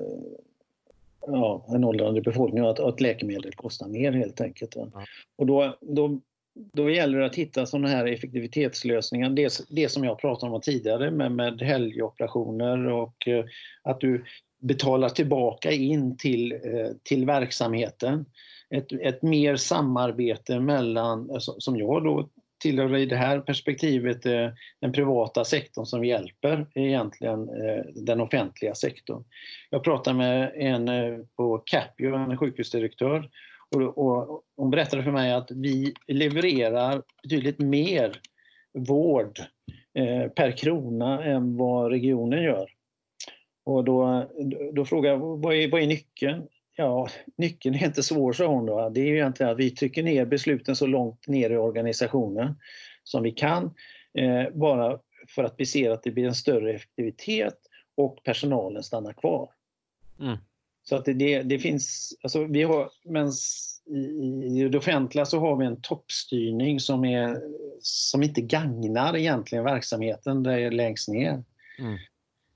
ja, 1.27 1.65
en 1.67 1.83
åldrande 1.83 2.21
befolkning 2.21 2.63
och 2.63 2.69
att, 2.69 2.79
att 2.79 3.01
läkemedel 3.01 3.53
kostar 3.53 3.87
mer 3.87 4.11
helt 4.11 4.41
enkelt. 4.41 4.75
Ja. 4.75 4.91
Och 5.35 5.45
då, 5.45 5.77
då, 5.81 6.19
då 6.73 6.89
gäller 6.89 7.19
det 7.19 7.25
att 7.25 7.35
hitta 7.35 7.65
sådana 7.65 7.87
här 7.87 8.05
effektivitetslösningar. 8.05 9.29
Det, 9.29 9.61
det 9.69 9.89
som 9.89 10.03
jag 10.03 10.19
pratade 10.19 10.51
om 10.51 10.61
tidigare 10.61 11.11
med, 11.11 11.31
med 11.31 11.61
helgoperationer 11.61 12.87
och 12.87 13.27
eh, 13.27 13.45
att 13.83 13.99
du 13.99 14.23
betalar 14.61 15.09
tillbaka 15.09 15.71
in 15.71 16.17
till, 16.17 16.51
eh, 16.51 16.89
till 17.03 17.25
verksamheten. 17.25 18.25
Ett, 18.69 18.91
ett 18.91 19.21
mer 19.21 19.55
samarbete 19.55 20.59
mellan, 20.59 21.29
eh, 21.29 21.37
som 21.39 21.77
jag 21.77 22.03
då 22.03 22.29
tillhör 22.61 22.95
i 22.95 23.05
det 23.05 23.15
här 23.15 23.39
perspektivet 23.39 24.21
den 24.81 24.91
privata 24.93 25.45
sektorn 25.45 25.85
som 25.85 26.05
hjälper 26.05 26.65
egentligen 26.75 27.49
den 27.95 28.21
offentliga 28.21 28.75
sektorn. 28.75 29.23
Jag 29.69 29.83
pratade 29.83 30.17
med 30.17 30.51
en 30.55 30.87
på 31.35 31.63
Capio, 31.65 32.15
en 32.15 32.37
sjukhusdirektör, 32.37 33.29
och 33.75 34.43
hon 34.55 34.69
berättade 34.69 35.03
för 35.03 35.11
mig 35.11 35.33
att 35.33 35.51
vi 35.51 35.93
levererar 36.07 37.01
betydligt 37.23 37.59
mer 37.59 38.21
vård 38.73 39.39
eh, 39.93 40.27
per 40.27 40.51
krona 40.51 41.23
än 41.23 41.57
vad 41.57 41.91
regionen 41.91 42.43
gör. 42.43 42.69
Och 43.63 43.83
då, 43.83 44.29
då 44.73 44.85
frågade 44.85 45.15
jag, 45.15 45.37
vad 45.37 45.55
är, 45.55 45.71
vad 45.71 45.81
är 45.81 45.87
nyckeln? 45.87 46.47
Ja, 46.75 47.07
nyckeln 47.37 47.75
är 47.75 47.85
inte 47.85 48.03
svår, 48.03 48.33
sa 48.33 48.45
hon. 48.45 48.65
Då. 48.65 48.89
Det 48.89 49.01
är 49.01 49.05
ju 49.05 49.15
egentligen 49.15 49.51
att 49.51 49.57
vi 49.57 49.71
trycker 49.71 50.03
ner 50.03 50.25
besluten 50.25 50.75
så 50.75 50.87
långt 50.87 51.27
ner 51.27 51.49
i 51.49 51.57
organisationen 51.57 52.55
som 53.03 53.23
vi 53.23 53.31
kan. 53.31 53.73
Eh, 54.13 54.53
bara 54.53 54.99
för 55.27 55.43
att 55.43 55.55
vi 55.57 55.65
ser 55.65 55.91
att 55.91 56.03
det 56.03 56.11
blir 56.11 56.25
en 56.25 56.35
större 56.35 56.73
effektivitet 56.73 57.57
och 57.97 58.23
personalen 58.23 58.83
stannar 58.83 59.13
kvar. 59.13 59.49
Mm. 60.19 60.37
Så 60.91 60.97
att 60.97 61.05
det, 61.05 61.43
det, 61.43 61.59
finns, 61.59 62.13
alltså 62.21 62.45
vi 62.45 62.63
har, 62.63 62.89
men 63.05 63.31
i, 64.43 64.69
det 64.71 64.77
offentliga 64.77 65.25
så 65.25 65.39
har 65.39 65.55
vi 65.55 65.65
en 65.65 65.81
toppstyrning 65.81 66.79
som, 66.79 67.05
är, 67.05 67.41
som 67.81 68.23
inte 68.23 68.41
gagnar 68.41 69.17
egentligen 69.17 69.63
verksamheten 69.63 70.43
där 70.43 70.71
längst 70.71 71.09
ner. 71.09 71.43
Mm. 71.79 71.97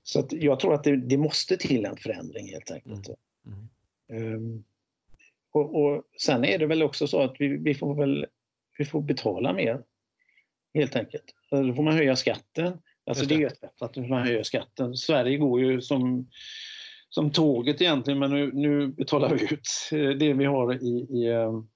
Så 0.02 0.20
att 0.20 0.32
jag 0.32 0.60
tror 0.60 0.74
att 0.74 0.84
det, 0.84 0.96
det, 0.96 1.16
måste 1.16 1.56
till 1.56 1.84
en 1.84 1.96
förändring 1.96 2.48
helt 2.48 2.70
enkelt. 2.70 3.08
Mm. 3.46 3.68
Mm. 4.10 4.34
Um, 4.34 4.64
och, 5.52 5.82
och, 5.82 6.02
sen 6.18 6.44
är 6.44 6.58
det 6.58 6.66
väl 6.66 6.82
också 6.82 7.06
så 7.06 7.20
att 7.20 7.36
vi, 7.38 7.48
vi, 7.48 7.74
får 7.74 7.94
väl 7.94 8.26
vi 8.78 8.84
får 8.84 9.02
betala 9.02 9.52
mer. 9.52 9.82
Helt 10.74 10.96
enkelt. 10.96 11.34
Då 11.50 11.74
får 11.74 11.82
man 11.82 11.94
höja 11.94 12.16
skatten. 12.16 12.78
Alltså 13.06 13.26
det. 13.26 13.36
det 13.36 13.42
är 13.42 13.46
ett 13.46 13.58
sätt 13.58 13.82
att 13.82 13.96
man 13.96 14.22
höjer 14.22 14.42
skatten. 14.42 14.96
Sverige 14.96 15.36
går 15.36 15.60
ju 15.60 15.80
som, 15.80 16.28
som 17.16 17.30
tåget 17.30 17.80
egentligen 17.80 18.18
men 18.18 18.30
nu, 18.30 18.52
nu 18.52 18.86
betalar 18.86 19.34
vi 19.34 19.44
ut 19.44 19.68
det 20.18 20.32
vi 20.32 20.44
har 20.44 20.74
i, 20.74 21.06
i, 21.10 21.32
ehm, 21.32 21.68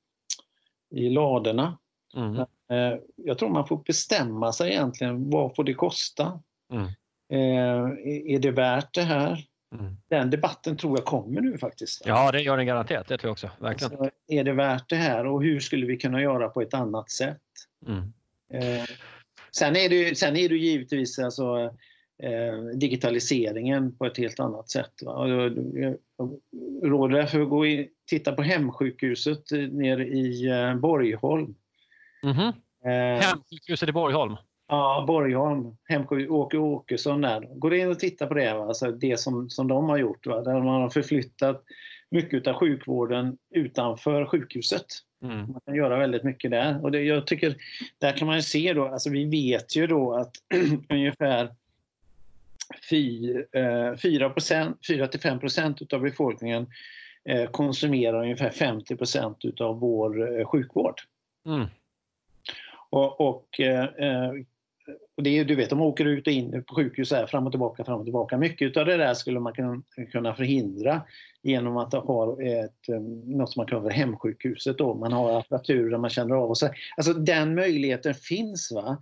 i 0.95 1.09
ladorna. 1.09 1.79
Mm. 2.17 2.37
Eh, 2.71 2.99
jag 3.17 3.39
tror 3.39 3.49
man 3.49 3.67
får 3.67 3.83
bestämma 3.87 4.53
sig 4.53 4.71
egentligen, 4.71 5.31
vad 5.31 5.57
får 5.57 5.65
det 5.65 5.75
kosta? 5.75 6.41
Mm. 6.73 6.85
Eh, 7.33 8.35
är 8.35 8.39
det 8.39 8.51
värt 8.51 8.95
det 8.95 9.03
här? 9.03 9.45
Mm. 9.75 9.97
Den 10.09 10.31
debatten 10.31 10.77
tror 10.77 10.99
jag 10.99 11.05
kommer 11.05 11.41
nu 11.41 11.59
faktiskt. 11.59 12.03
Ja, 12.07 12.33
det 12.33 12.41
gör 12.41 12.57
den 12.57 12.67
garanterat. 12.67 13.09
Det 13.09 13.19
tror 13.19 13.29
jag 13.29 13.33
också. 13.33 13.51
Verkligen. 13.59 13.93
Alltså, 13.93 14.11
är 14.29 14.45
det 14.45 14.53
värt 14.53 14.89
det 14.89 14.97
här 14.97 15.27
och 15.27 15.43
hur 15.43 15.61
skulle 15.61 15.87
vi 15.87 15.97
kunna 15.97 16.23
göra 16.23 16.49
på 16.49 16.63
ett 16.63 16.75
annat 16.75 17.11
sätt? 17.11 17.43
Mm. 17.87 18.13
Eh, 18.53 18.85
sen, 19.57 19.77
är 19.77 19.89
det, 19.89 20.19
sen 20.19 20.37
är 20.37 20.49
det 20.49 20.57
givetvis 20.57 21.19
alltså, 21.19 21.59
eh, 21.59 21.71
digitaliseringen 22.75 23.97
på 23.97 24.07
ett 24.07 24.19
helt 24.19 24.41
annat 24.41 24.71
sätt. 24.71 24.93
Va? 25.03 25.29
Jag, 25.29 25.59
jag 25.75 25.97
råder 26.83 27.17
därför 27.17 27.41
att 27.41 27.49
gå 27.49 27.59
och 27.59 27.67
titta 28.11 28.33
på 28.33 28.43
hemsjukhuset 28.43 29.51
nere 29.71 30.07
i 30.07 30.49
eh, 30.49 30.75
Borgholm. 30.75 31.55
Mm 32.23 32.37
-hmm. 32.37 32.53
Hemsjukhuset 33.21 33.89
i 33.89 33.93
Borgholm? 33.93 34.37
Ja, 34.69 35.05
Borgholm, 35.07 35.77
Åke 36.29 36.59
Åkesson 36.59 37.21
där. 37.21 37.41
Gå 37.41 37.75
in 37.75 37.91
och 37.91 37.99
titta 37.99 38.27
på 38.27 38.35
det, 38.35 38.55
va? 38.55 38.65
Alltså 38.65 38.93
det 38.93 39.21
som, 39.21 39.51
som 39.51 39.69
de 39.69 39.89
har 39.89 39.99
gjort. 39.99 40.27
Va? 40.27 40.43
Där 40.43 40.61
man 40.61 40.83
har 40.83 40.91
förflyttat 40.91 41.65
mycket 42.11 42.47
av 42.47 42.55
sjukvården 42.55 43.37
utanför 43.55 44.27
sjukhuset. 44.27 44.87
Mm. 45.25 45.39
Man 45.39 45.61
kan 45.67 45.75
göra 45.75 45.99
väldigt 45.99 46.25
mycket 46.25 46.51
där. 46.51 46.85
Och 46.85 46.91
det, 46.91 47.03
jag 47.03 47.27
tycker, 47.27 47.57
där 47.99 48.13
kan 48.13 48.27
man 48.27 48.43
se 48.43 48.73
då, 48.73 48.89
alltså 48.89 49.11
vi 49.11 49.25
vet 49.25 49.77
ju 49.77 49.87
då 49.87 50.15
att 50.15 50.33
ungefär 50.89 51.55
4-5 52.91 55.39
procent 55.39 55.93
av 55.93 56.01
befolkningen 56.01 56.67
eh, 57.29 57.51
konsumerar 57.51 58.23
ungefär 58.23 58.51
50 58.51 58.97
procent 58.97 59.61
av 59.61 59.81
vår 59.81 60.41
eh, 60.41 60.47
sjukvård. 60.47 61.01
Mm. 61.47 61.67
Och, 62.91 63.21
och 63.21 63.61
eh, 63.61 63.89
och 65.17 65.25
det 65.25 65.39
är, 65.39 65.45
du 65.45 65.55
vet, 65.55 65.71
de 65.71 65.81
åker 65.81 66.05
ut 66.05 66.27
och 66.27 66.33
in 66.33 66.65
på 66.65 66.75
sjukhus 66.75 67.13
här, 67.13 67.27
fram 67.27 67.47
och 67.47 67.53
tillbaka, 67.53 67.85
fram 67.85 67.99
och 67.99 68.07
tillbaka. 68.07 68.39
Mycket 68.39 68.77
av 68.77 68.87
det 68.87 68.97
där 68.97 69.15
skulle 69.15 69.41
man 69.41 69.83
kunna 70.13 70.35
förhindra 70.35 71.03
genom 71.43 71.77
att 71.77 71.93
ha 71.93 72.43
ett, 72.43 72.89
eh, 72.89 73.01
något 73.25 73.53
som 73.53 73.61
man 73.61 73.67
kallar 73.67 73.83
för 73.83 73.91
hemsjukhuset. 73.91 74.79
Då. 74.79 74.95
Man 74.95 75.13
har 75.13 75.39
apparatur 75.39 75.91
där 75.91 75.99
man 75.99 76.11
känner 76.11 76.35
av 76.35 76.51
och 76.51 76.59
så. 76.59 76.69
Alltså 76.97 77.13
den 77.13 77.55
möjligheten 77.55 78.15
finns. 78.15 78.73
va. 78.73 78.99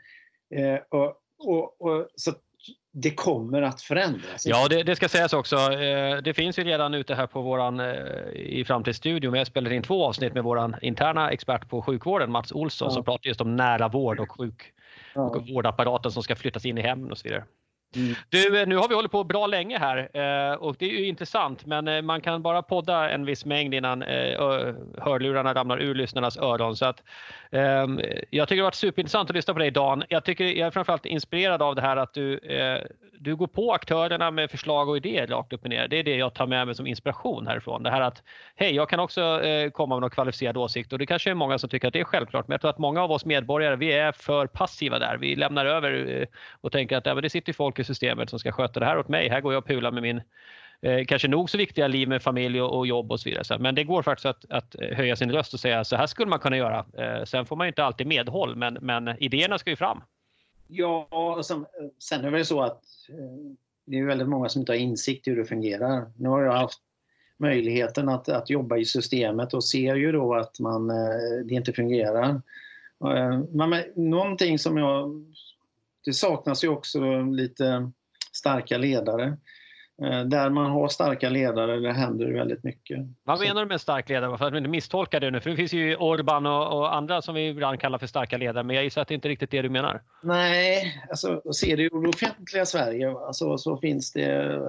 Eh, 0.55 0.79
och, 0.89 1.15
och, 1.39 1.81
och, 1.81 2.09
så 2.15 2.33
det 2.93 3.11
kommer 3.11 3.63
att 3.63 3.83
förändras. 3.83 4.47
Ja, 4.47 4.69
det, 4.69 4.83
det, 4.83 4.97
ska 4.97 5.09
sägas 5.09 5.33
också. 5.33 5.57
Eh, 5.57 6.17
det 6.17 6.35
finns 6.35 6.59
ju 6.59 6.65
redan 6.65 6.95
ute 6.95 7.15
här 7.15 7.27
på 7.27 7.43
våran 7.43 7.81
eh, 7.81 7.97
i 8.35 8.65
Framtidsstudion. 8.67 9.33
Vi 9.33 9.39
har 9.39 9.45
spelat 9.45 9.73
in 9.73 9.83
två 9.83 10.05
avsnitt 10.05 10.35
med 10.35 10.45
våran 10.45 10.77
interna 10.83 11.31
expert 11.31 11.69
på 11.69 11.83
sjukvården, 11.83 12.31
Mats 12.33 12.53
Olsson, 12.53 12.89
ja. 12.89 12.95
som 12.95 13.05
pratar 13.05 13.29
just 13.29 13.41
om 13.41 13.57
nära 13.57 13.89
vård 13.89 14.21
och 14.21 14.33
sjuk, 14.33 14.73
och 15.15 15.49
vårdapparaten 15.49 16.13
som 16.13 16.23
ska 16.23 16.37
flyttas 16.37 16.67
in 16.67 16.79
i 16.79 16.83
hemmen 16.83 17.11
och 17.11 17.19
så 17.19 17.29
vidare. 17.29 17.45
Mm. 17.97 18.15
Du, 18.29 18.61
eh, 18.61 18.69
nu 18.69 18.77
har 18.77 18.89
vi 18.89 18.95
hållit 18.95 19.11
på 19.11 19.25
bra 19.25 19.47
länge 19.47 19.79
här 19.79 19.99
eh, 19.99 20.55
och 20.55 20.77
det 20.79 20.85
är 20.85 20.91
ju 20.91 21.07
intressant 21.07 21.67
men 21.67 21.89
eh, 21.89 22.03
man 22.03 22.21
kan 22.21 22.43
bara 22.43 22.63
podda 22.63 23.11
en 23.11 23.25
viss 23.25 23.45
mängd 23.45 23.75
innan 23.75 24.03
hörlurarna 24.99 25.55
ramlar 25.55 25.79
ur 25.79 25.95
lyssnarnas 25.95 26.37
öron. 26.37 26.77
Så 26.77 26.87
att, 26.87 27.03
ehm, 27.51 28.01
jag 28.31 28.49
tycker 28.49 28.57
det 28.57 28.63
har 28.63 28.67
varit 28.67 28.75
superintressant 28.75 29.31
att 29.31 29.37
lyssna 29.37 29.55
på 29.55 29.59
dig 29.61 29.71
Dan. 29.71 30.05
Jag, 30.09 30.25
tycker, 30.25 30.45
jag 30.45 30.67
är 30.67 30.71
framförallt 30.71 31.07
inspirerad 31.07 31.63
av 31.63 31.75
det 31.75 31.83
här 31.83 31.97
att 31.97 32.15
du 32.15 32.41
du 33.21 33.37
går 33.37 33.47
på 33.47 33.73
aktörerna 33.73 34.31
med 34.31 34.51
förslag 34.51 34.89
och 34.89 34.97
idéer 34.97 35.27
rakt 35.27 35.53
upp 35.53 35.65
och 35.65 35.71
ner. 35.71 35.89
Det 35.89 35.97
är 35.97 36.03
det 36.03 36.17
jag 36.17 36.35
tar 36.35 36.47
med 36.47 36.67
mig 36.67 36.75
som 36.75 36.87
inspiration 36.87 37.47
härifrån. 37.47 37.83
Det 37.83 37.91
här 37.91 38.01
att 38.01 38.23
hej, 38.57 38.75
jag 38.75 38.89
kan 38.89 39.01
också 39.01 39.41
komma 39.73 39.95
med 39.95 40.01
någon 40.01 40.11
kvalificerad 40.11 40.57
åsikt 40.57 40.93
och 40.93 40.99
det 40.99 41.07
kanske 41.07 41.31
är 41.31 41.35
många 41.35 41.59
som 41.59 41.71
tycker 41.71 41.89
att 41.89 41.95
det 41.95 42.01
är 42.01 42.05
självklart. 42.05 42.49
Men 42.49 42.55
jag 42.55 42.61
tror 42.61 42.71
att 42.71 42.79
många 42.79 43.03
av 43.03 43.13
oss 43.13 43.25
medborgare, 43.25 43.77
vi 43.77 43.93
är 43.93 44.13
för 44.13 44.47
passiva 44.47 44.99
där. 44.99 45.17
Vi 45.17 45.37
lämnar 45.37 45.67
över 45.67 46.27
och 46.61 46.73
tänker 46.73 46.97
att 46.97 47.07
ja, 47.07 47.15
det 47.15 47.31
sitter 47.31 47.53
folk 47.53 47.78
i 47.79 47.85
systemet 47.85 48.31
som 48.31 48.39
ska 48.39 48.53
sköta 48.53 48.81
det 48.81 48.87
här 48.87 48.99
åt 48.99 49.09
mig. 49.09 49.29
Här 49.29 49.41
går 49.41 49.53
jag 49.53 49.61
och 49.61 49.67
pular 49.67 49.91
med 49.91 50.03
min 50.03 50.21
eh, 50.81 51.05
kanske 51.05 51.29
nog 51.29 51.51
så 51.51 51.59
viktiga 51.59 51.89
liv 51.89 52.09
med 52.09 52.23
familj 52.23 52.63
och, 52.63 52.79
och 52.79 52.87
jobb 52.87 53.13
och 53.13 53.21
så 53.21 53.29
vidare. 53.29 53.59
Men 53.59 53.75
det 53.75 53.85
går 53.85 54.03
faktiskt 54.03 54.27
att, 54.27 54.45
att, 54.51 54.75
eh, 54.81 54.97
höja 54.97 55.17
sin 55.17 55.33
röst 55.33 55.55
och 55.55 55.61
säga 55.61 55.85
så 55.85 55.97
här 55.97 56.07
skulle 56.07 56.31
man 56.31 56.39
kunna 56.39 56.57
göra. 56.57 56.87
Eh, 56.99 57.25
sen 57.25 57.47
får 57.47 57.57
man 57.57 57.67
inte 57.67 57.85
alltid 57.85 58.07
medhåll, 58.07 58.57
men, 58.57 58.79
men 58.81 59.23
idéerna 59.23 59.59
ska 59.59 59.71
ju 59.71 59.77
fram. 59.77 60.01
Ja, 60.69 61.09
och 61.11 61.47
sen, 61.47 61.67
sen 61.99 62.25
är 62.25 62.31
det 62.31 62.45
så 62.45 62.63
att 62.63 62.83
eh, 63.09 63.57
det 63.85 63.99
är 63.99 64.05
väldigt 64.05 64.29
många 64.29 64.49
som 64.49 64.61
inte 64.61 64.73
har 64.73 64.77
insikt 64.77 65.29
i 65.29 65.31
hur 65.31 65.39
det 65.39 65.45
fungerar. 65.45 66.13
Nu 66.17 66.29
har 66.29 66.43
jag 66.43 66.53
haft 66.53 66.81
möjligheten 67.37 68.09
att, 68.09 68.29
att 68.29 68.51
jobba 68.51 68.77
i 68.77 68.85
systemet 68.85 69.55
och 69.55 69.65
ser 69.65 69.95
ju 69.95 70.13
då 70.13 70.35
att 70.35 70.61
man, 70.61 70.91
eh, 70.91 71.45
det 71.45 71.55
inte 71.55 71.73
fungerar. 71.73 72.31
Eh, 73.05 73.41
men 73.51 73.85
någonting 73.95 74.59
som 74.59 74.77
jag... 74.77 75.25
Det 76.09 76.15
saknas 76.15 76.65
ju 76.65 76.69
också 76.69 77.23
lite 77.23 77.91
starka 78.33 78.79
ledare. 78.79 79.37
Eh, 80.03 80.21
där 80.21 80.51
man 80.51 80.71
har 80.71 80.89
starka 80.89 81.29
ledare, 81.29 81.81
där 81.81 81.91
händer 81.91 82.27
det 82.27 82.33
väldigt 82.33 82.65
mycket. 82.65 82.99
Vad 83.25 83.41
menar 83.41 83.61
du 83.61 83.69
med 83.69 83.81
stark 83.81 84.09
ledare? 84.09 84.39
För 84.39 84.45
att 84.49 84.55
inte 84.55 84.69
misstolka 84.69 85.21
det 85.21 85.31
nu, 85.31 85.41
för 85.41 85.51
det 85.51 85.57
finns 85.57 85.73
ju 85.73 85.97
Orban 85.97 86.47
och, 86.47 86.79
och, 86.79 86.95
andra 86.95 87.23
som 87.23 87.35
vi 87.35 87.49
ibland 87.49 87.81
kallar 87.81 87.99
för 87.99 88.07
starka 88.07 88.37
ledare, 88.37 88.65
men 88.65 88.77
jag 88.77 88.85
gissar 88.85 89.03
att 89.03 89.09
det 89.09 89.15
inte 89.15 89.29
är 89.29 89.31
riktigt 89.31 89.51
det 89.51 89.63
du 89.63 89.69
menar? 89.69 90.03
Nej, 90.23 91.03
alltså 91.11 91.53
ser 91.53 91.77
du 91.77 91.89
det 91.89 92.09
offentliga 92.09 92.67
Sverige 92.67 93.11
alltså, 93.11 93.59
så 93.59 93.77
finns 93.77 94.13
det 94.13 94.25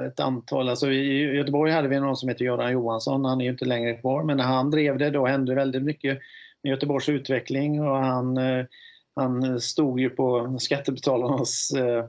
ett 0.07 0.19
antal, 0.19 0.69
alltså 0.69 0.91
i 0.91 1.35
Göteborg 1.35 1.71
hade 1.71 1.87
vi 1.87 1.99
någon 1.99 2.17
som 2.17 2.29
heter 2.29 2.45
Göran 2.45 2.71
Johansson, 2.71 3.25
han 3.25 3.41
är 3.41 3.45
ju 3.45 3.51
inte 3.51 3.65
längre 3.65 3.93
kvar, 3.93 4.23
men 4.23 4.37
när 4.37 4.43
han 4.43 4.71
drev 4.71 4.97
det 4.97 5.09
då 5.09 5.25
hände 5.27 5.55
väldigt 5.55 5.83
mycket 5.83 6.19
med 6.63 6.69
Göteborgs 6.69 7.09
utveckling 7.09 7.81
och 7.81 7.97
han, 7.97 8.37
eh, 8.37 8.65
han 9.15 9.43
eh, 9.43 9.57
stod 9.57 9.99
ju 9.99 10.09
på 10.09 10.57
skattebetalarnas 10.59 11.71
eh, 11.71 12.05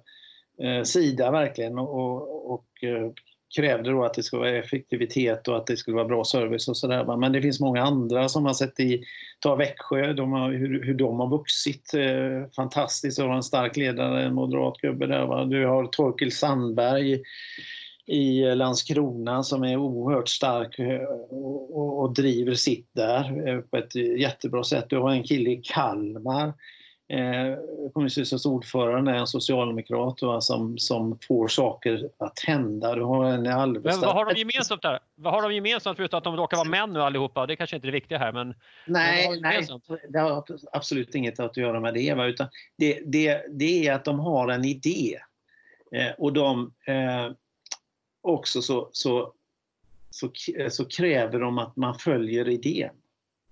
eh 0.68 0.82
sida 0.82 1.30
verkligen 1.30 1.78
och, 1.78 2.52
och 2.52 2.84
eh, 2.84 3.10
krävde 3.56 3.90
då 3.90 4.04
att 4.04 4.14
det 4.14 4.22
skulle 4.22 4.40
vara 4.40 4.58
effektivitet 4.58 5.48
och 5.48 5.56
att 5.56 5.66
det 5.66 5.76
skulle 5.76 5.96
vara 5.96 6.08
bra 6.08 6.24
service 6.24 6.68
och 6.68 6.76
sådär. 6.76 7.16
Men 7.16 7.32
det 7.32 7.42
finns 7.42 7.60
många 7.60 7.82
andra 7.82 8.28
som 8.28 8.44
har 8.44 8.54
sett 8.54 8.80
i, 8.80 9.02
ta 9.40 9.56
Växjö, 9.56 10.12
de 10.12 10.32
har, 10.32 10.52
hur, 10.52 10.84
hur 10.84 10.94
de 10.94 11.20
har 11.20 11.30
vuxit 11.30 11.94
eh, 11.94 12.50
fantastiskt. 12.56 13.18
Du 13.18 13.24
har 13.24 13.34
en 13.34 13.42
stark 13.42 13.76
ledare, 13.76 14.22
en 14.24 14.34
moderat 14.34 14.76
gubbe 14.76 15.06
där. 15.06 15.26
Va? 15.26 15.44
Du 15.44 15.66
har 15.66 15.86
Torkel 15.86 16.32
Sandberg 16.32 17.22
i 18.06 18.54
Landskrona 18.54 19.42
som 19.42 19.62
är 19.62 19.76
oerhört 19.76 20.28
stark 20.28 20.76
och, 21.30 21.78
och, 21.78 22.00
och 22.00 22.14
driver 22.14 22.54
sitt 22.54 22.88
där 22.92 23.62
på 23.62 23.76
ett 23.76 23.94
jättebra 23.94 24.64
sätt. 24.64 24.86
Du 24.88 24.98
har 24.98 25.10
en 25.10 25.22
kille 25.22 25.50
i 25.50 25.62
Kalmar 25.64 26.52
eh, 27.10 27.58
kommunstyrelsens 27.92 28.46
ordförande 28.46 29.10
är 29.10 29.14
en 29.14 29.26
socialdemokrat 29.26 30.22
va, 30.22 30.40
som, 30.40 30.78
som 30.78 31.18
får 31.28 31.48
saker 31.48 32.08
att 32.18 32.40
hända. 32.40 32.94
Du 32.94 33.02
har 33.02 33.24
en 33.24 33.46
i 33.46 33.48
Alvesta. 33.48 34.00
Men 34.00 34.06
vad 34.06 34.14
har 34.14 34.34
de 34.34 34.38
gemensamt 34.40 34.82
där? 34.82 34.98
Vad 35.14 35.32
har 35.32 35.42
de 35.42 35.54
gemensamt 35.54 35.96
förutom 35.96 36.18
att 36.18 36.24
de 36.24 36.36
råkar 36.36 36.56
vara 36.56 36.68
män 36.68 36.92
nu 36.92 37.02
allihopa? 37.02 37.46
Det 37.46 37.56
kanske 37.56 37.76
inte 37.76 37.86
är 37.86 37.92
det 37.92 37.98
viktiga 37.98 38.18
här 38.18 38.32
men... 38.32 38.54
Nej, 38.86 39.40
nej 39.40 39.66
det 40.08 40.18
har 40.18 40.44
absolut 40.72 41.14
inget 41.14 41.40
att 41.40 41.56
göra 41.56 41.80
med 41.80 41.94
det. 41.94 42.14
Va, 42.14 42.26
utan 42.26 42.48
det, 42.76 43.00
det, 43.06 43.44
det 43.50 43.86
är 43.86 43.94
att 43.94 44.04
de 44.04 44.20
har 44.20 44.48
en 44.48 44.64
idé. 44.64 45.18
Eh, 45.92 46.12
och 46.18 46.32
de 46.32 46.72
eh, 46.86 47.32
också 48.20 48.62
så, 48.62 48.88
så, 48.92 49.32
så, 50.10 50.30
så 50.70 50.84
kräver 50.84 51.40
de 51.40 51.58
att 51.58 51.76
man 51.76 51.98
följer 51.98 52.48
idén. 52.48 52.94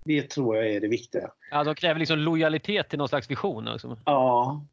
Det 0.09 0.29
tror 0.29 0.55
jag 0.55 0.69
är 0.69 0.81
det 0.81 0.87
viktiga. 0.87 1.31
Ja, 1.51 1.63
de 1.63 1.75
kräver 1.75 1.99
liksom 1.99 2.19
lojalitet 2.19 2.89
till 2.89 2.97
någon 2.99 3.09
slags 3.09 3.31
vision? 3.31 3.65
Liksom. 3.65 3.97
Ja. 4.05 4.65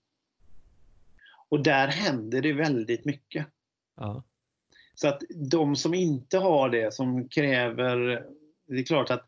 Och 1.48 1.62
där 1.62 1.88
händer 1.88 2.42
det 2.42 2.52
väldigt 2.52 3.04
mycket. 3.04 3.46
Ja. 3.96 4.22
Så 4.94 5.08
att 5.08 5.22
de 5.34 5.76
som 5.76 5.94
inte 5.94 6.38
har 6.38 6.68
det, 6.68 6.94
som 6.94 7.28
kräver... 7.28 8.26
Det 8.66 8.78
är 8.78 8.82
klart 8.82 9.10
att 9.10 9.24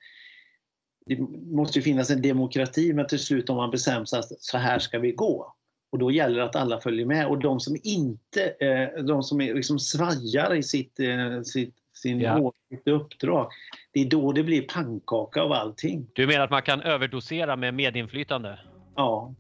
det 1.07 1.19
måste 1.53 1.83
finnas 1.83 2.11
en 2.11 2.23
demokrati, 2.23 2.93
men 2.93 3.07
till 3.07 3.19
slut 3.19 3.51
om 3.51 3.57
man 3.57 3.71
bestämmer 3.71 4.05
sig 4.05 4.19
att 4.19 4.43
så 4.43 4.59
här 4.59 4.79
ska 4.79 4.99
vi 4.99 5.13
gå. 5.13 5.55
Och 5.91 5.99
då 5.99 6.11
gäller 6.11 6.39
det 6.39 6.45
att 6.45 6.57
alla 6.57 6.81
följer 6.81 7.07
med. 7.07 7.27
Och 7.27 7.39
de 7.39 7.61
som 7.61 7.77
inte, 7.83 8.55
eh, 8.61 9.05
de 9.05 9.23
som 9.23 9.41
är 9.41 9.55
liksom 9.55 9.79
svajar 9.79 10.55
i 10.55 10.63
sitt, 10.63 11.01
eh, 11.01 11.43
sitt 11.43 11.75
sin 11.99 12.21
ja. 12.21 12.53
uppdrag. 12.85 13.49
Det 13.93 14.01
är 14.01 14.05
då 14.05 14.33
det 14.33 14.43
blir 14.43 14.63
pannkaka 14.63 15.43
av 15.43 15.53
allting. 15.53 16.07
Du 16.13 16.27
menar 16.27 16.45
att 16.45 16.51
man 16.51 16.63
kan 16.63 16.81
överdosera 16.81 17.57
med 17.57 17.75
medinflytande? 17.75 18.59
Ja, 18.97 19.35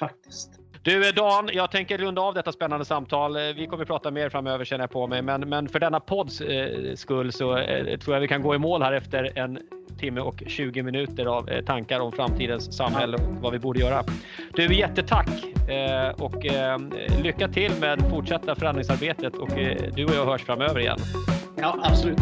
faktiskt. 0.00 0.62
Du 0.82 1.08
eh, 1.08 1.14
Dan, 1.14 1.48
jag 1.52 1.70
tänker 1.70 1.98
runda 1.98 2.22
av 2.22 2.34
detta 2.34 2.52
spännande 2.52 2.84
samtal. 2.84 3.36
Eh, 3.36 3.42
vi 3.56 3.66
kommer 3.66 3.82
att 3.82 3.88
prata 3.88 4.10
mer 4.10 4.28
framöver 4.28 4.64
känner 4.64 4.82
jag 4.82 4.90
på 4.90 5.06
mig, 5.06 5.22
men, 5.22 5.48
men 5.48 5.68
för 5.68 5.80
denna 5.80 6.00
podds 6.00 6.40
eh, 6.40 6.94
skull 6.94 7.32
så 7.32 7.58
eh, 7.58 7.98
tror 7.98 8.16
jag 8.16 8.20
vi 8.20 8.28
kan 8.28 8.42
gå 8.42 8.54
i 8.54 8.58
mål 8.58 8.82
här 8.82 8.92
efter 8.92 9.38
en 9.38 9.58
timme 9.98 10.20
och 10.20 10.42
20 10.46 10.82
minuter 10.82 11.26
av 11.26 11.48
eh, 11.48 11.64
tankar 11.64 12.00
om 12.00 12.12
framtidens 12.12 12.76
samhälle 12.76 13.16
och 13.16 13.22
vad 13.40 13.52
vi 13.52 13.58
borde 13.58 13.80
göra. 13.80 14.04
Du, 14.54 14.74
jättetack 14.74 15.28
eh, 15.68 16.22
och 16.22 16.44
lycka 17.22 17.48
till 17.48 17.72
med 17.80 18.10
fortsatta 18.10 18.54
förändringsarbetet 18.54 19.34
och 19.34 19.50
du 19.96 20.04
och 20.04 20.14
jag 20.14 20.26
hörs 20.26 20.42
framöver 20.42 20.80
igen. 20.80 20.98
Ja, 21.62 21.70
absolut. 21.80 22.18